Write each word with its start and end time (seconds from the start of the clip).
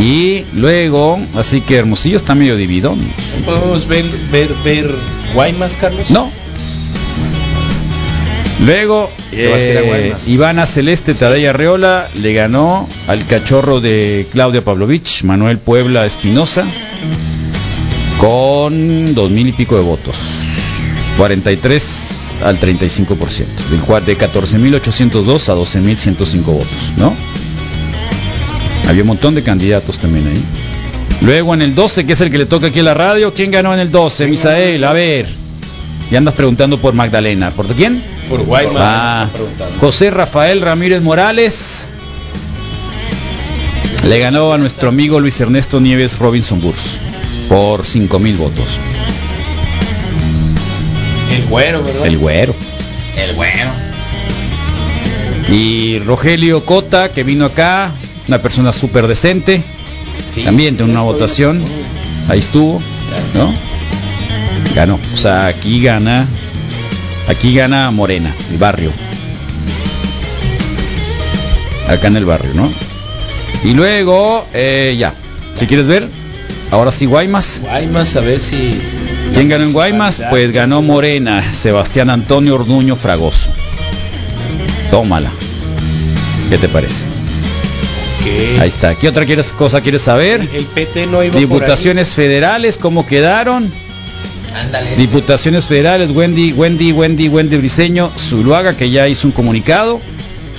Y 0.00 0.44
luego, 0.56 1.20
así 1.34 1.60
que 1.60 1.76
Hermosillo 1.76 2.16
está 2.16 2.34
medio 2.34 2.56
dividido. 2.56 2.96
¿Podemos 3.44 3.86
ver, 3.86 4.04
ver, 4.30 4.48
ver 4.64 4.90
Guaymas, 5.34 5.76
Carlos? 5.76 6.10
No. 6.10 6.30
Luego, 8.64 9.10
a 9.32 9.36
a 9.36 9.38
eh. 9.38 10.14
Ivana 10.26 10.64
Celeste 10.64 11.14
Tadei 11.14 11.46
Arreola 11.46 12.08
le 12.20 12.32
ganó 12.32 12.88
al 13.08 13.26
cachorro 13.26 13.80
de 13.80 14.26
Claudia 14.32 14.64
Pavlovich, 14.64 15.22
Manuel 15.24 15.58
Puebla 15.58 16.06
Espinosa, 16.06 16.64
con 18.18 19.14
dos 19.14 19.30
mil 19.30 19.48
y 19.48 19.52
pico 19.52 19.76
de 19.76 19.82
votos. 19.82 20.16
43 21.16 22.32
al 22.42 22.58
35%. 22.58 23.44
Del 23.70 23.80
cual 23.80 24.04
de 24.04 24.18
14.802 24.18 25.48
a 25.48 25.54
12.105 25.54 26.42
votos, 26.44 26.92
¿no? 26.96 27.14
Había 28.88 29.02
un 29.02 29.08
montón 29.08 29.34
de 29.34 29.42
candidatos 29.42 29.98
también 29.98 30.26
ahí. 30.28 30.42
Luego 31.22 31.54
en 31.54 31.62
el 31.62 31.74
12, 31.74 32.06
que 32.06 32.12
es 32.12 32.20
el 32.20 32.30
que 32.30 32.38
le 32.38 32.46
toca 32.46 32.66
aquí 32.66 32.80
a 32.80 32.82
la 32.82 32.94
radio, 32.94 33.32
¿quién 33.32 33.50
ganó 33.50 33.72
en 33.72 33.80
el 33.80 33.90
12? 33.90 34.26
Misael, 34.26 34.84
a 34.84 34.92
ver. 34.92 35.28
Ya 36.10 36.18
andas 36.18 36.34
preguntando 36.34 36.78
por 36.78 36.92
Magdalena. 36.92 37.50
¿Por 37.50 37.66
quién? 37.68 38.02
Por 38.28 38.42
Guaymas. 38.44 38.82
Ah. 38.82 39.28
José 39.80 40.10
Rafael 40.10 40.60
Ramírez 40.60 41.00
Morales 41.02 41.86
le 44.06 44.18
ganó 44.18 44.52
a 44.52 44.58
nuestro 44.58 44.90
amigo 44.90 45.18
Luis 45.18 45.40
Ernesto 45.40 45.80
Nieves 45.80 46.18
Robinson 46.18 46.60
Burs 46.60 46.98
por 47.48 47.86
5 47.86 48.18
mil 48.18 48.36
votos. 48.36 48.78
El 51.30 51.46
güero, 51.46 51.82
¿verdad? 51.82 52.06
El 52.06 52.18
güero. 52.18 52.54
El 53.16 53.34
güero. 53.34 53.70
Y 55.50 55.98
Rogelio 56.00 56.64
Cota, 56.64 57.10
que 57.10 57.22
vino 57.22 57.46
acá, 57.46 57.90
una 58.28 58.40
persona 58.40 58.72
súper 58.72 59.06
decente, 59.06 59.62
también 60.44 60.76
de 60.76 60.84
una 60.84 61.02
votación, 61.02 61.62
ahí 62.28 62.38
estuvo, 62.38 62.80
¿no? 63.34 63.54
Ganó. 64.74 64.98
O 65.12 65.16
sea, 65.16 65.46
aquí 65.46 65.82
gana, 65.82 66.26
aquí 67.28 67.54
gana 67.54 67.90
Morena, 67.90 68.34
el 68.50 68.58
barrio. 68.58 68.92
Acá 71.88 72.08
en 72.08 72.16
el 72.16 72.24
barrio, 72.24 72.54
¿no? 72.54 72.72
Y 73.62 73.74
luego, 73.74 74.46
eh, 74.54 74.96
ya, 74.98 75.12
si 75.58 75.66
quieres 75.66 75.86
ver, 75.86 76.08
ahora 76.70 76.90
sí 76.90 77.06
Guaymas. 77.06 77.60
Guaymas, 77.62 78.16
a 78.16 78.20
ver 78.20 78.40
si... 78.40 78.78
¿Quién 79.32 79.48
ganó 79.48 79.64
en 79.64 79.72
Guaymas? 79.72 80.22
Pues 80.30 80.52
ganó 80.52 80.80
Morena, 80.80 81.42
Sebastián 81.54 82.08
Antonio 82.08 82.54
Orduño 82.54 82.96
Fragoso. 82.96 83.50
Tómala. 84.90 85.30
¿Qué 86.50 86.58
te 86.58 86.68
parece? 86.68 87.13
Ahí 88.60 88.68
está. 88.68 88.94
¿Qué 88.94 89.08
otra 89.08 89.24
quieres, 89.24 89.52
cosa 89.52 89.80
quieres 89.80 90.02
saber? 90.02 90.48
El 90.52 90.64
PT 90.64 91.06
no 91.06 91.22
iba 91.22 91.32
por 91.32 91.40
Diputaciones 91.40 92.14
federales, 92.14 92.78
¿cómo 92.78 93.06
quedaron? 93.06 93.70
Ándale. 94.54 94.96
Diputaciones 94.96 95.66
federales, 95.66 96.10
Wendy, 96.10 96.52
Wendy, 96.52 96.92
Wendy, 96.92 97.28
Wendy 97.28 97.56
Briseño, 97.56 98.10
Zuluaga, 98.16 98.74
que 98.74 98.90
ya 98.90 99.08
hizo 99.08 99.26
un 99.26 99.32
comunicado. 99.32 100.00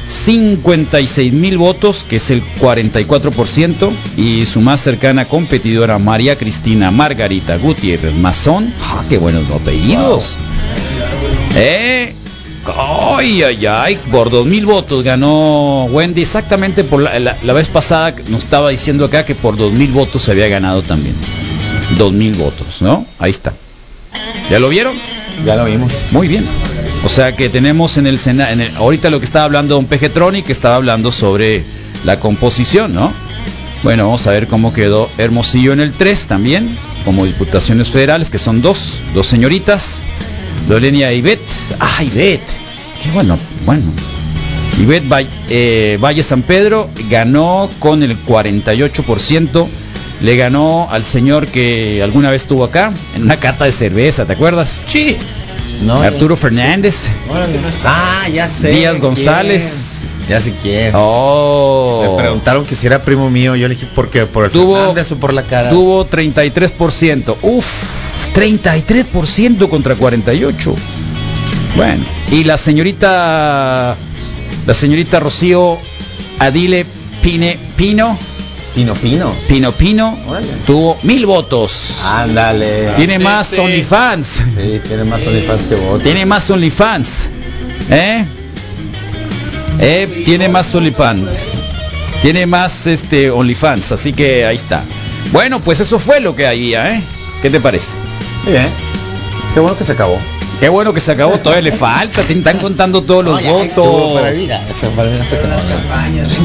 56 0.06 1.34
mil 1.34 1.58
votos, 1.58 2.06
que 2.08 2.18
es 2.18 2.30
el 2.30 2.44
44%, 2.60 3.92
y 4.18 4.46
su 4.46 4.62
más 4.62 4.82
cercana 4.82 5.26
competidora, 5.26 5.98
María 5.98 6.38
Cristina 6.38 6.92
Margarita 6.92 7.58
Gutiérrez 7.58 8.14
Mazón. 8.14 8.72
¡Ah, 8.82 9.04
qué 9.10 9.18
buenos 9.18 9.50
apellidos! 9.50 10.38
¿Eh? 11.56 12.14
¡Ay, 12.68 13.44
ay, 13.44 13.66
ay! 13.66 14.00
Por 14.12 14.30
2 14.30 14.46
mil 14.46 14.66
votos 14.66 15.04
ganó 15.04 15.86
Wendy, 15.86 16.22
exactamente 16.22 16.84
por 16.84 17.02
la, 17.02 17.20
la- 17.20 17.38
la 17.44 17.54
vez 17.54 17.68
pasada 17.68 18.14
nos 18.30 18.44
estaba 18.44 18.70
diciendo 18.70 19.06
acá 19.06 19.24
que 19.26 19.36
por 19.36 19.56
2 19.58 19.74
mil 19.74 19.92
votos 19.92 20.24
se 20.24 20.32
había 20.32 20.48
ganado 20.48 20.82
también. 20.82 21.16
2 21.98 22.14
mil 22.14 22.34
votos, 22.36 22.82
¿no? 22.82 23.06
Ahí 23.20 23.32
está. 23.32 23.54
¿Ya 24.50 24.60
lo 24.60 24.70
vieron? 24.70 24.96
Ya 25.46 25.56
lo 25.56 25.66
vimos. 25.66 25.92
Muy 26.12 26.28
bien. 26.28 26.46
O 27.04 27.10
sea 27.10 27.36
que 27.36 27.50
tenemos 27.50 27.98
en 27.98 28.08
el 28.08 28.18
Senado, 28.18 28.56
ahorita 28.78 29.10
lo 29.10 29.20
que 29.20 29.26
estaba 29.26 29.46
hablando 29.46 29.76
Don 29.76 29.86
Pejetroni, 29.86 30.42
que 30.42 30.52
estaba 30.52 30.76
hablando 30.76 31.12
sobre 31.12 31.64
la 32.04 32.20
composición, 32.20 32.94
¿no? 32.96 33.12
Bueno, 33.84 34.06
vamos 34.06 34.26
a 34.26 34.32
ver 34.32 34.48
cómo 34.48 34.74
quedó 34.74 35.08
Hermosillo 35.20 35.72
en 35.74 35.80
el 35.82 35.94
3 35.94 36.26
también, 36.26 36.76
como 37.04 37.26
diputaciones 37.26 37.90
federales, 37.90 38.32
que 38.32 38.40
son 38.40 38.64
dos, 38.64 39.04
dos 39.14 39.28
señoritas, 39.28 40.00
Lorenia 40.68 41.14
y 41.14 41.18
Ivette. 41.20 41.42
Ah, 41.80 42.04
Ivette. 42.04 42.42
Qué 43.06 43.12
bueno, 43.12 43.38
bueno. 43.66 43.84
Ivette 44.80 45.08
Valle, 45.08 45.30
eh, 45.50 45.98
Valle 46.02 46.22
San 46.24 46.42
Pedro 46.42 46.90
ganó 47.10 47.70
con 47.80 48.04
el 48.04 48.18
48%. 48.26 49.68
Le 50.22 50.38
ganó 50.38 50.88
al 50.92 51.04
señor 51.06 51.46
que 51.48 52.02
alguna 52.04 52.32
vez 52.32 52.44
estuvo 52.44 52.64
acá 52.64 52.92
en 53.16 53.24
una 53.24 53.38
cata 53.40 53.66
de 53.66 53.72
cerveza, 53.72 54.26
¿te 54.26 54.34
acuerdas? 54.34 54.84
Sí. 54.88 55.18
No, 55.86 56.02
Arturo 56.02 56.38
Fernández. 56.38 57.08
Ah, 57.84 58.28
ya 58.34 58.50
sé. 58.50 58.70
Díaz 58.70 58.92
quién. 58.94 59.02
González. 59.02 60.02
Ya 60.30 60.40
sé 60.42 60.54
quién. 60.64 60.92
Oh, 60.96 62.12
Me 62.18 62.24
preguntaron 62.24 62.66
que 62.66 62.76
si 62.76 62.88
era 62.88 63.04
primo 63.04 63.30
mío. 63.30 63.56
Yo 63.58 63.68
le 63.68 63.76
dije, 63.76 63.88
¿por 63.94 64.10
qué? 64.10 64.26
¿Por 64.26 64.46
el 64.46 64.52
Tuvo- 64.52 64.76
Fernández 64.78 65.12
o 65.12 65.18
por 65.18 65.34
la 65.34 65.44
cara? 65.44 65.70
tuvo 65.70 66.06
33%. 66.06 67.36
Uf, 67.42 67.66
33% 68.34 69.68
contra 69.70 69.96
48. 69.96 70.76
Bueno, 71.76 72.04
y 72.32 72.44
la 72.44 72.58
señorita 72.58 73.96
la 74.66 74.74
señorita 74.74 75.20
Rocío 75.20 75.78
Adile 76.40 76.86
Pine 77.22 77.58
Pino 77.76 78.18
Pino 78.76 78.94
Pino. 78.94 79.34
Pino 79.48 79.72
Pino 79.72 80.18
tuvo 80.68 80.98
mil 81.04 81.26
votos. 81.26 82.02
Ándale. 82.04 82.92
Tiene 82.98 83.20
más 83.20 83.58
OnlyFans. 83.58 84.28
Sí, 84.28 84.82
tiene 84.86 85.06
más 85.06 85.26
OnlyFans 85.26 85.64
que 85.64 85.76
vos. 85.76 86.04
Tiene 86.04 86.26
más 86.26 86.50
OnlyFans. 86.50 87.30
¿Eh? 87.90 88.26
Eh, 89.80 90.24
tiene 90.26 90.50
más 90.50 90.76
OnlyFans. 90.76 91.30
Tiene 92.22 92.46
más 92.46 92.86
este 92.88 93.30
OnlyFans, 93.30 93.94
así 93.94 94.12
que 94.12 94.46
ahí 94.46 94.58
está. 94.58 94.84
Bueno, 95.32 95.62
pues 95.62 95.80
eso 95.80 95.98
fue 95.98 96.20
lo 96.20 96.36
que 96.36 96.46
había, 96.46 96.96
¿eh? 96.96 97.02
¿Qué 97.42 97.50
te 97.50 97.62
parece? 97.62 97.96
Bien. 98.46 98.68
Qué 99.54 99.62
bueno 99.62 99.78
que 99.78 99.86
se 99.86 99.94
acabó. 99.94 100.20
Qué 100.60 100.70
bueno 100.70 100.94
que 100.94 101.00
se 101.02 101.12
acabó, 101.12 101.38
todavía 101.38 101.70
le 101.70 101.78
falta, 101.78 102.22
te 102.24 102.34
están 102.34 102.58
contando 102.60 103.02
todos 103.02 103.26
los 103.26 103.42
No, 103.44 103.54
votos. 103.54 104.20
para 104.22 104.32
mí, 104.32 104.48
ya, 104.48 104.66
eso 104.70 104.90
para 104.92 105.10
mí 105.10 105.18
no 105.18 105.24
se 105.24 105.36
acabó. 105.36 105.62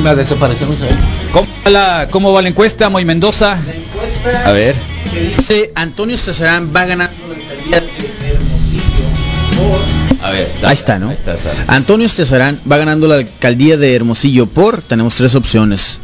La 0.02 0.14
desaparición 0.14 0.70
no 0.70 0.76
se 0.76 0.84
ve. 0.84 0.90
¿Cómo 1.32 1.46
va, 1.64 1.70
la, 1.70 2.08
¿Cómo 2.10 2.32
va 2.32 2.42
la 2.42 2.48
encuesta, 2.48 2.90
Moy 2.90 3.04
Mendoza? 3.04 3.56
A 4.44 4.50
ver. 4.52 4.74
Dice 5.36 5.72
Antonio 5.74 6.16
Cesarán 6.16 6.70
va 6.74 6.84
ganando 6.84 7.12
la 7.28 7.34
alcaldía 7.34 7.80
de 7.80 8.32
Hermosillo 8.32 9.04
A 10.22 10.30
ver. 10.30 10.50
Ahí 10.64 10.72
está, 10.74 10.98
¿no? 10.98 11.08
Ahí 11.10 11.14
está. 11.14 11.34
Antonio 11.68 12.08
Cesarán 12.08 12.60
va 12.70 12.76
ganando 12.78 13.06
la 13.08 13.16
alcaldía 13.16 13.76
de 13.76 13.94
Hermosillo 13.94 14.46
por, 14.46 14.82
tenemos 14.82 15.14
tres 15.14 15.34
opciones. 15.34 16.00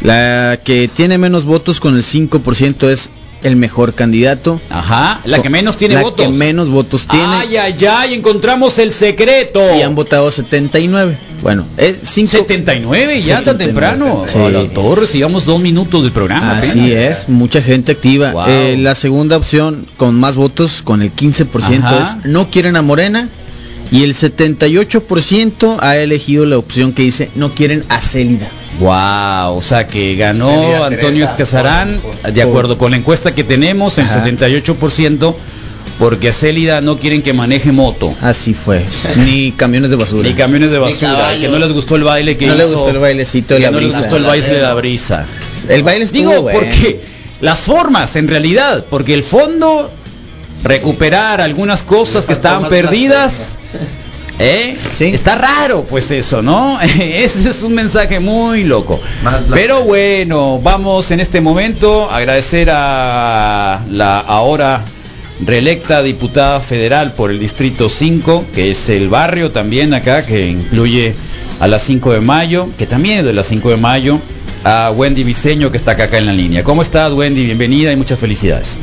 La 0.00 0.58
que 0.64 0.88
tiene 0.88 1.16
menos 1.18 1.44
votos 1.44 1.80
con 1.80 1.94
el 1.96 2.02
5% 2.02 2.88
es 2.88 3.10
el 3.42 3.56
mejor 3.56 3.94
candidato. 3.94 4.60
Ajá, 4.70 5.20
la 5.24 5.42
que 5.42 5.50
menos 5.50 5.76
tiene 5.76 5.94
la 5.96 6.02
votos. 6.02 6.26
que 6.26 6.32
menos 6.32 6.68
votos 6.68 7.06
tiene. 7.06 7.26
Ay, 7.26 7.56
ay, 7.56 7.76
ay, 7.86 8.14
encontramos 8.14 8.78
el 8.78 8.92
secreto. 8.92 9.60
Y 9.76 9.82
han 9.82 9.94
votado 9.94 10.30
79. 10.30 11.16
Bueno, 11.42 11.66
es 11.76 11.98
5 12.02 12.30
79 12.30 13.20
ya 13.20 13.42
tan 13.42 13.58
79, 13.58 13.64
temprano. 13.66 14.24
sí. 14.26 14.38
A 14.38 14.48
la 14.48 14.68
torre, 14.68 15.06
sigamos 15.06 15.44
dos 15.44 15.60
minutos 15.60 16.02
del 16.02 16.12
programa. 16.12 16.58
Así 16.58 16.92
apenas. 16.92 17.20
es, 17.22 17.28
mucha 17.28 17.60
gente 17.60 17.92
activa. 17.92 18.32
Wow. 18.32 18.44
Eh, 18.46 18.76
la 18.78 18.94
segunda 18.94 19.36
opción 19.36 19.86
con 19.96 20.14
más 20.18 20.36
votos, 20.36 20.82
con 20.82 21.02
el 21.02 21.12
15%, 21.14 21.78
Ajá. 21.84 22.00
es 22.00 22.24
no 22.24 22.48
quieren 22.48 22.76
a 22.76 22.82
Morena. 22.82 23.28
Y 23.92 24.02
el 24.04 24.14
78% 24.14 25.76
ha 25.80 25.96
elegido 25.96 26.46
la 26.46 26.58
opción 26.58 26.92
que 26.92 27.02
dice 27.02 27.30
no 27.34 27.50
quieren 27.50 27.84
a 27.88 28.00
Célida. 28.00 28.48
Wow, 28.80 29.56
o 29.58 29.62
sea 29.62 29.86
que 29.86 30.16
ganó 30.16 30.82
Antonio 30.84 31.28
por- 31.36 32.32
de 32.32 32.42
acuerdo 32.42 32.78
con 32.78 32.92
la 32.92 32.96
encuesta 32.96 33.34
que 33.34 33.44
tenemos, 33.44 33.98
el 33.98 34.06
Ajá. 34.06 34.24
78%, 34.24 35.34
porque 35.98 36.30
a 36.30 36.32
Célida 36.32 36.80
no 36.80 36.98
quieren 36.98 37.20
que 37.22 37.34
maneje 37.34 37.70
moto, 37.70 38.14
Así 38.22 38.54
fue. 38.54 38.82
Ni 39.16 39.52
camiones 39.52 39.90
de 39.90 39.96
basura. 39.96 40.26
ni 40.26 40.34
camiones 40.34 40.70
de 40.70 40.78
basura, 40.78 41.34
que 41.38 41.48
no 41.48 41.58
les 41.58 41.70
gustó 41.72 41.96
el 41.96 42.04
baile 42.04 42.36
que 42.38 42.46
no 42.46 42.54
le 42.54 42.64
hizo, 42.64 42.72
gustó 42.74 42.90
el 42.90 42.98
bailecito 42.98 43.54
de 43.54 43.60
la 43.60 43.70
no 43.70 43.78
les 43.78 43.88
brisa. 43.88 43.98
gustó 44.00 44.16
el 44.16 44.24
baile 44.24 44.48
de 44.48 44.62
la 44.62 44.74
brisa. 44.74 45.26
El 45.68 45.82
baile 45.82 46.04
estuvo 46.06 46.30
Digo, 46.30 46.42
bueno. 46.42 46.58
porque 46.58 47.00
las 47.42 47.58
formas, 47.60 48.16
en 48.16 48.26
realidad, 48.26 48.86
porque 48.88 49.12
el 49.12 49.22
fondo, 49.22 49.90
recuperar 50.64 51.40
algunas 51.40 51.82
cosas 51.82 52.26
que 52.26 52.32
estaban 52.32 52.68
perdidas, 52.68 53.58
¿eh? 54.38 54.76
Sí. 54.90 55.06
Está 55.06 55.36
raro, 55.36 55.84
pues 55.84 56.10
eso, 56.10 56.42
¿no? 56.42 56.80
Ese 56.98 57.48
es 57.48 57.62
un 57.62 57.74
mensaje 57.74 58.20
muy 58.20 58.64
loco. 58.64 59.00
Pero 59.52 59.82
bueno, 59.84 60.60
vamos 60.62 61.10
en 61.10 61.20
este 61.20 61.40
momento 61.40 62.10
a 62.10 62.18
agradecer 62.18 62.70
a 62.70 63.80
la 63.90 64.20
ahora 64.20 64.84
reelecta 65.44 66.02
diputada 66.02 66.60
federal 66.60 67.12
por 67.12 67.30
el 67.30 67.38
Distrito 67.40 67.88
5, 67.88 68.44
que 68.54 68.70
es 68.70 68.88
el 68.88 69.08
barrio 69.08 69.50
también 69.50 69.92
acá, 69.94 70.24
que 70.24 70.46
incluye 70.48 71.14
a 71.60 71.66
las 71.68 71.82
5 71.82 72.12
de 72.12 72.20
mayo, 72.20 72.68
que 72.78 72.86
también 72.86 73.18
es 73.18 73.24
de 73.24 73.32
las 73.32 73.48
5 73.48 73.70
de 73.70 73.76
mayo, 73.76 74.20
a 74.64 74.92
Wendy 74.94 75.24
Viseño 75.24 75.72
que 75.72 75.76
está 75.76 75.92
acá, 75.92 76.04
acá 76.04 76.18
en 76.18 76.26
la 76.26 76.32
línea. 76.32 76.62
¿Cómo 76.62 76.82
estás 76.82 77.12
Wendy? 77.12 77.44
Bienvenida 77.44 77.92
y 77.92 77.96
muchas 77.96 78.18
felicidades. 78.18 78.76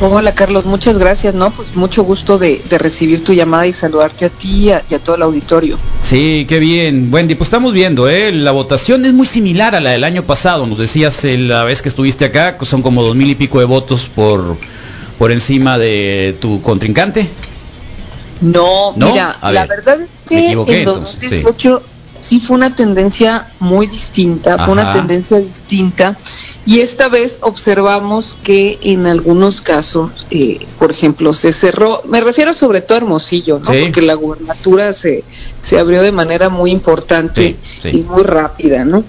Hola 0.00 0.32
Carlos, 0.32 0.64
muchas 0.64 0.96
gracias, 0.96 1.34
¿no? 1.34 1.50
Pues 1.50 1.74
mucho 1.74 2.04
gusto 2.04 2.38
de, 2.38 2.62
de 2.70 2.78
recibir 2.78 3.24
tu 3.24 3.32
llamada 3.32 3.66
y 3.66 3.72
saludarte 3.72 4.26
a 4.26 4.28
ti 4.30 4.66
y 4.66 4.70
a, 4.70 4.82
y 4.88 4.94
a, 4.94 5.00
todo 5.00 5.16
el 5.16 5.22
auditorio. 5.22 5.76
Sí, 6.02 6.46
qué 6.48 6.60
bien. 6.60 7.08
Wendy, 7.12 7.34
pues 7.34 7.48
estamos 7.48 7.72
viendo, 7.72 8.08
¿eh? 8.08 8.30
La 8.30 8.52
votación 8.52 9.04
es 9.04 9.12
muy 9.12 9.26
similar 9.26 9.74
a 9.74 9.80
la 9.80 9.90
del 9.90 10.04
año 10.04 10.22
pasado, 10.22 10.66
nos 10.68 10.78
decías 10.78 11.24
eh, 11.24 11.36
la 11.36 11.64
vez 11.64 11.82
que 11.82 11.88
estuviste 11.88 12.24
acá, 12.24 12.56
son 12.62 12.82
como 12.82 13.02
dos 13.02 13.16
mil 13.16 13.28
y 13.28 13.34
pico 13.34 13.58
de 13.58 13.64
votos 13.64 14.08
por, 14.14 14.56
por 15.18 15.32
encima 15.32 15.78
de 15.78 16.36
tu 16.40 16.62
contrincante. 16.62 17.28
No, 18.40 18.92
¿No? 18.94 19.10
mira, 19.10 19.36
la 19.42 19.66
verdad 19.66 20.00
es 20.00 20.08
que 20.28 20.52
en 20.52 20.84
2018 20.84 21.82
sí. 21.84 21.97
Sí. 22.20 22.40
fue 22.40 22.56
una 22.56 22.74
tendencia 22.74 23.48
muy 23.60 23.86
distinta, 23.86 24.54
Ajá. 24.54 24.64
fue 24.64 24.74
una 24.74 24.92
tendencia 24.92 25.38
distinta 25.38 26.16
y 26.66 26.80
esta 26.80 27.08
vez 27.08 27.38
observamos 27.40 28.36
que 28.42 28.78
en 28.82 29.06
algunos 29.06 29.62
casos, 29.62 30.10
eh, 30.30 30.58
por 30.78 30.90
ejemplo, 30.90 31.32
se 31.32 31.54
cerró, 31.54 32.02
me 32.06 32.20
refiero 32.20 32.52
sobre 32.52 32.82
todo 32.82 32.96
a 32.96 32.98
Hermosillo, 32.98 33.58
¿no? 33.58 33.72
Sí. 33.72 33.80
Porque 33.84 34.02
la 34.02 34.12
gubernatura 34.12 34.92
se, 34.92 35.24
se 35.62 35.78
abrió 35.78 36.02
de 36.02 36.12
manera 36.12 36.50
muy 36.50 36.70
importante 36.70 37.56
sí, 37.80 37.88
y 37.88 37.96
muy 37.98 38.22
rápida, 38.22 38.84
¿no? 38.84 39.02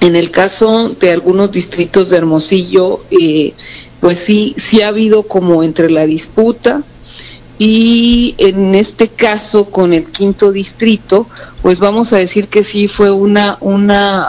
En 0.00 0.16
el 0.16 0.30
caso 0.30 0.90
de 0.90 1.10
algunos 1.12 1.52
distritos 1.52 2.08
de 2.08 2.16
Hermosillo, 2.16 3.00
eh, 3.10 3.52
pues 4.00 4.18
sí, 4.18 4.54
sí 4.56 4.80
ha 4.80 4.88
habido 4.88 5.24
como 5.24 5.62
entre 5.62 5.90
la 5.90 6.06
disputa 6.06 6.82
y 7.58 8.34
en 8.38 8.74
este 8.74 9.08
caso 9.08 9.66
con 9.66 9.92
el 9.92 10.04
quinto 10.04 10.52
distrito, 10.52 11.26
pues 11.62 11.78
vamos 11.78 12.12
a 12.12 12.16
decir 12.16 12.48
que 12.48 12.64
sí 12.64 12.88
fue 12.88 13.10
una, 13.10 13.56
una 13.60 14.28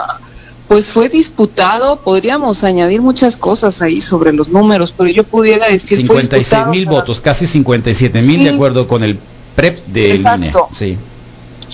pues 0.68 0.92
fue 0.92 1.10
disputado, 1.10 2.02
podríamos 2.02 2.64
añadir 2.64 3.02
muchas 3.02 3.38
cosas 3.38 3.82
ahí 3.82 4.02
sobre 4.02 4.34
los 4.34 4.50
números, 4.50 4.94
pero 4.96 5.10
yo 5.10 5.24
pudiera 5.24 5.70
decir 5.70 5.98
56 5.98 6.68
mil 6.68 6.86
votos, 6.86 7.22
casi 7.22 7.48
57 7.48 8.22
mil 8.22 8.38
sí. 8.38 8.44
de 8.44 8.50
acuerdo 8.52 8.88
con 8.88 9.04
el 9.04 9.18
PREP 9.56 9.86
de 9.88 10.16
Exacto. 10.16 10.68
Sí. 10.76 10.98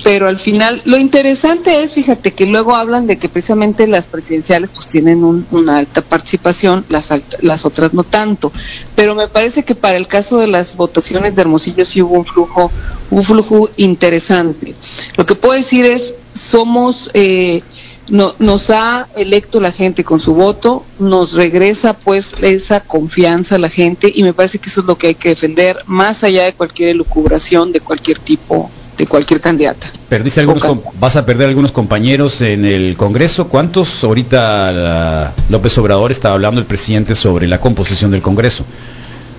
Pero 0.02 0.28
al 0.28 0.40
final, 0.40 0.82
lo 0.86 0.98
interesante 0.98 1.84
es, 1.84 1.94
fíjate, 1.94 2.34
que 2.34 2.46
luego 2.46 2.76
hablan 2.76 3.06
de 3.06 3.18
que 3.18 3.30
precisamente 3.30 3.86
las 3.86 4.08
presidenciales 4.08 4.72
pues 4.74 4.88
tienen 4.88 5.24
un, 5.24 5.46
una 5.52 5.78
alta 5.78 6.02
participación, 6.02 6.84
las, 6.90 7.66
otras 7.66 7.94
no 7.94 8.04
tanto. 8.04 8.52
Pero 8.96 9.14
me 9.14 9.28
parece 9.28 9.64
que 9.64 9.76
para 9.76 9.98
el 9.98 10.08
caso 10.08 10.40
de 10.40 10.48
las 10.48 10.76
votaciones 10.76 11.36
de 11.36 11.42
Hermosillo 11.42 11.86
sí 11.86 12.02
hubo 12.02 12.16
un 12.16 12.26
flujo, 12.26 12.72
un 13.12 13.24
flujo 13.24 13.70
interesante. 13.78 14.74
Lo 15.16 15.26
que 15.26 15.36
puedo 15.36 15.54
decir 15.54 15.86
es, 15.86 16.16
somos... 16.34 17.12
Eh, 17.14 17.62
no, 18.10 18.36
nos 18.40 18.70
ha 18.70 19.08
electo 19.16 19.62
la 19.62 19.72
gente 19.72 20.04
con 20.04 20.20
su 20.20 20.34
voto, 20.34 20.84
nos 21.00 21.32
regresa 21.32 21.94
pues 21.94 22.34
esa 22.42 22.82
confianza 22.82 23.56
a 23.56 23.60
la 23.60 23.70
gente 23.70 24.12
y 24.14 24.24
me 24.24 24.34
parece 24.34 24.60
que 24.60 24.68
eso 24.68 24.82
es 24.82 24.88
lo 24.88 24.98
que 24.98 25.08
hay 25.08 25.16
que 25.16 25.30
defender 25.30 25.78
más 25.86 26.26
allá 26.26 26.44
de 26.44 26.52
cualquier 26.52 26.90
elucubración 26.90 27.72
de 27.72 27.80
cualquier 27.80 28.20
tipo 28.20 28.70
de 28.98 29.08
cualquier 29.08 29.42
candidata. 29.42 29.88
Perdiste 30.10 30.40
algunos 30.40 30.64
vas 31.00 31.16
a 31.16 31.26
perder 31.26 31.50
algunos 31.50 31.72
compañeros 31.72 32.42
en 32.42 32.66
el 32.66 32.96
Congreso. 32.98 33.48
¿Cuántos 33.48 34.04
ahorita 34.04 34.72
la, 34.72 35.34
López 35.50 35.78
Obrador 35.78 36.12
estaba 36.12 36.36
hablando 36.36 36.62
el 36.62 36.68
presidente 36.68 37.16
sobre 37.16 37.48
la 37.48 37.60
composición 37.60 38.12
del 38.12 38.22
Congreso? 38.22 38.64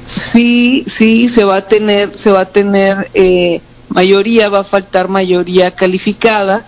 Sí, 0.06 0.84
sí, 0.86 1.28
se 1.28 1.44
va 1.44 1.56
a 1.56 1.62
tener, 1.62 2.16
se 2.16 2.30
va 2.30 2.40
a 2.40 2.46
tener 2.46 3.10
eh, 3.14 3.60
mayoría, 3.88 4.48
va 4.48 4.60
a 4.60 4.64
faltar 4.64 5.08
mayoría 5.08 5.70
calificada 5.70 6.64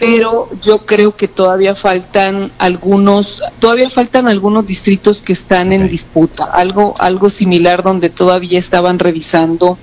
pero 0.00 0.48
yo 0.62 0.78
creo 0.86 1.14
que 1.14 1.28
todavía 1.28 1.74
faltan 1.74 2.50
algunos, 2.56 3.42
todavía 3.58 3.90
faltan 3.90 4.28
algunos 4.28 4.66
distritos 4.66 5.20
que 5.20 5.34
están 5.34 5.68
okay. 5.68 5.78
en 5.78 5.88
disputa, 5.90 6.44
algo, 6.44 6.94
algo 6.98 7.28
similar 7.28 7.82
donde 7.82 8.08
todavía 8.08 8.58
estaban 8.58 8.98
revisando 8.98 9.78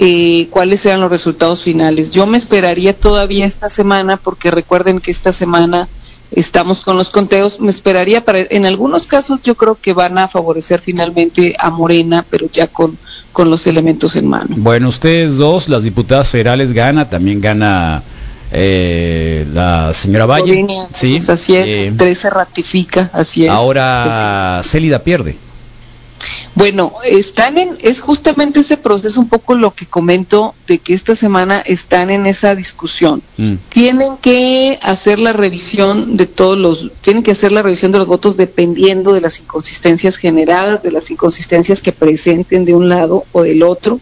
eh, 0.00 0.46
cuáles 0.50 0.86
eran 0.86 1.00
los 1.00 1.10
resultados 1.10 1.62
finales. 1.62 2.12
Yo 2.12 2.26
me 2.26 2.38
esperaría 2.38 2.94
todavía 2.94 3.46
esta 3.46 3.68
semana, 3.68 4.16
porque 4.16 4.52
recuerden 4.52 5.00
que 5.00 5.10
esta 5.10 5.32
semana 5.32 5.88
estamos 6.30 6.82
con 6.82 6.96
los 6.96 7.10
conteos, 7.10 7.58
me 7.58 7.70
esperaría 7.70 8.24
para, 8.24 8.38
en 8.38 8.64
algunos 8.64 9.06
casos 9.06 9.42
yo 9.42 9.56
creo 9.56 9.74
que 9.74 9.92
van 9.92 10.18
a 10.18 10.28
favorecer 10.28 10.80
finalmente 10.80 11.56
a 11.58 11.70
Morena, 11.70 12.24
pero 12.30 12.48
ya 12.52 12.68
con, 12.68 12.96
con 13.32 13.50
los 13.50 13.66
elementos 13.66 14.14
en 14.14 14.28
mano. 14.28 14.54
Bueno, 14.56 14.88
ustedes 14.88 15.36
dos, 15.36 15.68
las 15.68 15.82
diputadas 15.82 16.30
federales 16.30 16.72
gana, 16.72 17.10
también 17.10 17.40
gana 17.40 18.04
eh, 18.52 19.46
la 19.52 19.92
señora 19.94 20.26
Valle. 20.26 20.54
Línea, 20.54 20.86
sí, 20.92 21.18
así 21.28 21.56
es, 21.56 21.66
eh, 21.66 21.92
13 21.96 22.30
ratifica, 22.30 23.10
así 23.12 23.46
es. 23.46 23.50
Ahora 23.50 24.60
Célida 24.62 25.00
pierde. 25.00 25.47
Bueno, 26.54 26.94
están 27.04 27.58
en, 27.58 27.76
es 27.80 28.00
justamente 28.00 28.60
ese 28.60 28.76
proceso 28.76 29.20
un 29.20 29.28
poco 29.28 29.54
lo 29.54 29.74
que 29.74 29.86
comento 29.86 30.54
de 30.66 30.78
que 30.78 30.94
esta 30.94 31.14
semana 31.14 31.60
están 31.60 32.10
en 32.10 32.26
esa 32.26 32.54
discusión. 32.54 33.22
Mm. 33.36 33.54
Tienen 33.68 34.16
que 34.16 34.78
hacer 34.82 35.18
la 35.18 35.32
revisión 35.32 36.16
de 36.16 36.26
todos 36.26 36.58
los, 36.58 36.90
tienen 37.00 37.22
que 37.22 37.32
hacer 37.32 37.52
la 37.52 37.62
revisión 37.62 37.92
de 37.92 37.98
los 37.98 38.06
votos 38.06 38.36
dependiendo 38.36 39.12
de 39.12 39.20
las 39.20 39.38
inconsistencias 39.38 40.16
generadas, 40.16 40.82
de 40.82 40.90
las 40.90 41.10
inconsistencias 41.10 41.80
que 41.80 41.92
presenten 41.92 42.64
de 42.64 42.74
un 42.74 42.88
lado 42.88 43.24
o 43.32 43.42
del 43.42 43.62
otro, 43.62 44.00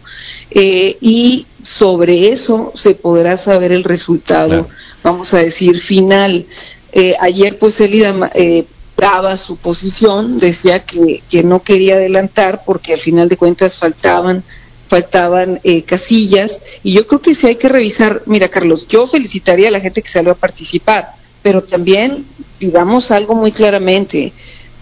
eh, 0.51 0.97
y 1.01 1.45
sobre 1.63 2.31
eso 2.31 2.71
se 2.75 2.95
podrá 2.95 3.37
saber 3.37 3.71
el 3.71 3.83
resultado, 3.83 4.49
claro. 4.49 4.67
vamos 5.03 5.33
a 5.33 5.39
decir, 5.39 5.79
final. 5.79 6.45
Eh, 6.93 7.15
ayer 7.19 7.59
pues 7.59 7.79
Elida 7.81 8.31
eh, 8.33 8.65
daba 8.97 9.37
su 9.37 9.57
posición, 9.57 10.39
decía 10.39 10.83
que, 10.83 11.21
que, 11.29 11.43
no 11.43 11.61
quería 11.61 11.95
adelantar 11.95 12.63
porque 12.65 12.93
al 12.93 12.99
final 12.99 13.29
de 13.29 13.37
cuentas 13.37 13.77
faltaban 13.77 14.43
faltaban 14.87 15.59
eh, 15.63 15.83
casillas 15.83 16.59
y 16.81 16.93
yo 16.93 17.05
creo 17.05 17.21
que 17.21 17.35
sí 17.35 17.47
hay 17.47 17.55
que 17.55 17.69
revisar, 17.69 18.23
mira 18.25 18.47
Carlos, 18.47 18.87
yo 18.87 19.07
felicitaría 19.07 19.67
a 19.67 19.71
la 19.71 19.79
gente 19.79 20.01
que 20.01 20.09
salió 20.09 20.31
a 20.31 20.35
participar, 20.35 21.09
pero 21.43 21.61
también 21.61 22.25
digamos 22.59 23.11
algo 23.11 23.35
muy 23.35 23.51
claramente, 23.51 24.33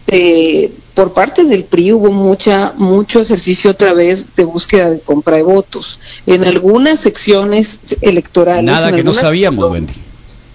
eh, 0.07 0.71
por 0.93 1.13
parte 1.13 1.43
del 1.43 1.63
PRI 1.63 1.93
hubo 1.93 2.11
mucha 2.11 2.73
mucho 2.77 3.19
ejercicio 3.19 3.71
otra 3.71 3.93
vez 3.93 4.35
de 4.35 4.43
búsqueda 4.43 4.91
de 4.91 4.99
compra 4.99 5.37
de 5.37 5.43
votos 5.43 5.99
en 6.27 6.45
algunas 6.45 6.99
secciones 6.99 7.79
electorales. 8.01 8.63
Nada 8.63 8.91
que 8.91 9.03
no 9.03 9.13
sabíamos, 9.13 9.71
Wendy. 9.71 9.93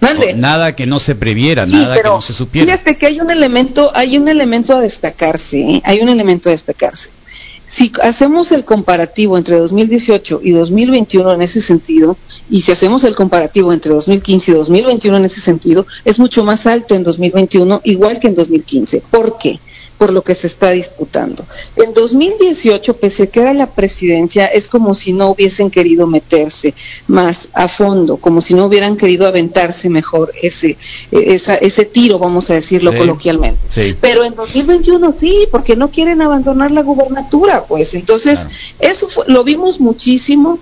¿Mande? 0.00 0.34
Nada 0.34 0.74
que 0.74 0.86
no 0.86 0.98
se 0.98 1.14
previera, 1.14 1.66
sí, 1.66 1.72
nada 1.72 1.94
pero 1.94 2.10
que 2.10 2.16
no 2.16 2.22
se 2.22 2.32
supiera. 2.32 2.72
Fíjate 2.72 2.96
que 2.96 3.06
hay 3.06 3.20
un 3.20 3.30
elemento, 3.30 3.92
hay 3.94 4.16
un 4.16 4.28
elemento 4.28 4.74
a 4.74 4.80
destacarse, 4.80 5.60
¿eh? 5.60 5.82
hay 5.84 6.00
un 6.00 6.08
elemento 6.08 6.48
a 6.48 6.52
destacarse. 6.52 7.10
Si 7.70 7.92
hacemos 8.02 8.50
el 8.50 8.64
comparativo 8.64 9.38
entre 9.38 9.56
2018 9.56 10.40
y 10.42 10.50
2021 10.50 11.34
en 11.34 11.42
ese 11.42 11.60
sentido, 11.60 12.16
y 12.50 12.62
si 12.62 12.72
hacemos 12.72 13.04
el 13.04 13.14
comparativo 13.14 13.72
entre 13.72 13.92
2015 13.92 14.50
y 14.50 14.54
2021 14.54 15.16
en 15.18 15.24
ese 15.24 15.40
sentido, 15.40 15.86
es 16.04 16.18
mucho 16.18 16.44
más 16.44 16.66
alto 16.66 16.96
en 16.96 17.04
2021, 17.04 17.82
igual 17.84 18.18
que 18.18 18.26
en 18.26 18.34
2015. 18.34 19.04
¿Por 19.08 19.38
qué? 19.38 19.60
Por 20.00 20.14
lo 20.14 20.22
que 20.22 20.34
se 20.34 20.46
está 20.46 20.70
disputando. 20.70 21.44
En 21.76 21.92
2018, 21.92 22.96
pese 22.96 23.24
a 23.24 23.26
que 23.26 23.40
era 23.40 23.52
la 23.52 23.66
presidencia, 23.66 24.46
es 24.46 24.66
como 24.66 24.94
si 24.94 25.12
no 25.12 25.28
hubiesen 25.28 25.70
querido 25.70 26.06
meterse 26.06 26.72
más 27.06 27.50
a 27.52 27.68
fondo, 27.68 28.16
como 28.16 28.40
si 28.40 28.54
no 28.54 28.64
hubieran 28.64 28.96
querido 28.96 29.26
aventarse 29.26 29.90
mejor 29.90 30.32
ese 30.40 30.78
esa, 31.10 31.56
ese 31.56 31.84
tiro, 31.84 32.18
vamos 32.18 32.48
a 32.48 32.54
decirlo 32.54 32.92
sí, 32.92 32.96
coloquialmente. 32.96 33.60
Sí. 33.68 33.94
Pero 34.00 34.24
en 34.24 34.34
2021 34.34 35.14
sí, 35.18 35.46
porque 35.50 35.76
no 35.76 35.90
quieren 35.90 36.22
abandonar 36.22 36.70
la 36.70 36.80
gubernatura, 36.80 37.64
pues. 37.64 37.92
Entonces, 37.92 38.40
claro. 38.40 38.94
eso 38.94 39.08
fue, 39.10 39.24
lo 39.26 39.44
vimos 39.44 39.80
muchísimo. 39.80 40.58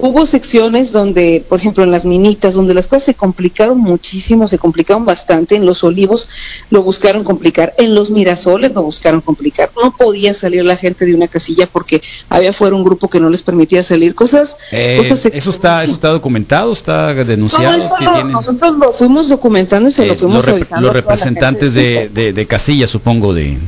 Hubo 0.00 0.26
secciones 0.26 0.92
donde, 0.92 1.44
por 1.48 1.58
ejemplo, 1.58 1.82
en 1.82 1.90
las 1.90 2.04
minitas, 2.04 2.54
donde 2.54 2.72
las 2.72 2.86
cosas 2.86 3.02
se 3.02 3.14
complicaron 3.14 3.78
muchísimo, 3.78 4.46
se 4.46 4.56
complicaron 4.56 5.04
bastante. 5.04 5.56
En 5.56 5.66
los 5.66 5.82
olivos 5.82 6.28
lo 6.70 6.82
buscaron 6.82 7.24
complicar, 7.24 7.74
en 7.78 7.96
los 7.96 8.10
mirasoles 8.10 8.72
lo 8.74 8.82
buscaron 8.82 9.20
complicar. 9.20 9.70
No 9.82 9.96
podía 9.96 10.34
salir 10.34 10.64
la 10.64 10.76
gente 10.76 11.04
de 11.04 11.14
una 11.14 11.26
casilla 11.26 11.66
porque 11.66 12.00
había 12.28 12.52
fuera 12.52 12.76
un 12.76 12.84
grupo 12.84 13.08
que 13.08 13.18
no 13.18 13.28
les 13.28 13.42
permitía 13.42 13.82
salir. 13.82 14.14
Cosas, 14.14 14.56
eh, 14.70 14.98
cosas 14.98 15.26
eso 15.32 15.50
está, 15.50 15.82
eso 15.82 15.94
está 15.94 16.08
documentado, 16.08 16.72
está 16.72 17.12
denunciado. 17.12 17.76
No, 17.76 17.84
eso 17.84 17.94
lo, 18.00 18.12
tienen... 18.12 18.32
Nosotros 18.32 18.78
lo 18.78 18.92
fuimos 18.92 19.28
documentando 19.28 19.88
y 19.88 19.92
se 19.92 20.04
eh, 20.04 20.08
lo 20.08 20.16
fuimos 20.16 20.36
los 20.36 20.44
rep 20.46 20.54
avisando. 20.54 20.86
Los 20.86 20.96
representantes 20.96 21.74
de, 21.74 22.08
de, 22.08 22.32
de, 22.32 22.46
casilla, 22.46 22.86
supongo, 22.86 23.34
de, 23.34 23.58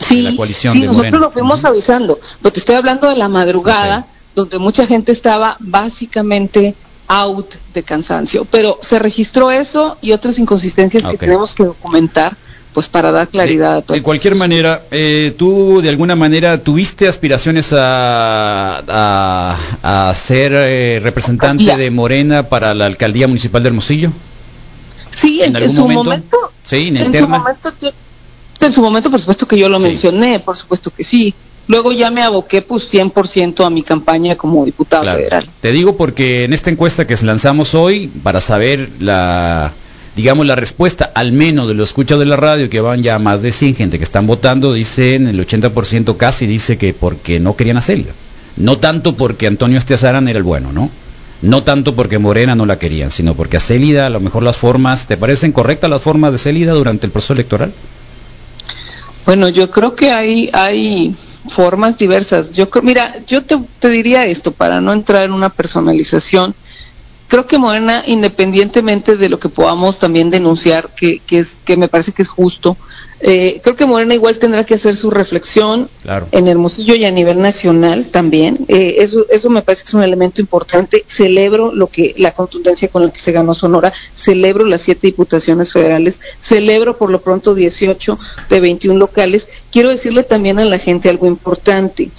sí, 0.00 0.22
la 0.22 0.36
coalición. 0.36 0.74
Sí, 0.74 0.82
de 0.82 0.86
nosotros 0.86 1.20
lo 1.20 1.30
fuimos 1.32 1.64
avisando. 1.64 2.20
Pero 2.40 2.52
te 2.52 2.60
estoy 2.60 2.76
hablando 2.76 3.08
de 3.08 3.16
la 3.16 3.28
madrugada. 3.28 4.06
Donde 4.34 4.58
mucha 4.58 4.86
gente 4.86 5.12
estaba 5.12 5.56
básicamente 5.60 6.74
out 7.08 7.54
de 7.74 7.82
cansancio. 7.82 8.44
Pero 8.46 8.78
se 8.82 8.98
registró 8.98 9.50
eso 9.50 9.98
y 10.00 10.12
otras 10.12 10.38
inconsistencias 10.38 11.04
okay. 11.04 11.18
que 11.18 11.26
tenemos 11.26 11.52
que 11.54 11.64
documentar 11.64 12.36
pues 12.72 12.88
para 12.88 13.12
dar 13.12 13.28
claridad 13.28 13.72
de, 13.72 13.78
a 13.78 13.82
todo. 13.82 13.94
De 13.94 14.02
cualquier 14.02 14.34
manera, 14.34 14.82
eh, 14.90 15.34
tú 15.36 15.82
de 15.82 15.90
alguna 15.90 16.16
manera 16.16 16.56
tuviste 16.62 17.06
aspiraciones 17.06 17.70
a, 17.74 18.78
a, 18.88 20.08
a 20.08 20.14
ser 20.14 20.52
eh, 20.54 20.98
representante 21.02 21.64
alcaldía. 21.64 21.76
de 21.84 21.90
Morena 21.90 22.42
para 22.48 22.72
la 22.72 22.86
alcaldía 22.86 23.28
municipal 23.28 23.62
de 23.62 23.68
Hermosillo. 23.68 24.10
Sí, 25.14 25.42
en, 25.42 25.54
¿En 25.54 25.74
su 25.74 25.82
momento? 25.82 26.04
momento. 26.04 26.36
Sí, 26.64 26.88
en 26.96 27.12
su 27.14 27.28
momento, 27.28 27.72
yo- 27.78 27.90
en 28.60 28.72
su 28.72 28.80
momento, 28.80 29.10
por 29.10 29.20
supuesto 29.20 29.46
que 29.46 29.58
yo 29.58 29.68
lo 29.68 29.78
Sí. 29.78 29.88
mencioné, 29.88 30.40
por 30.40 30.56
supuesto 30.56 30.90
que 30.90 31.04
sí. 31.04 31.34
Luego 31.68 31.92
ya 31.92 32.10
me 32.10 32.22
aboqué 32.22 32.60
pues 32.62 32.92
100% 32.92 33.64
a 33.64 33.70
mi 33.70 33.82
campaña 33.82 34.36
como 34.36 34.64
diputada 34.64 35.02
Claro. 35.02 35.18
federal. 35.18 35.46
Te 35.60 35.70
digo 35.72 35.96
porque 35.96 36.44
en 36.44 36.52
esta 36.52 36.70
encuesta 36.70 37.06
que 37.06 37.16
lanzamos 37.22 37.74
hoy, 37.74 38.08
para 38.22 38.40
saber 38.40 38.88
la, 38.98 39.70
digamos, 40.16 40.44
la 40.44 40.56
respuesta, 40.56 41.12
al 41.14 41.30
menos 41.32 41.68
de 41.68 41.74
los 41.74 41.90
escuchas 41.90 42.18
de 42.18 42.26
la 42.26 42.36
radio, 42.36 42.68
que 42.68 42.80
van 42.80 43.02
ya 43.02 43.18
más 43.20 43.42
de 43.42 43.52
100 43.52 43.76
gente 43.76 43.98
que 43.98 44.04
están 44.04 44.26
votando, 44.26 44.72
dicen, 44.72 45.28
el 45.28 45.38
80% 45.46 46.16
casi 46.16 46.46
dice 46.46 46.76
que 46.78 46.92
porque 46.94 47.38
no 47.38 47.54
querían 47.56 47.76
a 47.76 47.82
Célida. 47.82 48.12
No 48.56 48.78
tanto 48.78 49.14
porque 49.14 49.46
Antonio 49.46 49.78
Estiazarán 49.78 50.28
era 50.28 50.38
el 50.38 50.42
bueno, 50.44 50.72
¿no? 50.72 50.90
No 51.42 51.62
tanto 51.62 51.94
porque 51.94 52.18
Morena 52.18 52.54
no 52.54 52.66
la 52.66 52.78
querían, 52.78 53.10
sino 53.10 53.34
porque 53.34 53.56
a 53.56 53.60
Célida 53.60 54.06
a 54.06 54.10
lo 54.10 54.20
mejor 54.20 54.42
las 54.42 54.56
formas, 54.58 55.06
¿te 55.06 55.16
parecen 55.16 55.52
correctas 55.52 55.88
las 55.90 56.02
formas 56.02 56.32
de 56.32 56.38
Célida 56.38 56.72
durante 56.72 57.06
el 57.06 57.12
proceso 57.12 57.32
electoral? 57.32 57.72
Bueno, 59.26 59.48
yo 59.48 59.70
creo 59.70 59.94
que 59.94 60.10
hay, 60.10 60.50
hay 60.52 61.14
formas 61.48 61.98
diversas. 61.98 62.54
Yo 62.54 62.70
creo, 62.70 62.82
mira, 62.82 63.14
yo 63.26 63.42
te, 63.44 63.58
diría 63.88 64.26
esto 64.26 64.52
para 64.52 64.80
no 64.80 64.92
entrar 64.92 65.24
en 65.24 65.32
una 65.32 65.50
personalización. 65.50 66.54
Creo 67.28 67.46
que 67.46 67.58
Morena, 67.58 68.02
independientemente 68.06 69.16
de 69.16 69.28
lo 69.28 69.38
que 69.38 69.48
podamos 69.48 69.98
también 69.98 70.30
denunciar, 70.30 70.90
que, 70.94 71.20
que 71.20 71.38
es 71.38 71.58
que 71.64 71.76
me 71.76 71.88
parece 71.88 72.12
que 72.12 72.22
es 72.22 72.28
justo, 72.28 72.76
eh, 73.24 73.60
creo 73.62 73.76
que 73.76 73.86
Morena 73.86 74.14
igual 74.14 74.38
tendrá 74.38 74.64
que 74.64 74.74
hacer 74.74 74.96
su 74.96 75.08
reflexión 75.08 75.88
Claro. 76.02 76.26
en 76.32 76.48
Hermosillo 76.48 76.96
y 76.96 77.04
a 77.04 77.10
nivel 77.12 77.40
nacional 77.40 78.06
también. 78.06 78.58
Eh, 78.66 78.96
eso, 78.98 79.26
eso 79.30 79.48
me 79.48 79.62
parece 79.62 79.84
que 79.84 79.88
es 79.90 79.94
un 79.94 80.02
elemento 80.02 80.40
importante. 80.40 81.04
Celebro 81.06 81.72
lo 81.72 81.86
que 81.86 82.14
la 82.18 82.32
contundencia 82.32 82.88
con 82.88 83.04
la 83.06 83.12
que 83.12 83.20
se 83.20 83.30
ganó 83.30 83.54
Sonora, 83.54 83.92
celebro 84.16 84.64
las 84.64 84.82
siete 84.82 85.06
diputaciones 85.06 85.72
federales, 85.72 86.18
celebro 86.40 86.98
por 86.98 87.10
lo 87.10 87.20
pronto 87.20 87.54
18 87.54 88.18
de 88.50 88.60
21 88.60 88.98
locales. 88.98 89.48
Quiero 89.70 89.90
decirle 89.90 90.24
también 90.24 90.58
a 90.58 90.64
la 90.64 90.78
gente 90.78 91.08
algo 91.08 91.26
importante. 91.28 92.10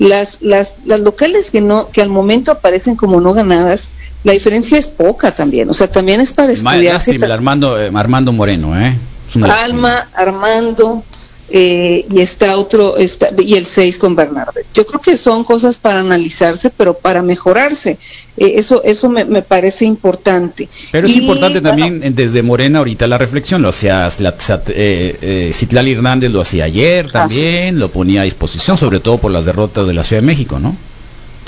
Las, 0.00 0.38
las, 0.40 0.76
las 0.84 1.00
locales 1.00 1.50
que 1.52 1.60
no 1.60 1.90
que 1.90 2.02
al 2.02 2.08
momento 2.08 2.50
aparecen 2.50 2.96
como 2.96 3.20
no 3.20 3.32
ganadas, 3.32 3.90
la 4.24 4.32
diferencia 4.32 4.76
es 4.76 4.88
poca 4.88 5.34
también. 5.34 5.70
O 5.70 5.74
sea, 5.74 5.88
también 5.88 6.20
es 6.20 6.32
para 6.32 6.52
estudiar. 6.52 7.00
Armando, 7.30 7.80
eh, 7.80 7.90
Armando 7.94 8.32
Moreno, 8.32 8.76
¿eh? 8.80 8.96
Es 9.28 9.36
una 9.36 9.48
lástima. 9.48 9.64
Alma, 9.64 10.08
Armando, 10.14 11.04
eh, 11.50 12.04
y 12.10 12.20
está 12.20 12.56
otro, 12.56 12.98
está, 12.98 13.28
y 13.38 13.54
el 13.54 13.64
6 13.66 13.98
con 13.98 14.14
Bernardo. 14.14 14.60
Yo 14.74 14.86
creo 14.86 15.00
que 15.00 15.16
son 15.16 15.44
cosas 15.44 15.78
para 15.78 16.00
analizarse, 16.00 16.70
pero 16.70 16.94
para 16.94 17.22
mejorarse. 17.22 17.98
Eh, 18.36 18.54
eso 18.56 18.82
eso 18.84 19.08
me, 19.08 19.24
me 19.24 19.42
parece 19.42 19.84
importante. 19.84 20.68
Pero 20.92 21.06
es 21.06 21.16
Y, 21.16 21.20
importante 21.20 21.60
también 21.60 22.02
eh, 22.02 22.10
desde 22.10 22.42
Morena 22.42 22.80
ahorita 22.80 23.06
la 23.06 23.16
reflexión, 23.16 23.62
lo 23.62 23.70
hacía 23.70 24.08
eh, 24.08 25.18
eh, 25.20 25.50
Citlali 25.54 25.92
Hernández, 25.92 26.30
lo 26.30 26.42
hacía 26.42 26.64
ayer 26.64 27.10
también, 27.10 27.78
lo 27.78 27.88
ponía 27.90 28.22
a 28.22 28.24
disposición, 28.24 28.76
sobre 28.76 29.00
todo 29.00 29.18
por 29.18 29.30
las 29.30 29.46
derrotas 29.46 29.86
de 29.86 29.94
la 29.94 30.02
Ciudad 30.02 30.20
de 30.20 30.26
México, 30.26 30.58
¿no? 30.58 30.76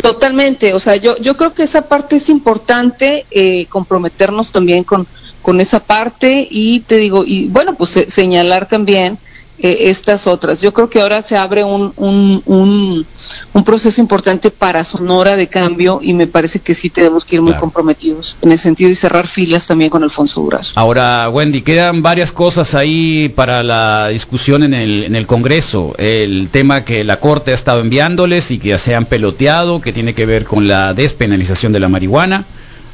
Totalmente, 0.00 0.72
o 0.72 0.80
sea, 0.80 0.96
yo, 0.96 1.18
yo 1.18 1.36
creo 1.36 1.52
que 1.52 1.62
esa 1.62 1.82
parte 1.82 2.16
es 2.16 2.30
importante, 2.30 3.26
eh, 3.30 3.66
comprometernos 3.66 4.50
también 4.50 4.82
con, 4.82 5.06
con 5.42 5.60
esa 5.60 5.80
parte 5.80 6.46
y 6.50 6.80
te 6.80 6.96
digo, 6.96 7.24
y 7.24 7.48
bueno, 7.48 7.74
pues 7.74 7.90
se- 7.90 8.10
señalar 8.10 8.66
también 8.68 9.18
eh, 9.62 9.90
estas 9.90 10.26
otras. 10.26 10.62
Yo 10.62 10.72
creo 10.72 10.88
que 10.88 11.02
ahora 11.02 11.20
se 11.20 11.36
abre 11.36 11.62
un, 11.64 11.92
un, 11.96 12.42
un, 12.46 13.06
un 13.52 13.64
proceso 13.64 14.00
importante 14.00 14.50
para 14.50 14.84
Sonora 14.84 15.36
de 15.36 15.48
cambio 15.48 16.00
y 16.02 16.14
me 16.14 16.26
parece 16.26 16.60
que 16.60 16.74
sí 16.74 16.88
tenemos 16.88 17.26
que 17.26 17.34
ir 17.36 17.42
muy 17.42 17.52
Claro. 17.52 17.60
comprometidos 17.66 18.36
en 18.40 18.52
el 18.52 18.58
sentido 18.58 18.88
y 18.88 18.94
cerrar 18.94 19.26
filas 19.26 19.66
también 19.66 19.90
con 19.90 20.02
Alfonso 20.02 20.40
Durazo. 20.40 20.72
Ahora, 20.76 21.28
Wendy, 21.28 21.60
quedan 21.60 22.00
varias 22.00 22.32
cosas 22.32 22.74
ahí 22.74 23.28
para 23.36 23.62
la 23.62 24.08
discusión 24.08 24.62
en 24.62 24.72
el, 24.72 25.04
en 25.04 25.14
el 25.14 25.26
Congreso. 25.26 25.94
El 25.98 26.48
tema 26.50 26.82
que 26.86 27.04
la 27.04 27.20
Corte 27.20 27.50
ha 27.50 27.54
estado 27.54 27.80
enviándoles 27.80 28.50
y 28.52 28.58
que 28.58 28.78
se 28.78 28.94
han 28.94 29.04
peloteado, 29.04 29.82
que 29.82 29.92
tiene 29.92 30.14
que 30.14 30.24
ver 30.24 30.44
con 30.46 30.68
la 30.68 30.94
despenalización 30.94 31.72
de 31.72 31.80
la 31.80 31.88
marihuana, 31.90 32.46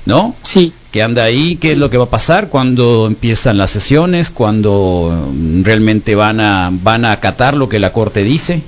¿no? 0.04 0.34
Sí. 0.42 0.72
Que 0.96 1.02
anda 1.02 1.24
ahí, 1.24 1.56
qué 1.56 1.72
es 1.72 1.78
lo 1.78 1.90
que 1.90 1.98
va 1.98 2.04
a 2.04 2.08
pasar 2.08 2.48
cuando 2.48 3.06
empiezan 3.06 3.58
las 3.58 3.68
sesiones, 3.68 4.30
cuando 4.30 5.30
realmente 5.62 6.14
van 6.14 6.40
a 6.40 6.70
van 6.72 7.04
a 7.04 7.12
acatar 7.12 7.54
lo 7.54 7.68
que 7.68 7.78
la 7.78 7.92
corte 7.92 8.24
dice. 8.24 8.62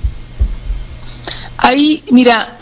Ahí, 1.57 2.03
mira, 2.11 2.59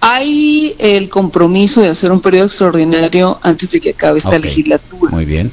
hay 0.00 0.76
el 0.78 1.08
compromiso 1.08 1.80
de 1.80 1.88
hacer 1.88 2.12
un 2.12 2.20
periodo 2.20 2.48
extraordinario 2.48 3.38
antes 3.42 3.70
de 3.70 3.80
que 3.80 3.90
acabe 3.90 4.18
esta 4.18 4.38
legislatura. 4.38 5.10
Muy 5.10 5.24
bien. 5.24 5.50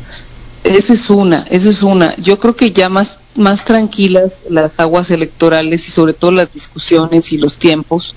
Esa 0.65 0.91
es 0.91 1.09
una, 1.09 1.47
esa 1.49 1.69
es 1.69 1.83
una. 1.83 2.13
Yo 2.17 2.39
creo 2.39 2.57
que 2.57 2.73
ya 2.73 2.89
más, 2.89 3.19
más 3.35 3.63
tranquilas 3.63 4.39
las 4.49 4.77
aguas 4.81 5.11
electorales 5.11 5.87
y 5.87 5.91
sobre 5.91 6.11
todo 6.11 6.31
las 6.31 6.53
discusiones 6.53 7.31
y 7.31 7.37
los 7.37 7.57
tiempos, 7.57 8.15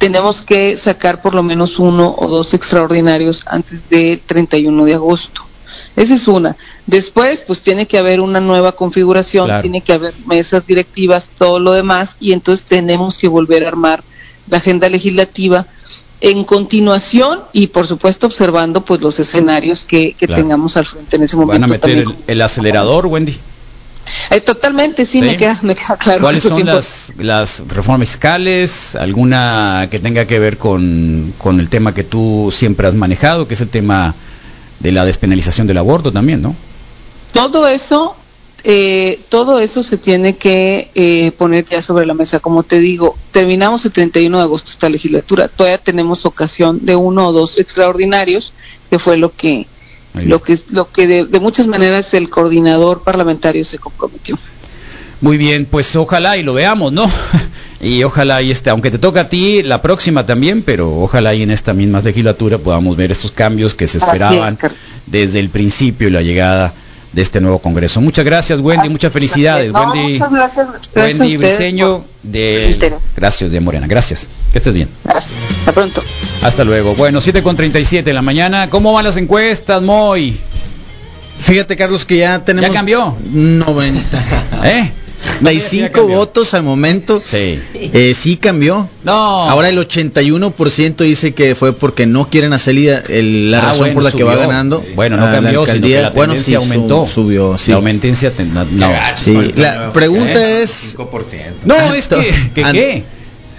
tenemos 0.00 0.40
que 0.40 0.78
sacar 0.78 1.20
por 1.20 1.34
lo 1.34 1.42
menos 1.42 1.78
uno 1.78 2.14
o 2.18 2.26
dos 2.26 2.54
extraordinarios 2.54 3.42
antes 3.46 3.90
del 3.90 4.18
31 4.20 4.84
de 4.86 4.94
agosto. 4.94 5.42
Esa 5.94 6.14
es 6.14 6.26
una. 6.26 6.56
Después, 6.86 7.42
pues 7.46 7.60
tiene 7.60 7.86
que 7.86 7.98
haber 7.98 8.20
una 8.22 8.40
nueva 8.40 8.72
configuración, 8.72 9.44
Claro. 9.46 9.60
tiene 9.60 9.82
que 9.82 9.92
haber 9.92 10.14
mesas 10.26 10.66
directivas, 10.66 11.28
todo 11.36 11.58
lo 11.60 11.72
demás, 11.72 12.16
y 12.18 12.32
entonces 12.32 12.64
tenemos 12.64 13.18
que 13.18 13.28
volver 13.28 13.64
a 13.64 13.68
armar 13.68 14.02
la 14.48 14.56
agenda 14.56 14.88
legislativa 14.88 15.66
en 16.22 16.44
continuación 16.44 17.40
y 17.52 17.66
por 17.68 17.86
supuesto 17.86 18.26
observando 18.26 18.82
pues 18.82 19.00
los 19.02 19.18
escenarios 19.20 19.84
que, 19.84 20.12
que 20.14 20.26
Claro. 20.26 20.42
tengamos 20.42 20.76
al 20.78 20.86
frente 20.86 21.16
en 21.16 21.24
ese 21.24 21.36
momento. 21.36 21.52
Van 21.60 21.64
a 21.64 21.66
meter 21.66 22.04
el 22.26 22.42
acelerador, 22.42 23.06
Wendy. 23.06 23.36
Eh, 24.30 24.40
totalmente, 24.40 25.04
sí, 25.06 25.18
¿Sí? 25.18 25.22
Me, 25.22 25.36
queda, 25.36 25.58
me 25.62 25.74
queda 25.74 25.96
claro. 25.96 26.20
¿Cuáles 26.20 26.42
son 26.42 26.62
100%. 26.62 26.64
las, 26.64 27.12
las 27.18 27.62
reformas 27.68 28.08
fiscales? 28.08 28.94
¿Alguna 28.94 29.88
que 29.90 29.98
tenga 29.98 30.26
que 30.26 30.38
ver 30.38 30.56
con, 30.56 31.34
con 31.38 31.60
el 31.60 31.68
tema 31.68 31.94
que 31.94 32.04
tú 32.04 32.52
siempre 32.52 32.86
has 32.86 32.94
manejado, 32.94 33.48
que 33.48 33.54
es 33.54 33.60
el 33.60 33.68
tema 33.68 34.14
de 34.80 34.92
la 34.92 35.04
despenalización 35.04 35.66
del 35.66 35.78
aborto 35.78 36.10
también, 36.10 36.42
¿no? 36.42 36.54
Todo 37.32 37.68
eso, 37.68 38.16
eh, 38.64 39.20
todo 39.28 39.60
eso 39.60 39.82
se 39.82 39.98
tiene 39.98 40.36
que 40.36 40.90
eh, 40.94 41.32
poner 41.38 41.64
ya 41.66 41.80
sobre 41.82 42.06
la 42.06 42.14
mesa. 42.14 42.40
Como 42.40 42.62
te 42.62 42.80
digo, 42.80 43.16
terminamos 43.30 43.84
el 43.84 43.92
31 43.92 44.36
de 44.38 44.42
agosto 44.42 44.70
esta 44.70 44.88
legislatura. 44.88 45.48
Todavía 45.48 45.78
tenemos 45.78 46.26
ocasión 46.26 46.84
de 46.84 46.96
uno 46.96 47.28
o 47.28 47.32
dos 47.32 47.58
extraordinarios, 47.58 48.52
que 48.88 48.98
fue 48.98 49.16
lo 49.16 49.32
que. 49.34 49.66
Lo 50.14 50.42
que, 50.42 50.58
lo 50.70 50.90
que 50.90 51.06
de, 51.06 51.24
de 51.26 51.40
muchas 51.40 51.66
maneras 51.66 52.12
el 52.14 52.30
coordinador 52.30 53.02
parlamentario 53.02 53.64
se 53.64 53.78
comprometió. 53.78 54.38
Muy 55.20 55.36
bien, 55.36 55.66
pues 55.70 55.94
ojalá 55.96 56.36
y 56.36 56.42
lo 56.42 56.54
veamos, 56.54 56.92
¿no? 56.92 57.10
Y 57.82 58.02
ojalá 58.04 58.42
y 58.42 58.50
este, 58.50 58.68
aunque 58.68 58.90
te 58.90 58.98
toca 58.98 59.22
a 59.22 59.28
ti 59.30 59.62
la 59.62 59.80
próxima 59.80 60.26
también, 60.26 60.62
pero 60.62 61.00
ojalá 61.00 61.34
y 61.34 61.42
en 61.42 61.50
esta 61.50 61.72
misma 61.72 62.00
legislatura 62.00 62.58
podamos 62.58 62.94
ver 62.94 63.10
estos 63.10 63.30
cambios 63.30 63.72
que 63.72 63.88
se 63.88 63.96
es, 63.96 64.04
esperaban 64.04 64.58
desde 65.06 65.40
el 65.40 65.48
principio 65.48 66.08
y 66.08 66.10
la 66.10 66.20
llegada 66.20 66.74
de 67.12 67.22
este 67.22 67.40
nuevo 67.40 67.58
Congreso. 67.58 68.00
Muchas 68.00 68.24
gracias, 68.24 68.60
Wendy, 68.60 68.88
muchas 68.88 69.12
felicidades, 69.12 69.72
No, 69.72 69.90
Wendy. 69.90 70.12
muchas 70.12 70.32
gracias. 70.32 70.68
Wendy 70.94 71.36
Briseño 71.36 72.04
de. 72.22 73.00
Gracias 73.16 73.50
de 73.50 73.60
Morena. 73.60 73.86
Gracias. 73.86 74.28
Que 74.52 74.58
estés 74.58 74.72
bien. 74.74 74.88
Gracias. 75.04 75.32
Hasta 75.60 75.72
pronto. 75.72 76.02
Hasta 76.42 76.64
luego. 76.64 76.94
Bueno, 76.94 77.20
7 77.20 77.42
con 77.42 77.56
37 77.56 78.10
en 78.10 78.14
la 78.16 78.22
mañana. 78.22 78.70
¿Cómo 78.70 78.92
van 78.92 79.04
las 79.04 79.16
encuestas, 79.16 79.82
Moy? 79.82 80.38
Fíjate, 81.40 81.74
Carlos, 81.76 82.04
que 82.04 82.18
ya 82.18 82.44
tenemos. 82.44 82.68
¿Ya 82.70 82.74
cambió? 82.74 83.16
90. 83.32 84.24
¿Eh? 84.64 84.92
No, 85.40 85.50
ya- 85.50 85.58
ya 85.58 85.60
95 85.60 85.92
cambió. 85.92 86.16
votos 86.16 86.54
al 86.54 86.62
momento. 86.62 87.22
Sí. 87.24 87.58
Eh, 87.74 88.12
sí 88.14 88.36
cambió. 88.36 88.88
No. 89.04 89.12
Ahora 89.12 89.68
el 89.68 89.78
81% 89.78 91.04
dice 91.04 91.32
que 91.34 91.54
fue 91.54 91.72
porque 91.72 92.06
no 92.06 92.28
quieren 92.28 92.52
hacer 92.52 92.74
la, 92.74 92.98
el- 93.08 93.50
la 93.50 93.58
Ah, 93.58 93.62
razón 93.62 93.78
bueno, 93.80 93.94
por 93.94 94.04
la 94.04 94.12
que 94.12 94.24
va 94.24 94.36
ganando. 94.36 94.84
Bueno, 94.94 95.16
no 95.16 95.26
la 95.26 95.32
cambió, 95.32 95.50
sino 95.50 95.64
que 95.64 95.70
alcaldía. 95.72 96.02
la 96.02 96.10
bueno, 96.10 96.38
sí, 96.38 96.54
aumentó. 96.54 97.06
su- 97.06 97.12
subió, 97.22 97.56
sí. 97.58 97.70
La 97.70 97.76
aumentencia 97.76 98.30
ten- 98.30 98.52
no, 98.54 98.64
no. 98.64 98.90
Sí, 99.16 99.52
la 99.56 99.92
pregunta 99.92 100.58
¿Eh? 100.58 100.62
es 100.62 100.94
5%. 100.96 101.64
No, 101.64 101.94
es 101.94 102.08
que, 102.08 102.16
¿que 102.54 102.62
¿qué? 102.72 103.04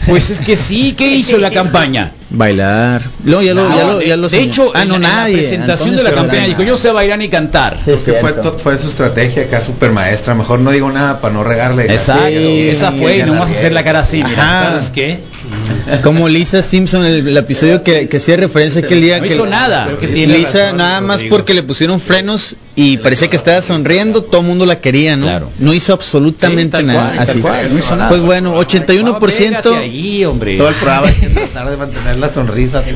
Pues 0.08 0.30
es 0.30 0.42
que 0.42 0.58
sí, 0.58 0.94
¿qué 0.98 1.08
hizo 1.16 1.38
la 1.38 1.52
campaña? 1.52 2.12
bailar. 2.32 3.02
No, 3.24 3.42
ya 3.42 3.54
lo, 3.54 3.68
ya 3.70 3.84
lo, 3.86 4.02
ya 4.02 4.18
lo 4.18 4.30
de 4.30 4.42
hecho, 4.42 4.72
ah, 4.74 4.86
no, 4.86 4.96
en 4.96 5.02
nadie. 5.02 5.36
la 5.36 5.40
presentación 5.40 5.90
Antonio 5.90 6.04
de 6.04 6.10
la 6.10 6.16
campaña 6.16 6.46
dijo, 6.46 6.64
yo 6.64 6.78
sé 6.78 6.92
bailar 6.92 7.20
ni 7.20 7.30
cantar. 7.30 7.78
Sí, 7.84 7.92
que 7.92 8.14
fue, 8.14 8.34
fue 8.58 8.78
su 8.78 8.88
estrategia 8.88 9.44
acá, 9.44 9.62
super 9.62 9.92
maestra. 9.92 10.34
Mejor 10.34 10.60
no 10.60 10.72
digo 10.72 10.90
nada 10.92 11.20
para 11.20 11.34
no 11.34 11.44
regarle. 11.44 11.84
Exacto, 11.92 12.28
esa 12.28 12.92
fue 12.94 13.18
y 13.18 13.24
no 13.24 13.34
vas 13.34 13.52
a 13.52 13.54
hacer 13.54 13.74
la 13.74 13.84
cara 13.84 14.00
así, 14.00 14.24
mira. 14.24 14.60
Ajá. 14.60 14.70
¿Sabes 14.70 14.90
qué? 14.90 15.20
Como 16.04 16.30
Lisa 16.30 16.62
Simpson, 16.62 17.06
el, 17.06 17.28
el 17.28 17.38
episodio 17.38 17.84
que, 17.84 18.08
que 18.08 18.18
hacía 18.18 18.38
referencia 18.38 18.82
aquel 18.82 19.02
día 19.02 19.18
No 19.18 19.24
que 19.24 19.34
hizo 19.34 19.46
nada. 19.46 19.90
Que 20.00 20.08
tiene 20.08 20.38
Lisa 20.38 20.60
razón, 20.60 20.78
nada 20.78 21.02
más 21.02 21.24
porque 21.24 21.54
le 21.54 21.64
pusieron 21.64 22.00
frenos 22.00 22.56
y 22.76 22.98
parecía 22.98 23.30
que 23.30 23.36
estaba 23.36 23.62
sonriendo, 23.62 24.24
todo 24.24 24.42
el 24.42 24.48
mundo 24.48 24.66
la 24.66 24.80
quería, 24.80 25.18
¿no? 25.18 25.26
Claro. 25.26 25.50
No 25.60 25.74
hizo 25.74 25.92
absolutamente 25.92 26.78
Sí, 26.78 26.84
nada. 26.86 27.10
cual, 27.10 27.20
así. 27.20 27.40
cual, 27.42 27.74
no 27.74 27.80
hizo 27.80 27.96
nada. 27.98 28.10
Pues 28.10 28.22
bueno, 28.22 28.54
Pégate 28.54 28.94
81% 28.94 29.76
ahí, 29.78 30.24
hombre. 30.26 30.58
Todo 30.58 30.70
el 30.70 30.76
programa 30.76 31.08
hay 31.08 31.14
que 31.14 31.28
tratar 31.30 31.70
de 31.70 31.78
mantener 31.78 32.18
la 32.18 32.32
sonrisa 32.32 32.80
así. 32.80 32.92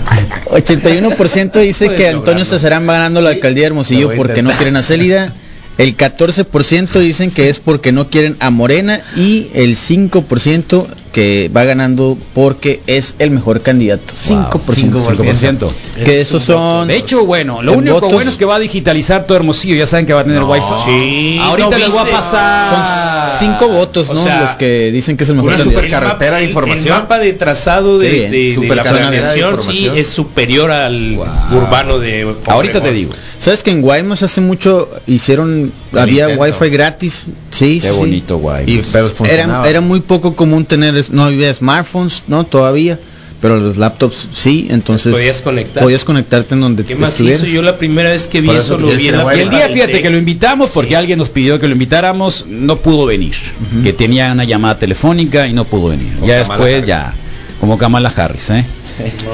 81% 0.45 1.59
dice 1.59 1.93
que 1.95 2.07
Antonio 2.07 2.45
Cesarán 2.45 2.87
va 2.87 2.93
ganando 2.93 3.21
la 3.21 3.31
alcaldía 3.31 3.63
de 3.63 3.67
Hermosillo 3.67 4.11
porque 4.15 4.41
no 4.41 4.51
quieren 4.51 4.77
a 4.77 4.81
Célida. 4.81 5.33
El 5.77 5.97
14% 5.97 6.99
dicen 6.99 7.31
que 7.31 7.49
es 7.49 7.59
porque 7.59 7.91
no 7.91 8.09
quieren 8.09 8.37
a 8.39 8.49
Morena 8.49 9.01
y 9.17 9.47
el 9.55 9.75
5% 9.75 10.87
que 11.15 11.49
va 11.55 11.63
ganando 11.63 12.17
porque 12.33 12.81
es 12.87 13.15
el 13.19 13.31
mejor 13.31 13.61
candidato. 13.61 14.13
5%. 14.13 14.51
5%. 14.51 15.69
Que 16.03 16.19
esos 16.19 16.43
son 16.43 16.89
De 16.89 16.97
hecho, 16.97 17.25
bueno, 17.25 17.61
lo 17.61 17.71
único 17.71 17.95
votos- 18.01 18.11
bueno 18.11 18.29
es 18.29 18.35
que 18.35 18.43
va 18.43 18.57
a 18.57 18.59
digitalizar 18.59 19.25
todo 19.25 19.37
Hermosillo. 19.37 19.75
Ya 19.75 19.87
saben 19.87 20.05
que 20.05 20.11
va 20.13 20.19
a 20.21 20.23
tener 20.25 20.41
No, 20.41 20.51
wifi. 20.51 20.65
sí, 20.83 21.39
Ahorita 21.41 21.69
¿no 21.69 21.77
les 21.77 21.89
voy 21.89 21.99
a 22.05 22.11
pasar. 22.11 23.27
son 23.29 23.39
cinco 23.39 23.69
votos, 23.69 24.09
O 24.09 24.13
¿no? 24.13 24.23
sea, 24.23 24.41
Los 24.41 24.55
que 24.55 24.91
dicen 24.91 25.15
que 25.15 25.23
es 25.23 25.29
el 25.29 25.35
mejor 25.37 25.51
una 25.53 25.57
candidato. 25.59 25.81
super 25.85 25.99
carretera 26.01 26.37
de 26.37 26.43
información. 26.43 26.95
El 26.95 27.01
mapa 27.03 27.17
de 27.19 27.31
trazado 27.31 27.97
de, 27.97 28.09
de- 28.09 28.29
de 28.29 28.47
la 28.49 28.55
supercarretera 28.55 29.09
planeación 29.09 29.35
sí 29.35 29.49
información. 29.69 29.97
es 29.97 30.07
superior 30.09 30.71
al 30.71 31.15
Wow. 31.15 31.25
urbano 31.63 31.97
de 31.99 32.35
Ahorita 32.47 32.81
te 32.81 32.91
digo. 32.91 33.13
¿Sabes 33.37 33.63
que 33.63 33.71
en 33.71 33.81
Guaymas 33.81 34.23
hace 34.23 34.41
mucho 34.41 34.89
hicieron, 35.07 35.71
El 35.93 35.99
había 35.99 36.29
intento. 36.29 36.43
wifi 36.43 36.69
gratis? 36.69 37.27
Sí, 37.51 37.79
Qué 37.81 37.89
sí, 37.91 37.97
bonito, 37.97 38.37
guay. 38.37 38.63
Y, 38.65 38.81
pero 38.91 39.09
funcionaba. 39.09 39.59
Era, 39.61 39.69
era 39.69 39.81
muy 39.81 39.99
poco 40.01 40.35
común 40.35 40.65
tener, 40.65 40.95
no 41.11 41.23
había 41.23 41.53
smartphones, 41.53 42.23
¿no? 42.27 42.43
Todavía, 42.45 42.99
pero 43.41 43.59
los 43.59 43.77
laptops 43.77 44.27
sí, 44.33 44.67
entonces 44.69 45.13
Podías 45.13 45.41
conectar. 45.41 45.83
podías 45.83 46.03
conectarte 46.05 46.55
en 46.55 46.61
donde 46.61 46.83
¿Qué 46.85 46.95
te 46.95 47.01
más 47.01 47.09
estuvieras. 47.11 47.41
hizo? 47.43 47.51
Yo 47.51 47.61
la 47.61 47.77
primera 47.77 48.09
vez 48.09 48.27
que 48.27 48.41
vi 48.41 48.47
Por 48.47 48.55
eso 48.57 48.75
eso 48.75 48.77
lo 48.79 48.87
vi 48.87 48.93
en 48.93 49.11
tener 49.11 49.25
la 49.25 49.35
Y 49.35 49.39
el 49.41 49.49
día, 49.49 49.69
fíjate 49.69 50.01
que 50.01 50.09
lo 50.09 50.17
invitamos 50.17 50.69
porque 50.71 50.89
Sí. 50.89 50.95
alguien 50.95 51.19
nos 51.19 51.29
pidió 51.29 51.59
que 51.59 51.67
lo 51.67 51.73
invitáramos, 51.73 52.45
no 52.47 52.77
pudo 52.77 53.05
venir, 53.05 53.35
que 53.83 53.93
tenía 53.93 54.31
una 54.31 54.43
llamada 54.45 54.77
telefónica 54.77 55.47
y 55.47 55.53
no 55.53 55.65
pudo 55.65 55.89
venir. 55.89 56.13
Como 56.15 56.27
ya 56.27 56.41
Kamala 56.41 56.55
después 56.57 56.73
Harris. 56.75 56.87
ya, 56.87 57.13
como 57.59 57.77
Kamala 57.77 58.13
Harris, 58.15 58.49
¿eh? 58.49 58.65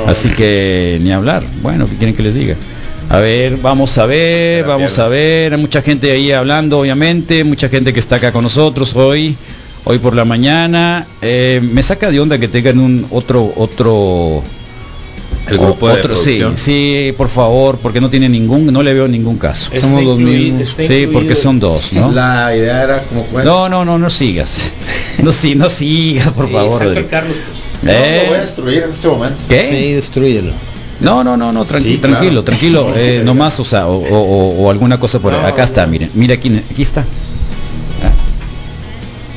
Así 0.08 0.30
que 0.30 1.00
ni 1.02 1.12
hablar. 1.12 1.44
Bueno, 1.62 1.86
¿qué 1.88 1.96
quieren 1.96 2.16
que 2.16 2.24
les 2.24 2.34
diga? 2.34 2.56
A 3.10 3.20
ver, 3.20 3.58
vamos 3.58 3.98
a 3.98 4.06
ver, 4.06 4.66
vamos 4.66 4.98
a 4.98 5.08
ver. 5.10 5.54
Hay 5.54 5.60
mucha 5.60 5.82
gente 5.82 6.10
ahí 6.12 6.32
hablando, 6.32 6.80
obviamente, 6.80 7.44
mucha 7.44 7.68
gente 7.70 7.92
que 7.94 8.00
está 8.00 8.16
acá 8.16 8.32
con 8.32 8.44
nosotros 8.44 8.96
hoy, 8.96 9.36
hoy 9.86 10.00
por 10.00 10.16
la 10.16 10.26
mañana. 10.26 11.08
Eh, 11.22 11.60
me 11.64 11.84
saca 11.84 12.12
de 12.12 12.20
onda 12.20 12.38
que 12.38 12.48
tengan 12.48 12.80
un 12.80 13.06
otro, 13.12 13.52
otro 13.56 14.42
El 15.48 15.58
grupo 15.58 15.88
de 15.90 15.94
otro, 16.00 16.16
sí, 16.16 16.42
sí, 16.56 17.14
por 17.18 17.28
favor, 17.30 17.78
porque 17.82 18.00
no 18.00 18.10
tiene 18.10 18.30
ningún, 18.30 18.68
no 18.72 18.84
le 18.84 18.94
veo 18.94 19.08
ningún 19.08 19.38
caso. 19.38 19.70
Está 19.74 19.88
Somos 19.88 20.04
incluido- 20.04 20.54
mismos. 20.54 20.62
está 20.62 20.84
Sí, 20.84 21.08
porque 21.12 21.36
son 21.36 21.60
dos, 21.60 21.92
¿no? 21.94 22.12
La 22.12 22.56
idea 22.56 22.84
era 22.84 23.04
como 23.04 23.24
bueno, 23.32 23.50
No, 23.52 23.70
no, 23.70 23.86
no, 23.86 23.98
no 23.98 24.10
sigas. 24.10 24.72
No, 25.22 25.32
sí, 25.32 25.54
no 25.54 25.70
sigas, 25.70 26.30
por 26.30 26.48
Sí, 26.48 26.54
favor. 26.54 26.80
saca. 26.96 27.08
Carlos, 27.08 27.34
pues. 27.52 27.68
no, 27.84 27.92
Eh, 27.92 28.22
lo 28.24 28.30
voy 28.30 28.38
a 28.38 28.42
destruir 28.42 28.84
en 28.84 28.90
este 28.92 29.08
momento. 29.08 29.38
¿Qué? 29.50 29.68
Sí, 29.68 29.92
destruyelo. 29.94 30.52
No, 31.00 31.24
no, 31.24 31.36
no, 31.38 31.52
no, 31.52 31.66
tranqui- 31.66 31.82
Sí, 31.84 31.98
claro. 31.98 32.16
tranquilo, 32.18 32.44
tranquilo. 32.44 32.88
No, 32.90 32.96
eh, 32.96 33.22
nomás, 33.24 33.60
o 33.60 33.66
sea, 33.66 33.88
o, 33.88 33.98
o- 33.98 34.08
o- 34.08 34.64
o 34.64 34.72
alguna 34.72 35.00
cosa 35.00 35.20
por 35.20 35.34
ahí. 35.34 35.42
No, 35.42 35.48
Acá 35.48 35.64
está, 35.64 35.86
miren. 35.86 36.10
Mira 36.16 36.36
aquí, 36.36 36.52
aquí 36.72 36.82
está. 36.82 37.06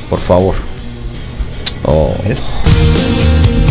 Por 0.09 0.19
favor. 0.19 0.55
Oh. 1.85 2.13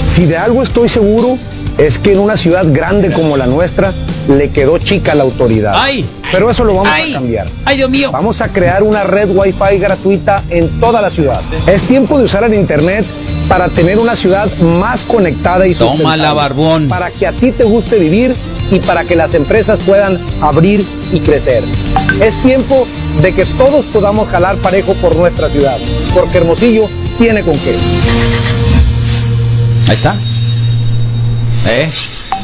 Si 0.06 0.26
de 0.26 0.36
algo 0.36 0.62
estoy 0.62 0.88
seguro 0.88 1.38
es 1.78 1.98
que 1.98 2.12
en 2.12 2.20
una 2.20 2.36
ciudad 2.36 2.64
grande 2.68 3.10
como 3.10 3.36
la 3.36 3.46
nuestra 3.46 3.92
le 4.28 4.50
quedó 4.50 4.78
chica 4.78 5.14
la 5.14 5.24
autoridad. 5.24 5.74
¡Ay! 5.76 6.04
Pero 6.30 6.48
eso 6.50 6.64
lo 6.64 6.74
vamos 6.74 6.92
¡Ay! 6.92 7.10
a 7.10 7.14
cambiar. 7.14 7.46
¡Ay, 7.64 7.76
Dios 7.78 7.90
mío! 7.90 8.10
Vamos 8.12 8.40
a 8.40 8.48
crear 8.48 8.82
una 8.82 9.02
red 9.02 9.28
Wi-Fi 9.28 9.78
gratuita 9.78 10.42
en 10.50 10.80
toda 10.80 11.02
la 11.02 11.10
ciudad. 11.10 11.40
Es 11.66 11.82
tiempo 11.82 12.18
de 12.18 12.24
usar 12.24 12.44
el 12.44 12.54
Internet 12.54 13.04
para 13.48 13.68
tener 13.68 13.98
una 13.98 14.16
ciudad 14.16 14.50
más 14.58 15.02
conectada 15.04 15.66
y 15.66 15.74
sustentable. 15.74 16.02
Tómala, 16.02 16.32
barbón. 16.32 16.88
Para 16.88 17.10
que 17.10 17.26
a 17.26 17.32
ti 17.32 17.52
te 17.52 17.64
guste 17.64 17.98
vivir 17.98 18.34
y 18.71 18.78
para 18.80 19.04
que 19.04 19.16
las 19.16 19.35
empresas 19.35 19.78
puedan 19.85 20.18
abrir 20.40 20.85
y 21.12 21.21
crecer. 21.21 21.62
Es 22.21 22.35
tiempo 22.42 22.87
de 23.23 23.33
que 23.35 23.44
todos 23.44 23.85
podamos 23.87 24.28
jalar 24.28 24.56
parejo 24.56 24.94
por 24.94 25.14
nuestra 25.16 25.49
ciudad, 25.50 25.78
porque 26.14 26.38
Hermosillo 26.38 26.88
tiene 27.18 27.42
con 27.42 27.54
qué. 27.59 27.76
Ahí 29.88 29.95
está. 29.95 30.15
¿Eh? 31.69 31.88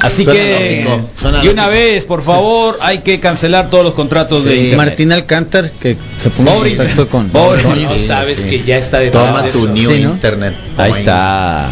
Así 0.03 0.25
Suena 0.25 0.41
que, 0.41 0.83
lógico, 0.87 1.09
suena 1.21 1.45
y 1.45 1.49
una 1.49 1.67
lógico. 1.67 1.71
vez, 1.85 2.05
por 2.07 2.23
favor, 2.23 2.79
hay 2.81 2.99
que 2.99 3.21
cancelar 3.21 3.69
todos 3.69 3.85
los 3.85 3.93
contratos 3.93 4.45
de 4.45 4.55
internet. 4.57 4.77
Martín 4.79 5.13
Alcántar, 5.13 5.71
que 5.73 5.95
se 6.17 6.31
ponga 6.31 6.55
en 6.55 6.77
contacto 6.77 7.09
con 7.09 7.29
pobre-. 7.29 7.63
No 7.63 7.99
sabes 7.99 8.39
sí. 8.39 8.49
que 8.49 8.63
ya 8.63 8.79
está 8.79 8.99
detrás 8.99 9.27
Toma 9.27 9.43
de 9.43 9.51
tu 9.51 9.59
eso. 9.59 9.69
new 9.69 9.91
Sí, 9.91 10.01
¿no? 10.03 10.11
internet. 10.13 10.55
Ahí 10.79 10.91
está. 10.93 11.69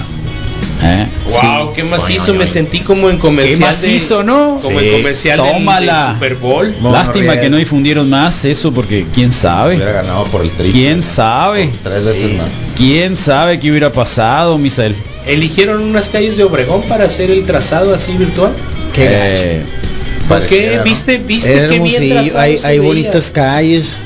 ¿Eh? 0.80 1.06
Wow, 1.42 1.72
qué 1.74 1.82
macizo, 1.82 2.32
me 2.34 2.46
sentí 2.46 2.80
como 2.80 3.10
en 3.10 3.18
comercial 3.18 3.58
Qué 3.58 3.64
macizo, 3.64 4.18
de, 4.18 4.24
¿no? 4.24 4.58
Como 4.62 4.78
Sí. 4.78 4.86
en 4.86 4.92
comercial 4.98 5.42
del- 5.42 5.52
Tómala. 5.54 6.04
del 6.04 6.14
Super 6.14 6.34
Bowl. 6.36 6.74
Mono 6.80 6.94
Lástima 6.96 7.32
Riel. 7.32 7.40
que 7.40 7.50
no 7.50 7.56
difundieron 7.56 8.08
más 8.08 8.44
eso 8.44 8.70
porque 8.72 9.04
quién 9.12 9.32
sabe. 9.32 9.74
Hubiera 9.74 9.90
ganado 9.92 10.24
por 10.24 10.42
el 10.42 10.50
triple. 10.50 10.72
¿Quién 10.72 11.02
sabe? 11.02 11.68
Tres 11.82 12.04
veces 12.04 12.28
Sí. 12.30 12.34
más. 12.36 12.48
¿Quién 12.76 13.16
sabe 13.16 13.58
qué 13.58 13.70
hubiera 13.70 13.90
pasado, 13.90 14.56
Misael? 14.56 14.94
Eligieron 15.26 15.82
unas 15.82 16.08
calles 16.08 16.36
de 16.36 16.44
Obregón 16.44 16.82
para 16.82 17.04
hacer 17.06 17.30
el 17.32 17.44
trazado 17.44 17.92
así 17.92 18.12
virtual. 18.12 18.52
Qué 18.92 19.06
Eh, 19.10 19.62
¿Por 20.28 20.46
qué? 20.46 20.80
¿Viste, 20.84 21.18
viste 21.18 21.66
qué 21.68 21.78
bien 21.80 22.36
hay, 22.36 22.58
hay 22.62 22.78
bonitas 22.78 23.30
calles. 23.30 23.96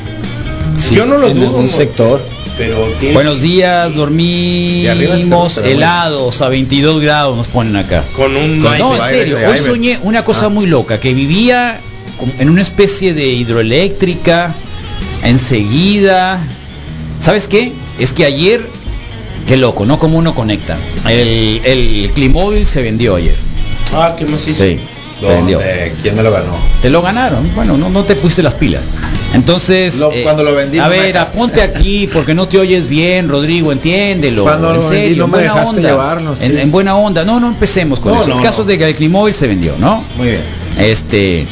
Yo 0.91 1.05
no 1.05 1.19
lo 1.19 1.29
en 1.29 1.39
dudo. 1.39 1.63
mo- 1.63 1.71
sector. 1.71 2.25
Pero 2.59 2.87
tiene- 3.01 3.15
Buenos 3.15 3.41
días, 3.41 3.95
dormimos 3.95 5.57
helados 5.59 6.41
a 6.43 6.49
22 6.49 7.01
grados 7.01 7.37
nos 7.37 7.49
ponen 7.49 7.77
acá. 7.77 8.05
con 8.15 8.37
un 8.37 8.61
Con 8.62 8.79
No, 8.79 8.95
en 8.97 9.03
serio, 9.03 9.38
hoy 9.49 9.59
soñé 9.59 9.99
una 10.03 10.23
cosa 10.25 10.47
Ah. 10.47 10.51
muy 10.51 10.67
loca, 10.67 11.01
que 11.01 11.15
vivía 11.15 11.81
en 12.38 12.51
una 12.51 12.62
especie 12.62 13.15
de 13.15 13.27
hidroeléctrica, 13.29 14.55
enseguida. 15.25 16.41
¿Sabes 17.19 17.49
qué? 17.49 17.73
Es 17.99 18.12
que 18.12 18.25
ayer, 18.27 18.67
qué 19.47 19.57
loco, 19.57 19.87
¿no? 19.87 19.99
Como 19.99 20.19
uno 20.19 20.35
conecta. 20.35 20.77
El, 21.09 21.61
el 21.65 22.11
Climóvil 22.15 22.67
se 22.67 22.83
vendió 22.83 23.17
ayer. 23.17 23.37
Ah, 23.95 24.15
qué. 24.19 24.27
Sí, 24.38 24.55
se 24.55 24.67
vendió. 24.67 24.91
¿Dónde? 25.23 25.93
¿Quién 26.03 26.17
me 26.17 26.23
lo 26.23 26.31
ganó? 26.33 26.57
Te 26.83 26.91
lo 26.91 27.01
ganaron. 27.03 27.49
Bueno, 27.55 27.77
no, 27.79 27.89
no 27.89 28.05
te 28.05 28.15
pusiste 28.17 28.43
las 28.43 28.55
pilas. 28.55 28.83
Entonces, 29.35 29.99
Lo- 29.99 30.11
cuando 30.23 30.43
lo 30.43 30.55
vendí 30.55 30.79
a 30.79 30.85
no 30.85 30.91
ver, 30.91 31.17
aponte 31.17 31.63
aquí 31.63 32.09
porque 32.13 32.35
no 32.35 32.47
te 32.49 32.59
oyes 32.59 32.87
bien, 32.89 33.29
Rodrigo, 33.29 33.73
entiéndelo. 33.73 34.43
Cuando 34.45 34.69
en 34.71 34.75
lo 34.77 34.81
vendí 34.81 34.97
serio, 34.97 35.17
no 35.19 35.25
en 35.25 35.31
me 35.31 35.37
buena 35.39 35.55
dejaste 35.55 35.77
onda. 35.79 35.89
llevarlo, 35.91 36.37
sí. 36.37 36.45
en, 36.47 36.59
en 36.59 36.71
buena 36.71 36.97
onda. 36.97 37.25
No, 37.25 37.41
no 37.41 37.49
empecemos 37.49 38.01
con 38.01 38.13
No, 38.13 38.23
eso. 38.23 38.37
el 38.37 38.43
caso 38.43 38.65
de 38.65 38.77
que 38.79 38.85
el 38.89 38.95
Climóvil 38.95 39.33
se 39.33 39.47
vendió, 39.47 39.75
¿no? 39.79 40.05
Muy 40.17 40.29
bien. 40.29 40.41
Este 40.79 41.47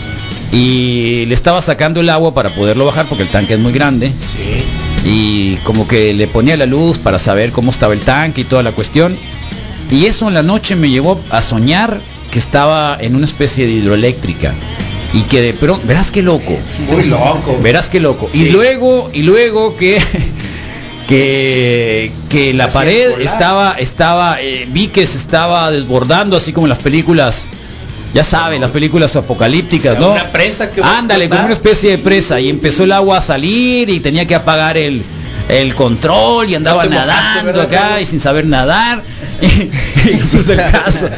y 0.52 1.26
le 1.26 1.34
estaba 1.34 1.62
sacando 1.62 2.00
el 2.00 2.10
agua 2.10 2.34
para 2.34 2.50
poderlo 2.50 2.84
bajar 2.86 3.06
porque 3.08 3.22
el 3.22 3.28
tanque 3.28 3.54
es 3.54 3.60
muy 3.60 3.72
grande 3.72 4.08
Sí. 4.08 5.08
y 5.08 5.54
como 5.62 5.86
que 5.86 6.12
le 6.12 6.26
ponía 6.26 6.56
la 6.56 6.66
luz 6.66 6.98
para 6.98 7.18
saber 7.20 7.52
cómo 7.52 7.70
estaba 7.70 7.94
el 7.94 8.00
tanque 8.00 8.40
y 8.40 8.44
toda 8.44 8.62
la 8.62 8.72
cuestión. 8.72 9.16
Y 9.90 10.06
eso 10.06 10.28
en 10.28 10.34
la 10.34 10.42
noche 10.42 10.74
me 10.76 10.90
llevó 10.90 11.20
a 11.30 11.40
soñar 11.40 12.00
que 12.30 12.38
estaba 12.38 12.96
en 13.00 13.16
una 13.16 13.24
especie 13.26 13.66
de 13.66 13.72
hidroeléctrica 13.72 14.54
y 15.12 15.22
que 15.22 15.40
de 15.40 15.52
pronto, 15.54 15.84
verás 15.86 16.10
qué 16.10 16.22
loco, 16.22 16.56
Muy 16.88 17.04
loco. 17.06 17.58
verás 17.62 17.88
qué 17.90 17.98
loco. 18.00 18.28
Sí. 18.32 18.42
Y 18.42 18.50
luego 18.50 19.10
y 19.12 19.22
luego 19.22 19.76
que 19.76 19.98
que 21.08 22.12
que 22.28 22.52
la 22.54 22.66
La 22.66 22.72
pared 22.72 23.06
circular. 23.08 23.22
estaba 23.34 23.72
estaba 23.78 24.40
eh, 24.40 24.66
vi 24.70 24.88
que 24.88 25.06
se 25.06 25.18
estaba 25.18 25.70
desbordando 25.70 26.36
así 26.36 26.52
como 26.52 26.66
en 26.66 26.70
las 26.70 26.78
películas 26.78 27.46
ya 28.12 28.24
saben, 28.24 28.60
las 28.60 28.72
películas 28.72 29.14
apocalípticas, 29.14 29.92
O 29.92 29.92
sea, 29.92 30.00
¿no? 30.00 30.10
una 30.12 30.32
presa 30.32 30.68
que 30.72 30.82
Ándale, 30.82 31.28
como 31.28 31.44
una 31.44 31.52
especie 31.52 31.90
de 31.90 31.98
presa 31.98 32.40
y 32.40 32.48
empezó 32.48 32.82
el 32.82 32.90
agua 32.90 33.18
a 33.18 33.22
salir 33.22 33.88
y 33.88 34.00
tenía 34.00 34.26
que 34.26 34.34
apagar 34.34 34.76
el, 34.76 35.02
el 35.50 35.74
control 35.74 36.48
y 36.48 36.54
andaba 36.54 36.84
No 36.84 36.90
te 36.90 36.94
mojaste, 36.96 37.12
nadando 37.14 37.44
¿verdad, 37.60 37.62
acá 37.88 38.00
y 38.00 38.06
sin 38.06 38.20
saber 38.20 38.46
nadar. 38.46 39.02
Y 39.42 40.16
no 40.16 40.24
hizo 40.24 40.52
el 40.52 40.56
caso 40.70 41.08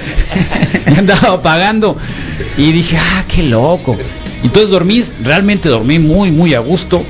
y 0.94 0.98
andaba 0.98 1.32
apagando 1.34 1.96
y 2.56 2.70
dije 2.72 2.96
ah 2.96 3.24
qué 3.28 3.42
loco 3.42 3.96
entonces 4.44 4.70
dormí 4.70 5.02
realmente 5.24 5.68
dormí 5.68 5.98
muy 5.98 6.30
muy 6.30 6.54
a 6.54 6.60
gusto. 6.60 7.04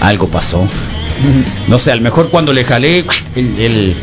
Algo 0.00 0.28
pasó. 0.28 0.66
No 1.68 1.78
sé 1.78 1.90
a 1.92 1.96
lo 1.96 2.02
mejor 2.02 2.28
cuando 2.30 2.52
le 2.52 2.64
jalé 2.64 3.04
el, 3.34 3.58
el- 3.60 3.94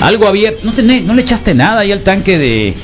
algo 0.00 0.26
abierto 0.28 0.60
no, 0.64 0.72
tenés- 0.72 1.02
no 1.02 1.12
le 1.14 1.22
echaste 1.22 1.54
nada 1.54 1.80
ahí 1.80 1.92
al 1.92 2.00
tanque 2.02 2.38
de 2.38 2.74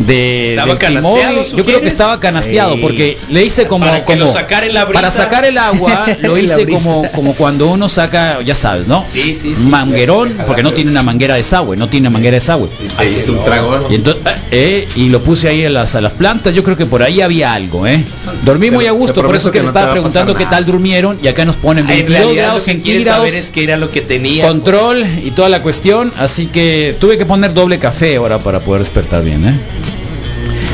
de 0.00 0.50
Estaba 0.50 0.74
del. 0.76 1.44
Yo 1.56 1.64
creo 1.64 1.80
que 1.80 1.88
estaba 1.88 2.18
canasteado 2.20 2.74
Sí. 2.74 2.80
porque 2.80 3.18
le 3.30 3.44
hice 3.44 3.66
como 3.66 3.84
Para 3.86 4.00
que 4.00 4.04
como 4.04 4.18
lo 4.20 4.32
sacara 4.32 4.66
en 4.66 4.74
la 4.74 4.84
brisa. 4.84 4.94
para 5.00 5.10
sacar 5.10 5.44
el 5.44 5.58
agua 5.58 6.06
lo 6.22 6.36
hice 6.38 6.66
como 6.66 7.02
como 7.12 7.34
cuando 7.34 7.68
uno 7.68 7.88
saca 7.88 8.40
ya 8.42 8.54
sabes 8.54 8.86
no 8.86 9.04
Sí, 9.06 9.34
sí, 9.34 9.54
sí. 9.54 9.66
manguerón 9.66 10.32
porque 10.46 10.62
no 10.62 10.72
tiene 10.72 10.90
una 10.90 11.02
manguera 11.02 11.34
de 11.34 11.38
desagüe 11.40 11.76
no 11.76 11.88
tiene 11.88 12.08
una 12.08 12.14
manguera 12.14 12.34
de 12.34 12.40
desagüe 12.40 12.68
diste 13.08 13.30
un 13.30 13.44
trago. 13.44 13.86
y 13.90 13.94
entonces 13.96 14.22
eh, 14.50 14.88
y 14.96 15.10
lo 15.10 15.20
puse 15.22 15.48
ahí 15.48 15.64
a 15.64 15.70
las 15.70 15.94
a 15.94 16.00
las 16.00 16.12
plantas 16.14 16.54
yo 16.54 16.62
creo 16.64 16.76
que 16.76 16.86
por 16.86 17.02
ahí 17.02 17.20
había 17.20 17.52
algo 17.52 17.86
eh 17.86 18.02
dormí 18.44 18.68
Te- 18.70 18.76
muy 18.76 18.86
a 18.86 18.92
gusto 18.92 19.22
por 19.22 19.34
eso 19.36 19.50
que 19.50 19.58
que 19.58 19.60
le 19.60 19.66
no 19.66 19.72
te 19.72 19.78
estaba 19.78 19.92
preguntando 19.92 20.34
qué 20.34 20.46
tal 20.46 20.64
durmieron 20.66 21.18
y 21.22 21.28
acá 21.28 21.44
nos 21.44 21.56
ponen 21.56 21.84
En 21.84 21.88
22 21.96 22.18
realidad 22.20 22.42
grados 22.44 22.66
lo 22.66 22.72
que 22.72 22.80
quieres 22.80 23.02
centígrados 23.04 23.28
saber 23.28 23.34
es 23.44 23.50
qué 23.50 23.64
era 23.64 23.76
lo 23.76 23.90
que 23.90 24.00
tenía. 24.00 24.46
control 24.46 25.04
y 25.24 25.30
toda 25.32 25.48
la 25.48 25.62
cuestión, 25.62 26.12
así 26.18 26.46
que 26.46 26.96
tuve 27.00 27.18
que 27.18 27.26
poner 27.26 27.52
doble 27.52 27.78
café 27.78 28.16
ahora 28.16 28.38
para 28.38 28.60
poder 28.60 28.80
despertar 28.80 29.22
bien, 29.24 29.46
¿eh? 29.46 29.54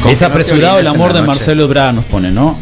Es 0.08 0.22
apresurado 0.22 0.78
el 0.78 0.86
amor 0.86 1.12
de. 1.12 1.22
Marcelo 1.22 1.64
Ebrard, 1.64 1.94
nos 1.94 2.04
pone, 2.04 2.30
¿no? 2.30 2.56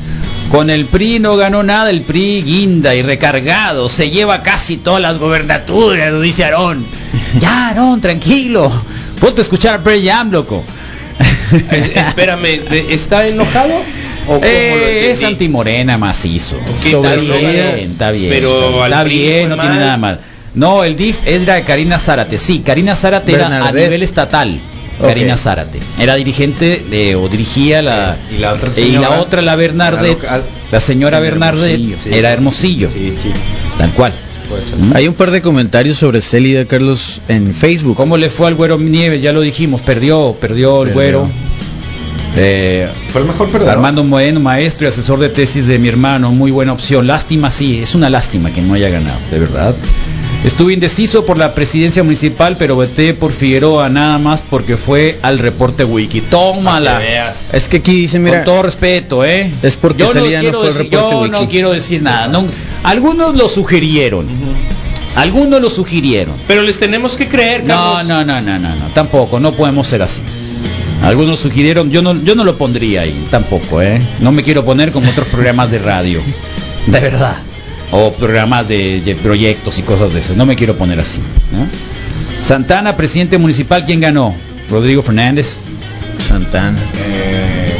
Con 0.50 0.70
el 0.70 0.85
PRI 0.87 1.18
no 1.18 1.37
ganó 1.37 1.62
nada, 1.62 1.90
el 1.90 2.02
PRI 2.02 2.42
guinda 2.42 2.94
y 2.94 3.02
recargado, 3.02 3.88
se 3.88 4.11
lleva 4.11 4.42
casi 4.42 4.76
todas 4.76 5.00
las 5.00 5.18
gobernaturas, 5.18 6.12
lo 6.12 6.20
dice 6.20 6.44
Aarón. 6.44 6.85
Ya, 7.40 7.68
Aarón, 7.68 8.00
tranquilo. 8.00 8.70
Ponte 9.20 9.40
a 9.40 9.42
escuchar 9.44 9.74
a 9.80 9.83
Pearl 9.83 10.04
Jam, 10.04 10.30
loco. 10.30 10.62
Es- 11.70 11.96
espérame, 11.96 12.42
¿de- 12.70 12.87
¿está 12.94 13.26
enojado? 13.26 13.72
¿O 14.28 14.38
Eh, 14.42 15.11
es 15.11 15.22
antimorena 15.22 15.98
macizo. 15.98 16.57
¿Qué 16.83 16.90
Está 16.90 17.14
bien, 17.37 17.90
está 17.92 18.11
bien. 18.12 18.30
Pero 18.30 18.85
está 18.85 19.02
bien, 19.04 19.48
no 19.48 19.57
tiene 19.59 19.76
nada 19.76 19.96
mal. 19.96 20.20
No, 20.54 20.85
el 20.85 20.94
DIF 20.94 21.18
era 21.26 21.54
de 21.57 21.64
Karina 21.64 21.98
Zárate. 21.98 22.38
Sí, 22.38 22.61
Karina 22.64 22.94
Zárate 22.94 23.33
era 23.33 23.46
a 23.48 23.72
nivel 23.72 24.02
estatal. 24.04 24.61
Karina 25.06 25.36
Zárate. 25.36 25.80
Era 25.98 26.14
dirigente 26.14 26.84
de, 26.90 27.16
o 27.16 27.28
dirigía 27.28 27.82
la... 27.82 28.16
Y 28.34 28.38
la 28.38 28.54
otra 28.54 28.68
y 28.68 28.70
la 28.70 28.74
señora 28.74 29.20
otra, 29.20 29.42
la 29.42 29.56
Bernardet, 29.56 30.22
local. 30.22 30.42
la 30.70 30.80
señora 30.80 31.20
Bernardet, 31.20 31.72
Hermosillo, 31.80 32.16
era 32.16 32.32
Hermosillo. 32.32 32.90
Sí, 32.90 33.14
sí. 33.20 33.30
Tal 33.78 33.90
cual. 33.92 34.12
¿Mm? 34.78 34.96
Hay 34.96 35.08
un 35.08 35.14
par 35.14 35.30
de 35.30 35.42
comentarios 35.42 35.96
sobre 35.96 36.20
Célida, 36.20 36.64
Carlos, 36.66 37.20
en 37.28 37.54
Facebook. 37.54 37.96
¿Cómo 37.96 38.16
le 38.16 38.30
fue 38.30 38.48
al 38.48 38.54
Güero 38.54 38.78
Nieves? 38.78 39.22
Ya 39.22 39.32
lo 39.32 39.40
dijimos, 39.40 39.80
perdió, 39.80 40.36
perdió 40.40 40.82
el 40.82 40.90
Perdió. 40.90 40.94
Güero. 40.94 41.30
Eh, 42.37 42.88
Fue 43.12 43.20
el 43.20 43.29
mejor 43.29 43.49
perdedor. 43.51 43.75
Armando 43.75 44.03
Moreno, 44.03 44.40
maestro 44.40 44.87
y 44.87 44.88
asesor 44.88 45.20
de 45.20 45.29
tesis 45.29 45.66
de 45.66 45.79
mi 45.79 45.88
hermano, 45.88 46.33
muy 46.33 46.51
buena 46.51 46.73
opción. 46.73 47.07
Lástima, 47.07 47.51
sí, 47.51 47.81
es 47.81 47.94
una 47.94 48.11
lástima 48.11 48.51
que 48.51 48.61
no 48.61 48.75
haya 48.75 48.88
ganado, 48.88 49.18
de 49.31 49.38
verdad. 49.38 49.75
Estuve 50.44 50.75
indeciso 50.75 51.25
por 51.25 51.38
la 51.38 51.55
presidencia 51.55 52.03
municipal, 52.03 52.57
pero 52.59 52.75
voté 52.75 53.14
por 53.14 53.33
Figueroa 53.33 53.88
nada 53.88 54.18
más 54.18 54.42
porque 54.42 54.77
fue 54.77 55.18
al 55.23 55.38
reporte 55.38 55.85
wiki. 55.85 56.20
Tómala. 56.23 56.99
Que 56.99 57.05
veas. 57.05 57.49
Es 57.55 57.68
que 57.68 57.79
aquí 57.79 57.94
dice, 57.94 58.18
mira, 58.18 58.38
Con 58.38 58.44
todo 58.47 58.62
respeto, 58.64 59.25
¿eh? 59.25 59.51
Es 59.62 59.77
porque 59.77 60.01
yo 60.01 60.12
no 60.12 60.25
quiero 60.27 60.59
fue 60.61 60.68
decir- 60.68 60.90
reporte 60.90 61.11
Yo 61.14 61.20
wiki. 61.20 61.31
no 61.31 61.49
quiero 61.49 61.73
decir 61.73 62.03
nada. 62.03 62.29
no- 62.29 62.44
algunos 62.83 63.35
lo 63.37 63.49
sugirieron. 63.49 64.27
Algunos 65.16 65.62
lo 65.62 65.70
sugirieron. 65.70 66.35
Pero 66.49 66.62
les 66.62 66.79
tenemos 66.79 67.16
que 67.16 67.29
creer, 67.29 67.62
No, 67.64 67.94
Carlos. 68.03 68.09
no, 68.09 68.25
no, 68.25 68.40
no, 68.42 68.59
no, 68.59 68.68
no, 68.75 68.87
tampoco, 68.94 69.38
no 69.40 69.53
podemos 69.53 69.87
ser 69.87 70.03
así. 70.03 70.20
Algunos 71.02 71.40
sugirieron, 71.40 71.90
yo 71.90 72.00
no, 72.02 72.14
yo 72.22 72.35
no 72.35 72.44
lo 72.44 72.57
pondría 72.57 73.02
ahí, 73.02 73.26
tampoco, 73.30 73.83
¿eh? 73.83 74.00
No 74.20 74.33
me 74.33 74.42
quiero 74.42 74.64
poner 74.64 74.90
como 74.90 75.11
otros 75.11 75.28
programas 75.28 75.70
de 75.70 75.78
radio, 75.78 76.20
de 76.87 77.00
verdad. 77.00 77.37
O 77.90 78.12
programas 78.12 78.68
de, 78.68 79.00
de 79.02 79.14
proyectos 79.14 79.78
y 79.78 79.83
cosas 79.83 80.14
de 80.14 80.20
eso, 80.20 80.35
no 80.35 80.46
me 80.46 80.57
quiero 80.57 80.76
poner 80.76 80.98
así. 81.00 81.20
¿no? 81.52 81.66
Santana, 82.42 82.96
presidente 82.96 83.38
municipal, 83.38 83.85
¿quién 83.85 84.00
ganó? 84.00 84.35
Rodrigo 84.70 85.02
Fernández. 85.02 85.57
Santana. 86.18 86.78
Eh, 86.96 87.72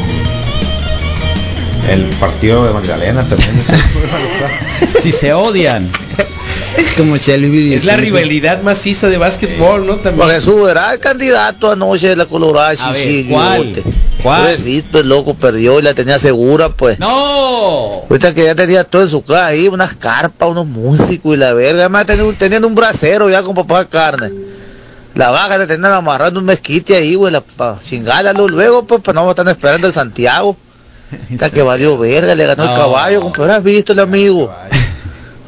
el 1.90 2.03
partido 2.20 2.66
de 2.66 2.72
Magdalena 2.72 3.22
también. 3.24 3.50
Si 5.00 5.12
se 5.12 5.33
odian. 5.35 5.87
Es 6.77 6.92
como 6.96 7.16
Shelby. 7.16 7.74
Es 7.74 7.85
la 7.85 7.96
rivalidad 7.96 8.62
maciza 8.62 9.09
de 9.09 9.18
básquetbol, 9.18 9.87
¿no? 9.87 9.94
También. 9.96 10.16
Porque 10.18 10.35
Jesús 10.35 10.68
era 10.68 10.92
el 10.92 10.98
candidato 11.00 11.70
anoche 11.70 12.09
de 12.09 12.16
la 12.16 12.27
Colorada. 12.27 12.70
A 12.70 12.77
sí, 12.94 13.22
ver, 13.22 13.27
¿cuál? 13.33 13.83
¿Cuál? 14.22 14.42
Pues 14.46 14.62
sí, 14.64 14.85
pues 14.90 15.05
loco, 15.05 15.35
perdió 15.35 15.79
y 15.79 15.83
la 15.83 15.94
tenía 15.94 16.18
segura, 16.18 16.68
pues. 16.70 16.98
¡No! 16.98 18.03
Ahorita 18.09 18.35
que 18.35 18.44
ya 18.44 18.55
tenía 18.55 18.85
todo 18.85 19.03
en 19.03 19.09
su 19.09 19.22
casa 19.22 19.46
ahí, 19.46 19.68
unas 19.68 19.94
carpas, 19.94 20.48
unos 20.48 20.66
músicos 20.66 21.35
y 21.35 21.38
la 21.38 21.53
verga. 21.53 21.81
Además 21.81 22.07
tenía 22.07 22.24
un, 22.24 22.35
tenían 22.35 22.64
un 22.64 22.74
bracero 22.74 23.29
ya 23.31 23.42
con 23.42 23.55
papá 23.55 23.81
de 23.81 23.87
carne. 23.87 24.31
La 25.14 25.31
vaca 25.31 25.59
le 25.59 25.66
tenían 25.66 25.92
amarrando 25.92 26.40
un 26.40 26.46
mezquite 26.46 26.96
ahí, 26.96 27.14
güey, 27.14 27.33
la- 27.33 27.40
pa 27.40 27.79
chingáralo 27.87 28.48
luego, 28.48 28.85
pues, 28.85 29.00
pues 29.05 29.14
no 29.14 29.29
están 29.31 29.48
esperando 29.48 29.87
el 29.87 29.92
Santiago. 29.92 30.57
Hasta 31.33 31.50
que 31.50 31.62
valió 31.62 31.96
verga, 31.98 32.35
le 32.35 32.46
ganó 32.46 32.64
No. 32.64 32.70
el 32.72 32.77
caballo, 32.77 33.20
compadre, 33.20 33.53
has 33.53 33.62
visto 33.62 33.92
el 33.92 34.00
amigo. 34.00 34.53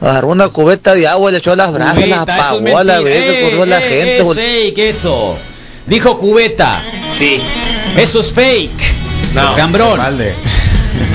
Agarró 0.01 0.29
una 0.29 0.49
cubeta 0.49 0.95
de 0.95 1.07
agua, 1.09 1.31
le 1.31 1.39
echó 1.39 1.53
a 1.53 1.57
las 1.57 1.73
brasas, 1.73 2.07
las 2.07 2.19
Cubeta, 2.21 2.35
es 2.39 2.47
apagó 2.47 2.79
a 2.79 2.85
la 2.85 2.95
mentira. 3.01 3.17
verga, 3.17 3.33
¡Eh, 3.33 3.43
corrió 3.43 3.63
a 3.63 3.67
la 3.67 3.79
eh, 3.79 3.83
gente. 3.89 4.17
Es 4.19 4.23
güey. 4.25 4.37
fake 4.39 4.79
eso. 4.79 5.39
Dijo 5.87 6.19
cubeta. 6.19 6.83
Sí. 7.19 7.41
Eso 7.97 8.21
es 8.21 8.33
fake. 8.33 8.71
No, 9.35 9.55
Cambrón. 9.57 9.99
Valde. 9.99 10.35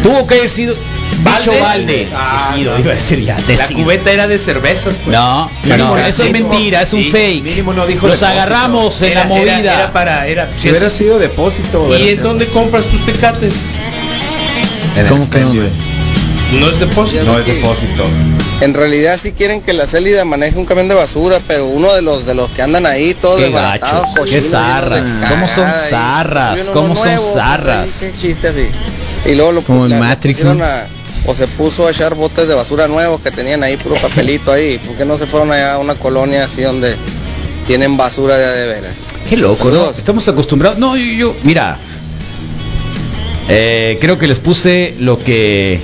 Tuvo 0.01 0.25
que 0.25 0.35
haber 0.35 0.49
sido 0.49 0.75
¿Balde? 1.23 1.39
dicho 1.51 1.63
balde. 1.63 2.07
Ah, 2.15 2.49
Decido, 2.53 2.73
no. 2.73 2.79
iba 2.79 2.91
a 2.91 2.95
decir 2.95 3.19
ya. 3.23 3.37
La 3.47 3.67
cubeta 3.67 4.11
era 4.11 4.27
de 4.27 4.37
cerveza. 4.39 4.89
pues. 4.89 5.07
No, 5.07 5.49
Mínimo, 5.63 5.89
no, 5.89 5.97
eso 5.97 6.23
es 6.23 6.31
mentira, 6.31 6.81
es 6.81 6.93
un 6.93 7.03
sí, 7.03 7.11
fake. 7.11 7.43
mínimo 7.43 7.73
no 7.73 7.85
dijo 7.85 8.07
depósito. 8.07 8.25
agarramos 8.27 8.99
en 9.03 9.11
Era- 9.11 9.19
la 9.21 9.25
movida. 9.27 9.59
Era, 9.59 9.73
era 9.75 9.93
para, 9.93 10.27
era. 10.27 10.49
Si 10.57 10.69
hubiera 10.69 10.89
sido 10.89 11.19
depósito. 11.19 11.95
¿Y 11.95 12.09
en 12.09 12.23
dónde 12.23 12.47
compras 12.47 12.85
tus 12.85 13.05
tecates? 13.05 13.61
En 14.97 15.05
¿Cómo 15.07 15.29
que? 15.29 15.39
No 16.51 16.69
es 16.69 16.79
depósito. 16.79 17.23
No 17.23 17.39
es 17.39 17.45
depósito. 17.45 18.05
En 18.61 18.73
realidad 18.73 19.17
sí 19.19 19.31
quieren 19.31 19.61
que 19.61 19.73
la 19.73 19.87
Célida 19.87 20.23
maneje 20.25 20.57
un 20.59 20.65
camión 20.65 20.87
de 20.87 20.93
basura, 20.95 21.39
pero 21.47 21.65
uno 21.67 21.91
de 21.93 22.01
los 22.01 22.25
de 22.25 22.35
los 22.35 22.49
que 22.51 22.61
andan 22.61 22.85
ahí 22.85 23.13
todos 23.15 23.37
Qué 23.37 23.45
desbaratados, 23.45 24.05
cochinos, 24.07 24.29
qué 24.29 24.41
zarras, 24.41 25.01
llenos 25.01 25.21
de 25.21 25.27
cómo 25.27 25.47
son 25.47 25.67
zarras, 25.89 26.63
cómo 26.69 26.95
son 26.95 27.05
nuevo, 27.05 27.21
pues, 27.23 27.33
zarras. 27.33 28.01
ahí, 28.03 28.11
qué 28.11 28.17
chiste 28.19 28.47
así. 28.49 28.65
Y 29.25 29.33
luego 29.35 29.51
lo, 29.53 29.61
Como 29.63 29.87
la- 29.87 29.97
Matrix, 29.99 30.43
a- 30.45 30.87
o 31.25 31.33
se 31.35 31.47
puso 31.47 31.87
a 31.87 31.91
echar 31.91 32.13
botes 32.15 32.47
de 32.47 32.53
basura 32.53 32.87
nuevos 32.87 33.21
que 33.21 33.31
tenían 33.31 33.63
ahí 33.63 33.77
puro 33.77 33.95
papelito 33.95 34.51
ahí. 34.51 34.77
¿Por 34.79 34.95
qué 34.95 35.05
no 35.05 35.17
se 35.17 35.25
fueron 35.27 35.51
allá 35.51 35.75
a 35.75 35.77
una 35.79 35.95
colonia 35.95 36.43
así 36.45 36.61
donde 36.63 36.95
tienen 37.65 37.95
basura 37.97 38.37
de 38.37 38.57
de 38.61 38.67
veras? 38.67 38.93
Qué 39.29 39.37
loco, 39.37 39.69
¿no? 39.71 39.89
Estamos 39.91 40.27
acostumbrados. 40.27 40.77
No, 40.77 40.95
yo, 40.97 41.03
yo- 41.13 41.35
mira. 41.43 41.77
Eh, 43.49 43.97
creo 43.99 44.17
que 44.19 44.27
les 44.27 44.39
puse 44.39 44.95
lo 44.99 45.17
que 45.19 45.79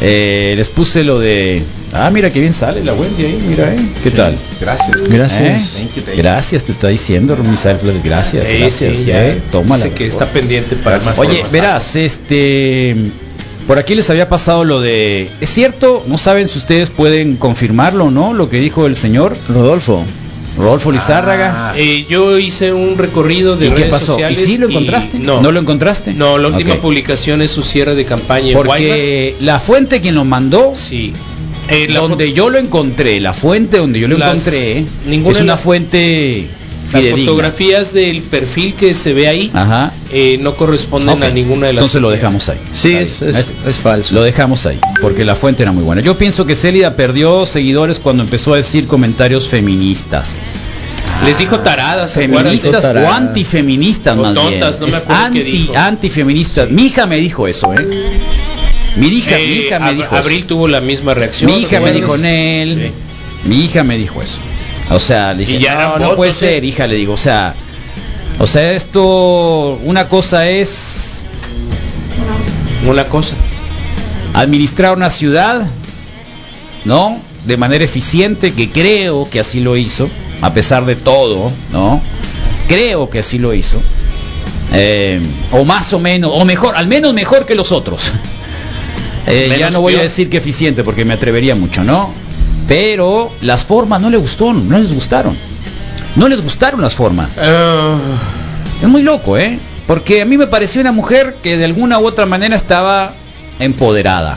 eh, 0.00 0.54
les 0.56 0.68
puse 0.68 1.04
lo 1.04 1.18
de 1.18 1.62
Ah, 1.92 2.08
mira 2.10 2.30
qué 2.30 2.40
bien 2.40 2.52
sale 2.52 2.84
la 2.84 2.94
Wendy 2.94 3.24
ahí, 3.24 3.44
mira, 3.48 3.72
eh. 3.74 3.76
¿Qué 4.02 4.10
tal? 4.12 4.36
Gracias. 4.60 4.96
Gracias. 5.08 5.40
¿Eh? 5.40 5.78
Thank 5.80 5.94
you, 5.96 6.02
thank 6.02 6.16
you. 6.16 6.22
Gracias, 6.22 6.64
te 6.64 6.72
está 6.72 6.88
diciendo 6.88 7.36
Misael 7.36 7.78
Flores, 7.78 8.02
gracias, 8.04 8.48
gracias. 8.48 8.98
sí, 8.98 9.04
ya. 9.06 9.26
eh, 9.28 9.42
tómala. 9.50 9.84
Dice 9.84 9.96
que 9.96 10.06
está 10.06 10.26
pendiente 10.26 10.76
para 10.76 10.96
Gracias. 10.98 11.18
más 11.18 11.26
Oye, 11.26 11.42
verás, 11.50 11.96
este 11.96 12.94
por 13.66 13.78
aquí 13.78 13.94
les 13.94 14.08
había 14.10 14.28
pasado 14.28 14.64
lo 14.64 14.80
de 14.80 15.28
¿Es 15.40 15.50
cierto? 15.50 16.02
No 16.06 16.16
saben 16.18 16.48
si 16.48 16.58
ustedes 16.58 16.90
pueden 16.90 17.36
confirmarlo 17.36 18.06
o 18.06 18.10
no 18.10 18.32
lo 18.32 18.48
que 18.48 18.58
dijo 18.58 18.86
el 18.86 18.96
señor 18.96 19.36
Rodolfo. 19.48 20.04
Rodolfo 20.56 20.90
Lizárraga. 20.92 21.70
Ah, 21.70 21.74
Eh, 21.76 22.06
yo 22.08 22.38
hice 22.38 22.72
un 22.72 22.98
recorrido 22.98 23.56
de 23.56 23.66
¿Y 23.66 23.70
qué 23.70 23.74
redes 23.76 23.90
pasó? 23.90 24.12
¿Y 24.12 24.22
sociales. 24.22 24.38
sí 24.44 24.56
lo 24.58 24.68
encontraste? 24.68 25.18
No, 25.18 25.40
¿No 25.40 25.52
lo 25.52 25.60
encontraste? 25.60 26.12
No, 26.12 26.38
la 26.38 26.48
última 26.48 26.74
publicación 26.76 27.40
es 27.42 27.50
su 27.50 27.62
cierre 27.62 27.94
de 27.94 28.04
campaña 28.04 28.48
en 28.48 28.54
Porque 28.54 29.36
la 29.40 29.60
fuente 29.60 30.00
quien 30.00 30.14
lo 30.16 30.24
mandó. 30.24 30.72
Sí. 30.74 31.12
Eh, 31.68 31.88
donde 31.94 32.32
yo 32.32 32.50
lo 32.50 32.58
encontré, 32.58 33.20
la 33.20 33.32
fuente 33.32 33.78
donde 33.78 34.00
yo 34.00 34.08
lo 34.08 34.18
Las- 34.18 34.30
encontré, 34.30 34.84
ninguna 35.06 35.36
es 35.36 35.40
una 35.42 35.52
la- 35.52 35.58
fuente 35.58 36.46
las 36.92 37.06
fotografías 37.08 37.92
del 37.92 38.22
perfil 38.22 38.74
que 38.74 38.94
se 38.94 39.12
ve 39.12 39.28
ahí 39.28 39.50
Ajá. 39.52 39.92
eh, 40.12 40.38
no 40.40 40.56
corresponden 40.56 41.22
a 41.22 41.30
ninguna 41.30 41.68
de 41.68 41.72
las 41.74 41.82
Entonces 41.82 42.00
lo 42.02 42.10
dejamos 42.10 42.48
ahí. 42.48 42.58
Sí, 42.72 42.94
es, 42.96 43.20
bien. 43.20 43.36
es, 43.36 43.46
es 43.66 43.76
falso. 43.78 44.14
Lo 44.14 44.22
dejamos 44.22 44.66
ahí, 44.66 44.78
porque 45.00 45.24
la 45.24 45.34
fuente 45.36 45.62
era 45.62 45.72
muy 45.72 45.84
buena. 45.84 46.02
Yo 46.02 46.16
pienso 46.18 46.46
que 46.46 46.56
Célida 46.56 46.96
perdió 46.96 47.46
seguidores 47.46 47.98
cuando 47.98 48.22
empezó 48.22 48.54
a 48.54 48.56
decir 48.56 48.86
comentarios 48.86 49.48
feministas. 49.48 50.34
Les 51.24 51.36
dijo 51.38 51.60
taradas. 51.60 52.14
Feministas 52.14 52.84
o 52.84 53.08
antifeministas 53.12 54.16
O 54.16 54.22
más 54.22 54.34
tontas, 54.34 54.78
bien. 54.78 54.80
no 54.80 54.86
me 54.86 54.90
Es 54.96 55.02
acuerdo 55.02 55.22
qué 55.32 55.40
anti, 55.40 55.42
dijo. 55.42 55.76
antifeministas. 55.76 56.70
Mi 56.70 56.86
hija 56.86 57.06
me 57.06 57.16
dijo 57.18 57.46
eso, 57.46 57.72
¿eh? 57.74 57.86
Mi 58.96 59.06
hija, 59.08 59.36
mi 59.36 59.42
Eh, 59.42 59.64
hija 59.66 59.78
me 59.78 59.86
Ab- 59.90 59.96
dijo 59.96 60.16
Abril 60.16 60.38
eso. 60.38 60.46
tuvo 60.48 60.66
la 60.68 60.80
misma 60.80 61.14
reacción. 61.14 61.50
Mi 61.52 61.58
hija 61.60 61.78
me 61.80 61.92
dijo 61.92 62.16
Nel. 62.16 62.90
Mi 63.44 63.64
hija 63.64 63.84
me 63.84 63.96
dijo 63.98 64.20
eso. 64.22 64.38
O 64.90 64.98
sea, 64.98 65.32
le 65.32 65.44
dije, 65.44 65.58
ya 65.60 65.96
no, 65.98 65.98
no 65.98 66.16
puede 66.16 66.30
¿eh? 66.30 66.34
ser, 66.34 66.64
hija, 66.64 66.86
le 66.86 66.96
digo, 66.96 67.14
o 67.14 67.16
sea, 67.18 67.54
o 68.38 68.46
sea, 68.46 68.72
esto, 68.72 69.78
una 69.84 70.08
cosa 70.08 70.48
es 70.48 71.24
Una 72.86 73.06
cosa. 73.06 73.34
administrar 74.34 74.96
una 74.96 75.10
ciudad, 75.10 75.62
¿no? 76.84 77.18
De 77.44 77.56
manera 77.56 77.84
eficiente, 77.84 78.52
que 78.52 78.70
creo 78.70 79.28
que 79.30 79.40
así 79.40 79.60
lo 79.60 79.76
hizo, 79.76 80.08
a 80.40 80.52
pesar 80.52 80.84
de 80.86 80.96
todo, 80.96 81.52
¿no? 81.72 82.00
Creo 82.66 83.10
que 83.10 83.20
así 83.20 83.38
lo 83.38 83.54
hizo. 83.54 83.80
Eh, 84.72 85.20
o 85.52 85.64
más 85.64 85.92
o 85.92 85.98
menos, 85.98 86.30
o 86.34 86.44
mejor, 86.44 86.76
al 86.76 86.86
menos 86.86 87.12
mejor 87.12 87.46
que 87.46 87.54
los 87.54 87.72
otros. 87.72 88.10
Eh, 89.26 89.54
ya 89.60 89.70
no 89.70 89.82
voy 89.82 89.94
a 89.94 90.02
decir 90.02 90.30
que 90.30 90.38
eficiente 90.38 90.82
porque 90.82 91.04
me 91.04 91.12
atrevería 91.12 91.54
mucho, 91.54 91.84
¿no? 91.84 92.10
Pero 92.68 93.30
las 93.40 93.64
formas 93.64 94.00
no 94.00 94.10
le 94.10 94.16
gustó, 94.16 94.52
no 94.52 94.78
les 94.78 94.92
gustaron. 94.92 95.36
No 96.16 96.28
les 96.28 96.40
gustaron 96.42 96.80
las 96.80 96.94
formas. 96.94 97.30
Ah, 97.38 97.96
Es 98.82 98.88
muy 98.88 99.02
loco, 99.02 99.36
¿eh? 99.38 99.58
Porque 99.86 100.22
a 100.22 100.24
mí 100.24 100.36
me 100.38 100.46
pareció 100.46 100.80
una 100.80 100.92
mujer 100.92 101.36
que 101.42 101.56
de 101.56 101.64
alguna 101.64 101.98
u 101.98 102.06
otra 102.06 102.26
manera 102.26 102.54
estaba 102.56 103.12
empoderada. 103.58 104.36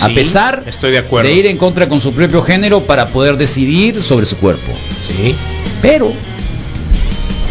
a 0.00 0.08
pesar 0.08 0.62
estoy 0.66 0.90
de 0.92 0.98
acuerdo. 0.98 1.28
ir 1.30 1.46
en 1.46 1.56
contra 1.58 1.88
con 1.88 2.00
su 2.00 2.12
propio 2.12 2.42
género 2.42 2.80
para 2.80 3.08
poder 3.08 3.36
decidir 3.36 4.00
sobre 4.02 4.26
su 4.26 4.36
cuerpo. 4.38 4.72
sí. 5.06 5.34
Pero, 5.82 6.10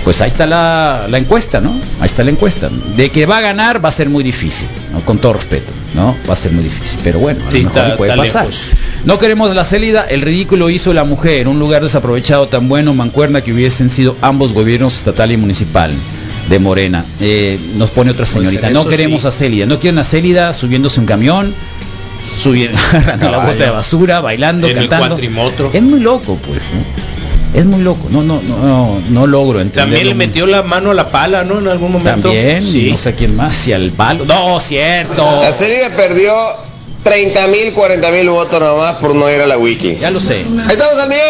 pues 0.04 0.20
ahí 0.22 0.28
está 0.30 0.46
la, 0.48 1.06
la 1.08 1.18
encuesta, 1.20 1.62
¿no? 1.62 1.70
Ahí 2.00 2.08
está 2.08 2.24
la 2.24 2.32
encuesta. 2.32 2.70
De 2.98 3.10
que 3.12 3.26
va 3.28 3.38
a 3.38 3.42
ganar 3.42 3.84
va 3.84 3.90
a 3.90 3.92
ser 3.92 4.10
muy 4.10 4.24
difícil, 4.24 4.68
¿no? 4.92 5.02
Con 5.02 5.20
todo 5.20 5.34
respeto, 5.34 5.72
¿no? 5.94 6.16
Va 6.28 6.34
a 6.34 6.36
ser 6.36 6.52
muy 6.52 6.64
difícil. 6.64 7.00
Pero 7.04 7.20
bueno, 7.20 7.46
a 7.48 7.52
Sí, 7.52 7.60
lo 7.60 7.70
mejor 7.70 7.84
está- 7.84 7.98
puede 7.98 8.18
pasar. 8.18 8.46
lejos. 8.46 8.68
No 9.06 9.20
queremos 9.20 9.54
la 9.54 9.66
célida, 9.66 10.06
el 10.10 10.22
ridículo 10.22 10.70
hizo 10.70 10.94
la 10.94 11.04
mujer, 11.04 11.50
un 11.50 11.60
lugar 11.60 11.84
desaprovechado 11.84 12.48
tan 12.48 12.70
bueno, 12.70 12.94
mancuerna 12.94 13.42
que 13.42 13.52
hubiesen 13.52 13.90
sido 13.90 14.16
ambos 14.22 14.54
gobiernos 14.54 14.96
estatal 14.96 15.32
y 15.32 15.38
municipal 15.38 15.92
de 16.50 16.60
Morena. 16.60 17.04
Eh, 17.20 17.60
nos 17.76 17.90
pone 17.90 18.12
otra 18.12 18.26
señorita, 18.26 18.68
en 18.68 18.74
no 18.74 18.86
queremos 18.86 19.24
sí. 19.24 19.28
a 19.28 19.32
Célida, 19.32 19.66
no 19.66 19.80
quieren 19.80 20.00
a 20.00 20.06
Célida 20.06 20.54
subiéndose 20.54 21.02
un 21.02 21.06
camión, 21.06 21.54
subiendo 22.42 22.80
agarrando 22.94 23.30
la 23.30 23.38
bota 23.40 23.64
de 23.66 23.70
basura, 23.72 24.22
bailando, 24.22 24.68
En 24.68 24.78
el 24.78 24.88
cantando. 24.88 25.16
cuatrimotro. 25.16 25.70
Es 25.74 25.82
muy 25.82 26.00
loco, 26.00 26.40
pues, 26.48 26.72
¿no? 26.72 27.60
Es 27.60 27.66
muy 27.66 27.82
loco, 27.82 28.08
no, 28.10 28.24
no, 28.24 28.42
no, 28.42 28.58
no, 28.66 29.02
no 29.10 29.28
logro 29.28 29.60
entenderlo. 29.60 29.92
También 29.92 30.08
le 30.08 30.16
metió 30.16 30.48
la 30.48 30.64
mano 30.64 30.92
a 30.92 30.94
la 30.94 31.10
pala, 31.10 31.44
¿no? 31.44 31.60
En 31.60 31.68
algún 31.68 31.92
momento. 31.92 32.30
También, 32.30 32.64
Sí. 32.64 32.90
no 32.90 32.98
sé 32.98 33.10
a 33.10 33.12
quién 33.12 33.36
más, 33.36 33.54
si 33.56 33.74
al 33.74 33.92
palo. 33.92 34.24
No, 34.26 34.60
cierto. 34.62 35.40
La 35.42 35.52
serie 35.52 35.90
perdió 35.92 36.34
30 37.04 37.48
mil, 37.48 37.74
40 37.74 38.12
mil 38.12 38.30
votos 38.30 38.60
nomás 38.60 38.94
por 38.96 39.14
no 39.16 39.30
ir 39.30 39.42
a 39.42 39.48
la 39.48 39.58
wiki. 39.58 39.98
Ya 40.00 40.10
lo 40.12 40.20
sé. 40.20 40.36
Ahí 40.68 40.72
estamos 40.72 40.98
también. 40.98 41.22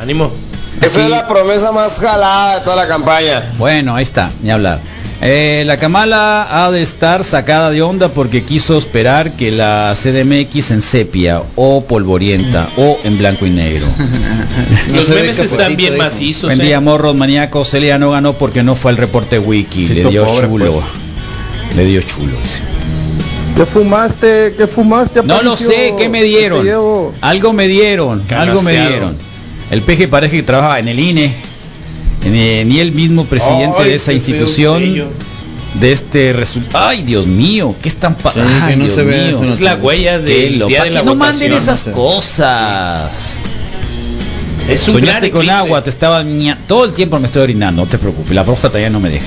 Ánimo. 0.00 0.32
Esa 0.80 1.04
es 1.04 1.10
la 1.10 1.26
promesa 1.26 1.72
más 1.72 1.98
jalada 2.00 2.58
de 2.58 2.60
toda 2.64 2.76
la 2.76 2.86
campaña. 2.88 3.50
Bueno, 3.58 3.94
ahí 3.96 4.02
está, 4.02 4.30
ni 4.42 4.50
hablar. 4.50 4.78
Eh, 5.22 5.62
la 5.66 5.78
Kamala 5.78 6.46
ha 6.66 6.70
de 6.70 6.82
estar 6.82 7.24
sacada 7.24 7.70
de 7.70 7.80
onda 7.80 8.08
porque 8.10 8.44
quiso 8.44 8.76
esperar 8.76 9.32
que 9.32 9.50
la 9.50 9.94
CDMX 9.96 10.72
en 10.72 10.82
sepia 10.82 11.40
o 11.56 11.82
polvorienta 11.82 12.68
o 12.76 12.98
en 13.02 13.16
blanco 13.16 13.46
y 13.46 13.50
negro. 13.50 13.86
No 14.88 14.96
Los 14.96 15.08
memes 15.08 15.38
están 15.38 15.76
bien 15.76 15.94
dijo. 15.94 16.04
macizos. 16.04 16.42
Buen 16.44 16.60
¿eh? 16.60 16.64
día, 16.64 16.80
morros 16.80 17.14
maníacos. 17.14 17.70
Celia 17.70 17.98
no 17.98 18.10
ganó 18.10 18.34
porque 18.34 18.62
no 18.62 18.74
fue 18.76 18.90
al 18.90 18.96
reporte 18.98 19.38
wiki. 19.38 19.88
Le 19.88 20.04
dio 20.04 20.24
pobre, 20.26 20.46
chulo. 20.46 20.72
pues. 20.72 20.84
Le 21.76 21.84
dio 21.86 22.02
chulo. 22.02 22.32
dice. 22.42 22.60
¿Qué 23.56 23.64
fumaste? 23.64 24.54
¿Qué 24.56 24.66
fumaste? 24.66 25.22
No 25.22 25.40
lo 25.42 25.56
sé, 25.56 25.94
¿qué 25.96 26.08
me 26.08 26.22
dieron? 26.22 26.66
Algo 27.22 27.52
me 27.52 27.66
dieron, 27.66 28.22
algo 28.30 28.62
me 28.62 28.72
dieron. 28.72 29.16
El 29.70 29.82
peje 29.82 30.06
parece 30.08 30.36
que 30.36 30.42
trabaja 30.42 30.78
en 30.78 30.88
el 30.88 31.00
INE, 31.00 31.34
ni, 32.24 32.78
el 32.78 32.92
mismo 32.92 33.24
presidente 33.24 33.76
Ay, 33.80 33.88
de 33.90 33.94
esa 33.96 34.06
feo 34.06 34.14
institución 34.14 35.04
de 35.80 35.92
este 35.92 36.32
resultado. 36.32 36.88
Ay, 36.88 37.02
Dios 37.02 37.26
mío, 37.26 37.74
¿qué 37.82 37.88
están 37.88 38.14
Sí, 38.16 38.20
pasando? 38.22 38.66
que 38.68 38.76
no 38.76 38.88
se 38.88 39.02
vea 39.02 39.30
eso 39.30 39.42
en 39.42 39.50
Es 39.50 39.60
la 39.60 39.74
huella 39.76 40.18
del 40.18 40.58
lo- 40.58 40.66
día 40.68 40.82
de 40.84 40.88
que 40.90 40.94
la 40.94 41.02
no 41.02 41.14
votación. 41.14 41.50
manden 41.50 41.52
esas 41.54 41.86
no 41.86 41.92
sé. 41.92 41.92
cosas. 41.92 43.38
Es 44.68 44.86
un 44.88 44.94
gran 44.96 45.06
Soñaste 45.06 45.30
con 45.30 45.48
agua, 45.50 45.82
te 45.82 45.90
estaba 45.90 46.24
todo 46.66 46.84
el 46.84 46.92
tiempo 46.92 47.18
me 47.20 47.26
estoy 47.26 47.42
orinando, 47.42 47.82
no 47.84 47.88
te 47.88 47.98
preocupes, 47.98 48.34
la 48.34 48.44
próstata 48.44 48.78
ya 48.80 48.90
no 48.90 49.00
me 49.00 49.08
deja. 49.10 49.26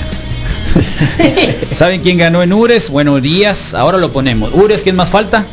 ¿Saben 1.72 2.02
quién 2.02 2.18
ganó 2.18 2.42
en 2.44 2.54
Ures? 2.54 2.90
Buenos 2.90 3.22
días, 3.22 3.74
ahora 3.74 3.98
lo 3.98 4.12
ponemos. 4.12 4.54
Ures, 4.54 4.84
¿quién 4.84 4.96
más 4.96 5.10
falta? 5.10 5.46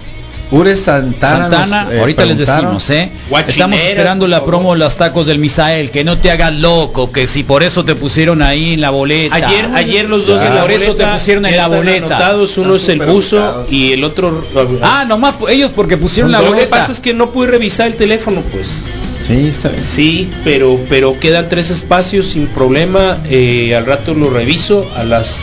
Ures 0.52 0.80
Santana. 0.82 1.50
Santana, 1.50 1.84
nos, 1.84 1.92
eh, 1.94 2.00
ahorita 2.00 2.24
les 2.24 2.38
decimos, 2.38 2.88
¿eh? 2.90 3.10
Estamos 3.48 3.80
esperando 3.80 4.28
la 4.28 4.44
promo 4.44 4.76
Las 4.76 4.96
Tacos 4.96 5.26
del 5.26 5.40
Misael, 5.40 5.90
que 5.90 6.04
no 6.04 6.18
te 6.18 6.30
hagas 6.30 6.52
loco, 6.54 7.10
que 7.10 7.26
si 7.26 7.42
por 7.42 7.64
eso 7.64 7.84
te 7.84 7.96
pusieron 7.96 8.42
ahí 8.42 8.74
en 8.74 8.80
la 8.80 8.90
boleta. 8.90 9.34
Ayer, 9.34 9.68
ayer 9.74 10.08
los 10.08 10.26
dos 10.26 10.40
Ya. 10.40 10.46
en 10.46 10.54
la 10.54 10.62
Por 10.62 10.70
eso 10.70 10.86
boleta 10.92 11.06
te 11.12 11.18
pusieron 11.18 11.46
en 11.46 11.56
la 11.56 11.66
boleta. 11.66 12.06
anotados, 12.06 12.58
uno 12.58 12.76
es 12.76 12.88
el 12.88 13.00
Están 13.00 13.12
buzo 13.14 13.28
supermercados. 13.36 13.72
y 13.72 13.92
el 13.92 14.04
otro 14.04 14.44
Ah, 14.82 15.04
nomás 15.08 15.34
ellos 15.48 15.72
porque 15.74 15.96
pusieron 15.96 16.30
la 16.30 16.38
Lo 16.38 16.44
que 16.44 16.50
boleta. 16.50 16.70
pasa 16.78 16.92
es 16.92 17.00
que 17.00 17.12
no 17.12 17.30
pude 17.30 17.48
revisar 17.48 17.88
el 17.88 17.96
teléfono, 17.96 18.40
pues. 18.52 18.82
Sí, 19.26 19.48
está 19.48 19.68
bien. 19.70 19.84
Sí, 19.84 20.30
pero 20.44 20.78
pero 20.88 21.18
quedan 21.18 21.48
tres 21.48 21.70
espacios 21.70 22.26
sin 22.26 22.46
problema. 22.46 23.18
eh, 23.28 23.74
al 23.76 23.86
rato 23.86 24.14
lo 24.14 24.30
reviso 24.30 24.86
a 24.96 25.02
las 25.04 25.36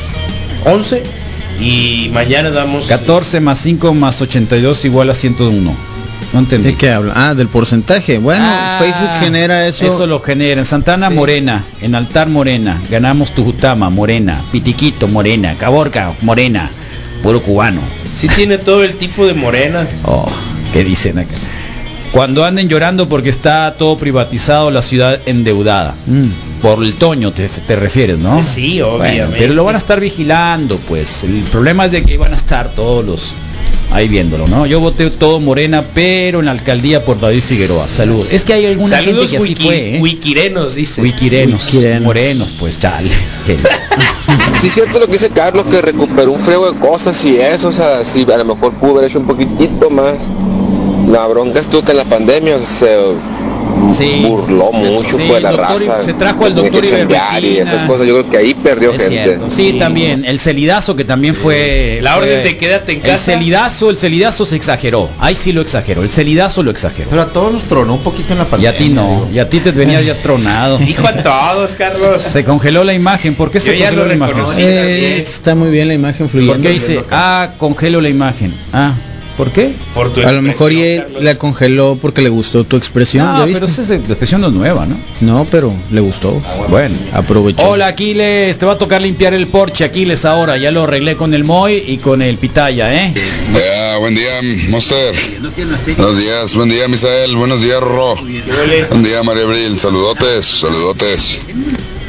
11 0.66 1.04
y 1.60 2.10
mañana 2.14 2.50
damos 2.50 2.88
14 2.88 3.40
más 3.42 3.60
5 3.60 3.94
más 3.94 4.22
82 4.22 4.86
igual 4.86 5.10
a 5.10 5.14
101. 5.16 5.76
No 6.32 6.40
entendí. 6.40 6.70
¿De 6.72 6.76
qué 6.78 6.90
habla? 6.90 7.14
Ah, 7.16 7.34
del 7.36 7.48
porcentaje. 7.48 8.18
Bueno, 8.18 8.44
Ah, 8.48 8.78
Facebook 8.80 9.20
genera 9.20 9.68
eso. 9.68 9.86
Eso 9.86 10.08
lo 10.08 10.20
genera. 10.20 10.62
En 10.62 10.66
Santana, 10.66 11.10
Sí. 11.10 11.14
Morena. 11.16 11.64
En 11.82 11.94
Altar, 11.94 12.28
Morena. 12.30 12.82
Ganamos 12.90 13.32
Tujutama, 13.36 13.90
Morena. 13.92 14.42
Pitiquito, 14.52 15.08
Morena. 15.08 15.54
Caborca, 15.60 16.12
Morena. 16.22 16.72
Puro 17.22 17.40
cubano. 17.42 17.82
Sí 18.12 18.28
tiene 18.30 18.58
todo 18.58 18.84
el 18.84 18.94
tipo 18.96 19.28
de 19.28 19.34
morena. 19.34 19.88
Oh, 20.06 20.28
¿qué 20.74 20.84
dicen 20.84 21.20
acá? 21.20 21.36
Cuando 22.14 22.46
anden 22.46 22.70
llorando 22.70 23.10
porque 23.10 23.30
está 23.30 23.74
todo 23.78 23.98
privatizado, 23.98 24.70
la 24.72 24.82
ciudad 24.84 25.20
endeudada. 25.26 25.96
Mm. 26.06 26.62
Por 26.62 26.84
el 26.84 26.94
Toño 26.96 27.32
te, 27.34 27.50
te 27.50 27.76
refieres, 27.76 28.20
¿no? 28.20 28.42
Sí, 28.44 28.80
Bueno, 28.82 28.96
obviamente. 28.98 29.36
pero 29.40 29.54
lo 29.56 29.64
van 29.66 29.76
a 29.76 29.80
estar 29.80 30.00
vigilando, 30.00 30.78
pues. 30.88 31.24
El 31.24 31.42
problema 31.52 31.86
es 31.88 31.92
de 31.92 32.04
que 32.04 32.18
van 32.18 32.32
a 32.34 32.38
estar 32.38 32.70
todos 32.70 33.04
los 33.04 33.34
ahí 33.92 34.08
viéndolo, 34.08 34.48
¿no? 34.48 34.66
Yo 34.66 34.80
voté 34.80 35.10
todo 35.10 35.40
Morena, 35.40 35.84
pero 35.94 36.40
en 36.40 36.46
la 36.46 36.52
alcaldía 36.52 37.04
por 37.04 37.20
David 37.20 37.42
Figueroa. 37.42 37.86
Saludos. 37.88 38.28
Es 38.32 38.46
que 38.46 38.54
hay 38.54 38.66
alguna 38.68 38.98
Saludos 38.98 39.30
gente 39.32 39.38
que 39.38 39.44
así 39.52 39.56
fue, 39.56 39.98
¿eh? 39.98 40.00
wikirenos, 40.02 40.76
dice. 40.76 41.02
Wikirenos, 41.02 41.66
Wikirenos. 41.66 42.04
morenos, 42.04 42.50
pues 42.60 42.80
chale. 42.80 43.10
Que- 43.46 43.58
Sí 44.62 44.68
es 44.68 44.74
cierto 44.74 45.00
lo 45.00 45.08
que 45.08 45.14
dice 45.14 45.30
Carlos, 45.30 45.66
que 45.70 45.82
recuperó 45.82 46.32
un 46.32 46.40
frego 46.40 46.72
de 46.72 46.80
cosas 46.80 47.24
y 47.26 47.38
eso, 47.38 47.68
o 47.68 47.72
sea, 47.72 48.06
sí, 48.06 48.26
a 48.34 48.38
lo 48.38 48.46
mejor 48.46 48.72
pudo 48.74 48.98
haber 49.00 49.10
hecho 49.10 49.20
un 49.20 49.26
poquitito 49.28 49.90
más. 49.90 50.14
La 51.12 51.28
bronca 51.28 51.60
estuvo 51.60 51.84
que 51.84 51.92
en 51.92 51.98
la 51.98 52.06
pandemia 52.06 52.66
se 52.66 52.88
Sí. 53.92 54.24
burló 54.26 54.72
mucho 54.72 55.18
Sí, 55.18 55.24
pues 55.28 55.44
la 55.44 55.52
doctor 55.52 55.70
raza. 55.88 56.04
se 56.04 56.14
trajo 56.14 56.46
al 56.46 56.56
doctor 56.56 56.84
y 56.86 57.58
esas 57.58 57.84
cosas, 57.84 58.08
yo 58.08 58.14
creo 58.14 58.30
que 58.30 58.38
ahí 58.38 58.54
perdió 58.54 58.92
Es 58.94 59.02
gente. 59.04 59.24
cierto. 59.26 59.50
Sí, 59.50 59.74
también. 59.78 60.24
El 60.26 60.40
celidazo 60.40 60.96
que 60.96 61.04
también 61.04 61.36
fue. 61.36 62.00
La 62.02 62.14
fue- 62.14 62.24
orden 62.24 62.44
de 62.44 62.58
quédate 62.58 62.94
en 62.94 63.00
El 63.00 63.04
casa. 63.04 63.26
celidazo, 63.26 63.90
el 63.90 63.98
celidazo 63.98 64.46
se 64.46 64.56
exageró. 64.56 65.10
Ahí 65.20 65.36
sí 65.36 65.52
lo 65.52 65.62
exageró. 65.62 66.02
El 66.02 66.10
celidazo 66.10 66.64
lo 66.64 66.72
exageró. 66.72 67.10
Pero 67.10 67.22
a 67.24 67.28
todos 67.28 67.52
nos 67.52 67.64
tronó 67.64 67.96
un 67.96 68.04
poquito 68.04 68.34
en 68.34 68.40
la 68.40 68.46
Y 68.46 68.48
pandemia. 68.48 68.70
a 68.70 68.74
ti 68.78 68.90
no. 68.90 69.28
Y 69.34 69.40
a 69.40 69.50
ti 69.50 69.60
te 69.60 69.72
venía 69.72 70.02
ya 70.02 70.16
tronado. 70.16 70.78
Dijo 70.80 71.06
a 71.08 71.14
todos, 71.14 71.74
Carlos. 71.74 72.22
Se 72.22 72.46
congeló 72.46 72.84
la 72.84 72.94
imagen. 72.94 73.36
¿Por 73.36 73.52
qué 73.52 73.60
se 73.60 73.78
Yo 73.78 73.86
congeló 73.86 74.06
la 74.06 74.14
imagen? 74.14 74.38
Eh, 74.58 75.22
está 75.24 75.56
muy 75.56 75.70
bien 75.70 75.88
la 75.90 75.94
imagen 75.94 76.30
fluyendo. 76.30 76.54
¿Por 76.54 76.62
qué 76.64 76.70
dice? 76.70 77.04
Ah, 77.12 77.50
congelo 77.58 78.00
la 78.02 78.10
imagen. 78.10 78.54
Ah, 78.72 78.94
¿por 79.38 79.52
qué? 79.52 79.74
Por 79.94 80.14
tu 80.14 80.22
A 80.22 80.32
lo 80.32 80.42
mejor 80.42 80.72
él 80.72 81.06
la 81.22 81.36
congeló 81.36 81.98
porque 82.02 82.22
le 82.22 82.30
gustó 82.30 82.64
tu 82.64 82.76
expresión, 82.78 83.26
No, 83.26 83.40
¿ya 83.46 83.54
pero 83.54 83.66
esa 83.66 83.82
es- 83.82 83.90
la 83.90 83.96
expresión 83.96 84.42
no 84.42 84.48
es 84.48 84.54
nueva, 84.54 84.86
¿no? 84.86 84.96
No, 85.22 85.46
pero 85.50 85.74
le 85.92 86.02
gustó. 86.02 86.42
Bueno. 86.70 86.96
Aprovechó. 87.14 87.68
Hola 87.68 87.88
Aquiles, 87.88 88.58
te 88.58 88.66
va 88.66 88.74
a 88.74 88.78
tocar 88.78 89.02
limpiar 89.02 89.34
el 89.34 89.48
Porsche 89.48 89.84
Aquiles 89.86 90.26
ahora, 90.26 90.58
ya 90.58 90.72
lo 90.72 90.84
arreglé 90.84 91.16
con 91.16 91.34
el 91.34 91.44
Moy 91.44 91.84
y 91.88 91.98
con 91.98 92.22
el 92.22 92.38
Pitaya, 92.38 92.94
¿eh? 93.06 93.14
Ya, 93.54 93.98
buen 93.98 94.16
día, 94.16 94.42
Monster. 94.70 95.14
Buenos 95.98 96.18
días, 96.18 96.56
buen 96.56 96.70
día, 96.70 96.88
Misael. 96.88 97.36
Buenos 97.36 97.62
días, 97.62 97.80
Ro. 97.82 98.16
Buen 98.90 99.04
día, 99.04 99.24
María 99.24 99.44
Abril. 99.44 99.78
Saludotes, 99.80 100.46
saludotes. 100.46 101.40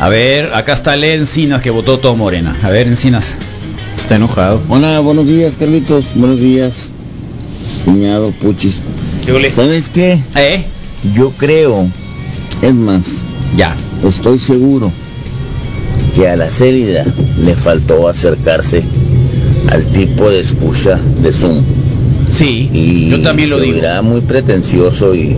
A 0.01 0.09
ver, 0.09 0.53
acá 0.55 0.73
está 0.73 0.95
el 0.95 1.05
Encinas 1.05 1.63
que 1.63 1.71
votó 1.71 1.99
todo 1.99 2.17
Morena. 2.17 2.57
A 2.63 2.71
ver, 2.71 2.87
Encinas. 2.87 3.37
Está 3.97 4.17
enojado. 4.17 4.61
Hola, 4.69 4.99
buenos 5.01 5.27
días, 5.27 5.55
Carlitos. 5.57 6.07
Buenos 6.15 6.41
días, 6.41 6.91
cuñado 7.85 8.31
Puchis. 8.33 8.81
¿Sabes 9.51 9.89
qué? 9.89 10.19
¿Eh? 10.37 10.65
Yo 11.15 11.31
creo, 11.31 11.87
es 12.63 12.75
más, 12.75 13.23
Ya. 13.57 13.75
estoy 14.07 14.39
seguro 14.39 14.91
que 16.15 16.29
a 16.29 16.37
la 16.37 16.51
Célida 16.51 17.05
le 17.45 17.55
faltó 17.55 18.09
acercarse 18.09 18.83
al 19.69 19.85
tipo 19.87 20.31
de 20.31 20.41
escucha 20.41 20.99
de 21.23 21.33
Zoom. 21.33 21.63
Sí, 22.33 22.69
Y 22.73 23.11
yo 23.11 23.23
también 23.23 23.51
lo 23.51 23.61
digo, 23.61 23.77
oirá 23.77 24.03
muy 24.03 24.21
pretencioso 24.21 25.15
y 25.15 25.37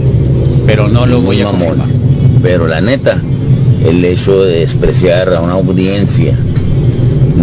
pero 0.67 0.89
no 0.89 1.07
lo 1.07 1.21
voy 1.21 1.41
a 1.43 1.47
confirmar. 1.47 1.87
Pero 2.43 2.67
la 2.67 2.81
neta, 2.81 3.21
el 3.87 4.05
hecho 4.05 4.43
de 4.45 4.61
despreciar 4.61 5.33
a 5.35 5.41
una 5.41 5.55
audiencia 5.55 6.37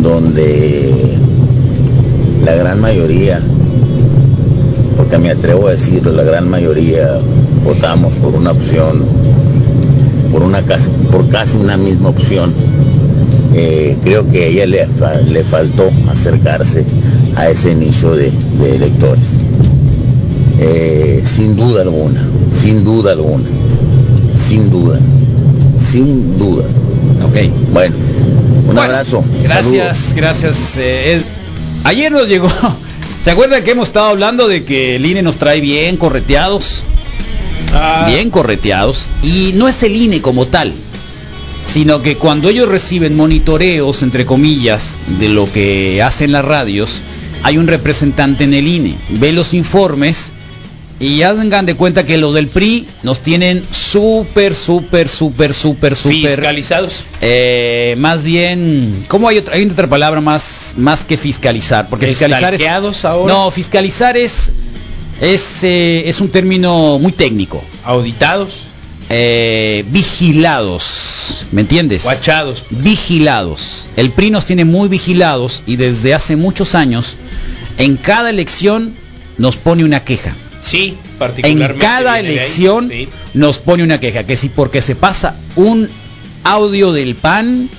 donde 0.02 0.94
la 2.44 2.56
gran 2.56 2.82
mayoría, 2.82 3.40
porque 4.98 5.18
me 5.18 5.30
atrevo 5.32 5.68
a 5.68 5.72
decirlo, 5.72 6.12
la 6.12 6.24
gran 6.24 6.50
mayoría 6.50 7.18
votamos 7.64 8.14
por 8.16 8.34
una 8.36 8.52
opción, 8.52 9.04
por 10.32 10.44
una 10.44 10.62
casi, 10.64 10.90
por 11.12 11.28
casi 11.30 11.58
una 11.58 11.78
misma 11.78 12.10
opción, 12.10 12.54
eh, 13.54 13.96
creo 14.04 14.28
que 14.28 14.44
a 14.44 14.48
ella 14.48 14.66
le, 14.66 14.88
le 15.30 15.44
faltó 15.44 15.90
acercarse 16.10 16.84
a 17.36 17.50
ese 17.50 17.76
nicho 17.76 18.16
de, 18.16 18.32
de 18.60 18.76
electores. 18.76 19.40
Eh, 20.60 21.22
sin 21.24 21.56
duda 21.56 21.82
alguna, 21.82 22.22
sin 22.50 22.84
duda 22.86 23.12
alguna, 23.14 23.44
sin 24.34 24.70
duda, 24.70 25.00
sin 25.76 26.38
duda. 26.40 26.64
Ok. 27.26 27.52
Bueno, 27.74 27.96
un 28.70 28.78
abrazo. 28.78 29.24
Gracias, 29.44 30.14
gracias. 30.16 30.58
eh, 30.78 31.22
ayer 31.84 32.12
nos 32.12 32.28
llegó. 32.28 32.48
¿Se 33.24 33.32
acuerdan 33.32 33.64
que 33.64 33.72
hemos 33.72 33.88
estado 33.88 34.08
hablando 34.08 34.50
de 34.50 34.66
que 34.66 34.98
el 34.98 35.06
INE 35.06 35.22
nos 35.22 35.38
trae 35.38 35.62
bien 35.62 35.96
correteados? 35.96 36.84
Bien 38.06 38.30
correteados. 38.30 39.10
Y 39.24 39.52
no 39.56 39.70
es 39.70 39.82
el 39.84 39.96
INE 39.96 40.22
como 40.22 40.48
tal, 40.48 40.74
sino 41.64 42.02
que 42.02 42.18
cuando 42.18 42.50
ellos 42.50 42.68
reciben 42.68 43.16
monitoreos, 43.16 44.04
entre 44.04 44.26
comillas, 44.26 45.00
de 45.20 45.30
lo 45.30 45.50
que 45.50 46.04
hacen 46.04 46.34
las 46.34 46.44
radios, 46.44 47.00
hay 47.44 47.58
un 47.58 47.68
representante 47.68 48.44
en 48.44 48.54
el 48.54 48.68
INE. 48.68 48.98
Ve 49.12 49.32
los 49.32 49.54
informes 49.54 50.34
y 51.00 51.22
hagan 51.24 51.66
de 51.66 51.76
cuenta 51.76 52.06
que 52.06 52.18
los 52.18 52.34
del 52.34 52.48
PRI 52.48 52.88
nos 53.04 53.20
tienen 53.20 53.64
súper, 53.72 54.56
súper, 54.56 55.08
súper, 55.08 55.54
súper, 55.54 55.96
súper... 55.96 56.32
Fiscalizados. 56.32 57.06
Eh, 57.22 57.96
más 57.98 58.24
bien, 58.24 59.04
¿cómo 59.08 59.28
hay 59.28 59.40
otra, 59.40 59.56
hay 59.56 59.66
otra 59.66 59.88
palabra 59.88 60.22
más, 60.22 60.76
más 60.78 61.04
que 61.04 61.18
fiscalizar? 61.18 61.90
Porque 61.90 62.08
fiscalizar 62.08 62.54
es, 62.54 63.06
ahora. 63.06 63.34
no, 63.34 63.52
fiscalizar 63.52 64.16
es 64.18 64.52
es, 65.22 65.64
eh, 65.64 66.04
es 66.08 66.22
un 66.22 66.30
término 66.30 67.00
muy 67.00 67.12
técnico. 67.12 67.64
Auditados. 67.84 68.64
Eh, 69.10 69.86
vigilados, 69.90 71.46
¿me 71.52 71.62
entiendes? 71.62 72.04
Guachados. 72.04 72.66
Vigilados. 72.70 73.88
El 73.96 74.12
PRI 74.12 74.32
nos 74.32 74.46
tiene 74.46 74.66
muy 74.66 74.88
vigilados 74.90 75.62
y 75.68 75.76
desde 75.76 76.14
hace 76.14 76.36
muchos 76.36 76.74
años, 76.74 77.16
en 77.78 77.98
cada 77.98 78.30
elección 78.30 78.94
nos 79.38 79.58
pone 79.58 79.84
una 79.84 80.04
queja. 80.04 80.34
Sí, 80.64 80.98
En 80.98 81.18
particularmente. 81.20 81.78
cada 81.78 82.14
de 82.14 82.20
ahí, 82.20 82.26
elección 82.26 82.88
sí. 82.90 83.10
nos 83.34 83.60
pone 83.60 83.84
una 83.84 84.00
queja, 84.00 84.24
que 84.24 84.38
si 84.38 84.50
porque 84.50 84.82
se 84.82 84.96
pasa 84.96 85.36
un 85.56 85.90
audio 86.44 86.92
del 86.92 87.16
PAN, 87.16 87.70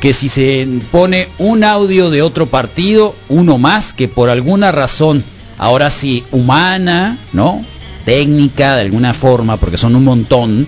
que 0.00 0.12
si 0.12 0.28
se 0.28 0.66
pone 0.90 1.28
un 1.38 1.64
audio 1.64 2.10
de 2.10 2.22
otro 2.22 2.46
partido, 2.46 3.14
uno 3.28 3.58
más, 3.58 3.92
que 3.92 4.08
por 4.08 4.30
alguna 4.30 4.72
razón, 4.72 5.22
ahora 5.58 5.90
sí, 5.90 6.24
humana, 6.30 7.18
¿no? 7.32 7.64
Técnica, 8.04 8.76
de 8.76 8.82
alguna 8.82 9.14
forma, 9.14 9.56
porque 9.56 9.76
son 9.78 9.96
un 9.96 10.04
montón, 10.04 10.66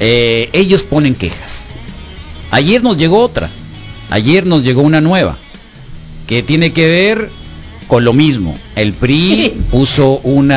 eh, 0.00 0.48
ellos 0.52 0.82
ponen 0.84 1.14
quejas. 1.14 1.66
Ayer 2.50 2.82
nos 2.82 2.96
llegó 2.96 3.20
otra, 3.20 3.50
ayer 4.10 4.46
nos 4.46 4.62
llegó 4.62 4.82
una 4.82 5.00
nueva, 5.00 5.36
que 6.28 6.42
tiene 6.42 6.72
que 6.72 6.86
ver 6.86 7.30
con 7.86 8.04
lo 8.04 8.12
mismo. 8.12 8.56
El 8.76 8.92
PRI 8.92 9.54
puso 9.70 10.20
un 10.24 10.52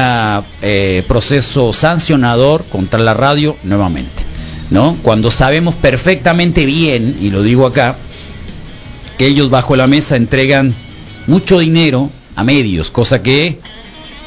proceso 1.07 1.73
sancionador 1.73 2.65
contra 2.65 2.99
la 2.99 3.13
radio 3.13 3.55
nuevamente, 3.63 4.23
¿no? 4.71 4.97
Cuando 5.01 5.31
sabemos 5.31 5.75
perfectamente 5.75 6.65
bien, 6.65 7.17
y 7.21 7.29
lo 7.29 7.43
digo 7.43 7.65
acá, 7.65 7.95
que 9.17 9.27
ellos 9.27 9.49
bajo 9.49 9.75
la 9.75 9.87
mesa 9.87 10.15
entregan 10.15 10.73
mucho 11.25 11.59
dinero 11.59 12.09
a 12.35 12.43
medios, 12.43 12.91
cosa 12.91 13.21
que 13.21 13.59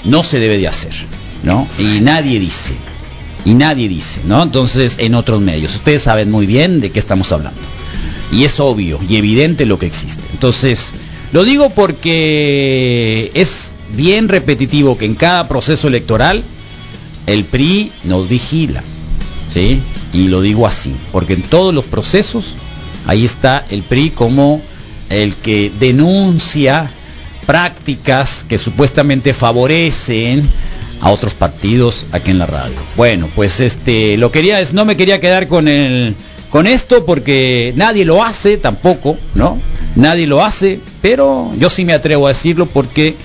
no 0.05 0.25
se 0.25 0.39
debe 0.39 0.59
de 0.59 0.69
hacer, 0.69 0.93
¿no? 1.43 1.67
Y 1.79 2.01
nadie 2.01 2.41
dice, 2.41 2.75
y 3.45 3.55
nadie 3.55 3.89
dice, 3.89 4.21
¿no? 4.27 4.43
Entonces, 4.43 4.97
en 4.99 5.15
otros 5.15 5.41
medios, 5.41 5.75
ustedes 5.77 6.03
saben 6.03 6.31
muy 6.31 6.47
bien 6.47 6.81
de 6.81 6.91
qué 6.91 6.99
estamos 6.99 7.33
hablando. 7.33 7.61
Y 8.33 8.45
es 8.45 8.61
obvio 8.61 8.99
y 9.09 9.17
evidente 9.17 9.67
lo 9.67 9.79
que 9.79 9.87
existe. 9.87 10.23
Entonces, 10.33 10.93
lo 11.33 11.45
digo 11.45 11.71
porque 11.71 13.31
es 13.35 13.73
bien 13.97 14.29
repetitivo 14.29 14.99
que 14.99 15.07
en 15.07 15.15
cada 15.15 15.49
proceso 15.49 15.89
electoral 15.89 16.43
el 17.27 17.45
PRI 17.45 17.93
nos 18.05 18.29
vigila, 18.29 18.83
¿sí? 19.53 19.81
Y 20.13 20.29
lo 20.29 20.43
digo 20.43 20.67
así, 20.67 20.95
porque 21.13 21.35
en 21.35 21.43
todos 21.43 21.73
los 21.73 21.87
procesos 21.87 22.57
ahí 23.07 23.25
está 23.25 23.65
el 23.71 23.83
PRI 23.83 24.11
como 24.11 24.61
el 25.09 25.35
que 25.37 25.71
denuncia 25.79 26.91
prácticas 27.47 28.45
que 28.49 28.59
supuestamente 28.59 29.35
favorecen 29.35 30.43
a 31.01 31.11
otros 31.11 31.35
partidos 31.35 32.07
aquí 32.13 32.31
en 32.31 32.39
la 32.39 32.47
radio. 32.47 32.77
Bueno, 32.97 33.29
pues 33.35 33.61
este 33.61 34.17
lo 34.17 34.31
quería 34.31 34.61
es 34.61 34.73
no 34.73 34.85
me 34.85 34.97
quería 34.97 35.21
quedar 35.21 35.49
con 35.49 35.69
el 35.69 36.15
con 36.51 36.67
esto 36.67 37.05
porque 37.05 37.73
nadie 37.77 38.05
lo 38.05 38.25
hace 38.25 38.57
tampoco, 38.57 39.17
¿no? 39.35 39.59
Nadie 39.97 40.27
lo 40.27 40.45
hace, 40.45 40.81
pero 41.03 41.53
yo 41.59 41.69
sí 41.71 41.85
me 41.85 41.93
atrevo 41.93 42.27
a 42.27 42.31
decirlo 42.31 42.67
porque 42.67 43.17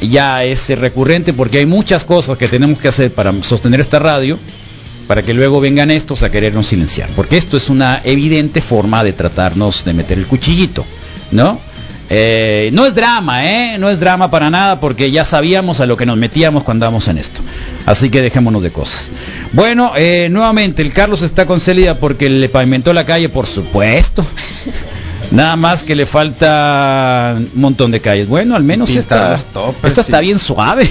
ya 0.00 0.44
es 0.44 0.68
recurrente 0.78 1.32
porque 1.32 1.58
hay 1.58 1.66
muchas 1.66 2.04
cosas 2.04 2.38
que 2.38 2.48
tenemos 2.48 2.78
que 2.78 2.88
hacer 2.88 3.12
para 3.12 3.32
sostener 3.42 3.80
esta 3.80 3.98
radio 3.98 4.38
para 5.06 5.22
que 5.22 5.34
luego 5.34 5.60
vengan 5.60 5.90
estos 5.90 6.22
a 6.22 6.30
querernos 6.30 6.68
silenciar, 6.68 7.08
porque 7.14 7.36
esto 7.36 7.56
es 7.56 7.68
una 7.68 8.00
evidente 8.04 8.60
forma 8.60 9.04
de 9.04 9.12
tratarnos 9.12 9.84
de 9.84 9.92
meter 9.92 10.18
el 10.18 10.26
cuchillito, 10.26 10.84
¿no? 11.30 11.60
Eh, 12.10 12.70
no 12.72 12.86
es 12.86 12.94
drama, 12.94 13.46
¿eh? 13.50 13.78
No 13.78 13.88
es 13.88 13.98
drama 13.98 14.30
para 14.30 14.50
nada 14.50 14.78
porque 14.78 15.10
ya 15.10 15.24
sabíamos 15.24 15.80
a 15.80 15.86
lo 15.86 15.96
que 15.96 16.04
nos 16.04 16.16
metíamos 16.18 16.62
cuando 16.62 16.86
andamos 16.86 17.08
en 17.08 17.18
esto. 17.18 17.40
Así 17.86 18.10
que 18.10 18.20
dejémonos 18.20 18.62
de 18.62 18.70
cosas. 18.70 19.10
Bueno, 19.52 19.92
eh, 19.96 20.28
nuevamente 20.30 20.82
el 20.82 20.92
Carlos 20.92 21.22
está 21.22 21.46
con 21.46 21.60
Célida 21.60 21.96
porque 21.96 22.28
le 22.28 22.48
pavimentó 22.48 22.92
la 22.92 23.06
calle, 23.06 23.30
por 23.30 23.46
supuesto. 23.46 24.24
Nada 25.34 25.56
más 25.56 25.82
que 25.82 25.96
le 25.96 26.06
falta 26.06 27.34
un 27.36 27.60
montón 27.60 27.90
de 27.90 28.00
calles. 28.00 28.28
Bueno, 28.28 28.54
al 28.54 28.62
menos 28.62 28.88
Pintar 28.88 29.34
esta, 29.34 29.72
esta 29.82 30.00
está 30.00 30.20
bien 30.20 30.38
suave. 30.38 30.88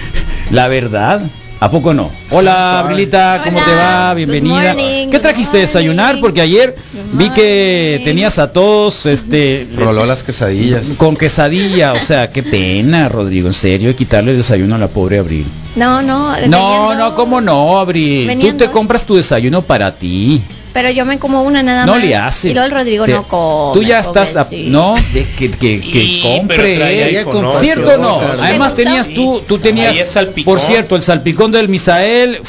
La 0.50 0.68
verdad. 0.68 1.20
¿A 1.60 1.70
poco 1.70 1.92
no? 1.94 2.10
Hola, 2.30 2.80
Abrilita, 2.80 3.40
¿cómo 3.44 3.60
te 3.60 3.70
va? 3.70 4.14
Bienvenida. 4.14 4.74
morning, 4.74 5.10
¿Qué 5.10 5.20
trajiste 5.20 5.58
de 5.58 5.60
desayunar? 5.60 6.18
Porque 6.20 6.40
ayer 6.40 6.74
vi 7.12 7.30
que 7.30 8.00
tenías 8.02 8.40
a 8.40 8.50
todos, 8.50 9.06
este... 9.06 9.68
Roló 9.76 10.04
las 10.04 10.24
quesadillas. 10.24 10.94
Con 10.96 11.14
quesadilla, 11.14 11.92
o 11.92 12.00
sea, 12.00 12.30
qué 12.30 12.42
pena, 12.42 13.08
Rodrigo, 13.08 13.46
en 13.46 13.54
serio, 13.54 13.94
quitarle 13.94 14.32
el 14.32 14.38
desayuno 14.38 14.74
a 14.74 14.78
la 14.78 14.88
pobre 14.88 15.20
Abril. 15.20 15.46
No, 15.76 16.02
no. 16.02 16.34
No, 16.48 16.94
no, 16.96 17.14
¿cómo 17.14 17.40
no, 17.40 17.78
Abril? 17.78 18.36
Tú 18.40 18.56
te 18.56 18.68
compras 18.68 19.04
tu 19.04 19.14
desayuno 19.14 19.62
para 19.62 19.94
ti. 19.94 20.42
Pero 20.72 20.90
yo 20.90 21.04
me 21.04 21.18
como 21.18 21.42
una 21.42 21.62
nada 21.62 21.84
No 21.86 21.92
más. 21.92 22.02
le 22.04 22.16
hace. 22.16 22.48
Y 22.50 22.54
luego 22.54 22.66
el 22.66 22.72
Rodrigo 22.72 23.04
Te- 23.04 23.12
no 23.12 23.22
come. 23.24 23.74
Tú 23.74 23.82
ya 23.86 23.98
estás, 24.00 24.36
a- 24.36 24.48
no, 24.50 24.94
de 25.12 25.26
que, 25.38 25.50
que, 25.50 25.80
que 25.80 26.02
Y, 26.02 26.22
compre. 26.22 26.56
pero 26.56 26.76
trae 26.76 27.04
iPhone, 27.18 27.42
¿no? 27.42 27.52
¿Cierto 27.52 27.90
o 27.94 27.98
no? 27.98 28.18
Claro. 28.18 28.42
Además 28.42 28.74
¿Te 28.74 28.84
tenías 28.84 29.08
tú, 29.08 29.42
tú 29.46 29.58
tenías, 29.58 29.96
por 30.44 30.58
cierto, 30.60 30.96
el 30.96 31.02
salpicón 31.02 31.52
del 31.52 31.68
Misael 31.68 32.40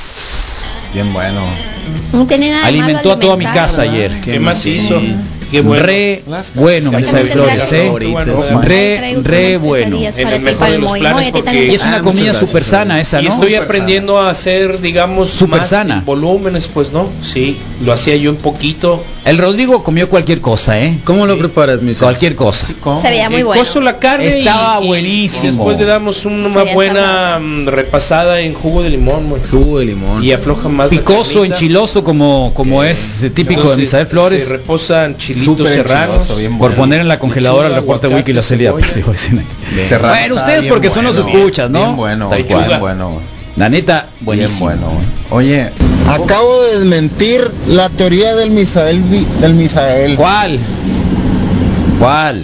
Bien 0.94 1.12
bueno. 1.12 1.42
No 2.14 2.26
tiene 2.28 2.52
nada 2.52 2.68
alimentó 2.68 3.12
a 3.14 3.20
toda 3.20 3.36
mi 3.36 3.46
casa 3.46 3.82
ayer. 3.82 4.22
Qué 4.24 4.40
macizo. 4.40 5.02
Qué 5.54 5.62
bueno. 5.62 5.86
Re 5.86 6.24
bueno, 6.56 6.92
Misael 6.92 7.28
Flores, 7.28 7.72
¿eh? 7.74 7.90
Bueno. 7.90 8.62
Re, 8.62 9.18
re 9.22 9.58
bueno. 9.58 9.98
En 9.98 10.28
el 10.28 10.42
mejor 10.42 10.70
de 10.72 10.78
los 10.80 10.92
planes, 10.98 11.32
porque- 11.32 11.68
Y 11.68 11.76
es 11.76 11.84
una 11.84 12.02
comida 12.02 12.34
súper 12.34 12.64
sana 12.64 13.00
esa, 13.00 13.22
Y 13.22 13.26
¿no? 13.26 13.34
estoy 13.34 13.50
Súper 13.52 13.64
aprendiendo 13.64 14.18
a 14.20 14.32
hacer, 14.32 14.82
digamos, 14.82 15.30
Súper 15.30 15.60
más 15.60 15.70
sana. 15.70 16.02
volúmenes, 16.06 16.68
pues 16.68 16.92
no. 16.92 17.08
Sí, 17.22 17.58
lo 17.86 17.94
hacía 17.94 18.16
yo 18.16 18.32
un 18.32 18.38
poquito. 18.38 19.04
El 19.26 19.38
Rodrigo 19.38 19.84
comió 19.84 20.10
cualquier 20.10 20.42
cosa, 20.42 20.82
¿eh? 20.82 20.98
¿Cómo 21.04 21.26
lo 21.28 21.38
preparas, 21.38 21.82
mi 21.84 21.94
Cualquier 21.94 22.36
cosa. 22.36 22.68
Se 22.68 23.08
veía 23.10 23.30
muy 23.30 23.44
bueno. 23.44 23.62
cozo 23.62 23.80
la 23.80 24.00
carne 24.00 24.40
Estaba 24.40 24.80
y- 24.82 24.84
y- 24.84 24.88
buenísimo. 24.88 25.44
Y 25.44 25.48
después 25.48 25.78
le 25.78 25.86
damos 25.86 26.26
una 26.26 26.64
buena 26.74 27.40
mm, 27.40 27.68
repasada 27.68 28.40
en 28.42 28.54
jugo 28.56 28.82
de 28.82 28.90
limón. 28.90 29.34
Jugo 29.52 29.80
de 29.80 29.86
limón. 29.86 30.24
Y 30.24 30.32
afloja 30.32 30.68
más 30.68 30.90
Picoso, 30.90 31.46
enchiloso, 31.46 32.04
como, 32.04 32.52
como 32.56 32.84
es 32.84 33.24
eh, 33.24 33.30
típico 33.30 33.70
de 33.70 33.78
Misael 33.78 34.08
Flores. 34.08 34.44
Se 34.44 34.50
reposan 34.50 35.16
chilitos 35.18 35.43
Súper 35.44 35.68
serranos. 35.68 36.38
bien 36.38 36.52
Por 36.58 36.70
bueno. 36.70 36.76
poner 36.76 37.02
en 37.02 37.08
la 37.08 37.20
congeladora 37.20 37.68
el 37.70 37.76
reporte 37.76 38.08
wiki 38.08 38.34
la 38.34 38.42
Celia. 38.42 38.72
Bueno, 38.72 40.36
ustedes 40.36 40.64
porque 40.70 40.90
son 40.90 41.06
los 41.06 41.18
escuchas, 41.18 41.70
¿no? 41.70 41.80
Bien 41.80 41.96
bueno, 41.96 42.30
bien 42.30 42.80
bueno. 42.80 43.20
La 43.56 43.70
neta, 43.70 44.08
Bien 44.20 44.26
buenísimo. 44.26 44.66
bueno. 44.66 44.88
güey. 45.30 45.48
Oye, 45.52 45.70
Acabo 46.10 46.64
de 46.64 46.80
desmentir 46.80 47.50
la 47.68 47.88
teoría 47.90 48.36
del 48.36 48.50
Misael, 48.50 49.00
Vi- 49.04 49.28
del 49.40 49.54
Misael. 49.54 50.16
¿Cuál? 50.16 50.60
¿Cuál? 52.00 52.44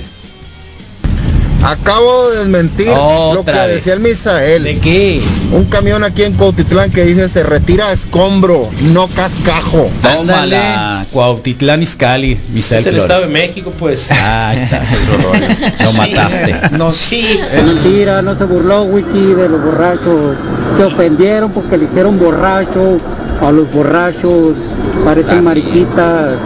Acabo 1.63 2.29
de 2.29 2.37
desmentir 2.39 2.87
lo 2.87 3.43
que 3.45 3.51
vez. 3.51 3.67
decía 3.75 3.93
el 3.93 3.99
Misael. 3.99 4.63
¿De 4.63 4.79
qué? 4.79 5.21
Un 5.51 5.65
camión 5.65 6.03
aquí 6.03 6.23
en 6.23 6.33
Cuautitlán 6.33 6.89
que 6.89 7.03
dice 7.03 7.27
se 7.27 7.43
retira 7.43 7.91
escombro, 7.91 8.69
no 8.93 9.07
cascajo. 9.07 9.87
Tómala, 10.01 11.05
Cuautitlán 11.11 11.83
Izcalli, 11.83 12.39
Misael 12.53 12.79
Es 12.81 12.85
el 12.87 12.93
Flores. 12.95 13.03
Estado 13.03 13.21
de 13.27 13.27
México, 13.33 13.73
pues. 13.77 14.09
Ah, 14.11 14.49
ahí 14.49 14.57
está. 14.59 14.81
Lo 15.83 15.93
mataste. 15.93 16.55
No, 16.71 16.91
Sí. 16.93 17.39
Mentira, 17.65 18.21
no 18.21 18.35
se 18.37 18.45
burló 18.45 18.83
Wiki 18.83 19.33
de 19.33 19.49
los 19.49 19.62
borrachos. 19.63 20.35
Se 20.77 20.83
ofendieron 20.83 21.51
porque 21.51 21.77
le 21.77 21.87
dijeron 21.87 22.17
borracho 22.19 22.99
a 23.45 23.51
los 23.51 23.69
borrachos. 23.71 24.53
Parecen 25.03 25.43
mariquitas. 25.43 26.39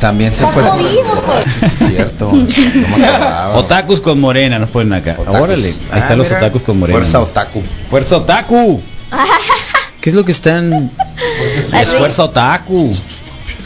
También 0.00 0.32
se 0.34 0.44
puede. 0.46 0.68
jodido, 0.68 1.22
pues. 1.26 1.72
Es 1.72 1.78
cierto. 1.88 2.30
No 2.32 2.98
me 2.98 3.06
acordaba. 3.06 3.56
Otakus 3.56 4.00
con 4.00 4.20
morena 4.20 4.58
nos 4.58 4.70
ponen 4.70 4.92
acá. 4.92 5.16
Otakus. 5.18 5.40
Órale, 5.40 5.68
ahí 5.68 5.80
Ah, 5.90 5.98
están 5.98 6.18
los 6.18 6.28
mira. 6.28 6.38
otakus 6.38 6.62
con 6.62 6.78
morena. 6.78 6.98
Fuerza 6.98 7.20
otaku. 7.20 7.62
Fuerza 7.90 8.16
otaku. 8.18 8.80
¿Qué 10.00 10.10
es 10.10 10.16
lo 10.16 10.24
que 10.24 10.32
están? 10.32 10.90
Es 11.80 11.88
fuerza 11.90 12.24
otaku. 12.24 12.92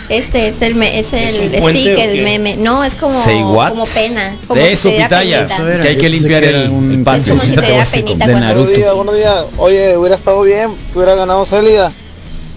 Este 0.09 0.49
es 0.49 0.61
el, 0.61 0.75
me- 0.75 0.99
es 0.99 1.07
el 1.13 1.55
un 1.55 1.61
puente 1.61 1.93
o 1.93 1.97
qué? 1.97 2.05
el 2.19 2.25
meme. 2.25 2.57
No, 2.57 2.83
es 2.85 2.95
como, 2.95 3.13
Say 3.23 3.43
what? 3.43 3.71
como 3.71 3.85
pena. 3.87 4.35
Como 4.47 4.61
De 4.61 4.69
si 4.69 4.73
eso, 4.75 4.89
te 4.89 4.95
diera 4.95 5.09
pitaya. 5.09 5.47
penita. 5.47 5.81
Que 5.83 5.89
hay 5.89 5.97
que 5.97 6.09
limpiar 6.09 6.45
el, 6.45 6.57
el 6.93 7.03
pan. 7.05 7.21
Es 7.21 7.29
como 7.29 7.41
si 7.41 7.51
te 7.53 7.61
diera 7.63 7.85
penita 7.85 8.27
de 8.27 8.33
cuando- 8.33 8.41
Naruto. 8.49 8.65
Buenos 8.65 8.77
días, 8.79 8.95
buenos 8.95 9.15
días. 9.17 9.45
Oye, 9.59 9.97
hubiera 9.97 10.15
estado 10.15 10.43
bien 10.43 10.71
que 10.93 10.99
hubiera 10.99 11.15
ganado 11.15 11.47
Célida. 11.47 11.93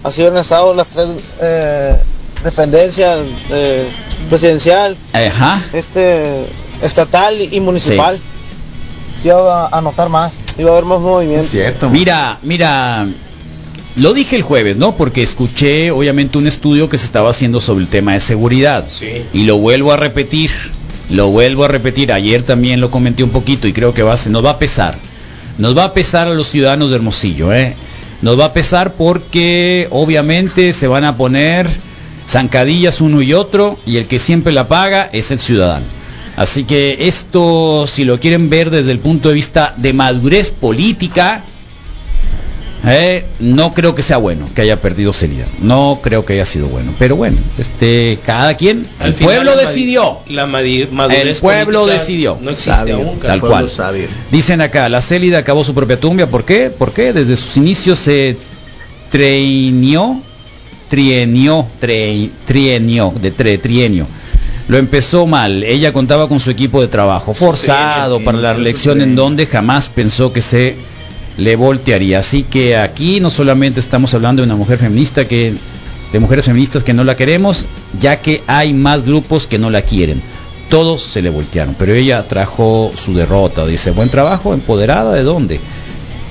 Así 0.04 0.22
hubieran 0.22 0.40
estado 0.40 0.74
las 0.74 0.88
tres 0.88 1.08
eh, 1.42 1.96
dependencias 2.46 3.20
eh, 3.50 3.90
presidencial, 4.30 4.96
Ajá. 5.12 5.62
este 5.74 6.46
estatal 6.82 7.36
y 7.52 7.60
municipal. 7.60 8.20
Sí. 9.22 9.28
iba 9.28 9.66
a 9.66 9.78
anotar 9.78 10.08
más, 10.10 10.34
iba 10.58 10.70
a 10.70 10.74
haber 10.74 10.86
más 10.86 11.00
movimiento. 11.02 11.48
Cierto. 11.48 11.90
Mira, 11.90 12.38
mira, 12.44 13.08
lo 13.96 14.14
dije 14.14 14.36
el 14.36 14.44
jueves, 14.44 14.78
¿no? 14.78 14.96
Porque 14.96 15.24
escuché 15.24 15.92
obviamente 15.92 16.38
un 16.38 16.48
estudio 16.48 16.90
que 16.90 16.98
se 16.98 17.06
estaba 17.06 17.30
haciendo 17.30 17.62
sobre 17.62 17.84
el 17.84 17.90
tema 17.90 18.14
de 18.14 18.20
seguridad. 18.20 18.86
Y 19.34 19.44
lo 19.44 19.58
vuelvo 19.58 19.92
a 19.92 19.98
repetir, 19.98 20.52
lo 21.10 21.30
vuelvo 21.30 21.64
a 21.66 21.68
repetir. 21.68 22.12
Ayer 22.12 22.44
también 22.44 22.82
lo 22.82 22.92
comenté 22.92 23.24
un 23.24 23.32
poquito 23.32 23.68
y 23.68 23.74
creo 23.74 23.94
que 23.94 24.04
va 24.04 24.14
a, 24.14 24.30
nos 24.30 24.46
va 24.46 24.52
a 24.52 24.60
pesar. 24.60 24.98
Nos 25.58 25.78
va 25.78 25.86
a 25.86 25.94
pesar 25.94 26.28
a 26.28 26.34
los 26.34 26.48
ciudadanos 26.48 26.90
de 26.90 26.98
Hermosillo, 26.98 27.54
¿eh? 27.54 27.74
Nos 28.22 28.40
va 28.40 28.46
a 28.46 28.54
pesar 28.54 28.94
porque 28.94 29.88
obviamente 29.92 30.74
se 30.74 30.88
van 30.88 31.06
a 31.06 31.16
poner 31.16 31.68
zancadillas 32.28 33.02
uno 33.02 33.22
y 33.22 33.34
otro 33.34 33.78
y 33.86 33.98
el 33.98 34.08
que 34.08 34.20
siempre 34.20 34.54
la 34.54 34.68
paga 34.68 35.10
es 35.12 35.32
el 35.32 35.40
ciudadano. 35.40 35.86
Así 36.36 36.66
que 36.66 37.08
esto, 37.08 37.88
si 37.88 38.04
lo 38.04 38.20
quieren 38.20 38.50
ver 38.50 38.70
desde 38.70 38.92
el 38.92 39.00
punto 39.00 39.30
de 39.30 39.36
vista 39.36 39.74
de 39.78 39.94
madurez 39.94 40.52
política, 40.52 41.44
eh, 42.88 43.26
no 43.40 43.74
creo 43.74 43.96
que 43.96 44.02
sea 44.02 44.18
bueno 44.18 44.48
que 44.54 44.62
haya 44.62 44.82
perdido 44.82 45.12
Celida. 45.14 45.46
No 45.62 46.00
creo 46.04 46.26
que 46.26 46.34
haya 46.34 46.46
sido 46.46 46.68
bueno. 46.68 46.94
Pero 47.00 47.16
bueno, 47.16 47.38
este, 47.58 48.20
cada 48.24 48.56
quien, 48.56 48.86
Al 49.00 49.08
el 49.08 49.14
final 49.16 49.36
pueblo 49.36 49.56
decidió. 49.56 50.20
La 50.28 50.46
madurez 50.46 50.90
El 51.10 51.36
pueblo 51.38 51.88
decidió. 51.88 52.38
No 52.42 52.52
existe 52.52 52.74
Sabio, 52.74 52.98
aún. 52.98 53.20
tal 53.20 53.40
cual. 53.40 53.70
Dicen 54.32 54.62
acá, 54.62 54.90
la 54.90 55.02
Célida 55.02 55.40
acabó 55.40 55.64
su 55.64 55.74
propia 55.74 56.00
tumba. 56.00 56.28
¿Por 56.28 56.44
qué? 56.44 56.70
¿Por 56.70 56.94
qué? 56.94 57.14
Desde 57.14 57.38
sus 57.38 57.58
inicios 57.58 57.98
se 57.98 58.38
treinió, 59.10 60.20
trienió, 60.90 61.66
tre- 61.82 62.30
trienió, 62.46 63.14
de 63.22 63.34
tre- 63.34 63.60
trienio. 63.62 64.08
Lo 64.68 64.78
empezó 64.78 65.26
mal. 65.28 65.64
Ella 65.64 65.94
contaba 65.94 66.28
con 66.28 66.40
su 66.40 66.50
equipo 66.50 66.82
de 66.82 66.88
trabajo 66.88 67.34
forzado 67.34 68.20
para 68.24 68.38
la 68.40 68.54
reelección 68.54 69.02
en 69.02 69.16
donde 69.16 69.46
jamás 69.46 69.90
pensó 69.90 70.34
que 70.34 70.42
se 70.42 70.76
le 71.38 71.56
voltearía. 71.56 72.20
Así 72.20 72.44
que 72.44 72.76
aquí 72.76 73.20
no 73.20 73.30
solamente 73.30 73.80
estamos 73.80 74.14
hablando 74.14 74.42
de 74.42 74.48
una 74.48 74.56
mujer 74.56 74.80
feminista 74.80 75.28
que 75.28 75.54
de 76.12 76.20
mujeres 76.20 76.46
feministas 76.46 76.84
que 76.84 76.94
no 76.94 77.04
la 77.04 77.16
queremos, 77.18 77.66
ya 78.00 78.22
que 78.22 78.42
hay 78.48 78.74
más 78.74 79.04
grupos 79.06 79.46
que 79.48 79.60
no 79.60 79.70
la 79.70 79.82
quieren. 79.82 80.22
Todos 80.70 81.02
se 81.04 81.22
le 81.22 81.30
voltearon, 81.30 81.76
pero 81.78 81.94
ella 81.94 82.24
trajo 82.24 82.92
su 82.96 83.14
derrota. 83.14 83.66
Dice, 83.68 83.92
buen 83.92 84.10
trabajo, 84.10 84.54
empoderada, 84.54 85.14
¿de 85.14 85.22
dónde? 85.24 85.60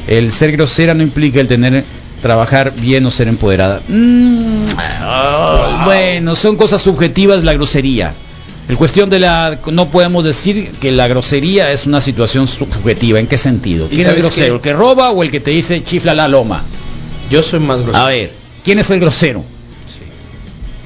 El 0.09 0.33
ser 0.33 0.53
grosera 0.53 0.93
no 0.95 1.03
implica 1.05 1.41
el 1.41 1.47
tener 1.49 1.85
trabajar 2.25 2.73
bien 2.75 3.05
o 3.05 3.11
ser 3.11 3.29
empoderada. 3.29 3.83
Mm, 3.87 4.65
ah, 4.79 5.83
bueno, 5.85 6.35
son 6.35 6.57
cosas 6.57 6.81
subjetivas 6.81 7.45
la 7.45 7.53
grosería. 7.53 8.15
El 8.67 8.79
cuestión 8.79 9.11
de 9.11 9.19
la 9.19 9.59
no 9.71 9.91
podemos 9.91 10.25
decir 10.25 10.71
que 10.81 10.91
la 10.91 11.07
grosería 11.07 11.71
es 11.71 11.85
una 11.85 12.01
situación 12.01 12.49
subjetiva. 12.49 13.21
¿En 13.21 13.27
qué 13.27 13.37
sentido? 13.37 13.89
¿Y 13.91 13.97
¿Quién 13.97 14.09
es 14.09 14.17
grosero? 14.17 14.47
qué? 14.47 14.55
¿El 14.55 14.61
que 14.63 14.73
roba 14.73 15.11
o 15.11 15.23
el 15.23 15.31
que 15.31 15.41
te 15.41 15.51
dice 15.51 15.85
chifla 15.85 16.15
la 16.15 16.27
loma? 16.27 16.63
Yo 17.31 17.43
soy 17.43 17.61
más 17.61 17.83
grosero. 17.83 18.03
A 18.03 18.09
ver, 18.09 18.33
¿quién 18.65 18.79
es 18.79 18.89
el 18.89 19.01
grosero? 19.01 19.45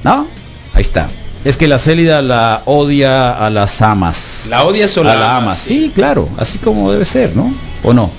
¿No? 0.03 0.27
Ahí 0.73 0.81
está. 0.81 1.07
Es 1.45 1.55
que 1.55 1.69
la 1.69 1.79
célida 1.79 2.21
la 2.21 2.63
odia 2.65 3.31
a 3.31 3.49
las 3.49 3.81
amas. 3.81 4.47
¿La 4.49 4.65
odias 4.65 4.97
o 4.97 5.01
a 5.01 5.03
la 5.05 5.15
la 5.15 5.37
amas? 5.37 5.43
amas? 5.43 5.57
Sí, 5.59 5.89
claro, 5.95 6.27
así 6.37 6.57
como 6.57 6.91
debe 6.91 7.05
ser, 7.05 7.33
¿no? 7.33 7.53
¿O 7.81 7.93
no? 7.93 8.11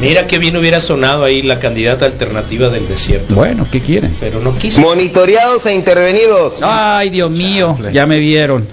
Mira 0.00 0.26
qué 0.26 0.38
bien 0.38 0.56
hubiera 0.56 0.80
sonado 0.80 1.24
ahí 1.24 1.42
la 1.42 1.58
candidata 1.58 2.04
alternativa 2.04 2.68
del 2.68 2.86
desierto. 2.86 3.34
Bueno, 3.34 3.66
¿qué 3.70 3.80
quieren? 3.80 4.14
Pero 4.20 4.40
no 4.40 4.54
quiso. 4.54 4.80
Monitoreados 4.80 5.64
e 5.66 5.74
intervenidos. 5.74 6.60
Ay, 6.62 7.08
Dios 7.08 7.30
mío, 7.30 7.78
ya 7.92 8.06
me 8.06 8.18
vieron. 8.18 8.66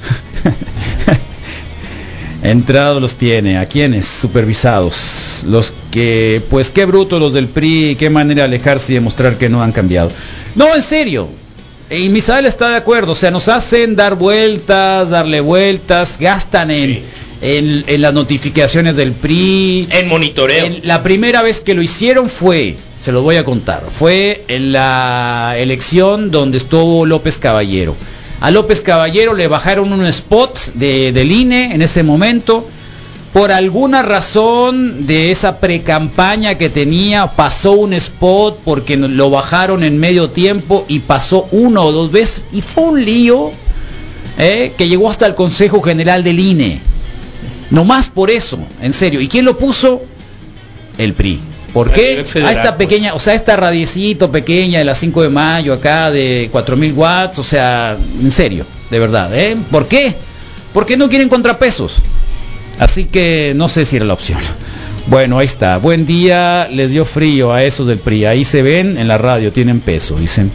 Entrados 2.43 3.01
los 3.01 3.15
tiene. 3.15 3.57
¿A 3.57 3.67
quiénes? 3.67 4.05
Supervisados. 4.05 5.45
Los 5.47 5.71
que, 5.91 6.41
pues 6.49 6.69
qué 6.69 6.83
brutos 6.83 7.21
los 7.21 7.33
del 7.33 7.47
PRI, 7.47 7.95
qué 7.97 8.09
manera 8.09 8.41
de 8.41 8.47
alejarse 8.47 8.91
y 8.91 8.95
demostrar 8.95 9.37
que 9.37 9.47
no 9.47 9.63
han 9.63 9.71
cambiado. 9.71 10.11
No, 10.55 10.75
en 10.75 10.81
serio. 10.81 11.29
Y 11.89 12.09
Misael 12.09 12.45
está 12.45 12.71
de 12.71 12.75
acuerdo. 12.75 13.13
O 13.13 13.15
sea, 13.15 13.31
nos 13.31 13.47
hacen 13.47 13.95
dar 13.95 14.15
vueltas, 14.15 15.09
darle 15.09 15.39
vueltas, 15.39 16.17
gastan 16.19 16.71
en, 16.71 17.01
en, 17.43 17.83
en 17.87 18.01
las 18.01 18.13
notificaciones 18.13 18.95
del 18.95 19.11
PRI. 19.11 19.87
En 19.91 20.07
monitoreo. 20.07 20.65
En- 20.65 20.79
la 20.87 21.03
primera 21.03 21.41
vez 21.41 21.59
que 21.61 21.73
lo 21.73 21.81
hicieron 21.81 22.29
fue, 22.29 22.75
se 23.01 23.11
lo 23.11 23.21
voy 23.21 23.35
a 23.35 23.43
contar, 23.43 23.83
fue 23.95 24.45
en 24.47 24.71
la 24.71 25.55
elección 25.57 26.31
donde 26.31 26.57
estuvo 26.57 27.05
López 27.05 27.37
Caballero. 27.37 27.95
A 28.39 28.49
López 28.49 28.81
Caballero 28.81 29.33
le 29.33 29.47
bajaron 29.47 29.91
un 29.93 30.05
spot 30.05 30.73
de, 30.73 31.11
del 31.11 31.31
INE 31.31 31.75
en 31.75 31.81
ese 31.81 32.01
momento. 32.03 32.67
Por 33.33 33.51
alguna 33.51 34.03
razón 34.03 35.07
de 35.07 35.31
esa 35.31 35.59
precampaña 35.59 36.55
que 36.57 36.69
tenía, 36.69 37.27
pasó 37.27 37.71
un 37.71 37.93
spot 37.93 38.59
porque 38.63 38.95
lo 38.95 39.29
bajaron 39.31 39.83
en 39.83 39.97
medio 39.99 40.29
tiempo 40.29 40.85
y 40.87 40.99
pasó 40.99 41.47
uno 41.51 41.83
o 41.83 41.91
dos 41.91 42.11
veces 42.11 42.45
y 42.53 42.61
fue 42.61 42.83
un 42.83 43.03
lío 43.03 43.49
eh, 44.37 44.73
que 44.77 44.87
llegó 44.87 45.09
hasta 45.09 45.25
el 45.25 45.33
Consejo 45.35 45.81
General 45.81 46.23
del 46.23 46.39
INE. 46.39 46.79
No 47.73 47.85
más 47.85 48.07
por 48.07 48.29
eso, 48.29 48.59
en 48.83 48.93
serio. 48.93 49.19
¿Y 49.19 49.27
quién 49.27 49.45
lo 49.45 49.57
puso? 49.57 50.03
El 50.99 51.13
PRI. 51.13 51.39
¿Por 51.73 51.91
qué? 51.91 52.23
federal, 52.23 52.49
a 52.49 52.51
esta 52.51 52.75
pues. 52.75 52.87
pequeña, 52.87 53.15
o 53.15 53.19
sea, 53.19 53.33
esta 53.33 53.55
radiecito 53.55 54.31
pequeña 54.31 54.77
de 54.77 54.85
las 54.85 54.99
5 54.99 55.23
de 55.23 55.29
mayo 55.29 55.73
acá 55.73 56.11
de 56.11 56.49
4000 56.51 56.93
watts, 56.93 57.39
o 57.39 57.43
sea, 57.43 57.97
en 58.21 58.31
serio, 58.31 58.67
de 58.91 58.99
verdad, 58.99 59.35
¿eh? 59.35 59.57
¿Por 59.71 59.87
qué? 59.87 60.13
Porque 60.71 60.97
no 60.97 61.09
quieren 61.09 61.29
contrapesos. 61.29 61.99
Así 62.77 63.05
que 63.05 63.53
no 63.55 63.67
sé 63.67 63.85
si 63.85 63.95
era 63.95 64.05
la 64.05 64.13
opción. 64.13 64.37
Bueno, 65.07 65.39
ahí 65.39 65.47
está. 65.47 65.77
Buen 65.79 66.05
día, 66.05 66.67
les 66.71 66.91
dio 66.91 67.05
frío 67.05 67.53
a 67.53 67.63
esos 67.63 67.87
del 67.87 67.97
PRI. 67.97 68.25
Ahí 68.25 68.45
se 68.45 68.61
ven 68.61 68.99
en 68.99 69.07
la 69.07 69.17
radio, 69.17 69.51
tienen 69.51 69.79
peso, 69.79 70.15
dicen. 70.15 70.51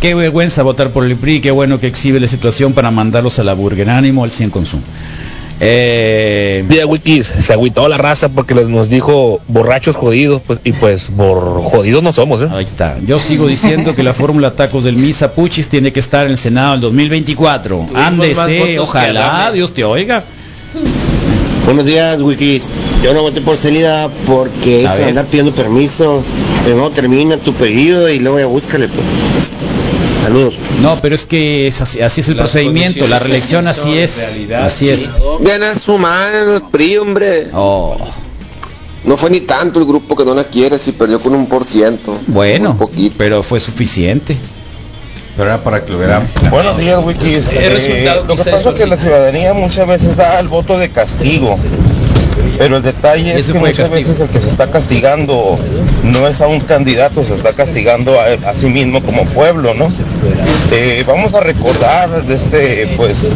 Qué 0.00 0.16
vergüenza 0.16 0.64
votar 0.64 0.90
por 0.90 1.04
el 1.04 1.14
PRI, 1.14 1.40
qué 1.40 1.52
bueno 1.52 1.78
que 1.78 1.86
exhibe 1.86 2.18
la 2.18 2.26
situación 2.26 2.72
para 2.72 2.90
mandarlos 2.90 3.38
a 3.38 3.44
la 3.44 3.54
burger. 3.54 3.88
Ánimo 3.90 4.24
al 4.24 4.32
100 4.32 4.50
consumo. 4.50 4.82
Eh, 5.62 6.64
Día 6.68 6.86
Wikis, 6.86 7.26
se 7.40 7.52
agüitó 7.52 7.86
la 7.86 7.98
raza 7.98 8.30
porque 8.30 8.54
les 8.54 8.68
nos 8.68 8.88
dijo 8.88 9.40
borrachos 9.46 9.94
jodidos, 9.94 10.40
pues, 10.46 10.58
y 10.64 10.72
pues 10.72 11.08
por 11.14 11.62
jodidos 11.64 12.02
no 12.02 12.12
somos, 12.12 12.40
¿eh? 12.40 12.48
Ahí 12.50 12.64
está. 12.64 12.96
Yo 13.06 13.20
sigo 13.20 13.46
diciendo 13.46 13.94
que 13.94 14.02
la 14.02 14.14
fórmula 14.14 14.52
tacos 14.52 14.84
del 14.84 14.96
Misa 14.96 15.32
Puchis 15.32 15.68
tiene 15.68 15.92
que 15.92 16.00
estar 16.00 16.24
en 16.24 16.32
el 16.32 16.38
Senado 16.38 16.74
en 16.76 16.80
2024. 16.80 17.82
más 17.82 18.06
Ándese, 18.06 18.78
ojalá. 18.78 19.52
Dios 19.52 19.74
te 19.74 19.84
oiga. 19.84 20.24
Buenos 21.64 21.84
días, 21.84 22.20
Wikis. 22.20 22.66
Yo 23.02 23.14
no 23.14 23.22
voté 23.22 23.40
por 23.40 23.56
Celida 23.56 24.08
porque 24.26 24.86
A 24.86 24.92
eso 24.94 25.02
de 25.02 25.08
andar 25.08 25.26
pidiendo 25.26 25.52
permisos. 25.52 26.24
Primero 26.64 26.90
termina 26.90 27.36
tu 27.36 27.52
pedido 27.52 28.08
y 28.08 28.18
luego 28.18 28.38
ya 28.38 28.46
búscale, 28.46 28.88
pues. 28.88 29.06
Saludos. 30.24 30.54
No, 30.82 30.96
pero 31.00 31.14
es 31.14 31.26
que 31.26 31.66
es 31.68 31.80
así, 31.80 32.00
así 32.00 32.20
es 32.20 32.28
el 32.28 32.36
Las 32.36 32.50
procedimiento, 32.50 33.06
la 33.06 33.18
reelección 33.18 33.66
así 33.68 33.96
es. 33.96 34.18
en 34.18 34.24
realidad, 34.26 34.64
así 34.66 34.86
sí. 34.86 34.90
es. 34.92 35.08
Gana 35.40 35.74
su 35.74 35.96
madre 35.98 36.60
PRI, 36.70 36.98
hombre. 36.98 37.48
Oh. 37.54 37.96
No 39.04 39.16
fue 39.16 39.30
ni 39.30 39.40
tanto 39.40 39.78
el 39.80 39.86
grupo 39.86 40.14
que 40.14 40.24
no 40.24 40.34
la 40.34 40.44
quiere, 40.44 40.78
si 40.78 40.92
perdió 40.92 41.20
con 41.20 41.34
un 41.34 41.46
por 41.46 41.64
ciento. 41.64 42.18
Bueno, 42.26 42.76
pero 43.16 43.42
fue 43.42 43.58
suficiente. 43.60 44.36
Pero 45.36 45.48
era 45.48 45.58
para 45.62 45.84
que 45.84 45.90
lo 45.92 45.98
hubiera. 45.98 46.22
Buenos 46.50 46.76
días, 46.78 47.00
Wikis. 47.02 47.52
Eh, 47.52 47.70
resultado 47.70 48.24
lo 48.24 48.36
que 48.36 48.50
pasa 48.50 48.70
es 48.70 48.74
que 48.74 48.86
la 48.86 48.96
ciudadanía 48.96 49.54
muchas 49.54 49.86
veces 49.86 50.16
da 50.16 50.38
el 50.40 50.48
voto 50.48 50.78
de 50.78 50.90
castigo. 50.90 51.58
Pero 52.60 52.76
el 52.76 52.82
detalle 52.82 53.38
es 53.38 53.46
que 53.46 53.54
muchas 53.54 53.88
castigo. 53.88 53.94
veces 54.10 54.20
el 54.20 54.28
que 54.28 54.38
se 54.38 54.50
está 54.50 54.70
castigando 54.70 55.58
no 56.04 56.28
es 56.28 56.42
a 56.42 56.46
un 56.46 56.60
candidato, 56.60 57.24
se 57.24 57.32
está 57.34 57.54
castigando 57.54 58.14
a, 58.20 58.50
a 58.50 58.52
sí 58.52 58.66
mismo 58.66 59.02
como 59.02 59.24
pueblo, 59.24 59.72
¿no? 59.72 59.88
Eh, 60.70 61.02
vamos 61.06 61.32
a 61.34 61.40
recordar 61.40 62.22
de 62.26 62.34
este, 62.34 62.92
pues, 62.98 63.30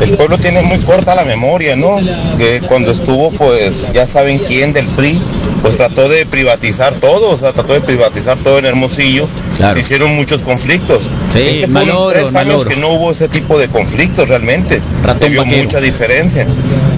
el 0.00 0.16
pueblo 0.16 0.38
tiene 0.38 0.62
muy 0.62 0.78
corta 0.80 1.14
la 1.14 1.24
memoria, 1.24 1.76
¿no? 1.76 1.98
Que 2.38 2.60
cuando 2.66 2.90
estuvo, 2.90 3.30
pues, 3.30 3.88
ya 3.92 4.04
saben 4.04 4.38
quién 4.40 4.72
del 4.72 4.86
PRI, 4.86 5.22
pues 5.62 5.76
trató 5.76 6.08
de 6.08 6.26
privatizar 6.26 6.94
todo, 6.94 7.30
o 7.30 7.38
sea, 7.38 7.52
trató 7.52 7.72
de 7.72 7.80
privatizar 7.82 8.36
todo 8.38 8.58
en 8.58 8.66
Hermosillo, 8.66 9.28
hicieron 9.76 10.14
muchos 10.16 10.42
conflictos. 10.42 11.02
Sí, 11.30 11.38
Es 11.40 11.54
que 11.60 11.68
fueron 11.68 11.72
Maloro, 11.88 12.10
tres 12.10 12.34
años 12.34 12.34
Maloro. 12.64 12.68
que 12.70 12.76
no 12.76 12.88
hubo 12.90 13.12
ese 13.12 13.28
tipo 13.28 13.58
de 13.60 13.68
conflictos 13.68 14.28
realmente. 14.28 14.80
Ratón 15.04 15.18
Se 15.22 15.28
vio 15.28 15.42
vaquero. 15.44 15.62
mucha 15.62 15.80
diferencia. 15.80 16.46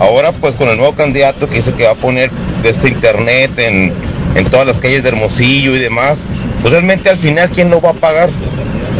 Ahora 0.00 0.32
pues 0.32 0.54
con 0.54 0.68
el 0.68 0.76
nuevo 0.76 0.92
candidato 0.94 1.48
que 1.48 1.57
dice 1.58 1.72
que 1.72 1.84
va 1.84 1.90
a 1.90 1.94
poner 1.94 2.30
este 2.64 2.88
internet 2.88 3.58
en, 3.58 3.92
en 4.34 4.44
todas 4.46 4.66
las 4.66 4.80
calles 4.80 5.02
de 5.02 5.10
Hermosillo 5.10 5.74
y 5.76 5.78
demás, 5.78 6.24
pues 6.60 6.72
realmente 6.72 7.10
al 7.10 7.18
final 7.18 7.50
quién 7.50 7.70
lo 7.70 7.80
va 7.80 7.90
a 7.90 7.94
pagar. 7.94 8.30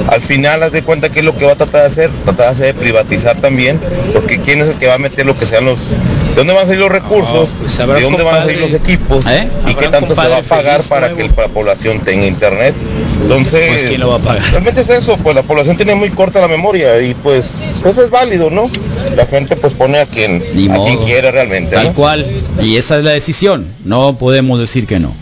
Al 0.09 0.23
final 0.23 0.63
haz 0.63 0.73
de 0.73 0.83
cuenta 0.83 1.11
que 1.11 1.21
es 1.21 1.25
lo 1.25 1.37
que 1.37 1.45
va 1.45 1.53
a 1.53 1.57
tratar 1.57 1.83
de 1.83 1.87
hacer, 1.87 2.11
tratar 2.25 2.47
de 2.47 2.53
hacer 2.53 2.67
de 2.75 2.75
privatizar 2.81 3.37
también, 3.41 3.79
porque 4.13 4.41
quién 4.41 4.61
es 4.61 4.69
el 4.69 4.75
que 4.75 4.87
va 4.87 4.95
a 4.95 4.99
meter 4.99 5.27
lo 5.27 5.39
que 5.39 5.47
sean 5.47 5.65
los, 5.65 5.91
de 5.91 6.35
dónde 6.37 6.53
van 6.55 6.63
a 6.65 6.67
salir 6.67 6.81
los 6.81 6.91
recursos, 6.91 7.51
pues 7.61 7.77
de 7.77 8.01
dónde 8.01 8.23
van 8.23 8.37
a 8.37 8.41
salir 8.43 8.59
los 8.61 8.73
equipos 8.73 9.25
¿Eh? 9.27 9.49
y 9.67 9.75
qué 9.75 9.89
tanto 9.89 10.15
se 10.15 10.29
va 10.29 10.39
a 10.39 10.43
pagar 10.43 10.83
para 10.85 11.09
nuevo. 11.11 11.35
que 11.35 11.43
la 11.43 11.49
población 11.49 12.01
tenga 12.01 12.25
internet. 12.27 12.75
Entonces, 13.23 13.69
Pues, 13.69 13.83
¿quién 13.85 14.01
lo 14.01 14.11
va 14.11 14.17
a 14.17 14.21
pagar? 14.21 14.43
Realmente 14.51 14.81
es 14.81 14.89
eso, 14.91 15.17
pues 15.19 15.35
la 15.35 15.43
población 15.43 15.77
tiene 15.77 15.95
muy 15.95 16.11
corta 16.11 16.41
la 16.41 16.49
memoria 16.49 17.01
y 17.03 17.15
pues 17.15 17.57
pues 17.83 17.99
es 17.99 18.11
válido, 18.11 18.49
¿no? 18.51 18.71
La 19.17 19.27
gente 19.27 19.57
pues 19.57 19.75
pone 19.75 19.99
a 19.99 20.07
quien 20.07 20.37
a 20.37 20.85
quien 20.85 20.99
quiere 21.05 21.31
realmente, 21.31 21.75
Tal 21.75 21.89
¿no? 21.89 21.95
cual. 21.95 22.27
Y 22.63 22.77
esa 22.77 22.99
es 22.99 23.05
la 23.05 23.11
decisión. 23.11 23.67
No 23.85 24.17
podemos 24.17 24.59
decir 24.61 24.87
que 24.87 24.99
no. 25.01 25.13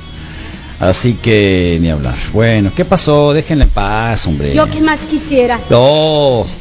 Así 0.79 1.15
que 1.15 1.79
ni 1.81 1.89
hablar. 1.91 2.17
Bueno, 2.33 2.71
¿qué 2.77 2.85
pasó? 2.85 3.33
Déjenla 3.33 3.65
en 3.65 3.71
paz, 3.71 4.27
hombre. 4.27 4.55
Yo 4.55 4.69
que 4.71 4.81
más 4.81 5.01
quisiera. 5.01 5.59
No. 5.71 6.47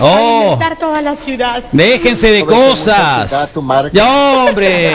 Oh, 0.00 0.40
Alimentar 0.40 0.76
toda 0.78 1.02
la 1.02 1.14
ciudad. 1.14 1.62
déjense 1.70 2.28
de 2.28 2.44
cosas. 2.44 3.30
Ya, 3.92 4.44
hombre. 4.48 4.90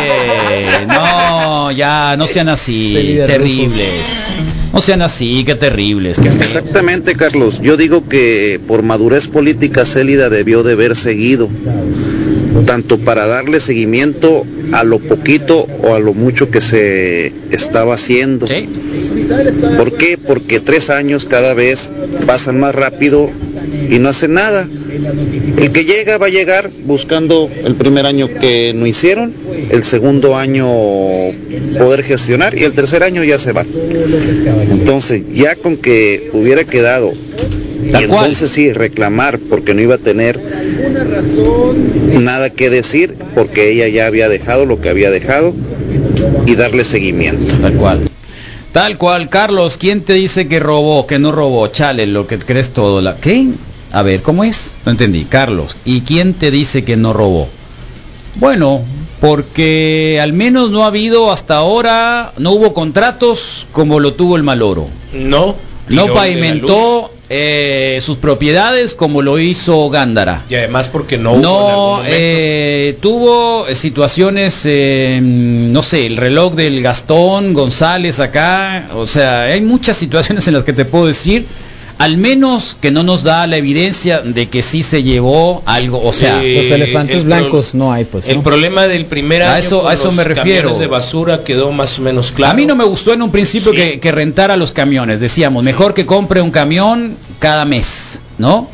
No, 0.87 1.71
ya, 1.71 2.15
no 2.17 2.27
sean 2.27 2.49
así. 2.49 3.17
Terribles. 3.27 4.03
No 4.73 4.81
sean 4.81 5.01
así, 5.01 5.43
qué 5.45 5.55
terribles. 5.55 6.19
Qué. 6.19 6.27
Exactamente, 6.27 7.15
Carlos. 7.15 7.61
Yo 7.61 7.77
digo 7.77 8.07
que 8.07 8.59
por 8.67 8.83
madurez 8.83 9.27
política 9.27 9.85
Célida 9.85 10.29
debió 10.29 10.63
de 10.63 10.73
haber 10.73 10.95
seguido, 10.95 11.49
tanto 12.65 12.97
para 12.97 13.27
darle 13.27 13.59
seguimiento 13.59 14.45
a 14.71 14.83
lo 14.83 14.99
poquito 14.99 15.67
o 15.83 15.93
a 15.93 15.99
lo 15.99 16.13
mucho 16.13 16.49
que 16.49 16.61
se 16.61 17.31
estaba 17.51 17.95
haciendo. 17.95 18.47
¿Por 19.77 19.97
qué? 19.97 20.17
Porque 20.17 20.59
tres 20.59 20.89
años 20.89 21.25
cada 21.25 21.53
vez 21.53 21.89
pasan 22.25 22.59
más 22.59 22.75
rápido 22.75 23.29
y 23.89 23.99
no 23.99 24.09
hacen 24.09 24.33
nada. 24.33 24.67
El 25.57 25.71
que 25.71 25.85
llega 25.85 26.17
va 26.17 26.27
a 26.27 26.29
llegar 26.29 26.69
buscando 26.85 27.49
el 27.63 27.75
primer 27.75 28.05
año 28.05 28.27
que 28.27 28.73
no 28.75 28.85
hicieron, 28.87 29.33
el 29.69 29.83
segundo 29.83 30.35
año 30.35 30.67
poder 31.77 32.03
gestionar 32.03 32.57
y 32.57 32.63
el 32.63 32.73
tercer 32.73 33.03
año 33.03 33.23
ya 33.23 33.39
se 33.39 33.51
van. 33.51 33.67
Entonces, 34.71 35.21
ya 35.33 35.55
con 35.55 35.77
que 35.77 36.29
hubiera 36.33 36.63
quedado 36.63 37.13
y 37.83 38.03
entonces 38.03 38.51
sí 38.51 38.71
reclamar 38.73 39.39
porque 39.39 39.73
no 39.73 39.81
iba 39.81 39.95
a 39.95 39.99
tener 39.99 40.39
nada 42.19 42.49
que 42.49 42.69
decir 42.69 43.15
porque 43.35 43.71
ella 43.71 43.87
ya 43.87 44.05
había 44.05 44.29
dejado 44.29 44.65
lo 44.65 44.81
que 44.81 44.89
había 44.89 45.11
dejado 45.11 45.53
y 46.45 46.55
darle 46.55 46.83
seguimiento. 46.83 47.55
Tal 47.61 47.73
cual. 47.73 48.09
Tal 48.71 48.97
cual, 48.97 49.29
Carlos, 49.29 49.77
¿quién 49.77 50.01
te 50.01 50.13
dice 50.13 50.47
que 50.47 50.59
robó, 50.59 51.07
que 51.07 51.17
no 51.17 51.31
robó? 51.31 51.67
Chale, 51.67 52.05
lo 52.05 52.27
que 52.27 52.37
crees 52.37 52.69
todo. 52.69 53.01
La... 53.01 53.15
¿Qué? 53.15 53.47
A 53.91 54.03
ver, 54.03 54.21
¿cómo 54.21 54.43
es? 54.43 54.77
No 54.85 54.91
entendí. 54.91 55.25
Carlos, 55.25 55.75
¿y 55.85 56.01
quién 56.01 56.33
te 56.33 56.51
dice 56.51 56.83
que 56.83 56.95
no 56.95 57.11
robó? 57.11 57.49
Bueno, 58.35 58.81
porque 59.19 60.19
al 60.21 60.33
menos 60.33 60.69
no 60.69 60.83
ha 60.83 60.87
habido 60.87 61.31
hasta 61.31 61.55
ahora, 61.55 62.31
no 62.37 62.51
hubo 62.51 62.73
contratos 62.73 63.67
como 63.71 63.99
lo 63.99 64.13
tuvo 64.13 64.35
el 64.35 64.43
Maloro. 64.43 64.87
No. 65.13 65.55
No 65.87 66.03
tiró 66.03 66.03
de 66.03 66.07
la 66.09 66.13
pavimentó 66.13 67.11
eh, 67.29 67.99
sus 68.01 68.17
propiedades 68.17 68.95
como 68.95 69.21
lo 69.21 69.37
hizo 69.37 69.89
Gándara. 69.89 70.43
Y 70.49 70.55
además 70.55 70.87
porque 70.87 71.17
no 71.17 71.37
No, 71.37 72.01
eh, 72.05 72.97
tuvo 73.01 73.67
eh, 73.67 73.75
situaciones, 73.75 74.61
eh, 74.65 75.19
no 75.21 75.83
sé, 75.83 76.07
el 76.07 76.17
reloj 76.17 76.55
del 76.55 76.81
Gastón 76.81 77.53
González 77.53 78.19
acá, 78.19 78.89
o 78.95 79.05
sea, 79.05 79.43
hay 79.43 79.61
muchas 79.61 79.97
situaciones 79.97 80.47
en 80.47 80.55
las 80.55 80.63
que 80.63 80.73
te 80.73 80.85
puedo 80.85 81.05
decir, 81.05 81.45
al 81.99 82.17
menos 82.17 82.75
que 82.81 82.89
no 82.91 83.03
nos 83.03 83.23
da 83.23 83.45
la 83.45 83.57
evidencia 83.57 84.21
de 84.21 84.47
que 84.47 84.63
sí 84.63 84.81
se 84.83 85.03
llevó 85.03 85.61
algo, 85.65 86.01
o 86.03 86.11
sea, 86.13 86.41
Eh, 86.43 86.55
Los 86.57 86.71
elefantes 86.71 87.17
el 87.17 87.25
blancos 87.25 87.75
no 87.75 87.91
hay, 87.93 88.05
pues. 88.05 88.27
El 88.29 88.41
problema 88.41 88.87
del 88.87 89.05
primer 89.05 89.43
A 89.43 89.55
año 89.55 89.65
eso- 89.65 89.81
con 89.81 89.91
a 89.91 89.93
eso 89.93 90.05
los 90.05 90.15
me 90.15 90.23
refiero. 90.23 90.59
camiones 90.69 90.79
de 90.79 90.87
basura 90.87 91.43
quedó 91.43 91.71
más 91.73 91.99
o 91.99 92.01
menos 92.01 92.31
claro. 92.31 92.53
A 92.53 92.55
mí 92.55 92.65
no 92.65 92.75
me 92.75 92.85
gustó 92.85 93.13
en 93.13 93.21
un 93.21 93.31
principio 93.31 93.73
que, 93.73 93.99
que 93.99 94.11
rentara 94.13 94.55
los 94.57 94.71
camiones. 94.71 95.19
Decíamos, 95.19 95.61
mejor 95.63 95.93
que 95.93 96.05
compre 96.05 96.41
un 96.41 96.51
camión 96.51 97.17
cada 97.39 97.65
mes, 97.65 98.19
¿no? 98.37 98.69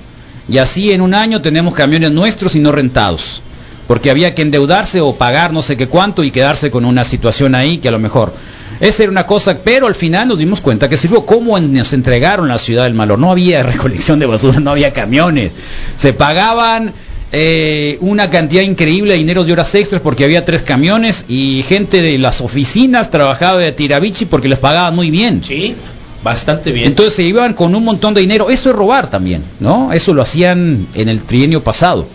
Y 0.48 0.60
así 0.60 0.92
en 0.92 1.02
un 1.02 1.16
año 1.16 1.42
tenemos 1.42 1.74
camiones 1.74 2.12
nuestros 2.12 2.56
y 2.56 2.60
no 2.60 2.72
rentados. 2.72 3.42
Porque 3.88 4.10
había 4.10 4.34
que 4.34 4.42
endeudarse 4.42 5.02
o 5.02 5.16
pagar 5.16 5.54
no 5.54 5.62
sé 5.62 5.78
qué 5.78 5.88
cuánto 5.88 6.24
y 6.24 6.32
quedarse 6.32 6.72
con 6.72 6.86
una 6.86 7.04
situación 7.04 7.56
ahí 7.56 7.78
que 7.78 7.88
a 7.88 7.92
lo 7.92 8.00
mejor... 8.00 8.34
Esa 8.80 9.04
era 9.04 9.12
una 9.12 9.26
cosa, 9.26 9.60
pero 9.64 9.88
al 9.88 9.96
final 9.96 10.28
nos 10.28 10.38
dimos 10.38 10.60
cuenta 10.60 10.90
que 10.90 10.98
sirvió 10.98 11.26
cómo 11.26 11.58
nos 11.58 11.94
entregaron 11.94 12.50
la 12.50 12.58
ciudad 12.58 12.84
del 12.84 12.94
Malor. 12.94 13.18
No 13.18 13.32
había 13.32 13.64
recolección 13.64 14.20
de 14.20 14.26
basura, 14.26 14.60
no 14.60 14.72
había 14.72 14.92
camiones. 14.92 15.52
Se 15.96 16.12
pagaban 16.12 16.94
eh, 17.32 17.98
una 18.02 18.30
cantidad 18.30 18.62
increíble 18.62 19.14
de 19.14 19.18
dinero 19.18 19.44
de 19.44 19.54
horas 19.54 19.74
extras 19.76 20.02
porque 20.02 20.24
había 20.24 20.46
tres 20.46 20.62
camiones 20.62 21.26
y 21.28 21.64
gente 21.68 22.02
de 22.02 22.18
las 22.18 22.42
oficinas 22.42 23.12
trabajaba 23.12 23.60
de 23.60 23.72
tirabichi 23.72 24.26
porque 24.26 24.48
les 24.48 24.60
pagaban 24.60 24.96
muy 24.96 25.10
bien. 25.10 25.42
Sí, 25.44 25.76
bastante 26.24 26.72
bien. 26.72 26.88
Entonces 26.88 27.14
se 27.14 27.24
iban 27.24 27.54
con 27.54 27.76
un 27.76 27.84
montón 27.84 28.14
de 28.14 28.22
dinero. 28.22 28.50
Eso 28.50 28.70
es 28.70 28.76
robar 28.76 29.10
también, 29.10 29.44
¿no? 29.60 29.92
Eso 29.94 30.14
lo 30.14 30.22
hacían 30.22 30.88
en 30.96 31.10
el 31.10 31.22
trienio 31.24 31.64
pasado. 31.64 32.08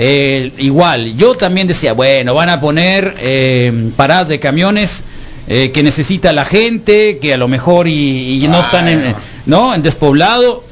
Eh, 0.00 0.52
igual, 0.58 1.16
yo 1.16 1.34
también 1.34 1.66
decía, 1.66 1.92
bueno, 1.92 2.32
van 2.32 2.48
a 2.50 2.60
poner 2.60 3.14
eh, 3.18 3.90
paradas 3.96 4.28
de 4.28 4.38
camiones 4.38 5.02
eh, 5.48 5.72
que 5.72 5.82
necesita 5.82 6.32
la 6.32 6.44
gente, 6.44 7.18
que 7.20 7.34
a 7.34 7.36
lo 7.36 7.48
mejor 7.48 7.88
y, 7.88 8.44
y 8.44 8.46
no 8.46 8.60
están 8.60 8.86
en, 8.86 9.14
¿no? 9.46 9.74
en 9.74 9.82
despoblado. 9.82 10.62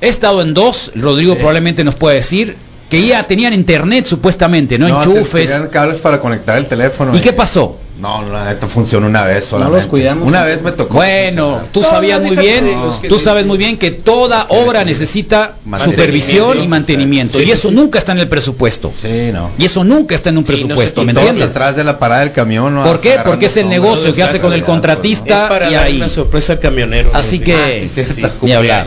He 0.00 0.08
estado 0.08 0.42
en 0.42 0.52
dos, 0.52 0.90
Rodrigo 0.96 1.36
probablemente 1.36 1.84
nos 1.84 1.94
puede 1.94 2.16
decir, 2.16 2.56
que 2.88 3.06
ya 3.06 3.22
tenían 3.22 3.52
internet 3.54 4.06
supuestamente, 4.06 4.78
no, 4.78 4.86
te- 4.86 4.92
enchufes. 5.10 5.48
tenían 5.48 5.68
cables 5.68 6.00
para 6.00 6.18
conectar 6.20 6.58
el 6.58 6.66
teléfono. 6.66 7.16
¿Y 7.16 7.20
qué 7.20 7.32
pasó? 7.32 7.78
No, 8.00 8.22
la 8.30 8.44
neta 8.46 8.66
funcionó 8.66 9.06
una 9.06 9.24
vez 9.24 9.44
solamente. 9.44 9.78
los 9.78 9.86
cuidamos. 9.88 10.26
Una 10.26 10.44
vez 10.44 10.62
me 10.62 10.72
tocó. 10.72 10.94
Bueno, 10.94 11.60
tú 11.72 11.80
No, 11.82 11.90
sabías 11.90 12.20
no, 12.20 12.28
muy 12.28 12.36
bien, 12.36 12.70
tú 13.08 13.18
sabes 13.18 13.44
muy 13.46 13.58
bien 13.58 13.76
que 13.76 13.90
toda 13.90 14.46
obra 14.48 14.84
necesita 14.84 15.56
Mantenimiento. 15.64 15.84
supervisión 16.02 16.62
y 16.62 16.68
mantenimiento 16.68 17.38
Sí, 17.38 17.44
y 17.46 17.50
eso 17.50 17.68
sí. 17.68 17.74
nunca 17.74 17.98
está 17.98 18.12
en 18.12 18.18
el 18.20 18.28
presupuesto. 18.28 18.90
Sí, 18.94 19.30
no. 19.32 19.50
Y 19.58 19.66
eso 19.66 19.84
nunca 19.84 20.14
está 20.14 20.30
en 20.30 20.38
un 20.38 20.44
presupuesto, 20.44 21.02
¿me 21.04 21.12
Todos 21.12 21.26
entiendes? 21.28 21.50
atrás 21.54 21.76
de 21.76 21.84
la 21.84 21.98
parada 21.98 22.20
del 22.22 22.32
camión. 22.32 22.74
¿no? 22.74 22.84
¿Por 22.84 23.00
qué? 23.00 23.16
Porque 23.24 23.46
es 23.46 23.56
el 23.56 23.68
negocio 23.68 24.12
que 24.14 24.22
hace 24.22 24.40
con 24.40 24.52
el 24.52 24.60
Es 24.60 24.66
contratista 24.66 25.48
para 25.48 25.70
y 25.70 25.74
ahí. 25.74 25.96
una 25.96 26.08
sorpresa 26.08 26.54
al 26.54 26.60
camionero. 26.60 27.10
Así 27.14 27.38
¿no? 27.38 27.44
que, 27.44 27.54
Ah, 27.54 27.68
sí, 27.88 28.04
sí, 28.14 28.22
ni 28.42 28.52
hablar. 28.52 28.86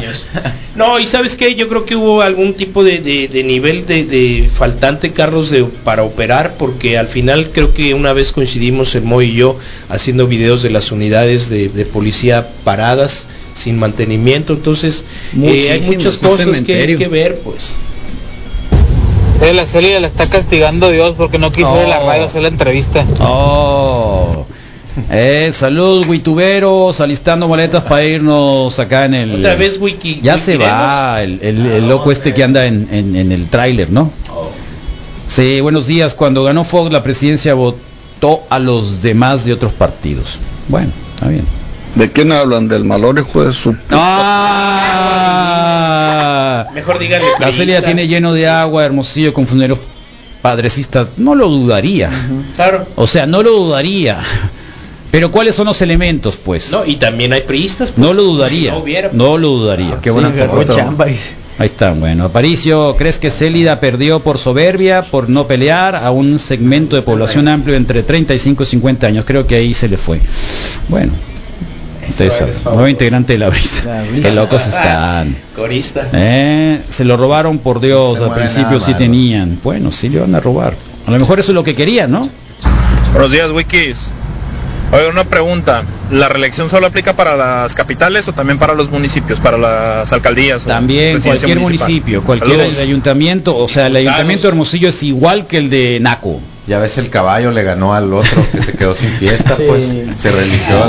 No, 0.76 0.98
y 1.00 1.06
sabes 1.06 1.38
qué, 1.38 1.54
yo 1.54 1.68
creo 1.70 1.86
que 1.86 1.96
hubo 1.96 2.24
algún 2.24 2.56
tipo 2.56 2.84
de, 2.84 2.98
de- 3.00 3.28
de 3.28 3.44
nivel 3.44 3.86
de, 3.86 4.06
de 4.06 4.50
faltante 4.52 5.12
carros 5.12 5.52
de, 5.52 5.64
para 5.66 6.02
operar, 6.02 6.56
porque 6.58 6.98
al 6.98 7.08
final 7.08 7.50
creo 7.54 7.74
que 7.76 7.94
una 7.94 8.12
vez 8.14 8.32
coincidimos 8.32 8.96
el 8.96 9.03
Moy 9.04 9.28
y 9.30 9.34
yo 9.36 9.58
haciendo 9.90 10.28
videos 10.28 10.62
de 10.64 10.70
las 10.70 10.92
unidades 10.92 11.50
de, 11.50 11.70
de 11.70 11.86
policía 11.86 12.48
paradas 12.64 13.28
sin 13.54 13.78
mantenimiento, 13.78 14.54
entonces 14.54 15.06
eh, 15.42 15.70
hay 15.72 15.82
muchas 15.82 16.18
cosas 16.18 16.62
que 16.62 16.96
que 16.98 17.08
ver, 17.08 17.40
pues. 17.44 17.78
Eh, 19.42 19.54
la 19.54 19.66
Celia 19.66 20.00
la 20.00 20.08
está 20.08 20.30
castigando 20.30 20.90
Dios 20.90 21.16
porque 21.18 21.38
no 21.38 21.52
quiso 21.52 21.76
ir 21.80 21.86
a 21.86 21.90
la 21.90 22.00
Oh. 22.02 22.08
radio 22.08 22.26
hacer 22.26 22.42
la 22.44 22.48
entrevista. 22.48 23.06
Oh. 23.20 24.46
Eh, 25.12 25.50
salud, 25.54 26.06
Wituberos, 26.08 27.02
alistando 27.02 27.48
boletas 27.48 27.84
para 27.84 28.06
irnos 28.06 28.78
acá 28.80 29.06
en 29.06 29.16
el... 29.16 29.36
Otra 29.40 29.56
vez 29.56 29.80
Wiki. 29.82 30.20
Ya 30.22 30.38
se 30.38 30.56
va 30.58 31.22
el, 31.24 31.40
el- 31.42 31.66
el 31.66 31.90
loco 31.90 32.12
este 32.12 32.34
que 32.34 32.44
anda 32.44 32.66
en, 32.68 32.88
en- 32.92 33.16
en 33.16 33.32
el 33.32 33.50
tráiler, 33.50 33.90
¿no? 33.92 34.12
Sí, 35.26 35.62
buenos 35.62 35.88
días. 35.88 36.14
Cuando 36.14 36.44
ganó 36.44 36.64
Fox 36.64 36.92
la 36.92 37.02
presidencia 37.02 37.54
votó 37.56 37.80
a 38.50 38.60
los 38.60 39.02
demás 39.02 39.44
de 39.46 39.54
otros 39.54 39.74
partidos. 39.74 40.38
Bueno, 40.70 40.90
está 41.16 41.28
bien. 41.28 41.46
¿De 41.96 42.12
quién 42.12 42.32
hablan? 42.32 42.68
¿Del 42.70 42.84
malor 42.86 43.20
hijo 43.20 43.44
de 43.46 43.54
su... 43.54 43.76
¡Ah! 45.34 46.68
Mejor 46.74 47.00
díganle. 47.00 47.28
La 47.40 47.52
Celia 47.52 47.84
tiene 47.84 48.08
lleno 48.08 48.34
de 48.34 48.48
agua, 48.48 48.86
hermosillo, 48.86 49.34
con 49.34 49.46
funderos 49.48 49.80
padrecistas. 50.42 51.08
No 51.18 51.36
lo 51.36 51.50
dudaría. 51.50 52.10
Claro. 52.56 52.86
O 52.96 53.06
sea, 53.08 53.26
no 53.26 53.44
lo 53.44 53.52
dudaría. 53.52 54.20
Pero 55.12 55.30
¿cuáles 55.32 55.54
son 55.56 55.68
los 55.68 55.82
elementos, 55.82 56.38
pues? 56.38 56.72
No, 56.72 56.86
y 56.86 56.96
también 56.96 57.34
hay 57.34 57.42
priistas. 57.42 57.92
pues, 57.92 58.08
No 58.08 58.14
lo 58.14 58.24
si 58.24 58.28
dudaría. 58.30 58.72
no 58.72 58.80
hubiera, 58.80 59.10
pues. 59.10 59.18
No 59.18 59.38
lo 59.38 59.50
dudaría. 59.50 60.00
qué 60.02 60.10
buena 60.10 60.32
foto. 60.32 60.76
Ahí 61.60 61.68
está, 61.68 61.94
bueno. 61.94 62.26
Aparicio, 62.26 62.96
¿crees 62.98 63.20
que 63.20 63.30
Célida 63.30 63.80
perdió 63.80 64.20
por 64.22 64.40
soberbia, 64.40 65.04
por 65.04 65.30
no 65.30 65.46
pelear 65.46 65.96
a 65.96 66.10
un 66.10 66.40
segmento 66.40 66.96
de 66.96 67.04
población 67.04 67.48
amplio 67.48 67.76
entre 67.76 68.02
35 68.02 68.64
y 68.64 68.66
50 68.66 69.08
años? 69.08 69.26
Creo 69.26 69.46
que 69.46 69.56
ahí 69.56 69.74
se 69.74 69.88
le 69.88 69.98
fue. 69.98 70.20
Bueno, 70.90 71.14
César, 72.12 72.50
nuevo 72.66 72.88
integrante 72.88 73.34
de 73.34 73.40
la 73.40 73.50
brisa. 73.50 74.04
Qué 74.22 74.32
locos 74.32 74.68
están. 74.68 75.36
Corista. 75.56 76.10
Eh, 76.12 76.82
se 76.90 77.06
lo 77.06 77.18
robaron 77.18 77.60
por 77.60 77.80
Dios, 77.80 78.20
al 78.20 78.34
principio 78.34 78.80
sí 78.80 78.92
malo. 78.92 78.98
tenían. 78.98 79.60
Bueno, 79.64 79.92
sí 79.92 80.10
le 80.10 80.20
van 80.20 80.34
a 80.34 80.40
robar. 80.40 80.74
A 81.06 81.12
lo 81.12 81.20
mejor 81.20 81.40
eso 81.40 81.52
es 81.52 81.56
lo 81.56 81.64
que 81.64 81.76
querían, 81.76 82.12
¿no? 82.12 82.28
Buenos 83.14 83.32
días, 83.32 83.52
Wikis. 83.52 84.12
Oye, 84.94 85.10
una 85.10 85.24
pregunta. 85.24 85.84
¿La 86.12 86.30
reelección 86.30 86.70
solo 86.70 86.86
aplica 86.86 87.16
para 87.16 87.36
las 87.36 87.74
capitales 87.74 88.28
o 88.28 88.34
también 88.34 88.60
para 88.60 88.76
los 88.76 88.92
municipios, 88.92 89.40
para 89.40 89.58
las 89.58 90.14
alcaldías? 90.14 90.66
o 90.66 90.68
También 90.68 91.20
cualquier 91.20 91.60
municipal? 91.60 91.88
municipio, 91.90 92.24
cualquier 92.24 92.58
Saludos. 92.58 92.78
ayuntamiento, 92.80 93.58
o 93.58 93.68
sea, 93.68 93.88
el 93.88 93.96
ayuntamiento 93.96 94.44
de 94.44 94.50
Hermosillo 94.50 94.90
es 94.90 95.02
igual 95.02 95.48
que 95.48 95.58
el 95.58 95.72
de 95.72 95.98
Naco. 96.00 96.40
Ya 96.68 96.78
ves 96.78 96.98
el 97.00 97.10
caballo 97.10 97.52
le 97.52 97.64
ganó 97.64 97.94
al 97.96 98.14
otro 98.14 98.46
que 98.52 98.62
se 98.62 98.74
quedó 98.74 98.94
sin 98.94 99.10
fiesta, 99.10 99.58
pues 99.68 99.96
se 100.16 100.32
religió. 100.32 100.84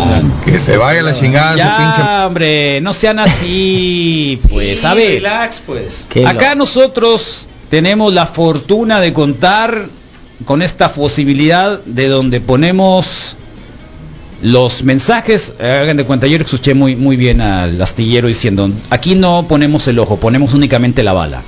Que 0.45 0.59
se 0.59 0.77
vaya 0.77 1.03
la 1.03 1.15
chingada 1.15 1.53
su 1.53 1.83
pinche. 1.83 2.03
Ya, 2.03 2.27
hombre, 2.27 2.81
no 2.83 2.93
sean 2.93 3.19
así, 3.19 4.39
pues, 4.51 4.85
a 4.85 4.93
ver. 4.93 5.15
Relax, 5.15 5.63
pues. 5.65 6.09
Acá 6.27 6.55
nosotros 6.55 7.47
tenemos 7.71 8.13
la 8.13 8.27
fortuna 8.27 9.01
de 9.01 9.15
contar 9.15 9.87
con 10.45 10.61
esta 10.61 10.93
posibilidad 10.93 11.81
de 11.85 12.09
donde 12.09 12.41
ponemos 12.41 13.34
los 14.45 14.85
mensajes, 14.85 15.55
hagan 15.59 15.97
de 15.97 16.05
cuenta, 16.05 16.27
ayer 16.27 16.43
escuché 16.43 16.75
muy, 16.75 16.97
muy 16.97 17.17
bien 17.17 17.41
al 17.41 17.81
astillero 17.81 18.29
diciendo, 18.29 18.71
aquí 18.91 19.15
no 19.15 19.47
ponemos 19.49 19.89
el 19.89 19.99
ojo, 19.99 20.19
ponemos 20.19 20.53
únicamente 20.53 21.03
la 21.03 21.15
bala. 21.15 21.41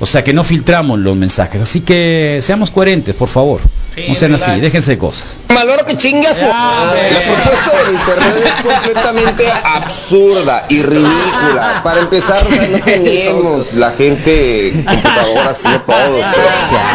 O 0.00 0.06
sea 0.06 0.24
que 0.24 0.32
no 0.32 0.42
filtramos 0.42 0.98
los 0.98 1.14
mensajes, 1.14 1.60
así 1.60 1.82
que 1.82 2.38
seamos 2.40 2.70
coherentes, 2.70 3.14
por 3.14 3.28
favor. 3.28 3.60
No 4.08 4.14
sean 4.14 4.34
así, 4.34 4.60
déjense 4.60 4.92
de 4.92 4.98
cosas. 4.98 5.24
Maloro 5.48 5.84
que 5.84 5.96
chingue 5.96 6.26
a 6.26 6.34
su... 6.34 6.44
La 6.44 7.20
propuesta 7.26 7.72
del 7.84 7.94
internet 7.94 8.44
es 8.46 8.62
completamente 8.62 9.44
absurda 9.64 10.66
y 10.68 10.82
ridícula. 10.82 11.80
Para 11.84 12.00
empezar, 12.00 12.46
o 12.46 12.50
sea, 12.50 12.68
no 12.68 12.80
teníamos 12.84 13.74
la 13.74 13.90
gente 13.90 14.72
computadoras, 14.86 15.64
no 15.64 15.82
todo. 15.82 16.18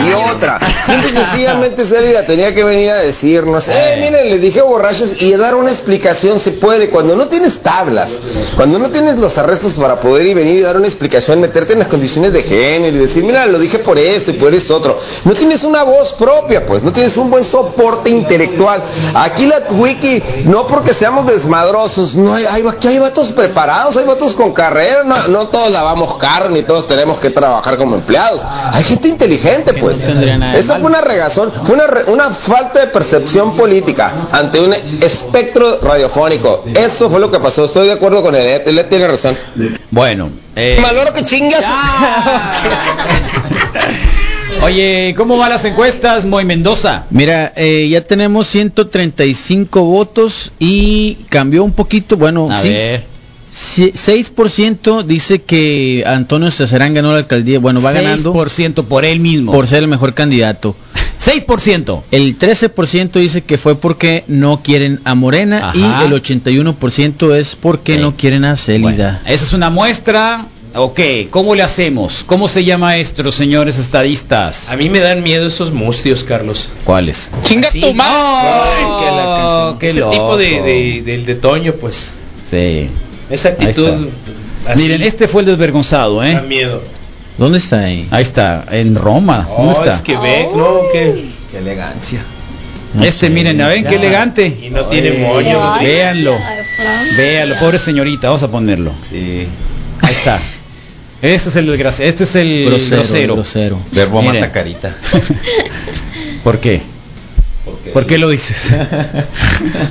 Y 0.08 0.34
otra, 0.34 0.60
simple 0.86 1.12
y 1.12 1.14
sencillamente 1.14 1.86
Célida 1.86 2.26
tenía 2.26 2.56
que 2.56 2.64
venir 2.64 2.92
a 2.92 2.98
decirnos, 2.98 3.68
eh, 3.68 3.98
miren, 4.00 4.30
les 4.30 4.42
dije 4.42 4.62
borrachos 4.62 5.22
y 5.22 5.34
dar 5.34 5.56
una 5.56 5.70
explicación 5.72 6.40
se 6.40 6.52
puede. 6.52 6.90
Cuando 6.90 7.16
no 7.16 7.28
tienes 7.28 7.60
tablas, 7.60 8.20
cuando 8.56 8.80
no 8.80 8.90
tienes 8.90 9.20
los 9.20 9.38
arrestos 9.38 9.74
para 9.74 10.00
poder 10.00 10.26
ir 10.26 10.38
venir 10.38 10.60
y 10.60 10.62
dar 10.62 10.78
una 10.78 10.88
explicación, 10.88 11.42
meterte 11.42 11.74
en 11.74 11.80
las 11.80 11.88
condiciones 11.88 12.34
de 12.34 12.44
género 12.44 12.96
y 12.96 13.00
decir, 13.00 13.24
mira, 13.24 13.46
lo 13.46 13.60
dije 13.60 13.80
por 13.80 14.00
eso 14.00 14.32
y 14.32 14.36
por 14.36 14.54
esto 14.54 14.76
otro. 14.76 15.00
No 15.26 15.34
tienes 15.34 15.64
una 15.64 15.84
voz 15.84 16.14
propia, 16.14 16.66
pues, 16.66 16.84
no 16.88 16.94
tienes 16.94 17.18
un 17.18 17.30
buen 17.30 17.44
soporte 17.44 18.10
intelectual. 18.10 18.82
Aquí 19.14 19.46
la 19.46 19.62
wiki, 19.72 20.24
no 20.46 20.66
porque 20.68 20.94
seamos 20.94 21.28
desmadrosos, 21.28 22.16
no 22.16 22.34
hay, 22.34 22.46
hay, 22.46 22.66
aquí 22.66 22.88
hay 22.88 22.98
vatos 23.00 23.34
preparados, 23.34 23.98
hay 23.98 24.06
vatos 24.06 24.34
con 24.34 24.54
carrera, 24.54 25.04
no, 25.04 25.28
no 25.28 25.50
todos 25.50 25.70
lavamos 25.70 26.16
carne 26.16 26.60
y 26.60 26.64
todos 26.64 26.88
tenemos 26.88 27.18
que 27.20 27.30
trabajar 27.30 27.78
como 27.78 27.96
empleados. 27.96 28.42
Hay 28.72 28.86
gente 28.86 29.10
inteligente, 29.10 29.74
pues. 29.74 30.00
Eso 30.56 30.76
fue 30.78 30.86
una 30.86 31.02
regazón, 31.02 31.52
fue 31.66 31.76
una, 31.76 31.88
re- 31.88 32.06
una 32.08 32.30
falta 32.30 32.80
de 32.80 32.88
percepción 32.88 33.58
política 33.58 34.14
ante 34.32 34.62
un 34.62 34.74
espectro 35.02 35.82
radiofónico. 35.82 36.64
Eso 36.74 37.10
fue 37.10 37.20
lo 37.20 37.30
que 37.30 37.42
pasó, 37.42 37.66
estoy 37.66 37.88
de 37.88 37.94
acuerdo 37.94 38.22
con 38.22 38.34
él, 38.34 38.62
él 38.66 38.86
tiene 38.90 39.10
razón. 39.10 39.38
Bueno, 39.92 40.30
eh, 40.56 40.80
Maloro 40.82 41.12
que 41.12 41.26
chingas. 41.26 41.66
Oye, 44.64 45.14
¿cómo 45.16 45.38
van 45.38 45.50
las 45.52 45.64
encuestas, 45.66 46.26
Moy 46.26 46.44
Mendoza? 46.44 47.06
Mira, 47.12 47.54
eh, 47.56 47.88
ya 47.90 48.02
tenemos 48.02 48.48
135 48.48 49.84
votos 49.86 50.52
y 50.60 51.16
cambió 51.30 51.64
un 51.64 51.72
poquito, 51.72 52.18
bueno, 52.18 52.50
A 52.52 52.58
sí. 52.62 52.70
ver. 52.70 53.04
Sí, 53.50 53.94
6% 53.96 55.04
dice 55.04 55.42
que 55.42 56.04
Antonio 56.06 56.52
Cesarán 56.52 56.94
ganó 56.94 57.14
la 57.14 57.20
alcaldía. 57.20 57.60
Bueno, 57.60 57.82
va 57.82 57.92
ganando 57.94 58.34
6% 58.34 58.84
por 58.84 59.06
él 59.06 59.20
mismo. 59.20 59.52
por 59.52 59.68
ser 59.68 59.80
el 59.80 59.88
mejor 59.88 60.14
candidato. 60.14 60.76
6%. 61.24 62.04
El 62.12 62.38
13% 62.38 63.12
dice 63.14 63.42
que 63.42 63.58
fue 63.58 63.76
porque 63.76 64.24
no 64.28 64.62
quieren 64.64 65.00
a 65.06 65.16
Morena 65.16 65.70
Ajá. 65.70 65.78
y 66.04 66.06
el 66.06 66.22
81% 66.22 67.36
es 67.36 67.56
porque 67.56 67.98
no 67.98 68.16
quieren 68.18 68.44
a 68.44 68.58
Célida. 68.58 69.22
Esa 69.26 69.46
es 69.46 69.54
una 69.54 69.70
muestra. 69.70 70.46
Ok, 70.76 71.00
¿cómo 71.32 71.56
le 71.56 71.64
hacemos? 71.64 72.24
¿Cómo 72.26 72.48
se 72.48 72.64
llama 72.64 72.98
esto, 72.98 73.32
señores 73.32 73.80
estadistas? 73.80 74.70
A 74.70 74.76
mí 74.76 74.90
me 74.90 75.00
dan 75.00 75.24
miedo 75.24 75.48
esos 75.48 75.72
mustios, 75.72 76.24
Carlos. 76.24 76.70
¿Cuáles? 76.84 77.30
Chinga 77.44 77.70
tu 77.72 77.94
madre. 77.94 79.78
qué 79.80 79.88
Ese 79.90 80.00
loco. 80.02 80.12
tipo 80.12 80.38
de, 80.38 80.62
de- 80.62 81.02
del 81.04 81.26
de 81.26 81.36
Toño, 81.36 81.74
pues. 81.74 82.12
Sí. 82.46 82.90
Esa 83.30 83.50
actitud. 83.50 84.08
Así, 84.68 84.84
Miren, 84.84 85.02
este 85.02 85.28
fue 85.28 85.42
el 85.42 85.48
desvergonzado, 85.48 86.20
da 86.20 86.30
¿eh? 86.30 86.42
miedo. 86.42 86.82
¿Dónde 87.38 87.58
está 87.58 87.80
ahí? 87.82 88.08
Ahí 88.12 88.22
está, 88.24 88.66
en 88.72 88.96
Roma. 88.96 89.48
¿Dónde 89.58 89.74
Oh, 89.74 89.84
está? 89.84 89.96
es 89.96 90.02
Quebec, 90.02 90.54
¿no? 90.56 90.80
¿Qué? 90.92 91.26
Qué 91.52 91.58
elegancia. 91.60 92.20
Este, 93.02 93.30
miren, 93.30 93.62
a 93.62 93.68
ver 93.68 93.86
qué 93.86 93.96
elegante. 93.96 94.46
Y 94.64 94.70
no 94.70 94.86
tiene 94.86 95.12
moño. 95.14 95.60
Véanlo. 95.82 96.36
Véanlo, 97.18 97.56
pobre 97.60 97.80
señorita, 97.80 98.28
vamos 98.28 98.44
a 98.44 98.48
ponerlo. 98.50 98.92
Sí. 99.10 99.48
Ahí 100.02 100.14
está. 100.14 100.40
Este 101.22 101.50
es 101.50 101.56
el 101.56 101.68
desgraci- 101.70 102.04
este 102.04 102.24
es 102.26 102.36
el 102.36 102.66
Grosero, 102.68 102.98
grosero. 103.02 103.34
grosero. 103.36 103.80
Verbo 103.92 104.22
Miren. 104.22 104.42
mata 104.42 104.52
carita. 104.52 104.96
¿Por 106.44 106.60
qué? 106.60 106.82
¿Por 107.94 108.06
qué 108.06 108.18
lo 108.18 108.30
dices? 108.30 108.74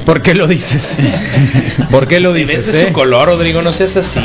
¿Por 0.05 0.23
qué 0.23 0.35
lo 0.35 0.47
dices? 0.47 0.97
¿Por 1.91 2.07
qué 2.07 2.21
lo 2.21 2.33
dices? 2.33 2.73
de 2.73 2.83
eh? 2.83 2.87
su 2.89 2.93
color, 2.93 3.27
Rodrigo, 3.29 3.61
no 3.63 3.73
seas 3.73 3.97
así. 3.97 4.21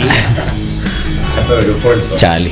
Chale. 2.17 2.51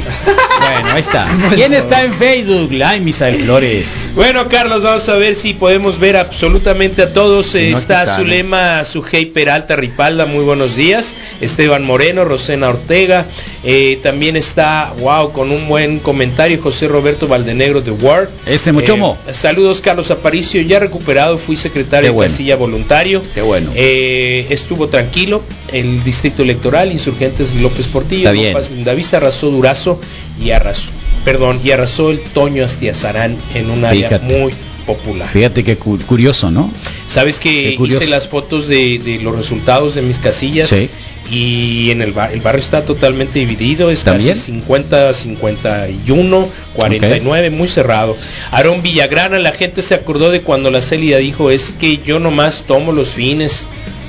Bueno, 0.60 0.92
ahí 0.94 1.02
está. 1.02 1.28
¿Quién 1.56 1.74
está 1.74 2.04
en 2.04 2.14
Facebook? 2.14 2.70
Ay, 2.84 3.00
Misael 3.02 3.42
Flores. 3.44 4.12
Bueno, 4.16 4.48
Carlos, 4.50 4.84
vamos 4.84 5.08
a 5.10 5.16
ver 5.16 5.36
si 5.36 5.54
podemos 5.54 6.00
ver 6.00 6.18
absolutamente 6.18 7.02
a 7.04 7.14
todos. 7.14 7.56
Eh, 7.56 7.70
No, 7.72 7.78
está 7.78 8.06
Zulema 8.16 8.84
Sujei 8.86 9.26
Peralta 9.26 9.76
Ripalda, 9.76 10.26
muy 10.26 10.44
buenos 10.44 10.76
días. 10.76 11.16
Esteban 11.42 11.84
Moreno, 11.86 12.26
Rosena 12.26 12.70
Ortega. 12.70 13.26
Eh, 13.64 14.00
también 14.04 14.36
está, 14.36 14.94
wow, 15.00 15.32
con 15.32 15.52
un 15.52 15.68
buen 15.68 16.00
comentario, 16.00 16.60
José 16.62 16.88
Roberto 16.88 17.28
Valdenegro 17.28 17.82
de 17.82 17.92
Word. 17.92 18.30
Ese 18.46 18.72
Mochomo. 18.72 19.18
Eh, 19.28 19.34
saludos, 19.34 19.82
Carlos 19.82 20.12
Aparicio. 20.12 20.62
Ya 20.62 20.80
recuperado, 20.80 21.38
fui 21.38 21.56
secretario 21.56 22.14
de 22.14 22.20
casilla 22.20 22.56
voluntario. 22.56 23.22
Qué 23.34 23.42
bueno. 23.42 23.72
Eh, 23.76 24.48
estuvo 24.50 24.88
tranquilo. 24.88 25.42
El 25.72 26.04
distrito 26.04 26.42
electoral, 26.44 26.92
Insurgentes 26.92 27.54
de 27.54 27.62
López 27.62 27.88
Portillo. 27.88 28.34
Compas 28.34 28.72
Lindavista, 28.72 29.18
arrasó 29.18 29.50
Durazo 29.52 30.00
y 30.44 30.52
arrasó, 30.52 30.92
perdón, 31.26 31.60
y 31.64 31.72
arrasó 31.72 32.10
el 32.12 32.20
Toño 32.22 32.66
Astiazarán 32.66 33.36
en 33.54 33.70
un 33.70 33.86
área 33.86 34.08
Fíjate. 34.10 34.40
muy 34.40 34.54
popular. 34.88 35.28
Fíjate 35.28 35.64
qué 35.64 35.76
cu- 35.78 36.00
curioso, 36.08 36.50
¿no? 36.50 36.72
Sabes 37.06 37.40
que 37.40 37.78
hice 37.80 38.08
las 38.08 38.28
fotos 38.28 38.68
de, 38.68 38.98
de 39.00 39.20
los 39.20 39.36
resultados 39.36 39.94
de 39.96 40.02
mis 40.02 40.18
casillas 40.20 40.70
Sí. 40.70 40.90
Y 41.30 41.92
en 41.92 42.02
el, 42.02 42.12
bar- 42.12 42.32
el 42.34 42.42
barrio 42.42 42.60
está 42.60 42.84
totalmente 42.84 43.40
dividido, 43.40 43.92
es 43.92 44.04
¿También? 44.04 44.30
casi 44.30 44.46
50, 44.52 45.14
51, 45.14 46.48
49, 46.76 47.50
muy 47.50 47.68
cerrado. 47.68 48.16
Aarón 48.52 48.82
Villagrana, 48.82 49.40
la 49.40 49.52
gente 49.52 49.82
se 49.82 49.94
acordó 49.96 50.32
de 50.32 50.42
cuando 50.42 50.72
la 50.72 50.82
Célida 50.82 51.18
dijo, 51.18 51.52
es 51.52 51.72
que 51.80 51.98
yo 52.06 52.20
nomás 52.20 52.64
tomo 52.68 52.92
los 52.92 53.14
fines, 53.14 53.68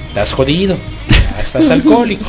estás 0.08 0.32
jodido, 0.32 0.76
estás 1.42 1.70
alcohólico. 1.70 2.24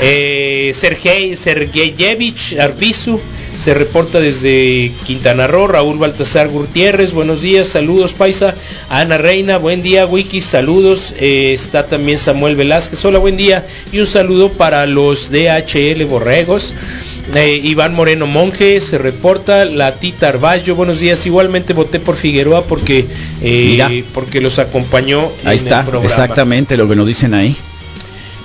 Eh, 0.00 0.72
Sergei 0.74 1.34
Sergeyevich 1.36 2.58
Arbizu 2.60 3.18
se 3.56 3.72
reporta 3.72 4.20
desde 4.20 4.92
Quintana 5.06 5.46
Roo, 5.46 5.66
Raúl 5.66 5.96
Baltasar 5.96 6.48
Gutiérrez, 6.48 7.12
buenos 7.12 7.40
días, 7.40 7.68
saludos 7.68 8.12
Paisa, 8.12 8.54
Ana 8.90 9.16
Reina, 9.16 9.56
buen 9.56 9.80
día 9.80 10.04
Wiki, 10.04 10.42
saludos, 10.42 11.14
Eh, 11.18 11.54
está 11.54 11.86
también 11.86 12.18
Samuel 12.18 12.56
Velázquez, 12.56 13.02
hola, 13.06 13.18
buen 13.18 13.38
día, 13.38 13.66
y 13.90 14.00
un 14.00 14.06
saludo 14.06 14.50
para 14.50 14.84
los 14.86 15.30
DHL 15.30 16.04
Borregos. 16.04 16.74
Eh, 17.34 17.58
Iván 17.64 17.94
Moreno 17.94 18.26
Monje 18.26 18.78
se 18.82 18.98
reporta, 18.98 19.64
la 19.64 19.94
Tita 19.94 20.28
Arballo, 20.28 20.74
buenos 20.76 21.00
días, 21.00 21.24
igualmente 21.24 21.72
voté 21.72 21.98
por 21.98 22.16
Figueroa 22.16 22.64
porque, 22.66 23.06
eh, 23.42 24.04
porque 24.12 24.42
los 24.42 24.58
acompañó 24.58 25.20
en 25.42 25.48
Ahí 25.48 25.56
el 25.56 25.62
está, 25.64 25.80
programa. 25.82 26.04
exactamente 26.04 26.76
lo 26.76 26.86
que 26.86 26.94
nos 26.94 27.06
dicen 27.06 27.32
ahí. 27.32 27.56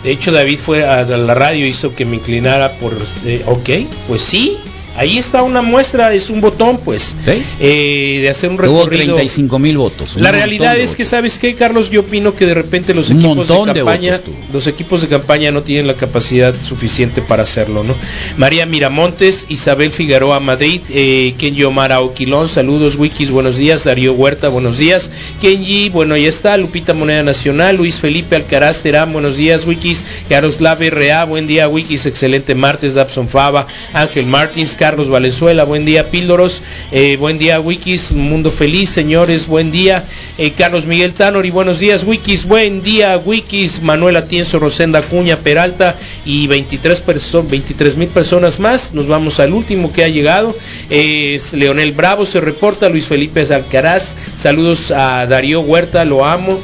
De 0.04 0.12
hecho, 0.12 0.32
David 0.32 0.58
fue 0.58 0.84
a 0.84 1.04
la 1.04 1.36
radio, 1.36 1.66
hizo 1.66 1.96
que 1.96 2.06
me 2.06 2.16
inclinara 2.16 2.74
por, 2.74 2.94
eh, 3.26 3.44
ok, 3.46 3.70
pues 4.08 4.22
sí, 4.22 4.58
Ahí 4.98 5.18
está 5.18 5.42
una 5.42 5.62
muestra, 5.62 6.14
es 6.14 6.30
un 6.30 6.42
botón, 6.42 6.78
pues, 6.84 7.16
eh, 7.26 8.20
de 8.22 8.30
hacer 8.30 8.50
un 8.50 8.58
recorrido. 8.58 9.16
35 9.16 9.60
mil 9.60 9.78
votos. 9.78 10.18
La 10.18 10.32
realidad 10.32 10.78
es 10.78 10.96
que 10.96 11.06
sabes 11.06 11.40
qué, 11.40 11.56
Carlos, 11.56 11.90
yo 11.90 12.02
opino 12.02 12.36
que 12.36 12.46
de 12.46 12.54
repente 12.54 12.94
los 12.94 13.10
Un 13.10 13.18
equipos 13.18 13.48
de 13.48 13.74
campaña, 13.74 14.20
los 14.52 14.68
equipos 14.68 15.02
de 15.02 15.08
campaña 15.08 15.52
no 15.52 15.64
tienen 15.64 15.88
la 15.88 15.94
capacidad 15.94 16.54
suficiente 16.62 17.22
para 17.22 17.44
hacerlo, 17.44 17.84
¿no? 17.84 17.96
María 18.38 18.66
Miramontes, 18.66 19.46
Isabel 19.48 19.92
Figueroa 19.92 20.40
Madrid, 20.40 20.82
eh, 20.90 21.36
Kenji 21.38 21.64
Omar 21.64 21.94
Aoquilón, 21.94 22.50
saludos, 22.50 22.96
Wikis, 22.98 23.32
buenos 23.32 23.58
días, 23.58 23.86
Darío 23.86 24.14
Huerta, 24.14 24.50
buenos 24.50 24.78
días, 24.78 25.10
Kenji, 25.42 25.90
bueno, 25.90 26.16
ahí 26.16 26.26
está, 26.26 26.58
Lupita 26.58 26.94
Moneda 26.94 27.24
Nacional, 27.24 27.78
Luis 27.78 28.00
Felipe 28.00 28.36
Alcaraz 28.36 28.82
Terán, 28.82 29.14
buenos 29.14 29.38
días, 29.38 29.66
Wikis, 29.66 30.04
Yaroslav 30.30 30.82
R.A., 30.84 31.24
buen 31.24 31.48
día, 31.48 31.70
Wikis, 31.70 32.06
excelente 32.06 32.56
martes, 32.56 32.94
Dabson 32.94 33.30
Fava, 33.30 33.68
Ángel 33.94 34.26
Martins, 34.26 34.76
Carlos 34.82 35.10
Valenzuela, 35.10 35.64
buen 35.64 35.86
día, 35.86 36.10
Píldoros, 36.10 36.64
eh, 36.92 37.16
buen 37.18 37.38
día, 37.38 37.60
Wikis, 37.60 38.14
Mundo 38.14 38.50
Feliz, 38.50 38.90
señores, 38.90 39.46
buen 39.46 39.72
día, 39.72 40.04
eh, 40.40 40.54
Carlos 40.58 40.88
Miguel 40.88 41.14
Tanori, 41.14 41.52
buenos 41.52 41.78
días, 41.78 42.04
Wikis, 42.04 42.46
buen 42.46 42.82
día, 42.82 43.16
Wikis, 43.24 43.84
Manuel 43.84 44.16
Atienzo, 44.16 44.58
Rosenda 44.58 45.04
Cuña, 45.04 45.38
Peralta 45.38 45.96
y 46.26 46.48
23 46.48 47.00
perso- 47.06 47.46
23 47.48 47.96
mil 47.96 48.08
personas 48.08 48.60
más. 48.60 48.92
Nos 48.92 49.06
vamos 49.06 49.40
al 49.40 49.54
último 49.54 49.94
que 49.94 50.04
ha 50.04 50.08
llegado. 50.08 50.58
Es 50.90 51.54
Leonel 51.54 51.92
Bravo 51.92 52.26
se 52.26 52.42
reporta, 52.42 52.90
Luis 52.90 53.06
Felipe 53.06 53.42
Alcaraz, 53.54 54.16
saludos 54.36 54.90
a 54.90 55.28
Darío 55.28 55.62
Huerta, 55.62 56.06
lo 56.06 56.26
amo. 56.26 56.60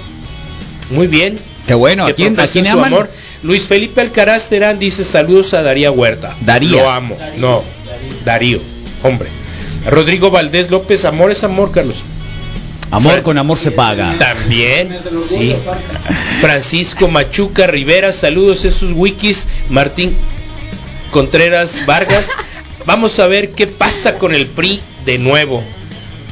Muy 0.90 1.06
bien. 1.06 1.38
Qué 1.68 1.76
bueno, 1.76 2.06
¿a 2.06 2.08
Que 2.08 2.14
quién, 2.16 2.40
a 2.40 2.48
quién 2.48 2.66
su 2.66 2.72
aman? 2.72 2.86
amor. 2.86 3.10
Luis 3.44 3.68
Felipe 3.68 4.02
Alcaraz 4.02 4.50
Terán 4.50 4.80
dice 4.80 5.04
saludos 5.04 5.54
a 5.54 5.62
Daría 5.62 5.92
Huerta. 5.92 6.36
Daría. 6.42 6.72
Lo 6.82 6.90
amo. 6.90 7.18
No, 7.38 7.62
Darío, 8.26 8.60
hombre. 9.04 9.30
Rodrigo 9.90 10.30
Valdés 10.30 10.70
López, 10.70 11.06
amor 11.06 11.32
es 11.32 11.44
amor, 11.44 11.72
Carlos. 11.72 12.04
Amor 12.92 13.22
con 13.22 13.38
amor 13.38 13.58
se 13.58 13.72
paga. 13.72 14.16
También, 14.18 14.96
sí. 15.28 15.54
Francisco 16.40 17.08
Machuca 17.08 17.68
Rivera, 17.68 18.14
saludos 18.14 18.64
esos 18.66 18.94
wikis. 18.94 19.48
Martín 19.70 20.16
Contreras 21.12 21.86
Vargas. 21.86 22.30
Vamos 22.86 23.20
a 23.20 23.28
ver 23.28 23.52
qué 23.52 23.68
pasa 23.68 24.18
con 24.18 24.34
el 24.34 24.46
PRI 24.46 24.80
de 25.06 25.18
nuevo. 25.18 25.62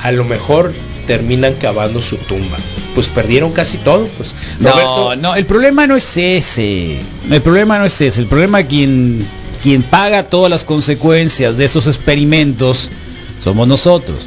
A 0.02 0.12
lo 0.12 0.24
mejor 0.24 0.74
terminan 1.08 1.56
cavando 1.56 2.02
su 2.02 2.18
tumba. 2.18 2.58
Pues 2.94 3.10
perdieron 3.10 3.52
casi 3.52 3.78
todo, 3.78 4.08
pues. 4.18 4.34
No, 4.60 5.16
no, 5.18 5.36
el 5.36 5.46
problema 5.46 5.88
no 5.88 5.98
es 5.98 6.16
ese. 6.16 6.98
El 7.30 7.42
problema 7.42 7.78
no 7.78 7.86
es 7.86 8.00
ese. 8.00 8.22
El 8.22 8.28
problema 8.28 8.64
quien 8.64 9.26
quien 9.66 9.82
paga 9.82 10.22
todas 10.22 10.52
las 10.52 10.64
consecuencias 10.64 11.58
de 11.58 11.66
esos 11.66 11.88
experimentos 11.88 12.88
somos 13.44 13.68
nosotros. 13.68 14.20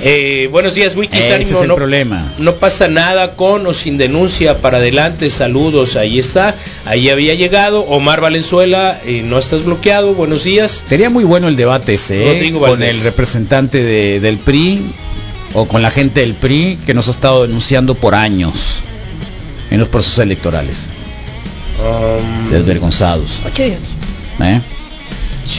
Eh, 0.00 0.48
buenos 0.52 0.74
días, 0.76 0.94
Wikis. 0.94 1.18
Ese 1.18 1.34
ánimo, 1.34 1.56
es 1.56 1.62
el 1.62 1.66
no, 1.66 1.74
problema. 1.74 2.22
no 2.38 2.54
pasa 2.54 2.86
nada 2.86 3.32
con 3.34 3.66
o 3.66 3.74
sin 3.74 3.98
denuncia. 3.98 4.58
Para 4.58 4.76
adelante, 4.78 5.28
saludos. 5.28 5.96
Ahí 5.96 6.20
está. 6.20 6.54
Ahí 6.86 7.08
había 7.08 7.34
llegado. 7.34 7.80
Omar 7.80 8.20
Valenzuela, 8.20 9.00
eh, 9.04 9.22
no 9.24 9.40
estás 9.40 9.64
bloqueado. 9.64 10.14
Buenos 10.14 10.44
días. 10.44 10.84
Sería 10.88 11.10
muy 11.10 11.24
bueno 11.24 11.48
el 11.48 11.56
debate 11.56 11.94
ese, 11.94 12.46
¿eh? 12.46 12.52
Con 12.52 12.80
el 12.84 13.00
representante 13.00 13.82
de- 13.82 14.20
del 14.20 14.36
PRI 14.38 14.82
o 15.54 15.66
con 15.66 15.82
la 15.82 15.90
gente 15.90 16.20
del 16.20 16.34
PRI 16.34 16.78
que 16.86 16.94
nos 16.94 17.08
ha 17.08 17.10
estado 17.10 17.42
denunciando 17.42 17.96
por 17.96 18.14
años 18.14 18.52
en 19.72 19.80
los 19.80 19.88
procesos 19.88 20.20
electorales. 20.20 20.86
Um, 21.78 22.50
Desvergonzados. 22.50 23.40
¿eh? 24.40 24.60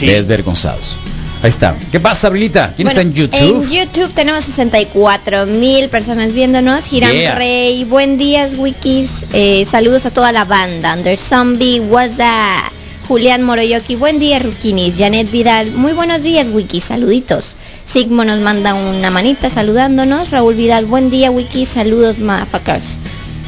Desvergonzados. 0.00 0.96
Ahí 1.42 1.50
está. 1.50 1.76
¿Qué 1.92 2.00
pasa, 2.00 2.30
Brilita? 2.30 2.72
¿Quién 2.74 2.86
Bueno, 2.86 3.00
está 3.00 3.02
en 3.02 3.14
YouTube? 3.14 3.62
En 3.62 3.70
YouTube 3.70 4.12
tenemos 4.14 4.44
64 4.46 5.46
mil 5.46 5.88
personas 5.90 6.32
viéndonos. 6.32 6.90
Hiram 6.90 7.12
Yeah. 7.12 7.34
Rey, 7.34 7.84
buen 7.84 8.16
días, 8.16 8.52
Wikis. 8.56 9.10
Eh, 9.34 9.66
saludos 9.70 10.06
a 10.06 10.10
toda 10.10 10.32
la 10.32 10.44
banda. 10.44 10.94
Under 10.94 11.18
Zombie, 11.18 11.80
WhatsApp. 11.80 12.72
Julián 13.06 13.42
Moroyoki, 13.44 13.94
buen 13.94 14.18
día, 14.18 14.38
Rukinis. 14.40 14.96
Janet 14.98 15.30
Vidal, 15.30 15.70
muy 15.70 15.92
buenos 15.92 16.22
días, 16.22 16.46
Wikis. 16.50 16.84
Saluditos. 16.84 17.44
Sigmo 17.86 18.24
nos 18.24 18.40
manda 18.40 18.74
una 18.74 19.10
manita 19.10 19.48
saludándonos. 19.48 20.30
Raúl 20.30 20.54
Vidal, 20.54 20.86
buen 20.86 21.10
día, 21.10 21.30
Wikis. 21.30 21.68
Saludos, 21.68 22.18
motherfuckers. 22.18 22.94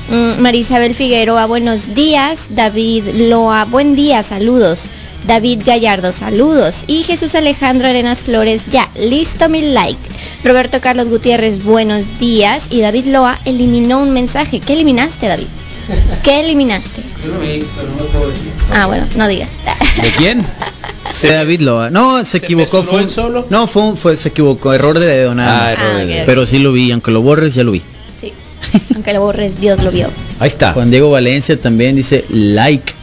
Mm, 0.09 0.41
Marisabel 0.41 0.95
Figueroa, 0.95 1.47
buenos 1.47 1.95
días. 1.95 2.39
David 2.51 3.05
Loa, 3.29 3.65
buen 3.67 3.95
día, 3.95 4.23
saludos. 4.23 4.79
David 5.27 5.63
Gallardo, 5.67 6.13
saludos. 6.13 6.77
Y 6.87 7.03
Jesús 7.03 7.35
Alejandro 7.35 7.89
Arenas 7.89 8.21
Flores, 8.21 8.63
ya, 8.71 8.89
listo 8.99 9.49
mi 9.49 9.61
like. 9.63 9.99
Roberto 10.45 10.81
Carlos 10.81 11.09
Gutiérrez, 11.09 11.63
buenos 11.63 12.03
días. 12.19 12.63
Y 12.71 12.81
David 12.81 13.07
Loa 13.07 13.39
eliminó 13.45 13.99
un 14.01 14.11
mensaje. 14.13 14.61
¿Qué 14.61 14.73
eliminaste, 14.75 15.27
David? 15.29 15.47
¿Qué 16.23 16.41
eliminaste? 16.41 17.03
Ah, 18.73 18.87
bueno, 18.87 19.07
no 19.17 19.29
digas. 19.29 19.49
¿De 20.03 20.11
quién? 20.13 20.43
De 21.23 21.29
David 21.33 21.61
Loa. 21.61 21.91
No, 21.91 22.25
se, 22.25 22.39
equivocó. 22.39 22.83
Fue, 22.85 23.03
él 23.03 23.11
solo? 23.11 23.47
No, 23.51 23.67
fue, 23.67 23.83
un- 23.83 23.97
fue, 23.97 24.17
se 24.17 24.29
equivocó. 24.29 24.73
Error 24.73 24.99
de 24.99 25.07
dedo 25.07 25.35
nada 25.35 25.59
Ah, 25.59 25.63
más. 25.65 25.73
error 25.73 25.97
de 25.99 26.07
dedo. 26.07 26.23
Pero 26.27 26.47
sí 26.47 26.59
lo 26.59 26.73
vi, 26.73 26.93
aunque 26.93 27.11
lo 27.11 27.21
borres, 27.23 27.55
ya 27.55 27.65
lo 27.65 27.73
vi. 27.73 27.83
Aunque 28.95 29.13
lo 29.13 29.21
borres, 29.21 29.61
Dios 29.61 29.83
lo 29.83 29.91
vio. 29.91 30.09
Ahí 30.39 30.49
está. 30.49 30.73
Juan 30.73 30.91
Diego 30.91 31.11
Valencia 31.11 31.59
también 31.59 31.97
dice 31.97 32.25
like. 32.29 32.95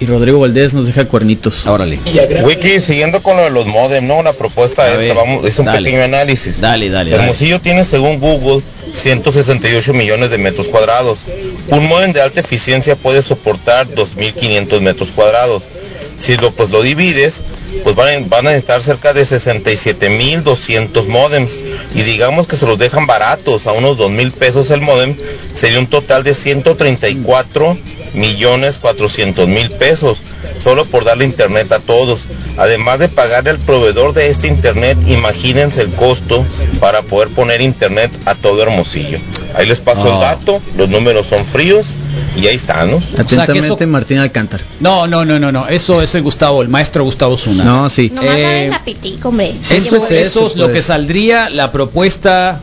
Y 0.00 0.06
Rodrigo 0.06 0.40
Valdés 0.40 0.72
nos 0.72 0.86
deja 0.86 1.04
cuernitos. 1.04 1.66
Órale. 1.66 1.98
Wiki, 2.42 2.80
siguiendo 2.80 3.22
con 3.22 3.36
lo 3.36 3.44
de 3.44 3.50
los 3.50 3.66
modem, 3.66 4.06
¿no? 4.06 4.16
Una 4.16 4.32
propuesta 4.32 4.86
esta, 4.86 4.96
ver, 4.96 5.14
vamos, 5.14 5.44
es 5.44 5.58
un 5.58 5.66
dale. 5.66 5.84
pequeño 5.84 6.02
análisis. 6.02 6.58
Dale, 6.58 6.88
dale, 6.88 7.10
dale. 7.10 7.22
Hermosillo 7.22 7.60
tiene, 7.60 7.84
según 7.84 8.18
Google, 8.18 8.62
168 8.92 9.92
millones 9.92 10.30
de 10.30 10.38
metros 10.38 10.68
cuadrados. 10.68 11.26
Un 11.68 11.86
modem 11.86 12.14
de 12.14 12.22
alta 12.22 12.40
eficiencia 12.40 12.96
puede 12.96 13.20
soportar 13.20 13.88
2.500 13.88 14.80
metros 14.80 15.10
cuadrados. 15.10 15.68
Si 16.16 16.34
lo, 16.38 16.50
pues, 16.52 16.70
lo 16.70 16.82
divides, 16.82 17.42
pues 17.84 17.96
van 17.96 18.24
a, 18.24 18.26
van 18.28 18.46
a 18.46 18.50
necesitar 18.50 18.82
cerca 18.82 19.12
de 19.12 19.22
67.200 19.22 21.06
modems. 21.06 21.58
Y 21.94 22.02
digamos 22.02 22.46
que 22.46 22.56
se 22.56 22.66
los 22.66 22.78
dejan 22.78 23.06
baratos, 23.06 23.66
a 23.66 23.72
unos 23.72 23.96
2.000 23.96 24.32
pesos 24.32 24.70
el 24.70 24.80
modem, 24.80 25.16
sería 25.52 25.78
un 25.78 25.86
total 25.86 26.22
de 26.24 26.34
134 26.34 27.78
millones 28.14 28.78
400 28.78 29.46
mil 29.46 29.70
pesos 29.70 30.22
solo 30.60 30.84
por 30.84 31.04
darle 31.04 31.24
internet 31.24 31.70
a 31.72 31.78
todos. 31.78 32.26
Además 32.56 32.98
de 32.98 33.08
pagarle 33.08 33.50
al 33.50 33.58
proveedor 33.58 34.12
de 34.14 34.28
este 34.28 34.48
internet, 34.48 34.98
imagínense 35.06 35.80
el 35.82 35.92
costo 35.94 36.44
para 36.80 37.02
poder 37.02 37.28
poner 37.28 37.60
internet 37.60 38.10
a 38.26 38.34
todo 38.34 38.62
Hermosillo. 38.62 39.18
Ahí 39.54 39.66
les 39.66 39.80
paso 39.80 40.00
Oh. 40.08 40.14
el 40.14 40.20
dato, 40.20 40.60
los 40.76 40.88
números 40.88 41.26
son 41.26 41.44
fríos 41.44 41.86
y 42.36 42.46
ahí 42.46 42.56
está, 42.56 42.84
¿no? 42.86 42.96
Atentamente 43.18 43.58
eso- 43.66 43.86
Martín 43.86 44.18
Alcántara. 44.18 44.62
No, 44.80 45.06
no, 45.06 45.24
no, 45.24 45.38
no, 45.38 45.50
no. 45.52 45.66
Eso 45.68 46.02
es 46.02 46.14
el 46.14 46.22
Gustavo, 46.22 46.62
el 46.62 46.68
maestro 46.68 47.04
Gustavo 47.04 47.36
Zuna. 47.38 47.64
No, 47.64 47.90
sí. 47.90 48.10
Nomás 48.14 48.36
Eh, 48.36 48.68
la 48.70 48.84
pitica, 48.84 49.28
hombre. 49.28 49.54
Eso, 49.60 49.74
Eso 49.74 49.96
es 49.96 50.02
eso 50.04 50.14
eso, 50.14 50.46
es 50.46 50.56
lo 50.56 50.64
pues. 50.66 50.76
que 50.76 50.82
saldría 50.82 51.50
la 51.50 51.70
propuesta 51.72 52.60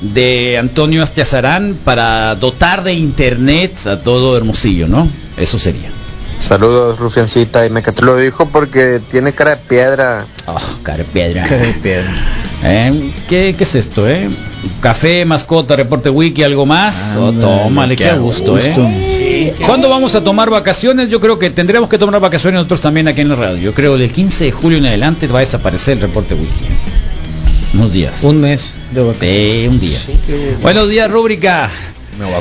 de 0.00 0.56
Antonio 0.58 1.02
Astiazarán 1.02 1.76
para 1.84 2.34
dotar 2.36 2.84
de 2.84 2.94
internet 2.94 3.86
a 3.86 3.98
todo 3.98 4.36
Hermosillo, 4.36 4.86
¿no? 4.88 5.08
Eso 5.36 5.58
sería. 5.58 5.90
Saludos, 6.38 6.98
Rufiancita. 6.98 7.66
Y 7.66 7.70
me 7.70 7.82
que 7.82 7.92
te 7.92 8.02
lo 8.02 8.16
dijo 8.16 8.46
porque 8.46 9.00
tiene 9.10 9.32
cara 9.32 9.52
de 9.52 9.56
piedra. 9.58 10.24
Oh, 10.46 10.58
cara 10.82 10.98
de 10.98 11.04
piedra. 11.04 11.42
Cara 11.44 11.62
de 11.62 11.72
piedra. 11.74 12.14
Eh, 12.64 13.12
¿qué, 13.28 13.54
qué 13.56 13.64
es 13.64 13.74
esto, 13.74 14.08
eh? 14.08 14.28
Café, 14.80 15.24
mascota, 15.24 15.76
reporte 15.76 16.10
wiki, 16.10 16.42
algo 16.42 16.66
más. 16.66 17.14
Oh, 17.16 17.28
Ándale, 17.28 17.62
tómale, 17.64 17.96
qué, 17.96 18.12
gusto, 18.14 18.52
gusto. 18.52 18.82
eh. 18.88 19.54
¿Cuándo 19.66 19.88
vamos 19.88 20.14
a 20.14 20.22
tomar 20.24 20.50
vacaciones? 20.50 21.08
Yo 21.08 21.20
creo 21.20 21.38
que 21.38 21.50
tendremos 21.50 21.88
que 21.88 21.98
tomar 21.98 22.20
vacaciones 22.20 22.56
nosotros 22.58 22.80
también 22.80 23.06
aquí 23.08 23.20
en 23.20 23.28
la 23.28 23.36
radio. 23.36 23.58
Yo 23.58 23.74
creo 23.74 23.94
que 23.94 24.02
del 24.02 24.12
15 24.12 24.44
de 24.44 24.52
julio 24.52 24.78
en 24.78 24.86
adelante 24.86 25.26
va 25.28 25.38
a 25.38 25.40
desaparecer 25.40 25.94
el 25.98 26.00
reporte 26.02 26.34
wiki. 26.34 26.64
Unos 27.74 27.92
días. 27.92 28.22
Un 28.22 28.40
mes 28.40 28.74
de 28.92 29.02
vacaciones. 29.02 29.36
Sí, 29.36 29.66
un 29.68 29.78
día. 29.80 29.98
Buenos 30.62 30.88
días, 30.88 31.10
rúbrica. 31.10 31.70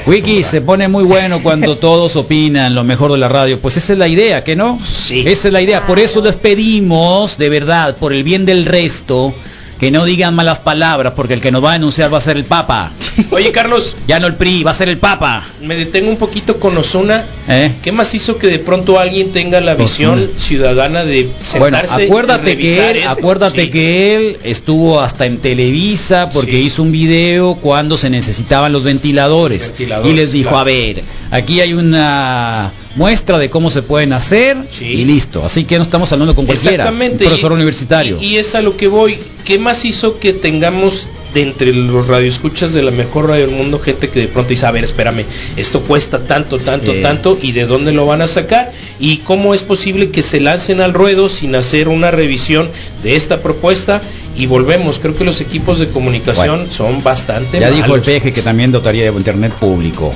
Wiki 0.05 0.43
se 0.43 0.61
pone 0.61 0.87
muy 0.87 1.03
bueno 1.03 1.39
cuando 1.43 1.77
todos 1.79 2.15
opinan 2.15 2.73
lo 2.73 2.83
mejor 2.83 3.11
de 3.11 3.17
la 3.17 3.27
radio. 3.27 3.59
Pues 3.59 3.77
esa 3.77 3.93
es 3.93 3.99
la 3.99 4.07
idea, 4.07 4.43
¿que 4.43 4.55
no? 4.55 4.79
Sí. 4.83 5.23
Esa 5.25 5.49
es 5.49 5.53
la 5.53 5.61
idea. 5.61 5.85
Por 5.85 5.99
eso 5.99 6.21
les 6.21 6.35
pedimos, 6.35 7.37
de 7.37 7.49
verdad, 7.49 7.95
por 7.97 8.13
el 8.13 8.23
bien 8.23 8.45
del 8.45 8.65
resto, 8.65 9.33
que 9.79 9.91
no 9.91 10.05
digan 10.05 10.33
malas 10.35 10.59
palabras, 10.59 11.13
porque 11.15 11.33
el 11.35 11.41
que 11.41 11.51
nos 11.51 11.63
va 11.63 11.71
a 11.71 11.73
denunciar 11.73 12.11
va 12.13 12.17
a 12.17 12.21
ser 12.21 12.37
el 12.37 12.45
Papa. 12.45 12.91
Oye, 13.31 13.51
Carlos, 13.51 13.95
Ya 14.07 14.19
no 14.19 14.27
el 14.27 14.35
PRI, 14.35 14.63
va 14.63 14.71
a 14.71 14.73
ser 14.73 14.89
el 14.89 14.97
Papa. 14.97 15.43
me 15.61 15.75
detengo 15.75 16.09
un 16.09 16.17
poquito 16.17 16.59
con 16.59 16.77
Osuna. 16.77 17.25
¿Eh? 17.47 17.71
¿Qué 17.83 17.91
más 17.91 18.13
hizo 18.13 18.37
que 18.37 18.47
de 18.47 18.59
pronto 18.59 18.99
alguien 18.99 19.31
tenga 19.31 19.61
la 19.61 19.75
visión 19.75 20.29
ciudadana 20.37 21.03
de 21.05 21.27
Bueno, 21.59 21.77
sentarse 21.77 22.05
acuérdate 22.05 22.51
y 22.51 22.55
revisar 22.55 22.93
que 22.93 23.01
él, 23.03 23.07
acuérdate 23.07 23.63
Sí. 23.65 23.69
que 23.71 24.15
él 24.15 24.37
estuvo 24.43 24.99
hasta 24.99 25.25
en 25.25 25.37
Televisa 25.37 26.29
porque 26.33 26.59
hizo 26.59 26.81
un 26.83 26.91
video 26.91 27.55
cuando 27.55 27.97
se 27.97 28.09
necesitaban 28.09 28.71
los 28.73 28.83
ventiladores, 28.83 29.67
Ventiladores, 29.69 30.11
y 30.11 30.15
les 30.15 30.31
dijo, 30.31 30.49
claro. 30.49 30.61
a 30.61 30.63
ver, 30.65 31.03
aquí 31.31 31.61
hay 31.61 31.73
una 31.73 32.71
muestra 32.95 33.37
de 33.37 33.49
cómo 33.49 33.69
se 33.69 33.81
pueden 33.83 34.11
hacer 34.13 34.57
y 34.81 35.05
listo. 35.05 35.45
Así 35.45 35.65
que 35.65 35.77
no 35.77 35.83
estamos 35.83 36.11
hablando 36.11 36.35
con 36.35 36.45
cualquiera, 36.45 36.71
un 36.85 36.89
Exactamente. 36.89 37.25
profesor 37.25 37.51
y- 37.51 37.55
universitario. 37.55 38.17
Y, 38.21 38.25
y 38.25 38.37
es 38.37 38.55
a 38.55 38.61
lo 38.61 38.75
que 38.75 38.87
voy. 38.87 39.17
¿Qué 39.47 39.59
más 39.59 39.85
hizo 39.85 40.19
que 40.19 40.33
tengamos 40.33 41.07
de 41.33 41.41
entre 41.41 41.71
los 41.71 42.07
radioescuchas 42.07 42.73
de 42.73 42.83
la 42.83 42.91
mejor 42.91 43.29
radio 43.29 43.47
del 43.47 43.55
mundo 43.55 43.79
gente 43.79 44.09
que 44.09 44.19
de 44.19 44.27
pronto 44.27 44.49
dice, 44.49 44.65
a 44.65 44.71
ver, 44.71 44.83
espérame, 44.83 45.23
esto 45.55 45.79
cuesta 45.83 46.19
tanto, 46.19 46.57
tanto, 46.59 46.91
Sí. 46.91 47.01
tanto, 47.01 47.39
y 47.41 47.53
de 47.53 47.65
dónde 47.65 47.93
lo 47.93 48.05
van 48.05 48.21
a 48.21 48.27
sacar? 48.27 48.73
¿Y 48.99 49.19
cómo 49.19 49.53
es 49.53 49.63
posible 49.63 50.09
que 50.09 50.21
se 50.21 50.41
lancen 50.41 50.81
al 50.81 50.93
ruedo 50.93 51.29
sin 51.29 51.55
hacer 51.55 51.87
una 51.87 52.11
revisión 52.11 52.67
de 53.03 53.15
esta 53.15 53.41
propuesta? 53.41 54.01
Y 54.35 54.47
volvemos, 54.47 54.99
creo 54.99 55.15
que 55.15 55.23
los 55.23 55.39
equipos 55.39 55.79
de 55.79 55.87
comunicación 55.87 56.57
Bueno. 56.57 56.71
son 56.73 57.01
bastante 57.01 57.61
Ya 57.61 57.71
dijo 57.71 57.95
el 57.95 58.01
peje 58.01 58.33
que 58.33 58.41
también 58.41 58.73
dotaría 58.73 59.09
de 59.09 59.17
internet 59.17 59.53
público. 59.53 60.13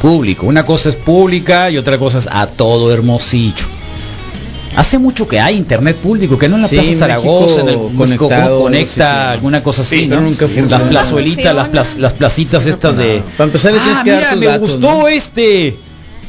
Público. 0.00 0.46
Una 0.46 0.64
cosa 0.64 0.88
es 0.88 0.96
pública 0.96 1.70
y 1.70 1.76
otra 1.76 1.98
cosa 1.98 2.20
es 2.20 2.26
a 2.32 2.46
todo 2.46 2.90
hermosillo. 2.90 3.66
Hace 4.76 4.98
mucho 4.98 5.28
que 5.28 5.38
hay 5.38 5.56
internet 5.56 5.96
público, 5.96 6.38
que 6.38 6.48
no 6.48 6.56
en 6.56 6.62
la 6.62 6.68
Sí, 6.68 6.76
Plaza 6.76 6.92
Zaragoza, 6.94 7.60
en 7.60 7.68
el 7.68 7.78
México 7.90 8.28
conecta, 8.62 8.88
sí, 9.26 9.32
alguna 9.32 9.62
cosa 9.62 9.82
así, 9.82 10.00
Sí, 10.00 10.06
¿no? 10.06 10.20
nunca 10.20 10.46
las 10.68 10.82
plazuelitas, 10.82 11.54
las, 11.54 11.68
plaz- 11.68 11.96
las 11.98 12.12
placitas 12.14 12.64
estas 12.66 12.96
de... 12.96 13.22
Para 13.36 13.48
empezar 13.48 13.72
le 13.72 13.80
tienes 13.80 13.98
Ah, 13.98 14.04
que 14.04 14.10
dar 14.12 14.18
mira, 14.20 14.30
tus 14.32 14.40
me 14.40 14.46
datos, 14.46 14.70
gustó 14.72 14.80
¿no? 15.02 15.08
este. 15.08 15.76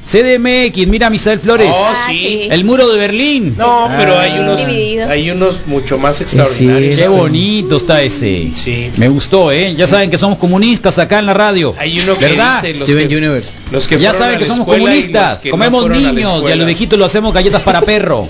CDMX, 0.05 0.87
mira 0.87 1.09
Misael 1.09 1.39
Flores. 1.39 1.69
Oh, 1.73 1.93
sí. 2.07 2.47
El 2.51 2.65
muro 2.65 2.87
de 2.89 2.97
Berlín. 2.99 3.55
No, 3.57 3.89
pero 3.97 4.15
Ah. 4.17 4.21
hay 4.23 4.39
unos, 4.39 4.59
Dividido. 4.67 5.09
hay 5.09 5.29
unos 5.31 5.65
mucho 5.65 5.97
más 5.97 6.17
Sí, 6.17 6.23
extraordinarios. 6.23 6.99
qué 6.99 7.07
bonito 7.07 7.77
está 7.77 8.01
ese. 8.01 8.49
Sí. 8.53 8.91
Me 8.97 9.07
gustó, 9.07 9.51
¿eh? 9.51 9.73
Ya 9.75 9.87
saben 9.87 10.09
que 10.09 10.17
somos 10.17 10.37
comunistas 10.37 10.99
acá 10.99 11.19
en 11.19 11.25
la 11.25 11.33
radio. 11.33 11.73
Hay 11.77 11.99
uno 11.99 12.17
que 12.17 12.25
¿verdad? 12.25 12.61
dice 12.63 12.79
los 12.79 12.89
Steven 12.89 13.07
que- 13.07 13.17
Universe. 13.17 13.51
Los 13.71 13.87
que 13.87 13.99
ya 13.99 14.13
saben 14.13 14.37
que 14.39 14.45
somos 14.45 14.67
comunistas, 14.67 15.43
no 15.45 15.51
comemos 15.51 15.85
a 15.85 15.89
niños 15.89 16.43
y 16.47 16.51
a 16.51 16.55
los 16.55 16.65
viejitos 16.65 16.99
lo 16.99 17.05
hacemos 17.05 17.33
galletas 17.33 17.61
para 17.61 17.81
perro. 17.81 18.27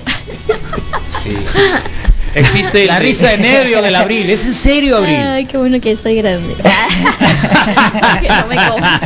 Sí. 1.24 1.30
Existe 2.36 2.86
La 2.86 3.00
risa 3.00 3.30
de 3.30 3.38
nervio 3.38 3.82
del 3.82 3.96
abril, 3.96 4.30
¿es 4.30 4.46
en 4.46 4.54
serio 4.54 4.98
abril? 4.98 5.16
Ay, 5.16 5.46
qué 5.46 5.58
bueno 5.58 5.80
que 5.80 5.92
estoy 5.92 6.16
grande. 6.16 6.56
que 8.22 8.28
no 8.28 8.48
me 8.48 8.56
coma. 8.56 9.02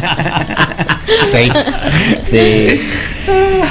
Sí. 1.31 1.51
Sí. 2.29 2.81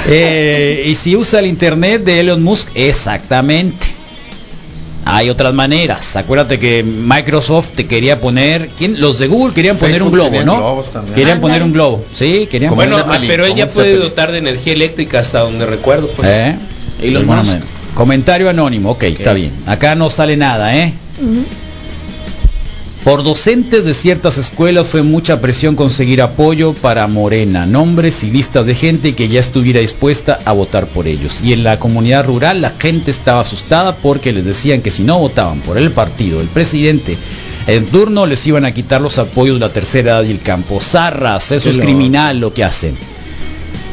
Eh, 0.09 0.83
y 0.85 0.95
si 0.95 1.15
usa 1.15 1.39
el 1.39 1.47
internet 1.47 2.03
de 2.03 2.19
Elon 2.19 2.43
Musk, 2.43 2.69
exactamente. 2.75 3.87
Hay 5.05 5.29
otras 5.29 5.53
maneras. 5.53 6.15
Acuérdate 6.17 6.59
que 6.59 6.83
Microsoft 6.83 7.71
te 7.75 7.87
quería 7.87 8.19
poner, 8.19 8.69
¿quién? 8.77 8.99
Los 8.99 9.19
de 9.19 9.27
Google 9.27 9.53
querían 9.53 9.77
poner 9.77 10.03
un 10.03 10.11
globo, 10.11 10.43
¿no? 10.43 10.57
globos 10.57 10.91
también. 10.91 11.15
Querían 11.15 11.39
poner 11.39 11.63
un 11.63 11.71
globo, 11.71 12.03
sí, 12.11 12.47
querían 12.51 12.75
poner. 12.75 12.89
Bueno, 12.89 13.05
pero 13.25 13.45
él 13.45 13.51
como 13.51 13.59
ya 13.59 13.65
un 13.65 13.71
puede 13.71 13.95
dotar 13.95 14.31
de 14.33 14.39
energía 14.39 14.73
eléctrica 14.73 15.19
hasta 15.19 15.39
donde 15.39 15.65
recuerdo, 15.65 16.09
pues. 16.09 16.29
¿Eh? 16.29 16.55
Elon 17.01 17.25
Bueno, 17.25 17.43
Musk. 17.43 17.76
Comentario 17.93 18.49
anónimo, 18.49 18.91
ok, 18.91 19.03
está 19.03 19.33
bien. 19.33 19.51
Acá 19.65 19.95
no 19.95 20.09
sale 20.09 20.37
nada, 20.37 20.75
¿eh? 20.75 20.93
Por 23.03 23.23
docentes 23.23 23.85
de 23.85 23.93
ciertas 23.93 24.37
escuelas 24.37 24.87
fue 24.87 25.01
mucha 25.01 25.39
presión 25.39 25.77
conseguir 25.77 26.21
apoyo 26.21 26.73
para 26.73 27.07
Morena, 27.07 27.65
nombres 27.65 28.21
y 28.23 28.31
listas 28.31 28.65
de 28.65 28.75
gente 28.75 29.15
que 29.15 29.29
ya 29.29 29.39
estuviera 29.39 29.79
dispuesta 29.79 30.39
a 30.43 30.51
votar 30.51 30.87
por 30.87 31.07
ellos. 31.07 31.41
Y 31.41 31.53
en 31.53 31.63
la 31.63 31.79
comunidad 31.79 32.25
rural 32.25 32.61
la 32.61 32.71
gente 32.71 33.09
estaba 33.09 33.39
asustada 33.41 33.95
porque 33.95 34.33
les 34.33 34.43
decían 34.43 34.81
que 34.81 34.91
si 34.91 35.03
no 35.03 35.19
votaban 35.19 35.61
por 35.61 35.77
el 35.77 35.91
partido, 35.91 36.41
el 36.41 36.47
presidente, 36.47 37.15
en 37.67 37.85
turno 37.85 38.25
les 38.25 38.45
iban 38.45 38.65
a 38.65 38.73
quitar 38.73 38.99
los 38.99 39.17
apoyos 39.19 39.55
de 39.55 39.65
la 39.65 39.71
tercera 39.71 40.17
edad 40.17 40.25
y 40.25 40.31
el 40.31 40.41
campo. 40.41 40.81
Zarras, 40.81 41.51
eso 41.53 41.69
Qué 41.69 41.77
es 41.77 41.77
criminal 41.77 42.39
lo 42.41 42.53
que 42.53 42.65
hacen. 42.65 42.97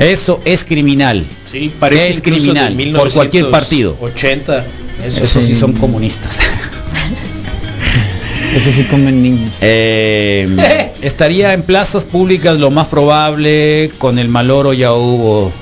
Eso 0.00 0.40
es 0.44 0.64
criminal. 0.64 1.24
Sí, 1.54 1.72
parece 1.78 2.10
es 2.10 2.20
criminal 2.20 2.76
de 2.76 2.86
por 2.86 3.12
cualquier 3.12 3.48
partido. 3.48 3.96
80. 4.00 4.64
Eso, 5.06 5.22
Eso 5.22 5.40
sí 5.40 5.54
son 5.54 5.72
comunistas. 5.74 6.40
Eso 8.56 8.72
sí 8.72 8.82
comen 8.90 9.22
niños. 9.22 9.58
Eh, 9.60 10.90
estaría 11.02 11.52
en 11.52 11.62
plazas 11.62 12.04
públicas 12.04 12.58
lo 12.58 12.72
más 12.72 12.88
probable, 12.88 13.92
con 13.98 14.18
el 14.18 14.28
Maloro 14.28 14.72
ya 14.72 14.94
hubo, 14.94 15.52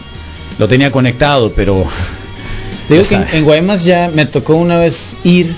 lo 0.59 0.67
tenía 0.67 0.91
conectado, 0.91 1.53
pero... 1.55 1.85
Te 2.89 2.95
digo 2.95 3.05
ya 3.05 3.09
que 3.09 3.15
en, 3.15 3.25
sabe. 3.25 3.39
en 3.39 3.45
Guaymas 3.45 3.85
ya 3.85 4.11
me 4.15 4.25
tocó 4.25 4.57
una 4.57 4.79
vez 4.79 5.15
ir 5.25 5.55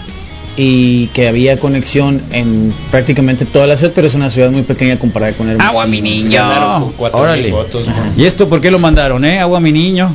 y 0.57 1.09
que 1.09 1.27
había 1.29 1.57
conexión 1.59 2.23
en 2.31 2.73
prácticamente 2.91 3.45
toda 3.45 3.67
la 3.67 3.77
ciudad, 3.77 3.93
pero 3.95 4.07
es 4.07 4.15
una 4.15 4.31
ciudad 4.31 4.51
muy 4.51 4.63
pequeña 4.63 4.99
comparada 4.99 5.33
con 5.33 5.49
el 5.49 5.61
Agua 5.61 5.87
mi 5.87 6.01
niño. 6.01 6.93
Órale. 7.13 7.43
mil 7.43 7.53
votos, 7.53 7.87
¿no? 7.89 7.95
¿Y 8.17 8.25
esto 8.25 8.49
por 8.49 8.61
qué 8.61 8.71
lo 8.71 8.79
mandaron, 8.79 9.25
eh? 9.25 9.41
Agua 9.41 9.61
mi 9.61 9.73
niño. 9.73 10.15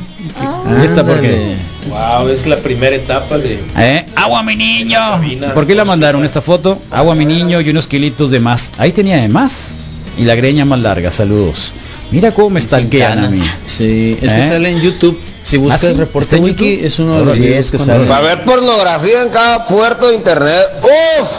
¿Y 0.80 0.84
esta 0.84 1.04
por 1.04 1.20
qué? 1.20 1.56
Wow, 1.88 2.28
es 2.28 2.46
la 2.46 2.56
primera 2.56 2.94
etapa 2.94 3.38
de 3.38 3.58
¿Eh? 3.76 4.06
Agua 4.14 4.42
mi 4.42 4.56
niño. 4.56 4.98
cabina. 4.98 5.54
¿Por 5.54 5.66
qué 5.66 5.74
la 5.74 5.84
mandaron 5.84 6.24
esta 6.24 6.40
foto? 6.40 6.78
Agua 6.90 7.14
mi 7.14 7.24
niño 7.24 7.60
y 7.60 7.68
unos 7.70 7.86
kilitos 7.86 8.30
de 8.30 8.40
más. 8.40 8.70
Ahí 8.78 8.92
tenía 8.92 9.16
de 9.20 9.28
más. 9.28 9.72
Y 10.18 10.24
la 10.24 10.34
greña 10.34 10.64
más 10.64 10.80
larga, 10.80 11.10
saludos. 11.12 11.72
Mira 12.10 12.32
cómo 12.32 12.50
me 12.50 12.60
stalkean 12.60 13.24
a 13.24 13.30
mí. 13.30 13.40
Sí, 13.66 14.18
es 14.20 14.32
que 14.32 14.40
¿Eh? 14.40 14.48
sale 14.48 14.70
en 14.70 14.80
YouTube. 14.80 15.18
Si 15.50 15.56
buscas 15.56 15.82
¿Ah, 15.84 15.86
sí? 15.88 15.92
reporte 15.94 16.26
¿Está 16.26 16.36
en 16.36 16.44
wiki, 16.44 16.70
YouTube? 16.76 16.86
es 16.86 16.98
uno 17.00 17.18
de 17.18 17.24
los 17.24 17.34
videos 17.38 17.70
que 17.70 17.78
sale. 17.78 17.92
cuando- 18.04 18.08
Va 18.10 18.16
a 18.16 18.18
haber 18.18 18.44
pornografía 18.44 19.22
en 19.22 19.28
cada 19.30 19.66
puerto 19.66 20.08
de 20.08 20.14
internet. 20.14 20.64
¡Uf! 20.82 21.30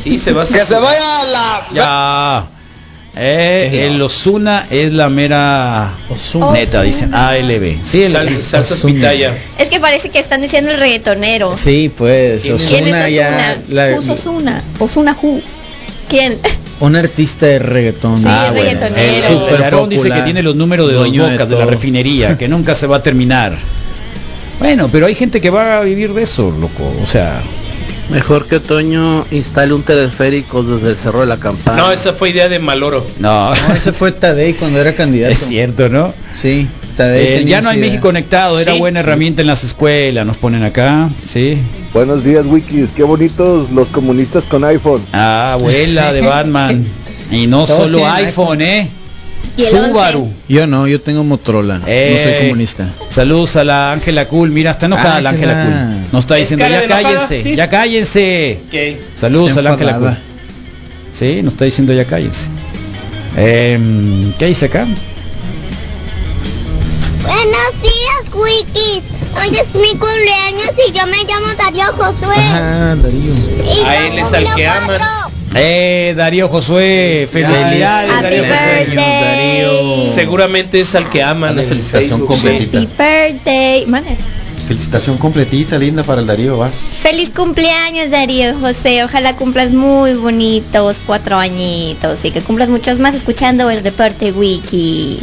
Sí, 0.02 0.18
se 0.18 0.32
va 0.32 0.42
a 0.42 0.46
Que 0.46 0.64
se 0.64 0.74
vaya 0.78 1.20
a 1.20 1.24
la... 1.24 1.66
Ya. 1.74 2.46
Eh, 3.16 3.88
el 3.90 4.00
Osuna 4.02 4.66
es 4.70 4.92
la 4.92 5.08
mera 5.08 5.90
Ozuna. 6.08 6.52
neta, 6.52 6.82
dicen 6.82 7.12
ALB. 7.14 7.78
Sí, 7.82 8.02
el, 8.04 8.12
Sal- 8.12 8.42
salsa 8.42 8.86
pitaya. 8.86 9.36
Es 9.58 9.68
que 9.68 9.80
parece 9.80 10.10
que 10.10 10.18
están 10.20 10.42
diciendo 10.42 10.70
el 10.70 10.78
reggaetonero. 10.78 11.56
Sí, 11.56 11.90
pues, 11.96 12.42
¿Quién 12.42 12.54
es? 12.56 12.62
¿Quién 12.64 12.88
es 12.88 12.94
Ozuna 12.94 13.08
ya... 13.08 13.58
Osuna? 13.98 14.12
Osuna? 14.12 14.64
Osuna 14.78 15.16
who? 15.20 15.40
¿Quién? 16.10 16.38
un 16.80 16.96
artista 16.96 17.46
de 17.46 17.58
reggaetón. 17.58 18.18
Sí, 18.18 18.24
Ah, 18.26 18.48
bueno. 18.52 18.62
reggaetonero. 18.70 19.48
El 19.48 19.88
dice 19.88 20.10
que 20.10 20.22
tiene 20.22 20.42
los 20.42 20.56
números 20.56 20.88
de 20.88 20.94
dos 20.94 21.10
de 21.48 21.56
la 21.56 21.64
refinería, 21.66 22.36
que 22.38 22.48
nunca 22.54 22.74
se 22.74 22.86
va 22.86 22.96
a 22.96 23.02
terminar. 23.02 23.56
Bueno, 24.58 24.88
pero 24.90 25.06
hay 25.06 25.14
gente 25.14 25.40
que 25.40 25.50
va 25.50 25.78
a 25.78 25.80
vivir 25.82 26.12
de 26.12 26.22
eso, 26.22 26.50
loco. 26.60 26.92
O 27.02 27.06
sea, 27.06 27.40
Mejor 28.10 28.46
que 28.48 28.58
Toño 28.58 29.24
instale 29.30 29.72
un 29.72 29.84
teleférico 29.84 30.64
desde 30.64 30.88
el 30.90 30.96
Cerro 30.96 31.20
de 31.20 31.26
la 31.26 31.36
Campana. 31.36 31.76
No, 31.80 31.92
esa 31.92 32.12
fue 32.12 32.30
idea 32.30 32.48
de 32.48 32.58
Maloro. 32.58 33.06
no, 33.20 33.54
No, 33.54 33.74
ese 33.74 33.92
fue 33.92 34.10
Tadei 34.20 34.54
cuando 34.54 34.80
era 34.80 34.94
candidato. 34.96 35.32
es 35.32 35.38
cierto, 35.38 35.88
¿no? 35.88 36.12
Sí, 36.34 36.66
Eh, 37.02 37.44
ya 37.46 37.60
no 37.62 37.70
hay. 37.70 37.78
México 37.78 38.02
conectado, 38.02 38.58
era 38.60 38.72
Sí, 38.74 38.78
buena 38.78 39.00
sí. 39.00 39.06
herramienta 39.06 39.40
en 39.42 39.46
las 39.46 39.64
escuelas, 39.64 40.26
nos 40.26 40.36
ponen 40.36 40.62
acá, 40.62 41.08
sí. 41.28 41.58
Buenos 41.92 42.24
días, 42.24 42.44
Wikis. 42.46 42.90
Qué 42.90 43.02
bonitos 43.02 43.70
los 43.70 43.88
comunistas 43.88 44.44
con 44.44 44.64
iPhone. 44.64 45.02
Ah, 45.12 45.52
abuela 45.54 46.12
de 46.12 46.20
Batman. 46.22 46.84
Y 47.32 47.46
no 47.46 47.64
Todos 47.64 47.86
solo 47.86 47.98
tienen 47.98 48.14
iPhone, 48.26 48.60
¿eh? 48.60 48.88
Subaru. 49.56 50.28
Yo 50.48 50.66
no, 50.66 50.88
yo 50.88 51.00
tengo 51.00 51.22
Motorola. 51.22 51.78
no 51.78 51.84
Eh, 51.86 52.18
soy 52.20 52.46
comunista. 52.48 52.88
Saludos 53.08 53.54
a 53.56 53.62
la 53.62 53.92
Ángela 53.92 54.26
Cool. 54.26 54.50
Mira, 54.50 54.72
está 54.72 54.86
enojada 54.86 55.20
la 55.20 55.30
Ángela. 55.30 55.64
Cool. 55.64 56.12
Nos 56.12 56.24
está 56.24 56.36
¿Es 56.38 56.48
diciendo, 56.50 56.66
ya 56.68 56.82
enojada? 56.82 57.02
cállense, 57.02 57.42
Sí. 57.42 57.54
ya 57.54 57.68
cállense. 57.70 58.58
Ok. 58.66 59.00
Saludos 59.16 59.56
a 59.56 59.62
la 59.62 59.70
Ángela 59.72 59.96
Cool. 59.98 60.16
Sí, 61.12 61.40
nos 61.44 61.54
está 61.54 61.64
diciendo 61.66 61.92
ya 61.92 62.04
cállense. 62.04 62.46
Em, 63.36 64.32
¿Qué 64.38 64.46
dice 64.46 64.66
acá? 64.66 64.86
Buenos 67.22 67.82
días, 67.82 68.34
Wikis. 68.34 69.04
Hoy 69.36 69.56
es 69.58 69.74
mi 69.74 69.88
cumpleaños 69.90 70.70
y 70.88 70.92
yo 70.92 71.06
me 71.06 71.18
llamo 71.24 71.46
Darío 71.58 71.84
Josué. 71.92 72.34
Ah, 72.38 72.94
Darío. 73.00 73.32
Y 73.64 73.84
A 73.86 74.06
él 74.08 74.18
es 74.18 74.32
al 74.32 74.54
que 74.54 74.66
aman. 74.66 74.86
cuatro. 74.86 75.06
Eh, 75.54 76.14
Darío 76.16 76.48
Josué, 76.48 77.28
felicidades, 77.30 78.10
Happy 78.10 78.22
Darío 78.22 78.42
Josué. 78.44 78.86
birthday. 78.86 80.12
Seguramente 80.14 80.80
es 80.80 80.94
al 80.94 81.08
que 81.10 81.22
aman. 81.22 81.52
Una 81.54 81.62
felicitación 81.62 82.26
completita. 82.26 82.78
Happy 82.78 82.88
birthday. 82.98 83.86
Mande. 83.86 84.16
Felicitación 84.66 85.18
completita, 85.18 85.78
linda 85.78 86.04
para 86.04 86.20
el 86.20 86.26
Darío, 86.28 86.56
vas. 86.58 86.76
Feliz 87.02 87.30
cumpleaños 87.30 88.10
Darío 88.10 88.56
José, 88.60 89.02
ojalá 89.02 89.34
cumplas 89.34 89.70
muy 89.72 90.14
bonitos 90.14 90.96
cuatro 91.06 91.36
añitos 91.38 92.24
y 92.24 92.30
que 92.30 92.40
cumplas 92.40 92.68
muchos 92.68 93.00
más 93.00 93.14
escuchando 93.16 93.68
el 93.68 93.82
reporte 93.82 94.30
wiki. 94.30 95.18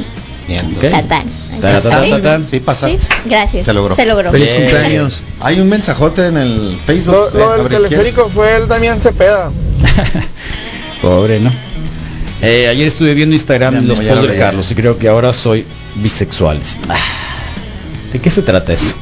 Bien. 0.47 0.73
Ok. 0.75 0.89
Tatán. 0.89 1.23
Ta, 1.61 1.81
ta, 1.81 1.89
ta, 1.89 2.09
ta, 2.09 2.21
ta. 2.21 2.41
Sí, 2.49 2.59
pasaste. 2.59 2.99
Gracias. 3.25 3.65
Se 3.65 3.73
logró. 3.73 3.95
Se 3.95 4.05
logró. 4.05 4.31
Feliz 4.31 4.51
cumpleaños. 4.53 5.21
Hay 5.41 5.59
un 5.59 5.67
mensajote 5.69 6.27
en 6.27 6.37
el 6.37 6.77
Facebook. 6.85 7.15
Lo, 7.33 7.57
lo 7.57 7.63
del 7.63 7.67
teleférico 7.89 8.29
fue 8.29 8.55
el 8.55 8.67
Damián 8.67 8.99
Cepeda. 8.99 9.51
Pobre, 11.01 11.39
¿no? 11.39 11.51
Eh, 12.41 12.67
ayer 12.67 12.87
estuve 12.87 13.13
viendo 13.13 13.33
Instagram 13.35 13.73
Ya, 13.75 13.81
los 13.81 13.87
no, 13.87 13.93
ya 13.95 13.97
posts 13.97 14.15
lo 14.15 14.21
del 14.21 14.31
leí. 14.31 14.39
Carlos 14.39 14.71
y 14.71 14.75
creo 14.75 14.97
que 14.97 15.07
ahora 15.07 15.33
soy 15.33 15.65
bisexual. 15.95 16.59
Ah, 16.87 16.95
¿De 18.13 18.19
qué 18.19 18.29
se 18.29 18.41
trata 18.43 18.73
eso? 18.73 18.93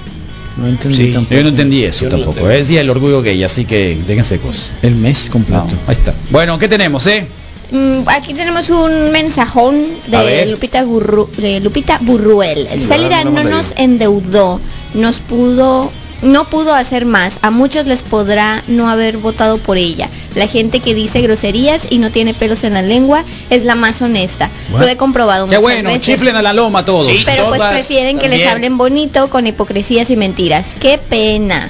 No 0.58 0.68
entendí 0.68 1.08
Sí, 1.08 1.12
tampoco. 1.14 1.36
yo 1.36 1.44
no 1.44 1.50
entendí 1.50 1.84
eso 1.84 2.06
Yo 2.06 2.12
no 2.12 2.18
tampoco. 2.18 2.40
entendí. 2.40 2.62
es 2.62 2.68
día 2.70 2.80
del 2.80 2.90
orgullo 2.90 3.22
gay, 3.22 3.44
así 3.44 3.66
que 3.66 3.98
déjense 4.08 4.40
cosas. 4.40 4.72
El 4.82 4.96
mes 4.96 5.30
completo. 5.30 5.66
No, 5.66 5.78
ahí 5.88 5.94
está. 5.98 6.14
Bueno, 6.30 6.58
¿qué 6.58 6.70
tenemos, 6.70 7.06
eh? 7.08 7.28
Mm, 7.72 8.08
aquí 8.08 8.34
tenemos 8.34 8.70
un 8.70 9.12
mensajón 9.12 9.88
de. 10.08 10.46
Lupita, 10.48 10.84
Burru- 10.86 11.30
de 11.32 11.60
Lupita 11.60 11.98
Burruel. 12.02 12.68
Sí, 12.72 12.82
Célida 12.82 13.24
no 13.24 13.44
nos 13.44 13.66
endeudó, 13.76 14.60
nos 14.94 15.16
pudo, 15.18 15.92
no 16.22 16.50
pudo 16.50 16.74
hacer 16.74 17.06
más. 17.06 17.40
A 17.42 17.52
muchos 17.52 17.86
les 17.86 18.02
podrá 18.02 18.64
no 18.68 18.90
haber 18.90 19.18
votado 19.18 19.58
por 19.58 19.78
ella. 19.78 20.10
La 20.36 20.48
gente 20.48 20.80
que 20.82 20.94
dice 20.94 21.22
groserías 21.22 21.82
y 21.90 21.98
no 21.98 22.12
tiene 22.12 22.34
pelos 22.34 22.64
en 22.66 22.74
la 22.74 22.82
lengua 22.82 23.24
es 23.50 23.64
la 23.64 23.76
más 23.76 24.02
honesta. 24.02 24.50
Lo 24.78 24.86
he 24.88 24.98
comprobado 24.98 25.46
Qué 25.48 25.58
muchas 25.58 25.62
bueno, 25.62 25.90
veces. 25.90 26.04
chiflen 26.06 26.36
a 26.36 26.42
la 26.42 26.54
loma 26.54 26.84
todos. 26.86 27.08
Sí. 27.08 27.22
Pero 27.26 27.48
pues 27.48 27.62
prefieren 27.62 28.20
que 28.20 28.28
les 28.30 28.46
hablen 28.48 28.78
bonito 28.78 29.30
con 29.30 29.48
hipocresías 29.48 30.10
y 30.10 30.16
mentiras. 30.18 30.68
Qué 30.80 30.98
pena. 30.98 31.70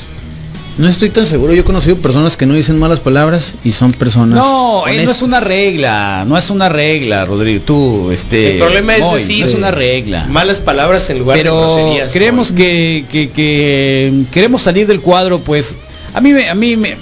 No 0.77 0.89
estoy 0.89 1.09
tan 1.09 1.25
seguro. 1.25 1.53
Yo 1.53 1.61
he 1.61 1.63
conocido 1.63 1.97
personas 1.97 2.35
que 2.35 2.45
no 2.45 2.53
dicen 2.53 2.77
malas 2.77 2.99
palabras 2.99 3.55
y 3.63 3.71
son 3.71 3.93
personas. 3.93 4.39
No, 4.39 4.85
eh, 4.87 5.05
no 5.05 5.11
es 5.11 5.21
una 5.21 5.39
regla, 5.39 6.25
no 6.27 6.37
es 6.37 6.49
una 6.49 6.67
regla, 6.67 7.23
Rodrigo. 7.25 7.63
Tú, 7.65 8.11
este. 8.11 8.53
El 8.53 8.57
problema 8.59 8.97
es 8.97 9.13
decir 9.13 9.45
no 9.45 9.45
es 9.51 9.53
una 9.55 9.71
regla. 9.71 10.25
malas 10.27 10.59
palabras 10.59 11.09
en 11.09 11.19
lugar 11.19 11.37
de 11.37 11.43
Pero 11.43 11.61
groserías. 11.61 12.11
creemos 12.11 12.51
que, 12.51 13.05
que, 13.09 13.29
que 13.29 14.23
queremos 14.33 14.63
salir 14.63 14.85
del 14.85 14.99
cuadro, 14.99 15.39
pues. 15.39 15.75
A 16.13 16.19
mí, 16.21 16.33
me, 16.33 16.49
a 16.49 16.55
mí, 16.55 16.75
me, 16.75 16.97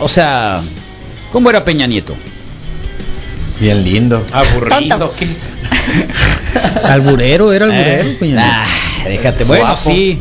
o 0.00 0.08
sea, 0.08 0.60
¿cómo 1.32 1.48
era 1.50 1.64
Peña 1.64 1.86
Nieto? 1.86 2.14
Bien 3.60 3.82
lindo. 3.84 4.22
aburrido. 4.32 5.12
Alburero, 6.84 7.52
era 7.52 7.66
alburero, 7.66 8.08
¿Eh? 8.08 8.16
Peña 8.20 8.34
Nieto. 8.34 8.70
déjate. 9.08 9.44
Bueno, 9.44 9.64
Guapo. 9.64 9.76
sí. 9.80 10.18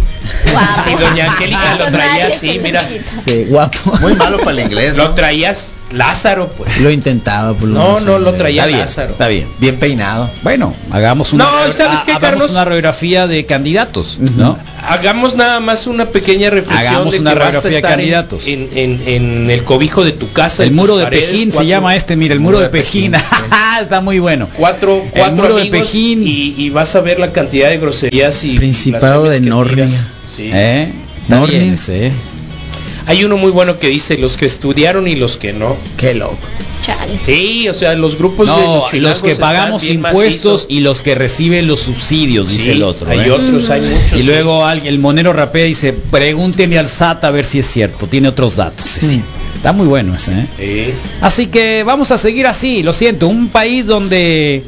Guau. 0.52 0.66
Sí, 0.84 0.92
doña 1.00 1.32
Angélica 1.32 1.76
lo 1.76 1.86
traía 1.92 2.28
así, 2.28 2.60
mira. 2.60 2.88
Sí, 3.26 3.46
guapo. 3.48 3.98
Muy 4.00 4.14
malo 4.16 4.38
para 4.40 4.52
el 4.52 4.60
inglés, 4.60 4.96
Lo 4.96 5.10
¿no? 5.10 5.16
traías 5.16 5.72
Lázaro, 5.94 6.50
pues. 6.58 6.80
Lo 6.82 6.90
intentaba, 6.92 7.54
por 7.54 7.70
lo 7.70 7.76
No, 7.80 7.88
menos, 7.90 8.06
no, 8.06 8.20
lo 8.20 8.34
traía 8.34 8.62
Está 8.64 8.68
bien, 8.68 8.80
Lázaro. 8.80 9.12
está 9.12 9.28
bien. 9.28 9.48
Bien 9.60 9.78
peinado. 9.78 10.30
Bueno, 10.42 10.74
hagamos 10.92 11.34
una, 11.34 11.44
No, 11.46 11.52
¿sabes 11.74 11.76
qué, 12.04 12.12
hagamos 12.12 12.20
Carlos? 12.22 12.50
una 12.52 12.66
radiografía 12.66 13.28
de 13.28 13.46
candidatos, 13.46 14.18
¿no? 14.38 14.58
Hagamos 14.86 15.36
nada 15.36 15.60
más 15.62 15.88
una 15.88 16.06
pequeña 16.08 16.50
reflexión 16.50 16.94
Hagamos 16.96 17.14
de 17.14 17.20
una 17.22 17.34
que 17.34 17.40
radiografía 17.40 17.76
de 17.78 17.82
candidatos. 17.82 18.48
En, 18.48 18.70
en- 18.76 19.02
en 19.08 19.50
el 19.52 19.64
cobijo 19.64 20.04
de 20.04 20.12
tu 20.12 20.32
casa. 20.34 20.64
El 20.64 20.72
muro 20.72 20.98
de 20.98 21.06
paredes, 21.06 21.30
Pejín 21.30 21.52
se 21.54 21.66
llama 21.66 21.96
este, 21.96 22.16
mira, 22.16 22.34
el 22.34 22.40
muro 22.42 22.60
de 22.60 22.70
Pejín. 22.70 23.14
Está 23.82 24.02
muy 24.02 24.20
bueno. 24.20 24.48
Cuatro, 24.58 25.02
El 25.04 25.12
cuatro 25.12 25.36
muro 25.36 25.56
de 25.56 25.66
Pejín. 25.68 26.28
Y, 26.28 26.56
y 26.58 26.70
vas 26.70 26.96
a 26.96 27.02
ver 27.02 27.20
la 27.20 27.32
cantidad 27.32 27.70
de 27.70 27.78
groserías 27.78 28.44
y 28.44 28.58
Principado 28.58 29.26
de 29.26 29.40
Nornia. 29.42 29.88
Sí. 29.90 30.50
¿Eh? 30.52 30.92
Nornia. 31.30 31.74
¿eh? 31.88 32.12
Hay 33.06 33.24
uno 33.24 33.38
muy 33.38 33.52
bueno 33.52 33.80
que 33.80 33.88
dice 33.88 34.18
los 34.18 34.38
que 34.38 34.46
estudiaron 34.46 35.08
y 35.08 35.16
los 35.16 35.38
que 35.38 35.54
no. 35.54 35.76
Qué 35.98 36.14
loco. 36.14 36.38
Chale. 36.86 37.20
Sí, 37.26 37.68
o 37.70 37.74
sea, 37.74 37.94
los 37.96 38.18
grupos 38.18 38.48
de 38.48 38.62
los, 38.62 38.94
los 38.94 39.22
que 39.22 39.36
pagamos 39.36 39.84
impuestos 39.86 40.64
macizos. 40.64 40.66
y 40.70 40.82
los 40.82 41.02
que 41.02 41.16
reciben 41.16 41.68
los 41.68 41.82
subsidios, 41.82 42.50
Sí, 42.50 42.58
dice 42.58 42.72
el 42.74 42.84
otro. 42.84 43.10
Hay 43.10 43.20
¿eh? 43.20 43.32
otros, 43.32 43.70
hay 43.70 43.82
muchos. 43.82 44.14
Y 44.14 44.22
sí. 44.22 44.24
luego 44.24 44.66
alguien, 44.66 44.94
el 44.94 45.00
monero 45.00 45.32
rapea 45.32 45.66
dice, 45.66 45.94
pregúntenle 45.94 46.78
al 46.80 46.88
SAT 46.90 47.24
a 47.24 47.32
ver 47.32 47.46
si 47.46 47.60
es 47.60 47.66
cierto, 47.68 48.08
tiene 48.08 48.28
otros 48.28 48.58
datos. 48.58 48.90
Sí, 48.90 49.22
Está 49.56 49.72
muy 49.72 49.88
bueno 49.88 50.14
ese, 50.14 50.32
¿eh? 50.32 50.48
Sí. 50.58 50.94
Así 51.22 51.46
que 51.48 51.84
vamos 51.84 52.12
a 52.12 52.18
seguir 52.18 52.48
así, 52.48 52.84
lo 52.84 52.92
siento, 52.92 53.30
un 53.30 53.48
país 53.48 53.86
donde 53.86 54.62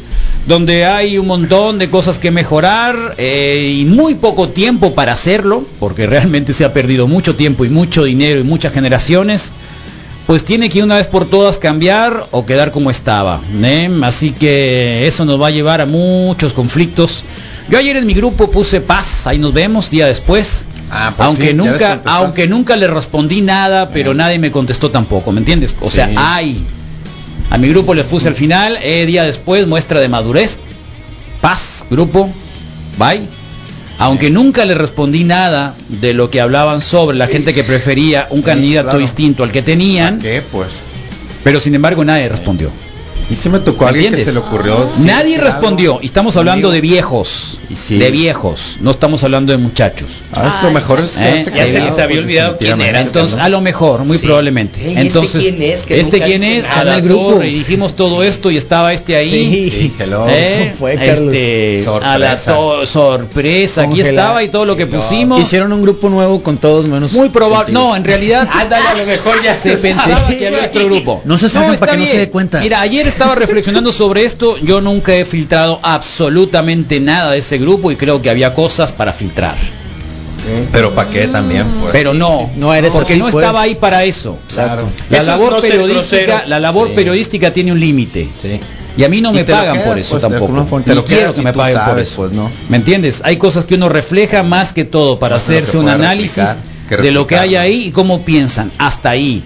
donde 0.46 0.86
hay 0.86 1.18
un 1.18 1.28
montón 1.28 1.80
de 1.80 1.90
cosas 1.90 2.20
que 2.20 2.32
mejorar 2.32 3.16
eh, 3.18 3.78
y 3.80 3.86
muy 3.86 4.16
poco 4.16 4.50
tiempo 4.50 4.94
para 4.94 5.14
hacerlo, 5.14 5.66
porque 5.80 6.06
realmente 6.08 6.54
se 6.54 6.66
ha 6.66 6.74
perdido 6.74 7.08
mucho 7.08 7.36
tiempo 7.36 7.66
y 7.66 7.70
mucho 7.70 8.04
dinero 8.04 8.40
y 8.40 8.44
muchas 8.44 8.74
generaciones, 8.74 9.52
pues 10.28 10.44
tiene 10.44 10.70
que 10.70 10.84
una 10.84 10.96
vez 10.96 11.08
por 11.08 11.26
todas 11.26 11.58
cambiar 11.58 12.28
o 12.32 12.46
quedar 12.46 12.72
como 12.72 12.92
estaba. 12.92 13.42
¿eh? 13.64 13.90
Así 14.04 14.32
que 14.32 15.08
eso 15.08 15.26
nos 15.26 15.42
va 15.42 15.48
a 15.48 15.52
llevar 15.52 15.82
a 15.82 15.86
muchos 15.86 16.54
conflictos. 16.54 17.24
Yo 17.70 17.80
ayer 17.80 17.98
en 17.98 18.06
mi 18.06 18.14
grupo 18.14 18.52
puse 18.52 18.82
paz, 18.82 19.26
ahí 19.26 19.40
nos 19.40 19.54
vemos 19.54 19.90
día 19.90 20.06
después. 20.06 20.66
Ah, 20.92 21.12
aunque 21.18 21.48
fin, 21.48 21.58
nunca, 21.58 22.02
aunque 22.06 22.48
nunca 22.48 22.76
le 22.76 22.88
respondí 22.88 23.42
nada, 23.42 23.90
pero 23.90 24.14
nadie 24.14 24.38
me 24.38 24.52
contestó 24.52 24.92
tampoco, 24.92 25.32
¿me 25.32 25.40
entiendes? 25.40 25.76
O 25.82 25.90
sea, 25.90 26.12
hay. 26.16 26.64
A 27.50 27.58
mi 27.58 27.68
grupo 27.70 27.94
les 27.94 28.06
puse 28.06 28.28
al 28.28 28.36
final, 28.36 28.78
eh, 28.82 29.06
día 29.06 29.24
después, 29.24 29.68
muestra 29.68 30.00
de 30.00 30.10
madurez. 30.10 30.58
Paz, 31.42 31.86
grupo, 31.90 32.30
bye. 32.98 33.22
Aunque 33.98 34.30
nunca 34.30 34.66
le 34.66 34.74
respondí 34.76 35.24
nada 35.24 35.74
de 35.88 36.14
lo 36.14 36.30
que 36.30 36.42
hablaban 36.42 36.82
sobre 36.82 37.16
la 37.18 37.28
gente 37.28 37.54
que 37.54 37.64
prefería 37.64 38.28
un 38.32 38.40
Sí, 38.40 38.44
candidato 38.46 38.88
claro. 38.90 39.00
distinto 39.00 39.44
al 39.44 39.52
que 39.54 39.62
tenían, 39.62 40.20
¿Qué, 40.20 40.42
pues? 40.52 40.68
pero 41.46 41.60
sin 41.62 41.76
embargo 41.76 42.04
nadie 42.04 42.28
respondió. 42.28 42.70
Y 43.30 43.36
si 43.36 43.48
me 43.50 43.60
tocó 43.60 43.86
a 43.86 43.90
alguien 43.90 44.14
que 44.14 44.24
se 44.24 44.34
le 44.34 44.40
ocurrió. 44.40 44.76
sí, 44.96 45.06
Nadie 45.06 45.38
respondió. 45.40 46.00
Y 46.02 46.06
estamos 46.06 46.36
hablando 46.38 46.70
de 46.70 46.80
viejos. 46.82 47.58
Sí. 47.76 47.98
De 47.98 48.12
viejos. 48.12 48.78
No 48.82 48.92
estamos 48.92 49.24
hablando 49.24 49.52
de 49.52 49.58
muchachos. 49.58 50.22
Ah, 50.38 50.56
es 50.58 50.64
lo 50.64 50.72
mejor 50.72 51.00
es 51.02 51.18
¿Eh? 51.18 51.46
Ya 51.56 51.66
se 51.66 51.80
les 51.82 51.98
había 51.98 52.08
pues, 52.08 52.20
olvidado 52.20 52.58
quién 52.58 52.82
era. 52.82 53.02
Entonces, 53.02 53.38
¿no? 53.38 53.44
a 53.44 53.50
lo 53.50 53.62
mejor, 53.62 54.04
muy 54.06 54.18
Sí. 54.18 54.26
probablemente. 54.26 54.80
Ey, 54.82 54.90
¿este 54.90 55.02
Entonces, 55.02 55.42
quién 55.44 55.62
es? 55.62 55.86
Que 55.86 56.00
este 56.00 56.12
nunca 56.18 56.26
quién 56.26 56.44
es, 56.44 56.68
nada. 56.68 56.82
en 56.82 57.00
el 57.00 57.02
grupo 57.10 57.44
y 57.44 57.54
dijimos 57.54 57.96
todo 57.96 58.24
esto 58.24 58.52
y 58.52 58.58
estaba 58.58 58.94
este 58.94 59.16
ahí. 59.16 59.70
Sí, 59.72 59.94
hello. 60.00 60.28
¿Eh? 60.30 60.68
Eso 60.70 60.78
fue, 60.78 60.96
Carlos. 60.96 61.34
Este, 61.34 61.86
a 62.04 62.18
la 62.20 62.38
Sorpresa. 62.38 62.54
to- 62.56 62.86
sorpresa, 62.86 63.82
aquí 63.84 64.02
estaba 64.02 64.44
y 64.44 64.50
todo 64.50 64.66
lo 64.66 64.76
que 64.76 64.86
pusimos. 64.86 65.40
Hicieron 65.42 65.72
un 65.74 65.82
grupo 65.82 66.10
nuevo 66.10 66.42
con 66.44 66.58
todos 66.58 66.88
menos. 66.88 67.14
Muy 67.14 67.30
probable. 67.30 67.74
No, 67.74 67.96
en 67.96 68.04
realidad 68.04 68.48
Ándale, 68.52 68.88
a 68.88 68.96
lo 68.96 69.06
mejor 69.06 69.42
ya 69.44 69.54
se 69.54 69.78
pensaba 69.78 70.28
que 70.28 70.48
había 70.48 70.66
otro 70.66 70.86
grupo. 70.86 71.22
No 71.26 71.38
se 71.38 71.50
para 71.50 71.94
que 71.94 71.98
no 71.98 72.06
se 72.06 72.18
dé 72.18 72.30
cuenta. 72.30 72.60
Mira, 72.60 72.82
ayer 72.82 73.08
estaba 73.08 73.36
reflexionando 73.46 73.92
sobre 73.92 74.26
esto. 74.26 74.58
Yo 74.58 74.82
nunca 74.82 75.16
he 75.16 75.26
filtrado 75.26 75.80
absolutamente 75.84 77.00
nada 77.00 77.32
de 77.32 77.40
ese 77.40 77.58
grupo 77.58 77.92
y 77.92 77.96
creo 77.96 78.22
que 78.22 78.30
había 78.30 78.54
cosas 78.54 78.92
para 78.92 79.14
filtrar. 79.14 79.56
Pero 80.72 80.94
para 80.94 81.10
qué 81.10 81.28
también, 81.28 81.66
pues. 81.82 81.92
Pero 81.92 82.14
no, 82.14 82.50
No 82.56 82.74
eres 82.74 82.94
porque 82.94 83.14
así, 83.14 83.20
no 83.20 83.30
pues. 83.30 83.36
estaba 83.44 83.62
ahí 83.62 83.76
para 83.76 84.04
eso. 84.04 84.38
Claro. 84.54 84.88
La 85.10 85.24
labor 85.24 85.54
no 85.54 85.60
periodística, 85.62 86.44
la 86.48 86.60
labor 86.60 86.90
Sí. 86.90 86.94
periodística 86.96 87.52
tiene 87.54 87.72
un 87.72 87.80
límite. 87.80 88.30
Sí. 88.40 88.60
Y 88.98 89.04
a 89.04 89.10
mí 89.10 89.20
no 89.20 89.32
Y 89.32 89.34
me 89.36 89.44
pagan 89.44 89.74
quedas, 89.74 89.88
por 89.88 89.98
eso 89.98 90.10
pues, 90.12 90.22
tampoco. 90.22 90.82
te 90.82 91.04
quiero 91.04 91.34
que 91.34 91.42
me 91.42 91.52
paguen 91.54 91.80
por 91.86 92.00
eso. 92.00 92.16
pues, 92.16 92.32
¿no? 92.32 92.50
¿Me 92.70 92.78
entiendes? 92.78 93.22
Hay 93.26 93.38
cosas 93.38 93.66
que 93.66 93.76
uno 93.76 93.90
refleja 93.90 94.42
más 94.44 94.72
que 94.72 94.86
todo 94.86 95.20
para 95.20 95.36
hacerse 95.36 95.78
un 95.78 95.90
análisis 95.90 96.38
replicar, 96.38 97.02
de 97.04 97.12
lo 97.12 97.28
que 97.28 97.38
hay 97.38 97.56
ahí 97.56 97.88
y 97.88 97.92
cómo 97.92 98.22
piensan. 98.24 98.72
Hasta 98.78 99.10
ahí. 99.10 99.44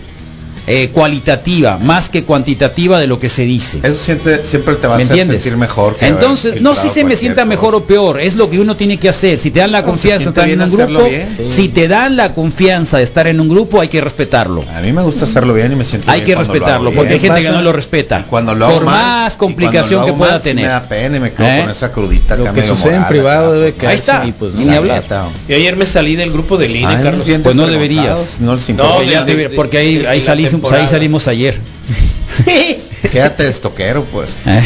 Eh, 0.71 0.89
cualitativa, 0.93 1.79
más 1.79 2.09
que 2.09 2.23
cuantitativa 2.23 2.99
de 2.99 3.07
lo 3.07 3.19
que 3.19 3.27
se 3.27 3.41
dice. 3.41 3.79
Eso 3.81 3.95
siente, 3.95 4.43
siempre 4.43 4.75
te 4.75 4.85
va 4.85 4.93
a 4.93 4.97
¿Me 4.97 5.03
hacer 5.03 5.25
sentir 5.25 5.57
mejor. 5.57 5.95
que 5.95 6.05
Entonces, 6.05 6.61
no 6.61 6.75
si 6.75 6.81
filtrado 6.81 6.93
se 6.93 7.03
me 7.05 7.15
sienta 7.15 7.41
cosa. 7.41 7.45
mejor 7.47 7.73
o 7.75 7.83
peor, 7.85 8.19
es 8.21 8.35
lo 8.35 8.49
que 8.51 8.59
uno 8.59 8.75
tiene 8.75 8.97
que 8.97 9.09
hacer. 9.09 9.39
Si 9.39 9.49
te 9.49 9.61
dan 9.61 9.71
la 9.71 9.81
No, 9.81 9.87
confianza 9.87 10.25
de 10.25 10.29
estar 10.29 10.47
en 10.49 10.61
un 10.61 10.71
grupo, 10.71 11.09
bien. 11.09 11.27
si 11.49 11.69
te 11.69 11.87
dan 11.87 12.15
la 12.15 12.33
confianza 12.33 12.97
de 12.99 13.03
estar 13.03 13.25
en 13.25 13.39
un 13.39 13.49
grupo, 13.49 13.81
hay 13.81 13.87
que 13.87 13.99
respetarlo. 13.99 14.63
A 14.71 14.81
mí 14.81 14.91
me 14.93 15.01
gusta 15.01 15.25
hacerlo 15.25 15.55
bien 15.55 15.71
y 15.71 15.75
me 15.75 15.85
siento 15.85 16.11
Hay 16.11 16.21
bien 16.21 16.37
que 16.37 16.43
respetarlo, 16.43 16.91
porque 16.91 17.13
hay 17.15 17.19
gente 17.19 17.41
que 17.41 17.49
no 17.49 17.61
lo 17.63 17.71
respeta. 17.73 18.25
Cuando 18.29 18.53
lo 18.53 18.65
hago 18.67 18.75
Por 18.75 18.85
mal, 18.85 18.95
más 19.23 19.33
y 19.33 19.37
complicación 19.37 20.01
cuando 20.01 20.05
que 20.05 20.09
lo 20.09 20.13
hago 20.13 20.17
pueda 20.19 20.31
mal, 20.33 20.41
tener. 20.41 20.65
me 20.65 20.69
da 20.69 20.83
pena 20.83 21.17
y 21.17 21.19
me 21.19 21.33
quedo 21.33 21.47
¿Eh? 21.47 21.61
con 21.61 21.69
esa 21.71 21.91
crudita 21.91 22.35
Lo 22.35 22.53
que 22.53 22.61
sucede 22.61 22.95
en 22.95 23.05
privado 23.07 23.53
debe 23.53 23.73
quedarse 23.73 23.87
Ahí 23.89 23.95
está. 23.95 24.21
ahí, 24.21 24.33
pues, 24.37 24.53
Ni 24.53 24.69
hablar. 24.73 25.03
Yo 25.47 25.55
ayer 25.55 25.75
me 25.75 25.87
salí 25.87 26.15
del 26.15 26.31
grupo 26.31 26.57
del 26.57 26.75
INE, 26.75 26.85
Ay, 26.85 26.93
unos 26.95 27.03
Carlos. 27.25 27.27
Pues 27.43 27.55
no 27.55 27.65
deberías. 27.65 28.37
No. 28.39 28.55
Porque, 28.55 29.09
ya 29.09 29.23
de- 29.23 29.33
te- 29.33 29.37
de- 29.37 29.49
porque 29.55 29.77
ahí, 29.79 29.97
de 29.97 30.58
ahí 30.67 30.83
la 30.83 30.87
salimos, 30.87 31.23
temporada. 31.23 31.55
ahí 31.55 31.57
salimos 31.59 32.87
ayer. 33.03 33.09
Quédate 33.11 33.43
de 33.43 33.49
estoquero, 33.49 34.03
pues. 34.05 34.31
Eh, 34.45 34.61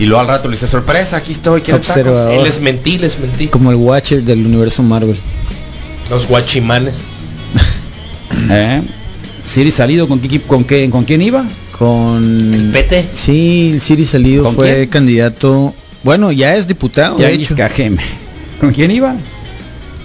Y 0.00 0.04
luego 0.06 0.20
al 0.20 0.28
rato 0.28 0.48
le 0.48 0.54
dice, 0.54 0.66
sorpresa, 0.66 1.16
aquí 1.18 1.32
estoy, 1.32 1.60
¿quieres 1.62 1.86
tacos?" 1.86 2.30
Eh, 2.30 2.40
Les 2.44 2.60
mentí, 2.60 2.98
les 2.98 3.18
mentí. 3.18 3.48
Como 3.48 3.70
el 3.70 3.76
Watcher 3.76 4.22
del 4.24 4.44
universo 4.46 4.82
Marvel. 4.82 5.16
Los 6.10 6.26
guachimanes. 6.26 7.02
eh. 8.50 8.82
Siri 9.44 9.70
salido 9.70 10.06
con 10.08 10.20
qué, 10.20 10.40
con 10.42 10.64
qué, 10.64 10.88
con 10.90 11.04
quién 11.04 11.22
iba? 11.22 11.44
Con. 11.78 12.54
El 12.54 12.70
PT. 12.72 13.06
Sí, 13.14 13.70
el 13.74 13.80
Siri 13.80 14.04
salido 14.04 14.44
¿Con 14.44 14.54
fue 14.54 14.74
quién? 14.74 14.88
candidato. 14.88 15.74
Bueno, 16.04 16.30
ya 16.32 16.54
es 16.56 16.66
diputado. 16.68 17.16
de 17.16 17.22
Yanis 17.30 17.48
hecho. 17.48 17.56
Cajeme. 17.56 18.02
¿Con 18.60 18.72
quién 18.72 18.90
iba? 18.90 19.14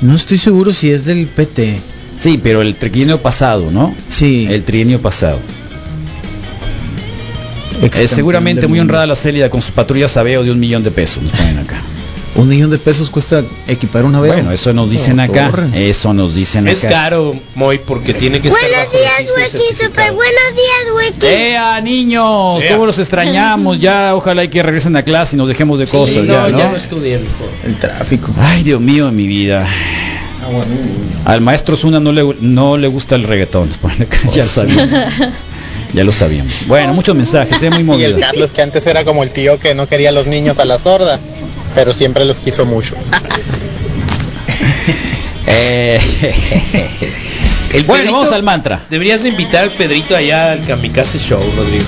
No 0.01 0.15
estoy 0.15 0.37
seguro 0.37 0.73
si 0.73 0.91
es 0.91 1.05
del 1.05 1.27
PT. 1.27 1.79
Sí, 2.23 2.39
pero 2.41 2.61
el 2.61 2.75
trienio 2.75 3.21
pasado, 3.21 3.69
¿no? 3.69 3.93
Sí. 4.07 4.47
El 4.49 4.63
trienio 4.63 5.01
pasado. 5.01 5.39
Eh, 7.81 8.07
seguramente 8.07 8.65
muy 8.65 8.79
honrada 8.79 9.05
la 9.05 9.15
Célida 9.15 9.49
con 9.49 9.61
sus 9.61 9.71
patrullas 9.71 10.11
Sabeo 10.11 10.41
de 10.41 10.49
un 10.49 10.57
millón 10.57 10.85
de 10.85 10.91
pesos. 10.91 11.21
Nos 11.21 11.33
ponen 11.33 11.59
acá. 11.59 11.81
Un 12.35 12.47
millón 12.47 12.69
de 12.69 12.77
pesos 12.77 13.09
cuesta 13.09 13.43
equipar 13.67 14.05
una 14.05 14.21
vez. 14.21 14.35
Bueno, 14.35 14.53
eso 14.53 14.71
nos 14.71 14.89
dicen 14.89 15.19
acá. 15.19 15.51
Eso 15.75 16.13
nos 16.13 16.33
dicen 16.33 16.65
Es 16.69 16.85
acá. 16.85 16.93
caro, 16.93 17.35
Moy, 17.55 17.81
porque 17.85 18.13
tiene 18.13 18.39
que 18.39 18.47
estar 18.47 18.69
Buenos 18.69 18.89
días, 18.93 19.53
Wiki, 19.53 19.83
super 19.83 20.13
buenos 20.13 20.55
días, 20.55 21.13
Wiki. 21.13 21.25
¡Ea, 21.25 21.81
niños! 21.81 22.63
Ea. 22.63 22.71
¿Cómo 22.71 22.85
los 22.85 22.99
extrañamos? 22.99 23.79
Ya, 23.79 24.15
ojalá 24.15 24.45
y 24.45 24.47
que 24.47 24.63
regresen 24.63 24.95
a 24.95 25.03
clase 25.03 25.35
y 25.35 25.39
nos 25.39 25.49
dejemos 25.49 25.77
de 25.77 25.87
cosas. 25.87 26.21
Sí, 26.21 26.25
ya, 26.25 26.43
no, 26.43 26.49
¿no? 26.51 26.57
ya 26.57 26.69
no 26.69 26.77
estudien. 26.77 27.19
El 27.65 27.75
tráfico. 27.75 28.33
Ay, 28.39 28.63
Dios 28.63 28.79
mío, 28.79 29.09
en 29.09 29.15
mi 29.17 29.27
vida. 29.27 29.67
Al 31.25 31.41
maestro 31.41 31.75
Zuna 31.75 31.99
no 31.99 32.11
le, 32.11 32.35
no 32.41 32.77
le 32.77 32.87
gusta 32.87 33.15
el 33.15 33.23
reggaetón. 33.23 33.69
ya 34.33 34.43
lo 34.43 34.49
sabíamos. 34.49 34.99
Ya 35.93 36.03
lo 36.03 36.11
sabíamos. 36.11 36.53
Bueno, 36.67 36.93
muchos 36.93 37.15
mensajes, 37.15 37.61
es 37.61 37.69
muy 37.69 37.79
Y 37.99 38.03
el 38.03 38.13
movido. 38.13 38.19
Carlos 38.19 38.51
que 38.51 38.61
antes 38.61 38.85
era 38.85 39.05
como 39.05 39.23
el 39.23 39.31
tío 39.31 39.59
que 39.59 39.75
no 39.75 39.87
quería 39.87 40.09
a 40.09 40.11
los 40.11 40.27
niños 40.27 40.59
a 40.59 40.65
la 40.65 40.79
sorda, 40.79 41.19
pero 41.75 41.93
siempre 41.93 42.25
los 42.25 42.39
quiso 42.39 42.65
mucho. 42.65 42.95
Eh, 45.45 45.99
El 47.73 47.83
bueno, 47.83 48.03
Pedrito- 48.03 48.17
vamos 48.19 48.31
al 48.33 48.43
mantra. 48.43 48.81
Deberías 48.89 49.23
de 49.23 49.29
invitar 49.29 49.63
al 49.63 49.71
Pedrito 49.71 50.15
allá 50.15 50.51
al 50.53 50.63
Kamikaze 50.65 51.17
Show, 51.19 51.39
Rodrigo. 51.57 51.83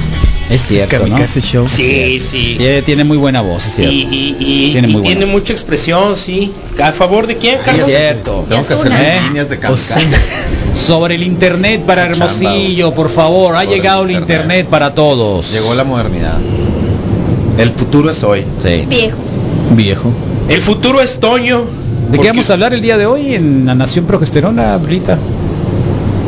Es 0.49 0.61
cierto, 0.61 0.97
¿no? 0.99 1.03
Kamikaze 1.05 1.41
Show. 1.41 1.67
Sí, 1.67 2.19
sí. 2.19 2.55
Tiene, 2.57 2.81
tiene 2.83 3.03
muy 3.03 3.17
buena 3.17 3.41
voz, 3.41 3.65
es 3.65 3.73
Y, 3.73 3.75
cierto. 3.75 3.93
y- 3.93 4.35
y- 4.39 5.01
Tiene 5.03 5.25
mucha 5.25 5.53
expresión, 5.53 6.15
sí. 6.15 6.51
¿A 6.81 6.91
favor 6.91 7.25
de 7.27 7.37
quién, 7.37 7.55
Es 7.59 7.61
Carlos? 7.65 7.85
cierto. 7.85 8.45
Tengo 8.49 8.65
que 8.67 8.73
hacer 8.73 8.91
¿Eh? 8.91 9.19
líneas 9.27 9.49
de 9.49 9.59
kamikaze. 9.59 10.01
Sobre 10.75 11.15
el 11.15 11.23
internet 11.23 11.81
para 11.85 12.05
Hermosillo, 12.05 12.93
por 12.93 13.09
favor. 13.09 13.55
Ha 13.55 13.63
Sobre 13.63 13.75
llegado 13.75 14.03
el 14.03 14.11
internet. 14.11 14.39
internet. 14.39 14.67
para 14.67 14.93
todos. 14.93 15.51
Llegó 15.51 15.73
la 15.73 15.83
modernidad. 15.83 16.37
El 17.57 17.71
futuro 17.71 18.09
es 18.09 18.23
hoy. 18.23 18.43
Sí. 18.61 18.85
Viejo. 18.87 19.17
Viejo. 19.75 20.11
El 20.49 20.61
futuro 20.61 21.01
es 21.01 21.19
Toño. 21.19 21.63
¿De 22.11 22.19
qué 22.19 22.27
vamos 22.27 22.49
a 22.49 22.53
hablar 22.53 22.73
el 22.73 22.81
día 22.81 22.97
de 22.97 23.05
hoy 23.07 23.33
en 23.33 23.65
la 23.65 23.73
Nación 23.73 24.05
Progesterona, 24.05 24.77
Brita? 24.77 25.17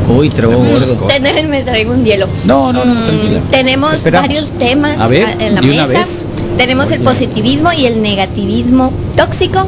Uy, 0.09 0.29
traigo 0.29 0.57
gordo. 0.57 0.95
Tener, 1.07 1.47
me 1.47 1.63
traigo 1.63 1.91
un 1.91 2.03
hielo. 2.05 2.27
No, 2.45 2.71
no, 2.71 2.85
no, 2.85 2.93
Mm, 2.95 3.05
tranquila. 3.05 3.41
Tenemos 3.51 3.93
Esperamos. 3.93 4.27
varios 4.29 4.51
temas 4.57 4.99
A 4.99 5.07
ver, 5.07 5.35
en 5.39 5.55
la 5.55 5.61
mesa. 5.61 5.73
una 5.73 5.85
vez. 5.87 6.25
Tenemos 6.57 6.89
el 6.91 7.01
positivismo 7.01 7.71
y 7.73 7.85
el 7.85 8.01
negativismo 8.01 8.91
tóxico 9.15 9.67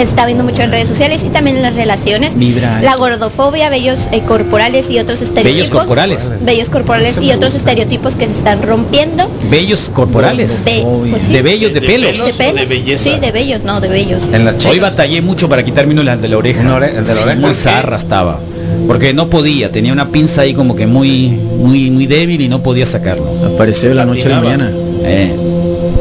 que 0.00 0.06
se 0.06 0.10
está 0.12 0.24
viendo 0.24 0.44
mucho 0.44 0.62
en 0.62 0.70
redes 0.70 0.88
sociales 0.88 1.20
y 1.24 1.28
también 1.28 1.56
en 1.56 1.62
las 1.62 1.74
relaciones. 1.74 2.32
Vibra. 2.34 2.80
La 2.80 2.96
gordofobia, 2.96 3.68
bellos 3.68 3.98
eh, 4.12 4.22
corporales 4.26 4.86
y 4.88 4.98
otros 4.98 5.20
estereotipos. 5.20 5.52
Bellos 5.54 5.70
corporales. 5.70 6.30
Bellos 6.42 6.68
corporales 6.70 7.18
y 7.20 7.30
otros 7.32 7.54
estereotipos 7.54 8.14
que 8.14 8.24
se 8.26 8.32
están 8.32 8.62
rompiendo. 8.62 9.28
Bellos 9.50 9.90
corporales. 9.92 10.64
De, 10.64 10.82
pues 11.10 11.22
sí, 11.24 11.32
De 11.34 11.42
bellos, 11.42 11.74
de, 11.74 11.80
¿De 11.80 11.86
pelos. 11.86 12.10
pelos? 12.12 12.26
de 12.38 12.44
pelo. 12.44 12.50
o 12.52 12.54
de 12.60 12.66
belleza? 12.66 13.04
Sí, 13.04 13.20
de 13.20 13.30
bellos, 13.32 13.62
no, 13.62 13.80
de 13.80 13.88
bellos. 13.88 14.20
En 14.32 14.44
las 14.46 14.64
Hoy 14.64 14.78
batallé 14.78 15.20
mucho 15.20 15.48
para 15.50 15.62
quitarme 15.64 15.92
uno 15.92 16.02
de 16.16 16.28
la 16.28 16.38
oreja. 16.38 16.60
Una 16.62 16.76
ore- 16.78 16.88
el 16.96 17.04
de 17.04 17.14
la 17.14 17.14
Sí, 17.14 17.22
oreja. 17.22 17.34
Muy 17.34 17.42
¿Por 17.42 17.50
qué? 17.52 17.54
zarra 17.56 17.96
estaba. 17.98 18.40
Porque 18.86 19.12
no 19.12 19.28
podía, 19.28 19.70
tenía 19.70 19.92
una 19.92 20.08
pinza 20.08 20.42
ahí 20.42 20.54
como 20.54 20.74
que 20.74 20.86
muy, 20.86 21.28
muy, 21.28 21.90
muy 21.90 22.06
débil 22.06 22.40
y 22.40 22.48
no 22.48 22.62
podía 22.62 22.86
sacarlo. 22.86 23.26
Apareció 23.54 23.90
de 23.90 23.94
la 23.96 24.06
noche 24.06 24.26
a 24.26 24.30
la 24.30 24.40
mañana. 24.40 24.70
Eh, 25.04 25.30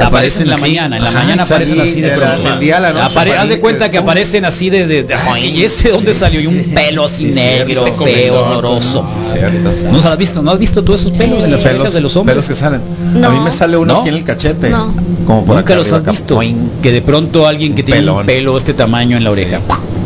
aparece 0.05 0.41
en 0.43 0.47
la 0.49 0.53
así. 0.55 0.61
mañana, 0.61 0.97
en 0.97 1.03
la 1.03 1.09
Ajá, 1.09 1.19
mañana 1.19 1.43
aparecen 1.43 1.81
así 1.81 2.01
de 2.01 2.07
era 2.07 2.15
pronto. 2.33 2.53
el 2.53 2.59
día 2.59 2.77
a 2.77 2.79
la 2.79 2.93
noche, 2.93 3.15
Apare- 3.15 3.35
haz 3.37 3.49
de 3.49 3.59
cuenta 3.59 3.89
que 3.91 3.97
aparecen 3.97 4.45
así 4.45 4.69
de, 4.69 4.87
de, 4.87 5.03
de- 5.03 5.13
ay, 5.13 5.47
y 5.57 5.63
ese 5.63 5.89
dónde 5.89 6.13
salió 6.13 6.39
y 6.41 6.47
un 6.47 6.63
pelo 6.73 7.05
así 7.05 7.29
Sí, 7.31 7.35
negro, 7.39 7.83
cierto. 7.83 8.03
feo, 8.05 8.39
horroroso. 8.39 9.05
¿No 9.91 9.99
has 10.09 10.17
visto? 10.17 10.41
¿No 10.41 10.51
has 10.51 10.59
visto 10.59 10.83
todos 10.83 11.01
esos 11.01 11.13
pelos 11.13 11.43
en 11.43 11.51
las 11.51 11.61
orejas 11.61 11.77
Pelos, 11.79 11.93
de 11.93 12.01
los 12.01 12.15
hombres? 12.15 12.35
pelos 12.35 12.47
que 12.49 12.55
salen. 12.55 12.81
No. 13.13 13.27
A 13.27 13.31
mí 13.31 13.39
me 13.43 13.51
sale 13.51 13.77
uno 13.77 13.93
¿No? 13.93 13.99
aquí 14.01 14.09
en 14.09 14.15
el 14.15 14.23
cachete. 14.23 14.69
No. 14.69 14.93
Como 15.25 15.45
por 15.45 15.55
Nunca 15.55 15.59
acá 15.73 15.75
los 15.75 15.87
has 15.91 16.01
acá. 16.01 16.11
visto. 16.11 16.39
Que 16.81 16.91
de 16.91 17.01
pronto 17.01 17.45
alguien 17.47 17.75
que 17.75 17.81
Un 17.81 17.85
tiene 17.85 18.09
un 18.11 18.25
pelo 18.25 18.53
de 18.53 18.57
este 18.59 18.73
tamaño 18.73 19.17
en 19.17 19.23
la 19.23 19.31
oreja. 19.31 19.59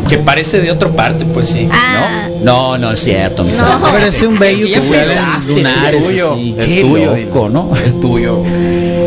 Que 0.08 0.18
parece 0.18 0.60
de 0.60 0.70
otra 0.70 0.90
parte, 0.90 1.24
pues 1.24 1.48
sí. 1.48 1.66
Ah, 1.72 2.28
No, 2.42 2.76
no 2.76 2.92
es 2.92 3.00
cierto, 3.02 3.42
mi 3.42 3.52
No. 3.52 3.80
Parece 3.80 4.26
un 4.26 4.38
bello 4.38 4.66
que 4.66 5.46
lunares. 5.48 5.94
el 5.94 6.02
tuyo. 6.08 6.34
El 6.36 6.80
tuyo, 6.82 7.16
loco, 7.16 7.48
¿no? 7.48 7.70
El 7.74 8.00
tuyo. 8.00 8.42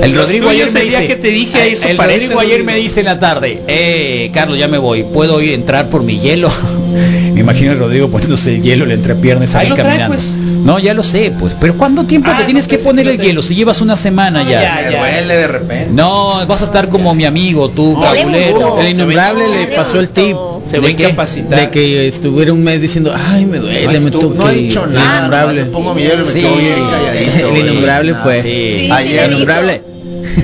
El 0.01 0.15
Rodrigo 0.15 0.49
ayer 0.49 0.69
me 0.77 0.83
el 0.83 0.89
día 0.89 0.99
dice, 1.01 1.07
que 1.15 1.21
te 1.21 1.27
dije, 1.29 1.71
eso 1.71 1.87
el 1.87 1.97
parece, 1.97 2.19
Rodrigo 2.21 2.39
ayer 2.39 2.63
me 2.63 2.75
dice 2.75 2.99
en 3.01 3.05
la 3.07 3.19
tarde, 3.19 3.61
eh, 3.67 4.29
Carlos, 4.33 4.57
ya 4.57 4.67
me 4.67 4.77
voy, 4.77 5.03
¿puedo 5.03 5.41
ir 5.41 5.51
a 5.51 5.55
entrar 5.55 5.89
por 5.89 6.03
mi 6.03 6.19
hielo? 6.19 6.49
me 7.33 7.39
imagino 7.41 7.71
el 7.73 7.77
Rodrigo 7.79 8.09
poniéndose 8.09 8.55
el 8.55 8.61
hielo, 8.63 8.85
le 8.85 8.95
entrepierna 8.95 9.43
y 9.43 9.47
Ahí 9.47 9.51
sale 9.51 9.69
lo 9.69 9.75
trae, 9.75 9.85
caminando. 9.99 10.13
pues. 10.15 10.35
No, 10.67 10.79
ya 10.79 10.93
lo 10.93 11.03
sé, 11.03 11.31
pues, 11.39 11.55
pero 11.59 11.75
¿cuánto 11.77 12.03
tiempo 12.05 12.29
Ah, 12.33 12.39
te 12.39 12.43
tienes 12.45 12.65
no, 12.65 12.69
que 12.71 12.77
poner 12.79 13.05
que 13.05 13.11
el 13.11 13.17
lo 13.17 13.23
hielo? 13.23 13.41
Si 13.41 13.55
llevas 13.55 13.79
una 13.79 13.95
semana 13.95 14.43
No, 14.43 14.49
ya. 14.49 14.61
ya, 14.61 14.89
Me 14.91 14.97
duele 14.97 15.35
de 15.37 15.47
repente. 15.47 15.87
No, 15.91 16.45
vas 16.45 16.61
a 16.61 16.65
estar 16.65 16.89
como 16.89 17.13
mi 17.15 17.23
amigo, 17.25 17.69
tú, 17.69 17.97
Dale 18.01 18.19
cabulero. 18.21 18.75
El 18.79 18.89
innombrable 18.89 19.45
Se 19.45 19.51
le 19.69 19.75
pasó 19.77 19.99
el 19.99 20.09
tip 20.09 20.35
Se 20.65 20.79
va 20.79 20.85
a 20.85 20.87
¿De 20.87 20.91
incapacitar. 20.91 21.59
de 21.61 21.69
que 21.69 22.07
estuviera 22.09 22.51
un 22.51 22.63
mes 22.63 22.81
diciendo, 22.81 23.13
ay, 23.15 23.45
me 23.45 23.59
duele, 23.59 23.93
No, 23.99 24.01
me 24.01 24.11
toque. 24.11 24.37
no 24.37 24.49
he 24.49 24.55
dicho 24.55 24.83
El 24.83 24.93
nada. 24.93 25.17
innombrable. 25.19 25.65
pongo 25.65 25.93
mi 25.93 26.01
hielo 26.01 26.15
y 26.23 26.25
me 26.27 26.33
Sí. 26.33 26.39
quedo 26.41 26.55
bien 26.57 26.73
calladito. 26.89 27.49
El 27.55 27.57
innombrable 27.69 28.15
fue. 28.15 28.41
Sí. 28.41 28.89
Ayer- 28.91 29.19
sí, 29.27 29.31
Innombrable. 29.33 29.81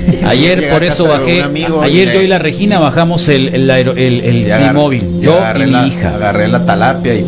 Ayer 0.26 0.70
por 0.70 0.82
eso 0.84 1.06
bajé. 1.06 1.42
amigo 1.42 1.82
Ayer 1.82 2.12
yo 2.12 2.22
y 2.22 2.26
la 2.26 2.38
Regina 2.38 2.78
bajamos 2.78 3.28
el 3.28 3.48
el, 3.54 3.70
el, 3.70 4.74
móvil. 4.74 5.20
Yo 5.20 5.32
y 5.32 5.36
agarré 5.36 5.66
mi 5.66 5.72
la, 5.72 5.86
hija. 5.86 6.14
Agarré 6.14 6.48
la 6.48 6.64
talapia 6.66 7.14
y 7.14 7.24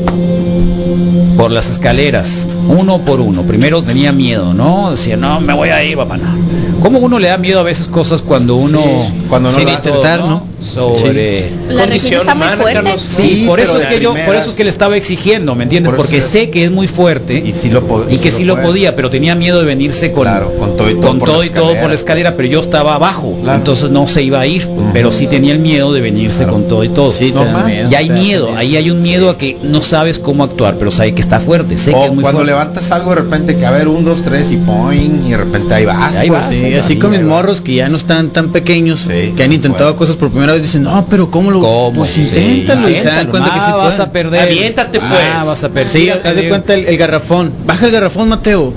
por 1.37 1.51
las 1.51 1.71
escaleras, 1.71 2.49
uno 2.69 2.99
por 2.99 3.21
uno. 3.21 3.43
Primero 3.43 3.83
tenía 3.83 4.11
miedo, 4.13 4.55
¿no? 4.55 4.91
Decía, 4.91 5.17
no, 5.17 5.41
me 5.41 5.53
voy 5.53 5.69
a 5.69 5.85
ir, 5.85 5.97
papá. 5.97 6.17
No. 6.17 6.35
¿Cómo 6.81 6.99
uno 6.99 7.19
le 7.19 7.29
da 7.29 7.37
miedo 7.37 7.61
a 7.61 7.63
veces 7.63 7.89
cosas 7.89 8.23
cuando 8.23 8.57
uno... 8.57 8.81
Sí, 8.81 9.25
cuando 9.29 9.53
no 9.53 9.61
intentar, 9.61 10.21
¿no? 10.21 10.56
Sobre... 10.77 11.51
La 11.69 11.83
Condición 11.83 12.29
humana. 12.29 12.57
Carlos. 12.73 13.01
Sí, 13.01 13.27
Sí, 13.37 13.45
por 13.47 13.61
eso 13.61 13.79
es 13.79 13.87
que 13.87 14.01
yo, 14.01 14.15
por 14.27 14.35
eso 14.35 14.51
es 14.51 14.55
que 14.55 14.65
le 14.65 14.71
estaba 14.71 14.97
exigiendo, 14.97 15.55
¿me 15.55 15.65
entiendes? 15.65 15.91
Por 15.91 15.99
Porque 15.99 16.21
sé 16.21 16.51
que 16.51 16.65
es 16.65 16.71
muy 16.71 16.87
fuerte 16.89 17.35
y 17.35 17.53
lo 17.71 18.07
que 18.09 18.31
sí 18.31 18.45
lo 18.45 18.55
puede. 18.55 18.67
podía, 18.67 18.97
pero 18.97 19.11
tenía 19.11 19.35
miedo 19.35 19.59
de 19.61 19.65
venirse 19.67 20.13
con, 20.13 20.23
Claro, 20.25 20.53
con 20.59 20.77
todo 20.77 20.91
y 20.91 20.95
todo 20.95 21.03
con 21.09 21.19
por 21.19 21.29
todo 21.29 21.41
la 21.41 21.47
y 21.47 21.51
todo 21.51 21.75
por 21.81 21.89
la 21.89 21.95
escalera. 21.95 22.35
pero 22.37 22.49
yo 22.49 22.61
estaba 22.61 22.95
abajo, 22.95 23.37
Claro. 23.43 23.59
entonces 23.59 23.91
no 23.91 24.07
se 24.07 24.23
iba 24.23 24.41
a 24.41 24.47
ir, 24.47 24.67
pero 24.93 25.13
sí 25.13 25.27
tenía 25.27 25.53
el 25.53 25.59
miedo 25.59 25.93
de 25.93 26.01
venirse 26.01 26.39
Claro. 26.39 26.53
con 26.55 26.69
todo 26.69 26.85
y 26.85 26.89
todo. 26.89 27.13
Sí, 27.13 27.33
No 27.35 27.45
miedo. 27.65 27.89
y 27.91 27.95
hay 27.95 28.11
miedo, 28.11 28.47
miedo. 28.47 28.57
ahí 28.57 28.77
hay 28.77 28.91
un 28.91 29.03
miedo 29.03 29.31
a 29.31 29.39
que 29.39 29.57
no 29.63 29.83
sabes 29.83 30.19
cómo 30.19 30.45
actuar, 30.45 30.77
pero 30.79 30.91
sabe 30.91 31.15
que 31.15 31.21
está 31.23 31.41
fuerte, 31.41 31.77
sé 31.77 31.91
que 31.91 31.97
O 31.97 32.05
es 32.05 32.13
muy 32.13 32.23
cuando 32.23 32.39
fuerte. 32.41 32.53
levantas 32.53 32.91
algo 32.91 33.11
de 33.11 33.17
repente 33.17 33.57
que 33.57 33.67
a 33.67 33.71
ver 33.71 33.89
un, 33.89 34.05
dos, 34.05 34.23
tres 34.23 34.53
y 34.53 34.57
point 34.57 35.27
y 35.27 35.31
de 35.31 35.37
repente 35.37 35.75
ahí 35.75 35.85
vas. 35.85 36.17
Ahí 36.17 36.29
pues, 36.29 36.41
vas, 36.47 36.55
Sí, 36.55 36.75
así 36.75 36.99
con 36.99 37.11
mis 37.13 37.23
morros 37.23 37.61
que 37.61 37.75
ya 37.75 37.89
no 37.89 37.97
están 37.97 38.31
tan 38.31 38.51
pequeños, 38.51 39.07
que 39.37 39.43
han 39.43 39.53
intentado 39.53 39.95
cosas 39.97 40.17
por 40.17 40.31
primera 40.31 40.53
vez, 40.55 40.63
dicen, 40.67 40.83
no, 40.83 41.07
pero 41.09 41.31
¿cómo 41.31 41.51
lo 41.51 41.61
¿Cómo? 41.61 41.93
Pues 42.01 42.11
Sí, 42.11 42.21
inténtalo 42.23 42.89
y 42.89 42.97
se 42.97 43.05
dan 43.05 43.27
inténtalo. 43.27 43.31
cuenta 43.31 43.51
que 43.55 43.61
Ah, 43.61 43.67
sí 43.67 43.73
vas 43.73 43.85
pueden. 43.95 44.01
a 44.01 44.13
perder. 44.13 44.41
Aviéntate, 44.41 44.99
pues. 45.01 45.13
Ah, 45.35 45.45
vas 45.45 45.65
a 45.65 45.69
perder. 45.69 45.89
Sí, 45.89 46.09
haz 46.11 46.23
de 46.37 46.49
cuenta 46.49 46.75
el, 46.75 46.87
el 46.87 46.97
garrafón. 46.97 47.53
Baja 47.65 47.87
el 47.87 47.93
garrafón, 47.93 48.29
Mateo. 48.29 48.73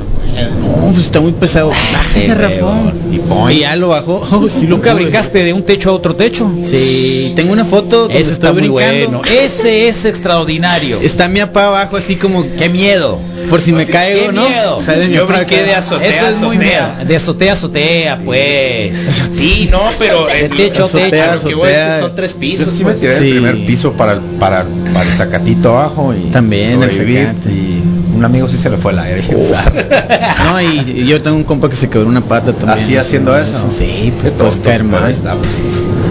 No, 0.61 0.91
pues 0.93 1.05
está 1.05 1.19
muy 1.19 1.31
pesado. 1.33 1.71
El 2.15 2.27
garrafón. 2.27 2.93
Y 3.11 3.53
Y 3.53 3.59
ya 3.61 3.75
lo 3.75 3.89
bajó. 3.89 4.25
Oh, 4.31 4.47
sí 4.49 4.65
lo 4.67 4.77
¿Nunca 4.77 4.91
pude. 4.93 5.03
brincaste 5.03 5.43
de 5.43 5.53
un 5.53 5.63
techo 5.63 5.89
a 5.89 5.93
otro 5.93 6.15
techo? 6.15 6.49
Sí, 6.63 7.33
tengo 7.35 7.53
una 7.53 7.65
foto 7.65 8.03
donde 8.03 8.19
Ese 8.19 8.31
está 8.33 8.51
muy 8.53 8.63
brincando. 8.69 9.19
bueno. 9.19 9.21
Ese 9.29 9.87
es 9.87 10.05
extraordinario. 10.05 10.99
Está 11.01 11.27
mi 11.27 11.39
papá 11.39 11.67
abajo 11.67 11.97
así 11.97 12.15
como 12.15 12.45
Qué 12.57 12.69
miedo. 12.69 13.19
por 13.49 13.61
si 13.61 13.71
me 13.71 13.85
caigo, 13.85 14.27
Qué 14.27 14.31
¿no? 14.31 14.47
miedo. 14.49 14.81
Sale 14.81 15.07
mi 15.07 15.15
Yo 15.15 15.25
papá 15.25 15.39
brinqué 15.39 15.55
acá. 15.57 15.65
de 15.67 15.75
azotea 15.75 16.09
Eso 16.09 16.27
es 16.29 16.41
muy 16.41 16.55
azotea. 16.57 16.93
miedo. 16.95 17.07
De 17.07 17.15
azotea 17.15 17.51
a 17.51 17.53
azotea, 17.53 18.19
pues. 18.25 18.97
Sí, 19.31 19.69
no, 19.71 19.81
pero 19.97 20.25
De 20.27 20.45
el- 20.45 20.51
techo 20.55 20.83
a 20.83 20.85
azotea, 20.85 21.09
techo. 21.33 21.43
lo 21.43 21.49
que 21.49 21.55
voy 21.55 21.69
es 21.69 21.75
que 21.77 21.81
azotea. 21.83 21.99
son 22.01 22.15
tres 22.15 22.33
Yo 22.33 22.39
pisos. 22.39 22.69
sí 22.73 22.83
me 22.83 22.91
pues. 22.91 22.99
tiré 23.01 23.13
Sí. 23.13 23.23
del 23.23 23.31
primer 23.33 23.65
piso 23.65 23.93
para 23.93 24.13
el, 24.13 24.19
para, 24.39 24.65
para 24.93 25.05
el 25.09 25.17
sacatito 25.17 25.69
abajo 25.77 26.13
y 26.13 26.29
También 26.31 26.81
el 26.83 26.91
sobrevivir, 26.91 27.27
zacate. 27.27 27.49
y 27.49 27.81
un 28.20 28.26
amigo 28.26 28.47
sí 28.47 28.57
se 28.57 28.70
le 28.70 28.78
fue 28.78 28.91
el 28.91 28.99
aire. 28.99 29.24
sabe. 29.43 29.88
No, 30.49 30.61
y, 30.61 30.80
y 31.01 31.05
yo 31.05 31.22
tengo 31.22 31.38
un 31.38 31.43
compa 31.43 31.70
que 31.70 31.76
se 31.76 31.89
quebró 31.89 32.07
una 32.09 32.22
pata 32.22 32.53
también. 32.53 32.80
Así 32.80 32.95
haciendo 32.97 33.38
eso. 33.38 33.67
Sí, 33.70 34.11
pues 34.20 34.36
tontos, 34.36 34.57
caer 34.57 34.84
mal. 34.84 35.13
pues. 35.13 35.59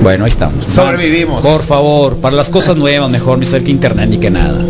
Bueno, 0.03 0.25
ahí 0.25 0.31
estamos. 0.31 0.65
Sobrevivimos. 0.65 1.43
Por 1.43 1.63
favor, 1.63 2.17
para 2.17 2.37
las 2.37 2.49
cosas 2.51 2.77
nuevas, 2.77 3.11
mejor 3.11 3.39
ni 3.39 3.47
ser 3.47 3.65
que 3.65 3.71
internet 3.71 4.09
ni 4.11 4.19
que 4.19 4.31
nada. 4.31 4.65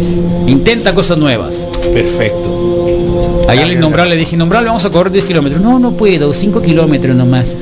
Intenta 0.47 0.95
cosas 0.95 1.18
nuevas. 1.18 1.57
Perfecto. 1.93 3.47
Ayer 3.49 3.64
el 3.64 3.72
innombrable 3.72 4.14
le 4.14 4.20
dije, 4.20 4.36
innombrable, 4.36 4.68
vamos 4.68 4.84
a 4.84 4.91
correr 4.91 5.12
10 5.12 5.24
kilómetros. 5.24 5.62
No, 5.62 5.78
no 5.78 5.93
puedo, 5.93 6.32
5 6.32 6.62
kilómetros 6.62 7.14
nomás. 7.16 7.57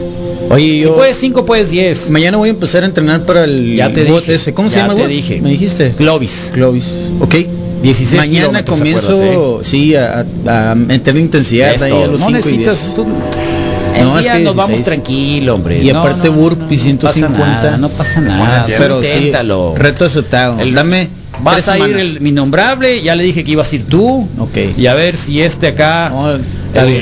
Oye, 0.50 0.64
Si 0.64 0.80
yo 0.82 0.94
puedes 0.94 1.16
5, 1.16 1.44
puedes 1.44 1.70
10. 1.70 2.10
mañana 2.10 2.36
voy 2.36 2.48
a 2.48 2.52
empezar 2.52 2.84
a 2.84 2.86
entrenar 2.86 3.22
para 3.24 3.44
el 3.44 3.74
Ya 3.76 3.92
te 3.92 4.04
dije, 4.04 4.34
ese. 4.34 4.54
¿Cómo 4.54 4.70
se 4.70 4.78
llama 4.78 4.94
te 4.94 5.08
dije. 5.08 5.40
Me 5.40 5.50
dijiste. 5.50 5.92
Clovis. 5.96 6.50
Clovis. 6.52 6.94
Ok. 7.20 7.34
16 7.82 8.16
Mañana 8.20 8.64
comienzo, 8.64 9.60
sí, 9.62 9.94
a, 9.94 10.24
a, 10.46 10.70
a 10.70 10.74
meterle 10.74 11.20
intensidad 11.20 11.74
Es 11.74 11.82
ahí 11.82 11.92
a 11.92 12.06
los 12.06 12.20
no 12.20 12.26
5 12.26 12.30
y 12.30 12.32
necesitas 12.32 12.80
10. 12.82 12.94
tú- 12.94 13.04
No, 13.06 14.12
El 14.12 14.18
es 14.18 14.24
día 14.24 14.32
que 14.38 14.44
nos 14.44 14.56
vamos 14.56 14.76
16. 14.76 14.84
tranquilo, 14.84 15.54
hombre. 15.54 15.82
Y 15.82 15.92
No, 15.92 16.00
aparte 16.00 16.28
no, 16.28 16.34
burpee 16.34 16.76
no 16.76 16.82
150. 16.82 17.28
pasa 17.38 17.48
nada, 17.62 17.76
no 17.78 17.88
pasa 17.88 18.20
nada. 18.20 18.38
Bueno, 18.66 18.74
pero 18.78 19.00
sí, 19.02 19.06
inténtalo. 19.08 19.74
reto 19.76 20.04
aceptado. 20.04 20.58
El- 20.60 20.74
Dame 20.74 21.08
Vas 21.42 21.66
tres 21.66 21.68
a 21.68 21.78
ir 21.88 21.96
el, 21.98 22.20
mi 22.22 22.32
nombrable, 22.32 23.02
ya 23.02 23.14
le 23.14 23.22
dije 23.22 23.44
que 23.44 23.50
ibas 23.50 23.70
a 23.70 23.76
ir 23.76 23.84
tú. 23.86 24.26
Ok. 24.38 24.56
Y 24.78 24.86
a 24.86 24.94
ver 24.94 25.18
si 25.18 25.42
este 25.42 25.68
acá, 25.68 26.08
No, 26.10 26.30
el, 26.32 26.40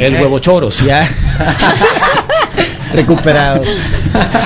el 0.03 0.15
huevo 0.15 0.41
choros. 0.41 0.81
Ya. 0.85 1.09
Recuperado. 2.95 3.63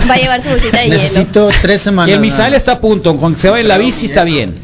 Va 0.09 0.15
a 0.15 0.17
llevar 0.17 0.43
su 0.43 0.49
bolsita 0.51 0.79
de 0.79 0.85
hielo. 0.87 1.03
Necesito 1.03 1.51
tres 1.63 1.83
semanas. 1.83 2.11
Y 2.11 2.13
el 2.13 2.21
más. 2.53 2.59
está 2.59 2.73
a 2.73 2.81
punto, 2.81 3.17
con 3.17 3.35
que 3.35 3.41
se 3.41 3.51
vaya 3.51 3.63
en 3.63 3.69
la 3.69 3.79
bici 3.79 4.07
está 4.07 4.25
bien. 4.25 4.55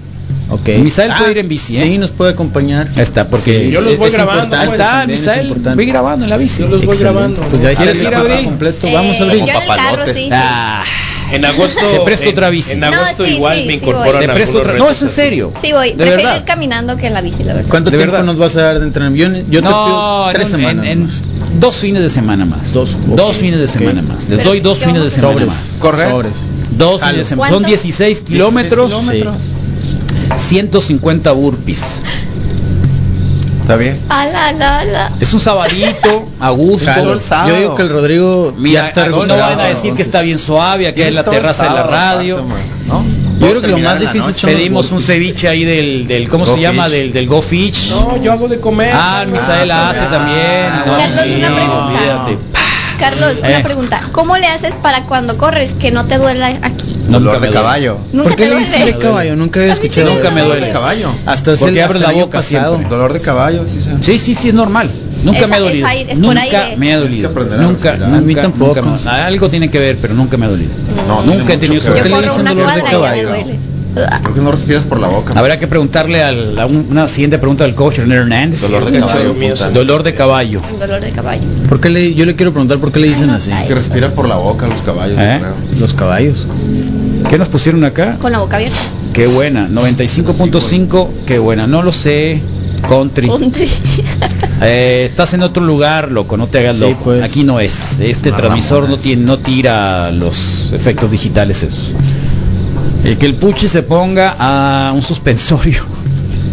Ok. 0.50 0.68
El 0.68 0.82
Misael 0.82 1.10
Ah, 1.10 1.18
puede 1.18 1.30
ir 1.32 1.38
en 1.38 1.48
bici, 1.48 1.76
¿eh? 1.76 1.80
Sí, 1.82 1.98
nos 1.98 2.10
puede 2.10 2.32
acompañar. 2.32 2.86
Ahí 2.96 3.02
está, 3.02 3.26
porque 3.28 3.56
Sí, 3.56 3.70
Yo 3.70 3.80
los 3.80 3.94
es- 3.94 3.98
voy 3.98 4.08
es 4.08 4.14
grabando, 4.14 4.44
importante 4.44 4.72
Ahí 4.72 4.78
está, 4.78 5.02
es 5.02 5.08
Misael. 5.08 5.54
Voy 5.74 5.86
grabando 5.86 6.24
en 6.24 6.30
la 6.30 6.36
bici. 6.36 6.62
Yo 6.62 6.68
los 6.68 6.84
voy 6.84 6.94
Excelente. 6.94 7.02
grabando. 7.18 7.40
Pues 7.50 7.62
ya 7.62 7.74
¿Quieres 7.74 7.98
el 7.98 8.04
ir, 8.04 8.10
paquete 8.12 8.32
Abril? 8.32 8.44
completo. 8.44 8.86
Eh, 8.86 8.92
Vamos 8.94 9.20
a 9.20 9.24
abrir. 9.24 9.44
sí. 10.14 10.28
Ah, 10.32 10.84
En 11.32 11.44
agosto 11.46 11.80
Te 11.80 12.00
presto 12.00 12.26
en- 12.26 12.32
otra 12.32 12.50
bici. 12.50 12.72
En 12.72 12.80
No, 12.80 12.86
agosto 12.88 13.24
sí, 13.24 13.30
igual 13.32 13.58
sí, 13.60 13.64
me 13.66 13.72
sí 13.72 13.78
incorporan 13.78 14.20
te 14.26 14.28
presto 14.34 14.58
otra. 14.58 14.74
No, 14.74 14.90
es 14.90 15.00
en 15.02 15.08
serio. 15.08 15.52
Sí, 15.62 15.72
voy. 15.72 15.88
De 15.90 15.96
Prefiero 15.96 16.16
verdad. 16.22 16.36
ir 16.40 16.44
caminando 16.44 16.96
que 16.98 17.06
en 17.06 17.14
la 17.14 17.22
bici, 17.22 17.42
la 17.42 17.54
verdad. 17.54 17.70
¿Cuánto 17.70 17.90
De 17.90 17.96
tiempo 17.96 18.12
verdad. 18.12 18.26
nos 18.26 18.36
vas 18.36 18.54
a 18.56 18.62
dar 18.62 18.78
de 18.78 18.84
entrenamiento? 18.84 19.38
Yo, 19.40 19.44
yo 19.50 19.62
te 19.62 19.68
no, 19.68 19.84
pido 19.86 20.32
tres 20.34 20.44
en, 20.46 20.50
semanas. 20.52 20.84
en- 20.84 20.92
en 20.92 21.02
más. 21.04 21.22
dos 21.58 21.76
fines 21.76 22.02
de 22.02 22.10
semana 22.10 22.44
más. 22.44 22.72
Dos, 22.74 22.96
Dos 23.06 23.36
fines 23.36 23.58
de 23.58 23.66
semana 23.68 24.02
más. 24.02 24.28
Les 24.28 24.36
Pero, 24.38 24.50
doy 24.50 24.60
dos 24.60 24.78
¿qué 24.78 24.84
fines 24.84 25.00
de 25.00 25.08
a 25.08 25.10
semana 25.10 25.32
Sobres. 25.32 25.46
más. 25.48 25.76
Correr. 25.80 26.10
Sobres. 26.10 26.36
Dos 26.76 27.00
fines 27.00 27.16
de 27.16 27.24
semana. 27.24 27.48
Son 27.48 27.56
¿Cuánto? 27.62 27.68
16 27.68 28.20
kilómetros, 28.20 28.88
16 28.90 29.18
kilómetros. 29.18 29.44
150 30.36 31.32
burpees. 31.32 32.02
Está 33.62 33.76
bien. 33.76 33.98
Ala, 34.10 34.48
ala, 34.48 34.78
ala. 34.80 35.12
Es 35.20 35.32
un 35.32 35.40
sabadito, 35.40 36.28
a 36.38 36.50
gusto. 36.50 36.84
Sábado. 37.20 37.48
Yo 37.48 37.56
digo 37.58 37.74
que 37.74 37.82
el 37.82 37.88
Rodrigo 37.88 38.54
Mira, 38.58 38.82
ya 38.82 38.88
está 38.88 39.08
no 39.08 39.26
van 39.26 39.58
a 39.58 39.64
decir 39.64 39.94
que 39.94 40.02
está 40.02 40.20
bien 40.20 40.38
suave, 40.38 40.86
aquí 40.86 41.00
en 41.00 41.14
la 41.14 41.24
terraza 41.24 41.64
de 41.64 41.70
la 41.70 41.82
radio. 41.84 42.44
Yo 43.40 43.48
creo 43.48 43.60
que 43.62 43.68
lo 43.68 43.78
más 43.78 43.98
difícil 43.98 44.34
Pedimos 44.42 44.92
un 44.92 45.00
ceviche 45.00 45.48
ahí 45.48 45.64
del, 45.64 46.06
del 46.06 46.28
¿cómo 46.28 46.44
Go 46.44 46.54
se 46.54 46.60
llama? 46.60 46.84
Fish. 46.84 46.92
Del, 46.92 47.12
del 47.12 47.26
Go 47.26 47.40
Fish. 47.42 47.90
No, 47.90 48.16
yo 48.22 48.32
hago 48.32 48.48
de 48.48 48.60
comer. 48.60 48.92
Ah, 48.94 49.22
el 49.26 49.32
Misael 49.32 49.70
Ah, 49.70 49.90
hace 49.90 50.04
también. 50.04 50.70
también. 50.84 51.08
Ah, 51.08 51.08
No, 51.08 51.12
sí, 51.12 52.30
olvídate. 52.30 52.38
Carlos, 52.98 53.34
Eh. 53.42 53.48
una 53.48 53.62
pregunta. 53.62 54.00
¿Cómo 54.12 54.36
le 54.36 54.46
haces 54.46 54.74
para 54.76 55.02
cuando 55.02 55.36
corres 55.38 55.72
que 55.74 55.90
no 55.90 56.04
te 56.06 56.18
duela 56.18 56.48
aquí? 56.62 56.94
Nunca 57.06 57.18
Dolor 57.18 57.40
me 57.40 57.46
de 57.48 57.52
caballo. 57.52 57.98
Nunca 58.12 58.28
¿Por 58.30 58.36
qué 58.36 58.46
le 58.46 58.84
de 58.92 58.98
caballo? 58.98 59.36
Nunca 59.36 59.60
había 59.60 59.72
escuchado. 59.72 60.14
Nunca 60.14 60.30
me 60.30 60.40
Dolor 60.40 60.46
duele. 60.56 60.66
de 60.66 60.72
caballo. 60.72 61.12
Hasta 61.26 61.54
Porque 61.56 61.78
el, 61.78 61.82
abre 61.84 61.96
hasta 61.96 61.98
la 61.98 62.04
el 62.12 62.16
año 62.16 62.24
boca 62.26 62.38
pasado. 62.38 62.74
siempre. 62.76 62.90
Dolor 62.96 63.12
de 63.12 63.20
caballo, 63.20 63.64
sí, 63.66 63.80
sí. 63.82 63.90
Sí, 64.00 64.18
sí, 64.18 64.34
sí, 64.34 64.48
es 64.48 64.54
normal. 64.54 64.90
Nunca 65.22 65.46
me 65.46 65.56
ha 65.56 65.60
dolido. 65.60 65.86
nunca 66.16 66.40
aire. 66.42 66.76
me 66.76 66.92
ha 66.92 66.98
dolido. 66.98 67.30
aprender 67.30 67.58
a 67.58 67.62
Nunca, 67.62 67.92
nunca, 67.96 68.16
A 68.16 68.20
mí 68.20 68.34
tampoco. 68.34 68.80
nunca 68.82 69.26
algo 69.26 69.48
tiene 69.48 69.70
que 69.70 69.78
ver, 69.78 69.96
pero 70.00 70.14
nunca 70.14 70.36
me 70.36 70.46
ha 70.46 70.48
dolido. 70.50 70.70
No, 71.08 71.22
nunca 71.22 71.54
he 71.54 71.58
tenido 71.58 71.82
¿Por 71.82 71.94
qué 72.02 72.08
le 72.08 72.22
dicen 72.22 72.44
dolor 72.44 72.74
de 72.74 72.82
caballo? 72.82 73.28
¿Por 74.22 74.34
qué 74.34 74.40
no 74.40 74.50
respiras 74.50 74.84
por 74.86 74.98
la 74.98 75.06
boca? 75.08 75.32
Habrá 75.36 75.58
que 75.58 75.66
preguntarle 75.68 76.22
al- 76.22 76.58
a 76.58 76.66
un- 76.66 76.86
una 76.90 77.06
siguiente 77.08 77.38
pregunta 77.38 77.64
al 77.64 77.74
coach 77.74 77.98
René 77.98 78.16
Hernández. 78.16 78.60
Dolor 78.60 78.84
de 78.90 78.98
caballo. 79.00 79.34
Dolor 79.72 80.02
de 80.02 80.14
caballo. 80.14 80.60
Dolor 80.80 81.00
de 81.00 81.10
caballo. 81.10 81.42
¿Por 81.68 81.80
qué 81.80 81.90
le, 81.90 82.14
yo 82.14 82.26
le 82.26 82.34
quiero 82.34 82.50
preguntar 82.52 82.78
por 82.78 82.90
qué 82.92 82.98
le 83.00 83.08
dicen 83.08 83.30
así. 83.30 83.50
Que 83.68 83.74
respiran 83.74 84.12
por 84.12 84.28
la 84.28 84.36
boca 84.36 84.66
los 84.66 84.82
caballos, 84.82 85.16
¿Eh? 85.20 85.38
creo. 85.40 85.80
Los 85.80 85.94
caballos. 85.94 86.46
¿Qué 87.30 87.38
nos 87.38 87.48
pusieron 87.48 87.84
acá? 87.84 88.16
Con 88.20 88.32
la 88.32 88.38
boca 88.40 88.56
abierta. 88.56 88.76
Qué 89.12 89.26
buena. 89.28 89.68
95.5. 89.68 91.08
Qué 91.26 91.38
buena. 91.38 91.66
No 91.66 91.82
lo 91.82 91.92
sé. 91.92 92.40
Country. 92.88 93.28
Country. 93.28 93.68
Eh, 94.62 95.08
estás 95.10 95.34
en 95.34 95.42
otro 95.42 95.62
lugar, 95.64 96.10
loco, 96.12 96.36
no 96.36 96.46
te 96.46 96.58
hagas 96.60 96.76
Sí, 96.76 96.82
loco. 96.82 97.00
pues. 97.04 97.22
Aquí 97.22 97.42
no 97.44 97.58
es. 97.60 97.98
Este 97.98 98.30
transmisor 98.32 98.88
no 98.88 98.96
tiene, 98.96 99.24
no 99.24 99.38
tira 99.38 100.10
los 100.12 100.72
efectos 100.72 101.10
digitales 101.10 101.62
esos. 101.64 101.90
El 103.04 103.18
que 103.18 103.26
el 103.26 103.34
puchi 103.34 103.68
se 103.68 103.82
ponga 103.82 104.34
a 104.38 104.92
un 104.92 105.02
suspensorio 105.02 105.84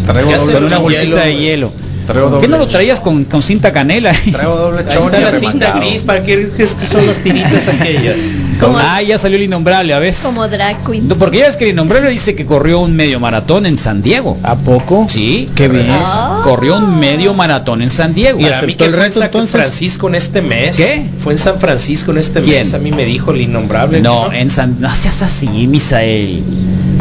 Traigo 0.06 0.30
Ya 0.30 0.38
doble 0.38 0.66
una 0.66 0.78
bolsita 0.78 1.24
de 1.24 1.36
hielo. 1.36 1.72
Traigo 2.06 2.40
¿Qué 2.40 2.48
no 2.48 2.58
lo 2.58 2.66
traías 2.66 3.00
con, 3.00 3.24
con 3.24 3.42
cinta 3.42 3.72
canela? 3.72 4.12
Traigo 4.32 4.56
doble 4.56 4.80
Ahí 4.80 4.98
está 4.98 5.18
y 5.20 5.22
la 5.22 5.32
cinta 5.34 5.78
gris, 5.78 6.02
¿para 6.02 6.22
qué 6.24 6.48
crees 6.50 6.74
que 6.74 6.84
son 6.86 7.06
las 7.06 7.18
tiritas 7.18 7.68
aquellas? 7.68 8.16
Como, 8.60 8.76
Ah, 8.78 9.00
ya 9.02 9.18
salió 9.18 9.36
el 9.38 9.44
innombrable, 9.44 9.94
a 9.94 9.98
ver. 9.98 10.14
como 10.22 10.46
drag 10.46 10.84
queen. 10.84 11.08
No, 11.08 11.16
porque 11.16 11.38
ya 11.38 11.46
es 11.46 11.56
que 11.56 11.64
el 11.64 11.70
innombrable 11.70 12.10
dice 12.10 12.34
que 12.34 12.46
corrió 12.46 12.80
un 12.80 12.94
medio 12.94 13.18
maratón 13.18 13.66
en 13.66 13.78
San 13.78 14.02
Diego. 14.02 14.36
¿A 14.42 14.56
poco? 14.56 15.06
Sí, 15.10 15.48
Qué 15.54 15.68
bien. 15.68 15.86
Ah. 15.88 16.31
Corrió 16.42 16.78
un 16.78 16.98
medio 16.98 17.34
maratón 17.34 17.82
en 17.82 17.90
San 17.90 18.14
Diego. 18.14 18.40
¿Y 18.40 18.44
aceptó 18.44 18.66
mí 18.66 18.74
que 18.74 18.84
el 18.84 18.90
fue 18.94 19.06
en 19.06 19.12
reto, 19.12 19.38
San? 19.38 19.46
Francisco 19.48 20.08
en 20.08 20.14
este 20.16 20.42
mes. 20.42 20.76
¿Qué? 20.76 21.06
Fue 21.22 21.32
en 21.32 21.38
San 21.38 21.58
Francisco 21.60 22.10
en 22.10 22.18
este 22.18 22.40
¿Quién? 22.42 22.58
mes. 22.60 22.74
A 22.74 22.78
mí 22.78 22.90
me 22.92 23.04
dijo 23.04 23.30
el 23.32 23.40
innombrable. 23.42 24.00
No, 24.00 24.32
en 24.32 24.50
San, 24.50 24.76
no 24.80 24.94
seas 24.94 25.22
así, 25.22 25.48
Misael. 25.66 26.42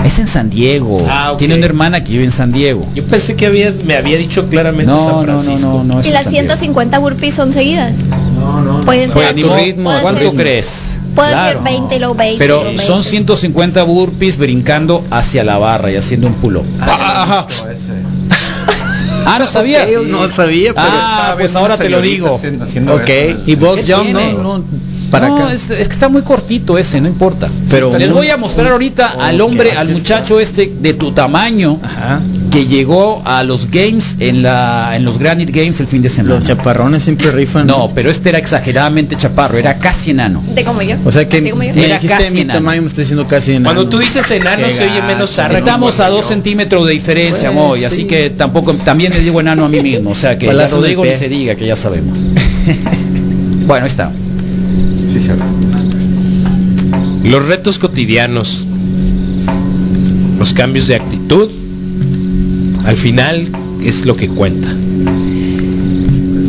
Es 0.06 0.20
en 0.20 0.28
San 0.28 0.50
Diego. 0.50 0.98
Ah, 1.10 1.32
ok. 1.34 1.38
Tiene 1.40 1.56
una 1.56 1.66
hermana 1.66 2.04
que 2.04 2.12
vive 2.12 2.24
en 2.24 2.32
San 2.32 2.52
Diego. 2.52 2.86
Yo 2.96 3.04
pensé 3.04 3.36
que 3.36 3.46
había, 3.48 3.74
me 3.86 3.96
había 3.96 4.18
dicho 4.18 4.48
claramente 4.48 4.92
No, 4.92 5.00
San 5.00 5.10
no, 5.10 5.18
no, 5.18 5.24
Francisco. 5.24 5.68
no, 5.68 5.84
no. 5.84 6.00
es 6.00 6.08
Y 6.08 6.12
las 6.12 6.24
San 6.24 6.32
Diego. 6.34 6.48
150 6.48 7.00
burpees 7.00 7.36
son 7.36 7.54
seguidas. 7.54 7.94
No, 8.40 8.62
no. 8.62 8.82
Pueden 8.82 9.12
ser, 9.14 9.36
ritmo, 9.36 9.92
¿Cuánto 10.02 10.22
ser- 10.32 10.36
crees? 10.36 10.94
Puede 11.16 11.32
Claro. 11.32 11.60
ser 11.60 11.64
20 11.74 11.96
y 11.96 12.00
luego 12.00 12.16
20. 12.16 12.36
y 12.36 12.40
Pero 12.40 12.64
luego 12.64 12.78
son 12.78 12.96
20. 13.02 13.10
150 13.10 13.84
burpees 13.84 14.38
brincando 14.38 15.04
hacia 15.12 15.44
la 15.44 15.58
barra 15.58 15.92
y 15.92 15.98
haciendo 15.98 16.28
un 16.28 16.34
pull-up. 16.36 16.64
Ah, 16.80 17.46
Ah, 19.26 19.38
¿no 19.40 19.48
sabías? 19.48 19.88
No 20.08 20.28
sabía, 20.28 20.74
pero 20.74 20.88
Ah, 20.90 21.36
pues 21.38 21.56
ahora 21.56 21.78
te 21.78 21.90
lo 21.90 22.02
digo. 22.02 22.36
haciendo- 22.36 22.64
haciendo 22.66 22.96
Ok. 22.96 23.10
eso. 23.10 23.38
Y 23.46 23.56
box 23.56 23.86
¿Qué 23.86 23.94
jump, 23.94 24.06
tiene? 24.06 24.34
no, 24.34 24.58
no. 24.60 24.64
Para 25.12 25.28
no, 25.28 25.36
acá. 25.38 25.54
Es, 25.54 25.70
es 25.70 25.88
que 25.88 25.94
está 25.94 26.08
muy 26.10 26.22
cortito 26.22 26.78
ese, 26.78 27.02
no 27.02 27.08
importa. 27.10 27.50
Pero 27.70 27.98
les 27.98 28.08
un- 28.10 28.16
voy 28.16 28.30
a 28.30 28.38
mostrar 28.38 28.72
ahorita 28.72 29.16
al 29.20 29.42
hombre, 29.42 29.72
al 29.74 29.88
está. 29.90 30.00
muchacho 30.00 30.40
este 30.40 30.72
de 30.80 30.94
tu 30.94 31.12
tamaño 31.12 31.80
Ajá. 31.84 32.22
Que 32.52 32.68
llegó 32.68 33.22
a 33.26 33.44
los 33.44 33.72
games 33.72 34.18
en 34.20 34.44
la 34.44 34.96
en 34.96 35.06
los 35.06 35.18
Granite 35.18 35.52
Games 35.54 35.80
el 35.80 35.88
fin 35.88 36.02
de 36.02 36.10
semana. 36.10 36.36
Los 36.36 36.44
chaparrones 36.44 37.02
siempre 37.04 37.32
rifan. 37.32 37.66
no, 37.66 37.92
pero 37.96 38.12
este 38.12 38.30
era 38.30 38.38
exageradamente 38.40 39.16
chaparro, 39.16 39.58
era 39.58 39.80
casi 39.80 40.12
enano. 40.12 40.44
De 40.54 40.64
como 40.66 40.82
yo. 40.82 40.98
O 41.06 41.12
sea 41.12 41.28
que 41.30 41.38
Así 41.38 41.50
como 41.50 41.64
yo. 41.64 41.74
me 41.74 41.86
Era 41.86 41.96
dijiste 41.96 42.18
casi 42.24 42.34
mi 42.34 42.42
enano. 42.42 42.60
tamaño, 42.60 42.82
me 42.82 42.88
está 42.90 43.02
diciendo 43.02 43.26
casi 43.26 43.52
enano. 43.54 43.66
Cuando 43.74 43.88
tú 43.90 44.00
dices 44.00 44.30
enano 44.32 44.66
Qué 44.68 44.72
se 44.74 44.84
oye 44.84 45.02
menos 45.02 45.32
zarra. 45.34 45.58
Estamos 45.58 46.00
a 46.02 46.10
dos 46.10 46.28
centímetros 46.28 46.86
de 46.88 46.94
diferencia, 46.94 47.52
Pues, 47.52 47.56
Moy, 47.56 47.80
sí. 47.80 47.86
así 47.86 48.04
que 48.06 48.30
tampoco 48.32 48.74
también 48.76 49.14
me 49.14 49.20
digo 49.22 49.40
enano 49.40 49.64
a 49.66 49.70
mí 49.70 49.80
mismo, 49.82 50.10
o 50.12 50.16
sea 50.16 50.38
que 50.38 50.48
ya 50.48 50.68
Rodrigo 50.68 51.04
ni 51.04 51.10
pie. 51.12 51.18
se 51.18 51.30
diga 51.30 51.56
que 51.56 51.66
ya 51.66 51.78
sabemos. 51.78 52.18
bueno, 53.66 53.86
ahí 53.86 53.90
está. 53.90 54.12
Sí, 55.14 55.20
cierto. 55.20 55.44
Los 57.24 57.46
retos 57.48 57.80
cotidianos, 57.80 58.66
los 60.38 60.54
cambios 60.54 60.88
de 60.88 60.96
actitud, 60.96 61.50
al 62.86 62.98
final 62.98 63.48
es 63.84 64.06
lo 64.06 64.16
que 64.16 64.28
cuenta. 64.28 64.68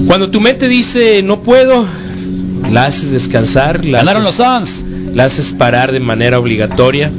Cuando 0.06 0.30
tu 0.30 0.40
mente 0.40 0.68
dice 0.68 1.22
no 1.22 1.40
puedo, 1.42 1.86
la 2.70 2.86
haces 2.86 3.10
descansar, 3.12 3.84
la 3.84 4.02
los 4.02 4.40
haces, 4.40 4.84
Suns. 4.84 5.14
la 5.14 5.24
haces 5.24 5.52
parar 5.52 5.92
de 5.92 6.00
manera 6.00 6.38
obligatoria 6.38 7.10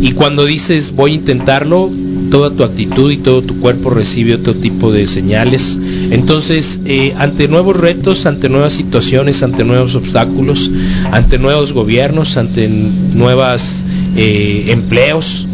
y 0.00 0.12
cuando 0.12 0.44
dices 0.44 0.92
voy 0.92 1.12
a 1.12 1.14
intentarlo, 1.14 1.90
toda 2.30 2.50
tu 2.50 2.64
actitud 2.64 3.10
y 3.10 3.18
todo 3.18 3.42
tu 3.42 3.60
cuerpo 3.60 3.90
recibe 3.90 4.34
otro 4.34 4.54
tipo 4.54 4.92
de 4.92 5.06
señales. 5.06 5.78
Entonces, 6.10 6.80
eh, 6.84 7.14
ante 7.18 7.48
nuevos 7.48 7.76
retos, 7.76 8.26
ante 8.26 8.48
nuevas 8.48 8.72
situaciones, 8.72 9.42
ante 9.42 9.64
nuevos 9.64 9.94
obstáculos, 9.94 10.70
ante 11.12 11.38
nuevos 11.38 11.72
gobiernos, 11.72 12.36
ante 12.36 12.68
nuevos 12.68 13.84
empleos, 14.16 15.46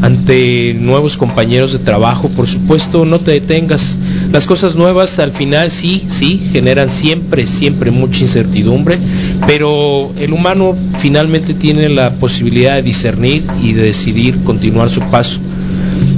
ante 0.00 0.76
nuevos 0.78 1.16
compañeros 1.16 1.72
de 1.72 1.78
trabajo, 1.80 2.28
por 2.28 2.46
supuesto, 2.46 3.04
no 3.04 3.18
te 3.18 3.32
detengas. 3.32 3.96
Las 4.32 4.46
cosas 4.46 4.76
nuevas 4.76 5.18
al 5.18 5.32
final 5.32 5.70
sí, 5.70 6.04
sí, 6.08 6.48
generan 6.52 6.90
siempre, 6.90 7.46
siempre 7.46 7.90
mucha 7.90 8.20
incertidumbre, 8.20 8.98
pero 9.46 10.12
el 10.18 10.32
humano 10.32 10.76
finalmente 10.98 11.54
tiene 11.54 11.88
la 11.88 12.12
posibilidad 12.14 12.76
de 12.76 12.82
discernir 12.82 13.44
y 13.62 13.72
de 13.72 13.82
decidir 13.82 14.42
continuar 14.44 14.90
su 14.90 15.00
paso. 15.02 15.40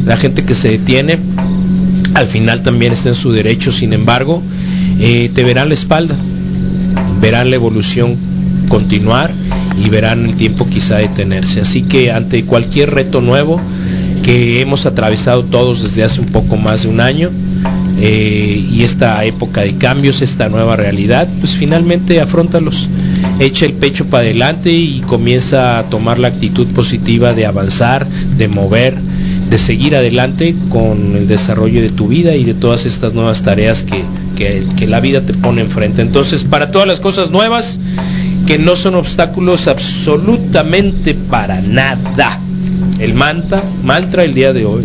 La 0.05 0.17
gente 0.17 0.45
que 0.45 0.55
se 0.55 0.71
detiene, 0.71 1.19
al 2.15 2.27
final 2.27 2.63
también 2.63 2.93
está 2.93 3.11
en 3.11 3.15
su 3.15 3.33
derecho, 3.33 3.73
sin 3.73 3.93
embargo, 3.93 4.43
eh, 4.99 5.31
te 5.35 5.45
verán 5.45 5.69
la 5.69 5.75
espalda, 5.75 6.15
verán 7.21 7.51
la 7.51 7.57
evolución 7.57 8.17
continuar 8.69 9.33
y 9.77 9.89
verán 9.89 10.25
el 10.27 10.37
tiempo 10.37 10.69
quizá 10.69 10.97
detenerse. 10.97 11.61
Así 11.61 11.83
que 11.83 12.13
ante 12.13 12.45
cualquier 12.45 12.91
reto 12.91 13.21
nuevo 13.21 13.61
que 14.23 14.61
hemos 14.61 14.87
atravesado 14.87 15.45
todos 15.45 15.83
desde 15.83 16.05
hace 16.05 16.21
un 16.21 16.27
poco 16.27 16.57
más 16.57 16.83
de 16.83 16.89
un 16.89 17.01
año, 17.01 17.31
eh, 18.03 18.67
y 18.71 18.83
esta 18.83 19.23
época 19.27 19.61
de 19.61 19.77
cambios, 19.77 20.23
esta 20.23 20.49
nueva 20.49 20.75
realidad, 20.77 21.29
pues 21.39 21.55
finalmente 21.55 22.21
afrontalos, 22.21 22.89
echa 23.39 23.67
el 23.67 23.75
pecho 23.75 24.07
para 24.07 24.23
adelante 24.23 24.73
y 24.73 25.01
comienza 25.01 25.79
a 25.79 25.85
tomar 25.85 26.19
la 26.19 26.29
actitud 26.29 26.67
positiva 26.69 27.35
de 27.35 27.45
avanzar, 27.45 28.07
de 28.09 28.49
mover, 28.49 28.97
de 29.51 29.59
seguir 29.59 29.97
adelante 29.97 30.55
con 30.71 31.15
el 31.15 31.29
desarrollo 31.29 31.83
de 31.83 31.91
tu 31.91 32.09
vida 32.09 32.37
y 32.37 32.45
de 32.45 32.55
todas 32.55 32.87
estas 32.87 33.13
nuevas 33.13 33.43
tareas 33.43 33.83
que, 33.83 34.03
que, 34.35 34.65
que 34.79 34.87
la 34.87 35.01
vida 35.01 35.21
te 35.21 35.35
pone 35.35 35.61
enfrente. 35.61 36.01
Entonces, 36.01 36.45
para 36.45 36.71
todas 36.71 36.89
las 36.89 37.01
cosas 37.01 37.31
nuevas, 37.31 37.79
que 38.47 38.59
no 38.59 38.77
son 38.77 38.95
obstáculos 38.95 39.69
absolutamente 39.69 41.15
para 41.15 41.61
nada. 41.61 42.39
El 42.99 43.15
manta, 43.15 43.63
mantra 43.83 44.25
el 44.25 44.35
día 44.35 44.53
de 44.53 44.65
hoy. 44.65 44.85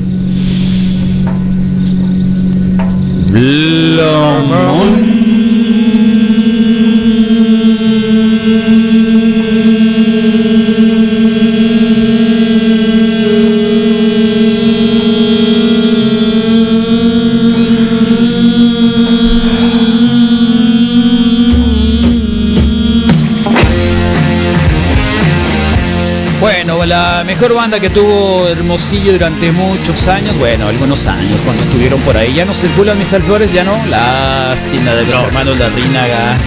Banda 27.66 27.80
que 27.80 27.90
tuvo 27.90 28.48
Hermosillo 28.48 29.14
durante 29.14 29.52
muchos 29.52 30.08
años, 30.08 30.38
bueno, 30.38 30.68
algunos 30.68 31.08
años 31.08 31.40
cuando 31.44 31.64
estuvieron 31.64 32.00
por 32.02 32.16
ahí. 32.16 32.32
Ya 32.36 32.46
no 32.46 32.54
circulan 32.54 32.96
mis 33.00 33.12
alflores, 33.12 33.52
ya 33.52 33.64
no. 33.64 33.76
Lástima 33.90 34.92
de 34.92 35.04
los 35.08 35.24
hermanos 35.24 35.58
La 35.58 35.70
Rínaga, 35.70 36.38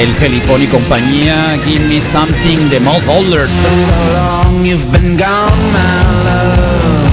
el 0.00 0.08
Felipón 0.14 0.62
y 0.62 0.66
compañía. 0.66 1.58
Give 1.66 1.84
me 1.84 2.00
something 2.00 2.70
de 2.70 2.80
Mouth 2.80 3.06
Holders. 3.06 3.50
long 4.14 4.64
you've 4.64 4.90
been 4.90 5.18
gone, 5.18 5.60
my 5.74 6.00
love, 6.24 7.10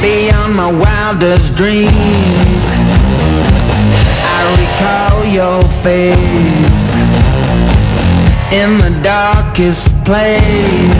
beyond 0.00 0.56
my 0.56 0.72
wildest 0.72 1.54
dreams. 1.56 2.62
I 4.32 4.40
recall 4.56 5.26
your 5.26 5.60
face 5.84 6.86
in 8.50 8.78
the 8.78 8.98
darkest 9.02 9.92
place. 10.06 10.95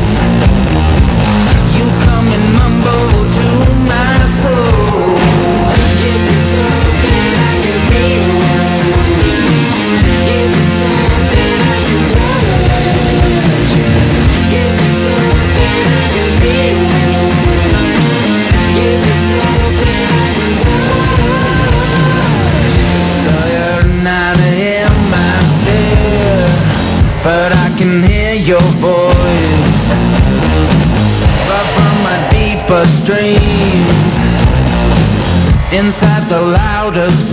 does 36.96 37.25